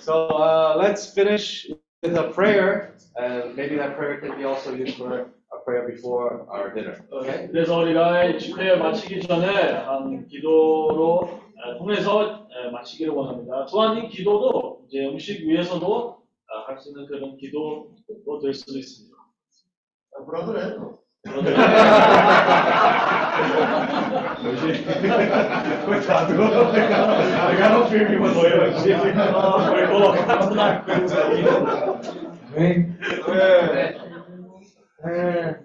So 0.02 0.28
uh, 0.30 0.76
let's 0.78 1.14
finish 1.14 1.68
with 2.04 2.16
a 2.18 2.32
prayer, 2.32 2.96
and 3.16 3.56
maybe 3.56 3.76
that 3.78 3.96
prayer 3.96 4.20
can 4.20 4.38
be 4.38 4.44
also 4.44 4.74
used 4.74 4.98
for 4.98 5.14
a 5.54 5.58
prayer 5.66 5.88
before 5.88 6.46
our 6.50 6.74
dinner. 6.74 6.98
Okay? 7.12 7.48
그래서 7.52 7.80
우리가 7.80 8.26
이 8.26 8.40
집회 8.40 8.76
마치기 8.76 9.22
전에 9.22 9.48
한 9.86 10.28
기도로 10.28 11.40
에, 11.66 11.78
통해서 11.78 12.48
에, 12.52 12.70
마치기를 12.72 13.14
원합니다. 13.14 13.66
또한 13.68 13.98
이 13.98 14.10
기도도 14.10 14.86
이제 14.88 15.06
음식 15.08 15.46
위에서도 15.48 16.16
할 16.68 16.78
수 16.80 16.90
있는 16.90 17.06
그런 17.08 17.38
기도로 17.38 17.92
될 18.42 18.54
수도 18.54 18.78
있습니다. 18.78 19.16
브라더래. 20.26 20.76
내가 26.73 27.51
내가 27.51 27.69
너 27.69 27.87
주님이 27.89 28.17
뭐예요? 28.17 28.59
그리고 29.71 30.13
같은 30.27 30.57
날 30.57 30.85
Bem, 32.53 32.99
é, 35.05 35.61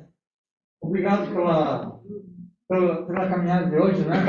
obrigado 0.81 1.25
pela, 1.33 1.99
pela, 2.69 3.07
pela 3.07 3.27
caminhada 3.27 3.65
de 3.71 3.75
hoje, 3.75 4.05
né? 4.05 4.23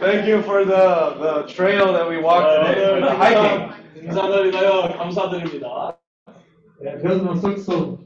Thank 0.00 0.26
you 0.26 0.42
for 0.42 0.64
the, 0.64 1.14
the 1.20 1.46
trail 1.46 1.92
that 1.92 2.08
we 2.08 2.18
walked 2.18 2.48
today, 2.66 3.00
the 3.00 3.14
hiking. 3.14 3.70
등산을 3.94 4.50
위하여 4.50 4.88
감사드립니다. 4.98 5.96
É, 6.80 6.96
Deus 6.96 7.22
mostrou 7.22 7.54
que 7.54 7.60
sou 7.60 7.98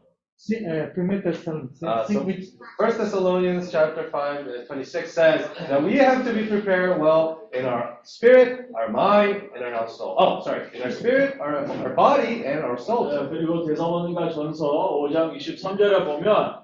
Sim, 0.40 0.66
é, 0.66 0.92
1 0.94 1.22
Tessalonicenses 1.22 1.82
Uh, 1.82 2.04
5, 2.04 2.12
so 2.12 2.20
23. 2.20 2.58
First 2.76 2.98
Thessalonians 2.98 3.70
chapter 3.70 4.10
5, 4.10 4.46
uh, 4.46 4.66
26 4.66 5.10
says 5.10 5.50
that 5.68 5.82
we 5.82 5.96
have 5.96 6.24
to 6.24 6.32
be 6.32 6.46
prepared 6.46 7.00
well 7.00 7.48
in 7.54 7.64
our 7.64 7.98
spirit, 8.04 8.68
our 8.76 8.90
mind, 8.90 9.48
and 9.54 9.64
in 9.64 9.72
our 9.72 9.88
soul. 9.88 10.14
Oh, 10.18 10.42
sorry, 10.44 10.68
in 10.74 10.82
our 10.82 10.90
spirit, 10.90 11.40
our, 11.40 11.64
our 11.66 11.94
body, 11.94 12.44
and 12.44 12.60
our 12.62 12.76
soul. 12.78 13.08
네, 13.08 13.28
그리고 13.30 13.64
대사원과 13.64 14.30
전서 14.30 15.00
5장 15.00 15.34
23절에 15.36 16.04
보면 16.04 16.28
아, 16.28 16.62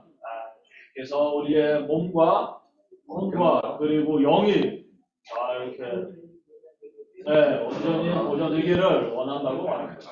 그래서 0.94 1.35
우리의 1.36 1.85
몸과 1.85 2.61
혼과 3.09 3.78
그리고 3.78 4.20
영이 4.20 4.85
아, 5.33 5.65
이렇게 5.65 6.12
네, 7.27 7.59
온전히 7.65 8.11
보존되기를 8.28 9.12
원한다고 9.12 9.65
말합니다. 9.65 10.11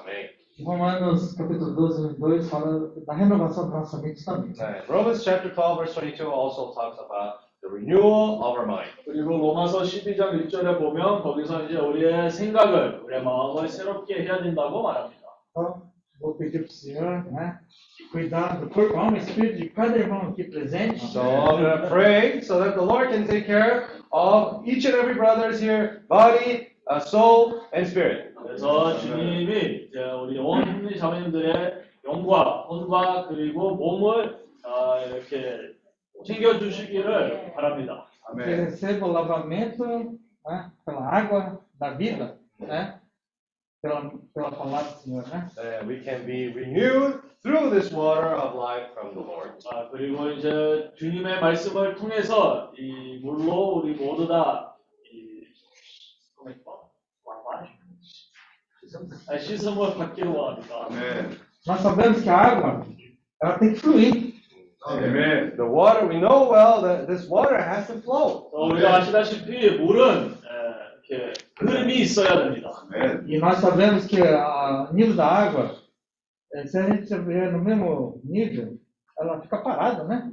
Romanos 0.65 1.34
capítulo 1.34 1.74
12, 1.74 2.18
2 2.18 2.49
fala 2.50 2.92
da 3.07 3.15
renovação 3.15 3.70
da 3.70 3.78
nossa 3.78 3.99
mente 3.99 4.24
também. 4.24 4.52
Right. 4.52 4.86
Romans 4.89 5.23
chapter 5.24 5.50
12, 5.55 5.78
verse 5.78 5.94
22 5.94 6.31
also 6.31 6.73
talks 6.74 6.99
about 6.99 7.40
the 7.62 7.68
renewal 7.68 8.42
of 8.42 8.58
our 8.58 8.66
mind. 8.66 8.90
그리고 9.05 9.39
로마서 9.39 9.82
12장 9.82 10.49
1절에 10.49 10.78
보면 10.78 11.23
거기서 11.23 11.65
이제 11.65 11.78
우리의 11.78 12.31
생각을 12.31 13.00
우리의 13.05 13.23
마음을 13.23 13.68
새롭게 13.68 14.23
해야 14.23 14.42
된다고 14.42 14.82
말합니다. 14.82 15.20
Então, 15.50 15.90
vou 16.20 16.34
pedir 16.34 16.60
para 16.60 16.68
o 16.68 16.73
senhor, 16.73 17.24
né? 17.32 17.58
Cuidar 18.12 18.60
do 18.60 18.68
corpo, 18.68 18.97
alma 18.97 19.16
e 19.16 19.20
espírito 19.20 19.58
de 19.58 19.68
cada 19.70 19.97
irmão 19.97 20.28
aqui 20.28 20.44
presente. 20.44 21.07
So 21.07 21.23
I'm 21.23 21.62
going 21.62 21.81
to 21.81 21.89
pray 21.89 22.42
so 22.42 22.58
that 22.60 22.74
the 22.74 22.82
Lord 22.82 23.10
can 23.10 23.26
take 23.26 23.47
care 23.47 23.89
of 24.12 24.66
each 24.66 24.84
and 24.84 24.94
every 24.94 25.15
brother's 25.15 25.60
here, 25.60 26.05
body, 26.08 26.68
uh, 26.89 27.00
soul, 27.00 27.62
and 27.73 27.86
spirit. 27.86 28.24
그래서 28.45 28.98
주님이 28.99 29.88
이제 29.88 30.03
우리 30.11 30.38
온 30.38 30.95
자매님들의 30.98 31.83
영과 32.06 32.65
혼과 32.69 33.27
그리고 33.27 33.75
몸을 33.75 34.45
아, 34.64 34.99
이렇게 35.01 35.74
챙겨주시기를 36.24 37.53
바랍니다. 37.53 38.06
Que 38.35 38.56
receba 38.56 39.06
o 39.06 39.11
lavamento 39.11 39.85
né, 39.85 40.72
pela 40.83 41.07
água 41.07 41.59
da 41.80 41.91
vida, 41.91 42.38
né? 42.59 42.99
Pela, 43.82 44.11
pela 44.33 44.51
palavra 44.51 44.91
do 44.91 44.99
Senhor, 44.99 45.27
né? 45.27 45.48
And 45.57 45.88
we 45.88 46.01
can 46.01 46.25
be 46.25 46.51
renewed 46.51 47.22
through 47.43 47.69
this 47.69 47.91
water 47.91 48.33
of 48.35 48.56
life 48.56 48.91
from 48.93 49.14
the 49.14 49.22
Lord. 49.22 49.53
아, 49.69 49.90
그리고 49.91 50.32
이제 50.32 50.91
주님의 50.95 51.40
말씀을 51.40 51.95
통해서 51.95 52.72
이 52.77 53.19
물로 53.24 53.82
우리 53.83 53.93
모두 53.93 54.27
다 54.27 54.74
아, 59.28 59.39
씻음을 59.39 59.94
받기를 59.97 60.31
원합니다. 60.31 60.89
Nós 61.66 61.81
sabemos 61.82 62.23
que 62.23 62.28
a 62.31 62.36
água, 62.36 62.86
ela 63.42 63.58
tem 63.58 63.74
que 63.74 63.81
fluir. 63.81 64.34
Amen. 64.86 65.57
The 65.57 65.62
water, 65.66 66.07
we 66.07 66.18
know 66.18 66.49
well 66.50 66.81
that 66.82 67.07
this 67.07 67.28
water 67.28 67.57
has 67.60 67.86
to 67.89 68.00
flow. 68.00 68.49
어, 68.52 68.66
우리가 68.68 68.97
아시다시피 68.97 69.76
물은 69.78 70.32
에, 70.32 71.10
이렇게 71.10 71.32
흐름이 71.58 71.97
있어야 72.00 72.34
됩니다. 72.39 72.70
E 73.28 73.39
nós 73.39 73.60
sabemos 73.60 74.07
que 74.07 74.20
o 74.23 74.92
nível 74.94 75.16
da 75.16 75.26
água, 75.26 75.76
eh, 76.55 76.66
se 76.66 76.78
a 76.78 76.86
gente 76.86 77.02
estiver 77.02 77.52
no 77.52 77.62
mesmo 77.62 78.20
nível, 78.24 78.78
ela 79.20 79.39
fica 79.42 79.58
parada, 79.58 80.05
né? 80.05 80.32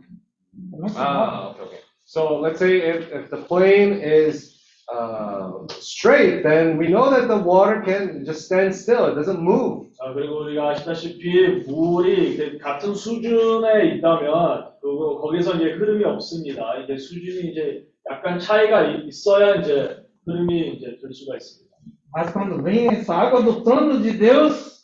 Ela 0.74 0.82
Não 0.82 0.88
se 0.90 0.98
Ah, 0.98 1.52
move. 1.54 1.62
okay, 1.62 1.66
okay. 1.66 1.80
So 2.06 2.40
let's 2.40 2.60
say 2.60 2.78
if, 2.90 3.12
if 3.12 3.30
the 3.30 3.38
plane 3.44 4.00
is 4.02 4.51
uh, 4.93 5.67
straight, 5.81 6.43
then 6.43 6.77
we 6.77 6.89
know 6.89 7.11
that 7.11 7.27
the 7.29 7.37
water 7.39 7.81
can 7.81 8.25
just 8.25 8.47
stand 8.47 8.75
still. 8.75 9.07
It 9.07 9.15
doesn't 9.15 9.41
move. 9.41 9.89
아, 10.01 10.13
그리고 10.13 10.41
우리가 10.43 10.71
아시다시피 10.71 11.65
물이 11.67 12.37
그 12.37 12.59
같은 12.59 12.95
수준에 12.95 13.95
있다면 13.97 14.73
그거 14.81 15.19
거기서 15.21 15.55
이제 15.57 15.73
흐름이 15.73 16.05
없습니다. 16.05 16.77
이제 16.85 16.97
수준이 16.99 17.51
이제 17.53 17.87
약간 18.11 18.39
차이가 18.39 18.83
이- 18.83 19.07
있어야 19.07 19.57
이제 19.57 20.05
흐름이 20.27 20.75
이제 20.77 20.99
될 21.01 21.13
수가 21.13 21.37
있습니다. 21.37 21.73
Mas 22.15 22.31
quando 22.33 22.63
vem 22.63 22.89
essa 22.89 23.15
água 23.15 23.41
do 23.43 23.63
trono 23.65 23.99
de 24.03 24.13
Deus, 24.13 24.83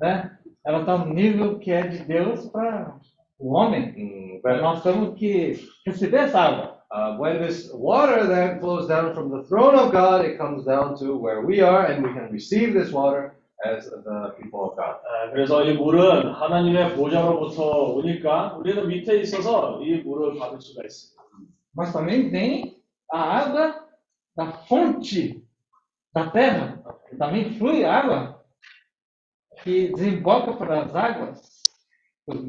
né? 0.00 0.30
Ela 0.66 0.80
está 0.80 0.98
no 0.98 1.14
nível 1.14 1.60
que 1.60 1.70
é 1.70 1.86
de 1.86 1.98
Deus 2.04 2.46
para 2.50 2.96
o 3.39 3.53
homem. 3.55 4.39
but- 4.43 4.61
Nós 4.61 4.83
temos 4.83 5.17
que 5.17 5.57
receber 5.85 6.17
essa 6.25 6.39
água. 6.39 6.81
Uh, 6.93 7.17
when 7.17 7.39
this 7.39 7.71
water 7.73 8.27
then 8.27 8.59
flows 8.59 8.85
down 8.87 9.13
from 9.13 9.29
the 9.29 9.43
throne 9.47 9.75
of 9.75 9.91
God, 9.93 10.25
it 10.25 10.37
comes 10.37 10.65
down 10.65 10.93
to 10.95 11.15
where 11.17 11.39
we 11.41 11.61
are, 11.61 11.85
and 11.89 12.03
we 12.05 12.11
can 12.13 12.29
receive 12.31 12.73
this 12.73 12.91
water 12.91 13.33
as 13.63 13.85
the 13.89 14.33
people 14.37 14.59
of 14.65 14.75
God. 14.75 14.97
아, 15.07 15.31
그래서 15.31 15.63
이 15.63 15.73
물은 15.73 16.33
하나님의 16.33 16.95
보좌로부터 16.97 17.93
오니까 17.93 18.57
우리는 18.57 18.85
밑에 18.87 19.21
있어서 19.21 19.79
이 19.81 20.01
물을 20.03 20.37
받을 20.37 20.59
수가 20.59 20.83
있습니다. 20.83 21.21
Mas 21.73 21.93
também 21.93 22.29
vem 22.29 22.75
a 23.13 23.21
água 23.39 23.87
da 24.35 24.51
fonte 24.67 25.41
da 26.13 26.29
terra. 26.29 26.83
Também 27.17 27.53
flui 27.57 27.85
água 27.85 28.43
que 29.63 29.93
desemboca 29.93 30.53
para 30.57 30.81
as 30.83 30.93
águas, 30.95 31.61
para 32.25 32.37
o 32.37 32.41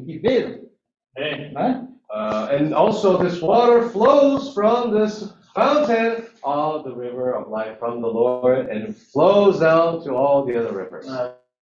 ribeiro. 1.15 1.53
네. 1.53 1.53
Né? 1.53 1.87
Uh, 2.09 2.47
and 2.51 2.73
also, 2.75 3.17
this 3.17 3.41
water 3.41 3.89
flows 3.89 4.53
from 4.53 4.91
this 4.93 5.33
fountain 5.55 6.27
of 6.43 6.83
the 6.83 6.93
river 6.93 7.33
of 7.33 7.49
life 7.49 7.79
from 7.79 8.01
the 8.01 8.07
Lord 8.07 8.69
and 8.69 8.95
flows 8.95 9.59
down 9.59 10.03
to 10.03 10.15
all 10.15 10.45
the 10.45 10.55
other 10.57 10.73
rivers. 10.73 11.07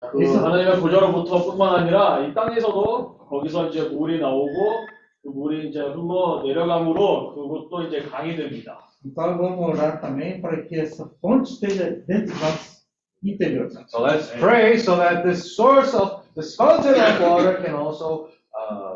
그 0.01 0.33
하나님의 0.33 0.79
보좌로부터뿐만 0.79 1.75
아니라 1.75 2.19
이 2.25 2.33
땅에서도 2.33 3.17
거기서 3.27 3.67
이제 3.67 3.89
물이 3.89 4.21
나오고 4.21 4.87
그 5.23 5.27
물이 5.27 5.69
이제 5.69 5.81
흘러 5.81 6.41
내려감으로 6.45 7.35
그것도 7.35 7.83
이제 7.83 8.03
강이 8.03 8.37
됩니다. 8.37 8.79
Então 9.05 9.37
vamos 9.37 9.77
orar 9.77 10.01
também 10.01 10.41
para 10.41 10.61
que 10.63 10.75
essa 10.75 11.09
fonte 11.21 11.51
esteja 11.51 11.91
dentro 12.07 12.33
do 12.33 12.39
nosso 12.39 12.79
interior. 13.23 13.69
So 13.87 14.01
let's 14.01 14.29
pray 14.39 14.77
so 14.77 14.95
that 14.97 15.23
this 15.23 15.55
source 15.55 15.93
of 15.93 16.23
this 16.35 16.55
fountain 16.55 16.95
of 16.95 17.21
water 17.21 17.61
can 17.61 17.75
also 17.75 18.25
uh, 18.25 18.32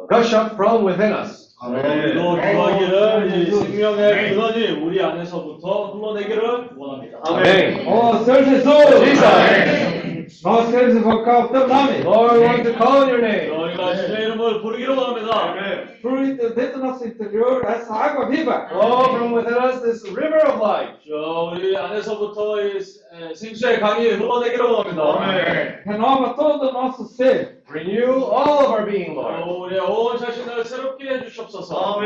gush 0.08 0.32
up 0.32 0.56
from 0.56 0.84
within 0.84 1.12
us. 1.12 1.48
이 1.60 3.50
생명의 3.50 4.30
근원이 4.30 4.70
우리 4.80 5.02
안에서부터 5.02 5.92
흘러내기를 5.92 6.70
원합니다. 6.76 7.18
Amen. 7.26 7.86
Oh, 7.88 8.16
Senhor 8.24 8.44
Jesus! 8.44 8.70
Jesus. 9.04 10.42
Nós 10.44 10.70
queremos 10.70 10.94
invocar 10.94 11.46
o 11.46 11.48
teu 11.48 11.66
nome. 11.66 12.02
Lord, 12.04 12.38
we 12.38 12.46
want 12.46 12.62
to 12.62 12.74
call 12.74 13.02
on 13.02 13.08
your 13.08 13.20
name. 13.20 13.50
너희 13.77 13.77
우리가 13.77 13.95
주님의 13.95 14.21
이름을 14.25 14.61
부르기로 14.61 14.95
원합니다. 14.97 15.53
Flui 16.01 16.37
dentro 16.37 16.79
do 16.79 16.85
nosso 16.85 17.05
interior 17.05 17.61
essa 17.65 17.93
água 17.93 18.27
viva. 18.29 18.67
Oh, 18.73 19.15
from 19.15 19.33
within 19.33 19.55
us, 19.57 19.81
this 19.81 20.03
river 20.09 20.41
of 20.47 20.59
life. 20.61 20.97
저 21.07 21.51
우리 21.53 21.75
안에서부터 21.77 22.61
이 22.61 22.77
에, 22.77 23.33
생수의 23.33 23.79
강이 23.79 24.07
흘러내기로 24.07 24.77
원합니다. 24.77 25.83
Renova 25.85 26.35
todo 26.35 26.69
o 26.69 26.71
nosso 26.71 27.05
ser. 27.05 27.61
Renew 27.69 28.23
all 28.25 28.65
of 28.65 28.71
our 28.71 28.85
being, 28.85 29.15
Lord. 29.15 29.41
어, 29.43 29.63
우리의 29.65 29.79
온 29.81 30.17
자신을 30.17 30.65
새롭게 30.65 31.09
해주시옵소서. 31.09 32.01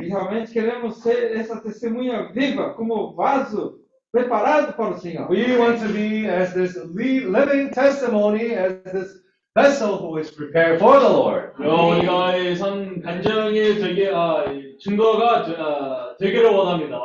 E 0.00 0.08
realmente 0.08 0.52
queremos 0.52 1.02
ser 1.02 1.36
essa 1.36 1.60
testemunha 1.60 2.32
viva, 2.32 2.74
como 2.74 3.14
vaso 3.14 3.76
preparado 4.12 4.72
para 4.76 4.94
o 4.94 4.98
Senhor. 4.98 5.28
We 5.28 5.56
want 5.58 5.80
to 5.80 5.92
be 5.92 6.26
as 6.28 6.54
this 6.54 6.76
li- 6.94 7.20
living 7.26 7.70
testimony, 7.70 8.54
as 8.54 8.82
this 8.92 9.20
vessel 9.58 9.98
who 9.98 10.18
is 10.18 10.30
prepared 10.30 10.78
for 10.78 10.98
the 10.98 11.08
Lord. 11.08 11.52
어, 11.62 11.96
우리가 11.96 12.36
이선 12.36 13.00
간증이 13.00 13.78
되게 13.78 14.10
아, 14.12 14.44
이 14.50 14.76
증거가 14.78 15.44
되, 15.44 15.54
아, 15.56 16.16
되기를 16.18 16.50
원합니다. 16.50 16.98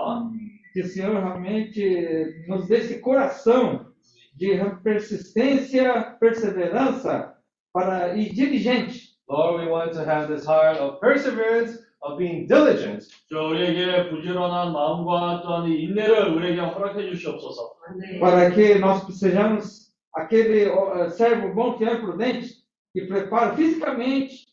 Que 0.73 0.81
o 0.81 0.85
Senhor 0.85 1.19
realmente 1.19 2.45
nos 2.47 2.67
dê 2.67 2.77
esse 2.77 2.99
coração 2.99 3.88
de 4.35 4.55
persistência, 4.83 6.17
perseverança 6.19 7.33
para 7.73 8.15
e 8.15 8.29
diligente. 8.29 9.09
Lord, 9.27 9.63
we 9.63 9.69
want 9.69 9.93
to 9.93 10.03
have 10.03 10.27
this 10.27 10.45
heart 10.45 10.79
of 10.79 10.99
perseverance, 10.99 11.77
of 12.01 12.17
being 12.17 12.47
diligent. 12.47 13.05
저 13.29 13.47
우리에게 13.49 14.09
부지런한 14.09 14.73
마음과 14.73 15.41
또한 15.43 15.67
이 15.67 15.83
인내를 15.83 16.33
우리에게 16.35 16.61
허락해 16.61 17.09
주시옵소서. 17.09 17.75
para 18.19 18.49
que 18.51 18.79
nós 18.79 19.05
sejamos 19.19 19.82
aquele 20.15 20.69
ó, 20.69 21.09
servo 21.09 21.53
bom, 21.53 21.77
fiel 21.77 21.95
e 21.95 22.01
prudente, 22.01 22.55
que 22.93 23.01
prepara 23.05 23.55
fisicamente 23.55 24.47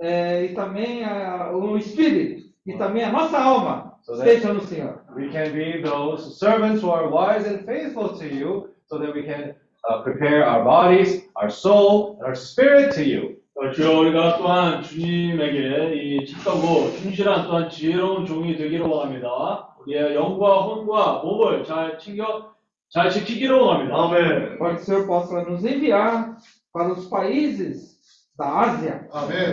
eh, 0.00 0.44
e 0.46 0.54
também 0.54 1.04
ah, 1.04 1.50
o 1.52 1.76
espírito, 1.76 2.50
e 2.66 2.74
também 2.74 3.04
a 3.04 3.12
nossa 3.12 3.38
alma 3.38 3.92
So 4.02 4.16
that- 4.16 4.26
esteja 4.28 4.52
no 4.52 4.60
Senhor. 4.60 5.00
We 5.14 5.28
can 5.30 5.52
be 5.52 5.80
those 5.82 6.36
servants 6.38 6.82
who 6.82 6.90
are 6.90 7.08
wise 7.08 7.46
and 7.46 7.64
faithful 7.64 8.16
to 8.18 8.26
you, 8.26 8.70
so 8.86 8.98
that 8.98 9.14
we 9.14 9.22
can 9.22 9.54
uh, 9.88 10.02
prepare 10.02 10.44
our 10.44 10.64
bodies, 10.64 11.22
our 11.36 11.50
soul, 11.50 12.16
and 12.18 12.26
our 12.26 12.34
spirit 12.34 12.92
to 12.94 13.04
you. 13.04 13.38
어, 13.54 13.70
주여 13.70 14.00
우리가 14.00 14.38
또한 14.38 14.82
주님에게 14.82 15.94
이 15.94 16.26
착하고 16.26 16.90
충실한 17.02 17.46
또한 17.46 17.68
지혜로운 17.68 18.24
종이 18.26 18.56
되기를 18.56 18.86
원합니다. 18.86 19.68
우리의 19.80 20.14
영과 20.14 20.62
혼과 20.62 21.20
몸을 21.22 21.62
잘 21.64 21.98
챙겨 21.98 22.50
잘 22.90 23.10
지키기를 23.10 23.54
원합니다. 23.56 23.96
아멘. 23.96 24.58
Para 24.58 24.74
que 24.76 24.82
o 24.82 24.84
Senhor 24.84 25.06
possa 25.06 25.42
nos 25.42 25.64
enviar 25.64 26.36
para 26.72 26.92
os 26.92 27.08
países 27.08 27.96
da 28.36 28.46
Ásia, 28.62 29.08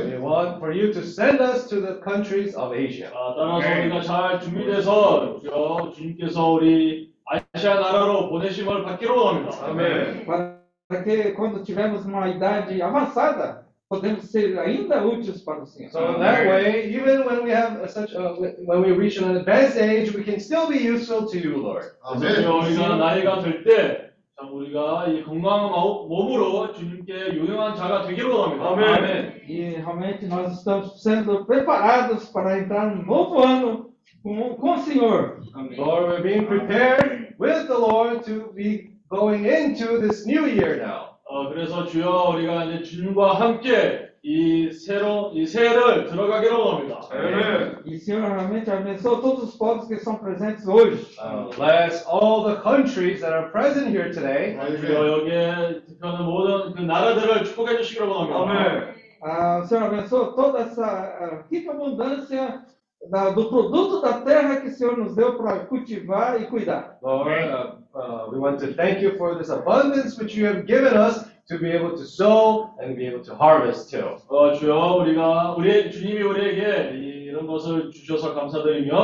We 0.06 0.18
want 0.20 0.60
for 0.60 0.72
you 0.74 0.92
to 0.94 1.02
send 1.04 1.40
us 1.42 1.68
to 1.70 1.82
the 1.82 2.02
countries 2.02 2.56
of 2.56 2.74
Asia. 2.76 3.10
아, 3.14 3.36
따라서 3.36 3.82
우리가 3.82 4.02
잘 4.02 4.40
준비돼서 4.42 5.40
주여 5.40 5.92
주님께서 5.96 6.52
우리 6.52 7.14
아시아 7.26 7.76
나라로 7.76 8.30
보내심을 8.30 8.84
받기를 8.84 9.16
원합니다. 9.16 9.68
아멘. 9.68 10.26
para 10.26 11.04
que 11.04 11.34
quando 11.34 11.64
tivermos 11.64 12.04
uma 12.04 12.28
idade 12.28 12.82
avançada, 12.82 13.63
podemos 13.94 14.26
ser 14.32 14.58
ainda 14.60 15.04
úteis 15.04 15.42
para 15.44 15.64
o 15.64 15.66
Senhor. 15.66 15.92
So 15.92 16.14
in 16.14 16.20
that 16.20 16.46
way, 16.48 16.92
even 16.94 17.26
when 17.26 17.44
we 17.44 17.52
have 17.52 17.82
a 17.84 17.88
such 17.88 18.14
a, 18.14 18.34
when 18.66 18.82
we 18.84 18.92
reach 18.92 19.18
an 19.18 19.38
advanced 19.38 19.78
age, 19.78 20.14
we 20.16 20.24
can 20.24 20.40
still 20.40 20.68
be 20.68 20.78
useful 20.78 21.26
to 21.28 21.38
you, 21.40 21.58
Lord. 21.58 21.86
그래서 22.20 22.42
주여 22.42 22.58
우리가 22.58 22.96
나이가 22.98 23.42
될 23.42 23.64
때, 23.64 24.12
참 24.40 24.54
우리가 24.54 25.08
이 25.08 25.24
건강한 25.24 25.72
마음- 25.72 26.08
몸으로 26.08 26.72
주님께 26.74 27.34
유용한 27.34 27.76
자가 27.76 28.06
되기를 28.08 28.30
원합니다. 28.30 28.96
아멘. 28.96 29.42
E 29.50 29.76
realmente 29.82 30.28
nós 30.28 30.54
estamos 30.60 31.02
sendo 31.02 31.46
preparados 31.46 32.30
para 32.32 32.60
entrar 32.60 32.96
no 32.96 33.04
novo 33.04 33.42
ano 33.44 33.90
com, 34.24 34.56
com 34.56 34.74
o 34.76 34.78
Senhor. 34.80 35.40
Lord, 35.78 36.08
we're 36.10 36.22
being 36.22 36.46
prepared 36.46 37.34
with 37.40 37.68
the 37.68 37.78
Lord 37.78 38.24
to 38.26 38.54
be 38.54 38.92
going 39.10 39.46
into 39.46 39.98
this 40.00 40.26
new 40.28 40.46
year 40.46 40.78
now. 40.78 41.13
어, 41.27 41.49
그래서 41.49 41.85
주여 41.87 42.31
우리가 42.35 42.65
이제 42.65 42.83
주님과 42.83 43.35
함께 43.35 44.11
이 44.23 44.73
새로 44.73 45.33
이 45.35 45.47
새해를 45.47 46.07
들어가기를 46.07 46.57
원합니다. 46.57 47.01
Amen. 47.13 47.77
E 47.85 47.99
Senhor 47.99 48.23
realmente 48.31 48.71
abençoa 48.71 49.21
todos 49.21 49.45
os 49.45 49.57
povos 49.57 49.87
que 49.87 49.95
estão 49.95 50.17
presentes 50.17 50.67
hoje. 50.67 51.15
Uh, 51.21 51.51
bless 51.57 52.07
all 52.09 52.45
the 52.45 52.57
countries 52.63 53.21
that 53.21 53.33
are 53.35 53.51
present 53.51 53.89
here 53.89 54.11
today. 54.13 54.57
주여 54.81 55.09
여기에 55.09 55.83
대표하는 55.87 56.25
모든 56.25 56.73
그 56.75 56.81
나라들을 56.83 57.45
축복해 57.45 57.77
주시기를 57.79 58.07
원합니다. 58.07 58.41
Amen. 58.41 58.95
Ah, 59.23 59.61
o 59.61 59.65
Senhor 59.67 59.85
abençoa 59.87 60.35
toda 60.35 60.61
essa 60.61 60.85
ah, 60.85 61.45
rica 61.51 61.73
abundância 61.73 62.63
da- 63.11 63.31
do 63.31 63.49
produto 63.51 64.01
da 64.03 64.21
terra 64.23 64.61
que 64.61 64.69
o 64.69 64.71
Senhor 64.71 64.97
nos 64.97 65.15
deu 65.17 65.37
para 65.37 65.61
cultivar 65.67 66.41
e 66.41 66.47
cuidar. 66.47 66.97
Lord, 67.03 67.31
uh, 67.31 67.84
uh, 67.96 68.28
we 68.32 68.38
want 68.40 68.60
to 68.60 68.74
thank 68.74 69.02
you 69.02 69.18
for 69.18 69.36
this 69.38 69.50
abundance 69.50 70.18
which 70.20 70.36
you 70.36 70.46
have 70.46 70.66
given 70.66 70.94
us 70.98 71.26
to 71.50 71.58
be 71.58 71.70
able 71.72 71.92
to 71.98 72.06
sow 72.06 72.70
and 72.82 72.96
be 72.96 73.06
able 73.08 73.24
to 73.24 73.34
harvest 73.36 73.90
too. 73.90 74.18
어, 74.30 74.54
주여 74.54 74.98
우리가 75.02 75.56
우리 75.58 75.90
주님이 75.92 76.22
우리에게 76.22 76.92
이- 76.96 77.20
이런 77.30 77.46
것을 77.48 77.92
주셔서 77.92 78.34
감사드리며 78.34 78.98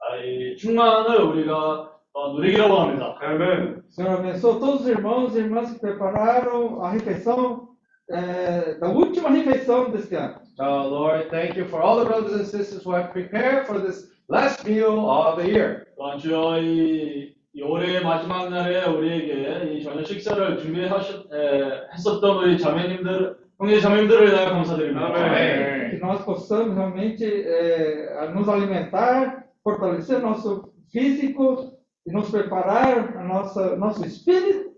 아, 0.00 0.16
이 0.22 0.56
충만을 0.56 1.20
우리가 1.22 1.90
어, 2.16 2.32
누리기를 2.34 2.66
원합니다. 2.70 3.18
Amen. 3.22 3.82
O 3.88 3.90
Senhor 3.90 4.18
abençoa 4.20 4.58
todos 4.60 4.82
os 4.82 4.86
irmãos 4.88 5.34
e 5.34 5.40
irmãs 5.40 5.72
que 5.72 5.80
prepararam 5.80 6.80
a 6.82 6.90
refeição, 6.90 7.68
eh, 8.10 8.76
da 8.80 8.88
última 8.88 9.30
refeição 9.30 9.90
deste 9.90 10.14
ano. 10.14 10.36
Uh, 10.60 10.86
Lord, 10.88 11.28
thank 11.30 11.56
you 11.58 11.64
for 11.66 11.82
all 11.82 11.98
the 11.98 12.04
brothers 12.04 12.34
and 12.34 12.44
sisters 12.46 12.84
who 12.84 12.92
have 12.94 13.10
prepared 13.12 13.66
for 13.66 13.80
this 13.80 14.08
last 14.28 14.64
meal 14.64 15.00
of 15.10 15.42
the 15.42 15.48
year. 15.50 15.86
또한 15.96 16.18
주여 16.18 16.58
이, 16.60 17.34
이 17.58 17.62
올해의 17.62 18.02
마지막 18.02 18.50
날에 18.50 18.84
우리에게 18.84 19.74
이 19.74 19.82
저녁 19.82 20.04
식사를 20.04 20.58
준비하셨 20.58 21.32
에, 21.32 21.88
했었던 21.92 22.38
우리 22.38 22.58
자매님들 22.58 23.36
형제 23.58 23.80
자매님들을 23.80 24.30
위하여 24.30 24.50
감사드립니다. 24.50 25.06
아멘. 25.06 25.90
Que 25.90 25.98
nós 26.00 26.24
possamos 26.24 26.74
realmente 26.74 27.24
eh, 27.24 28.30
nos 28.34 28.48
alimentar, 28.48 29.44
fortalecer 29.62 30.20
nosso 30.20 30.72
físico 30.90 31.72
e 32.04 32.12
nos 32.12 32.30
preparar 32.30 33.16
a 33.16 33.22
nossa, 33.22 33.76
nosso 33.76 34.04
espírito 34.04 34.72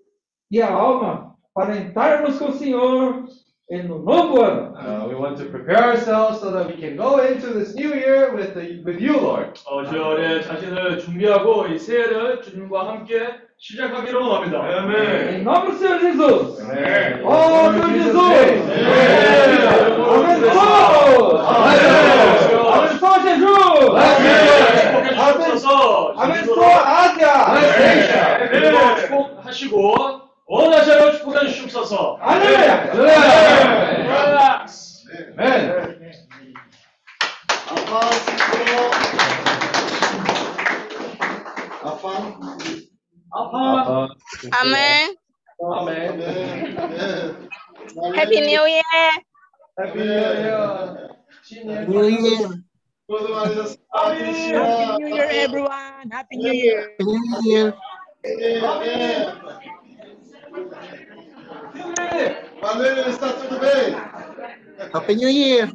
e 0.51 0.61
a 0.61 0.71
alma 0.71 1.35
para 1.55 1.79
entrarmos 1.79 2.39
com 2.39 2.49
o 2.49 2.53
Senhor 2.53 3.25
em 3.72 3.84
no 3.88 4.00
novo 4.00 4.42
ano. 4.44 4.74
Uh, 4.76 5.08
we 5.08 5.16
want 5.16 5.38
to 5.38 5.46
prepare 5.46 5.82
ourselves 5.92 6.42
so 6.42 6.52
that 6.52 6.68
we 6.68 6.74
can 6.76 6.98
go 6.98 7.20
into 7.26 7.54
this 7.54 7.74
new 7.74 7.96
year 7.96 8.36
with, 8.36 8.54
the, 8.54 8.84
with 8.84 9.00
you, 9.00 9.14
Lord. 9.18 9.58
어, 9.66 9.86
주여 9.86 10.10
우리 10.10 10.44
자신을 10.44 11.00
준비하고 11.00 11.68
이 11.68 11.80
새해를 11.80 12.42
주님과 12.42 12.90
함께 12.90 13.30
시작하기를 13.58 14.20
원합니다. 14.20 14.60
Em 15.32 15.42
nome 15.44 15.72
do 15.72 15.78
Senhor 15.78 16.00
Jesus. 16.00 16.60
Amen. 16.60 17.22
Oh, 17.24 17.72
Senhor 17.72 17.92
Jesus. 17.96 18.16
Abençoa. 20.12 21.22
Abençoa 22.68 23.16
Jesus. 23.24 24.02
축복해주셔서 24.82 26.14
Abençoa 26.18 26.76
Ásia. 27.00 27.34
그리고 28.52 28.78
축복하시고 29.00 30.21
원하시로 30.51 31.13
축복해 31.13 31.47
주시옵소서. 31.49 32.19
Aleluia. 32.21 33.17
Amen. 35.39 35.97
아파. 43.31 44.09
아멘. 44.53 45.17
Amen. 45.63 47.49
해피 48.17 48.41
뉴 48.41 48.67
이어. 48.69 48.83
Happy 49.79 50.01
New 50.01 50.09
Year. 50.09 51.09
신년 51.43 51.85
New 51.85 52.05
Year. 52.09 52.49
고생 53.07 53.33
많으셨습니다. 53.35 53.85
Happy 53.95 54.31
New 54.99 55.13
Year, 55.13 55.29
everyone. 55.31 56.11
Happy 56.13 56.37
New 56.37 56.55
Year. 56.55 56.97
New 57.01 57.21
Year. 57.45 57.75
Valeu, 62.62 63.10
está 63.10 63.34
tudo 63.34 63.60
bem? 63.60 63.96
Happy 64.94 65.16
New 65.16 65.30
Year. 65.30 65.72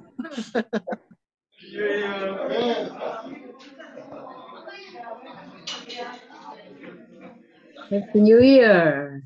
Happy 7.91 8.21
New 8.21 8.43
Year. 8.43 9.23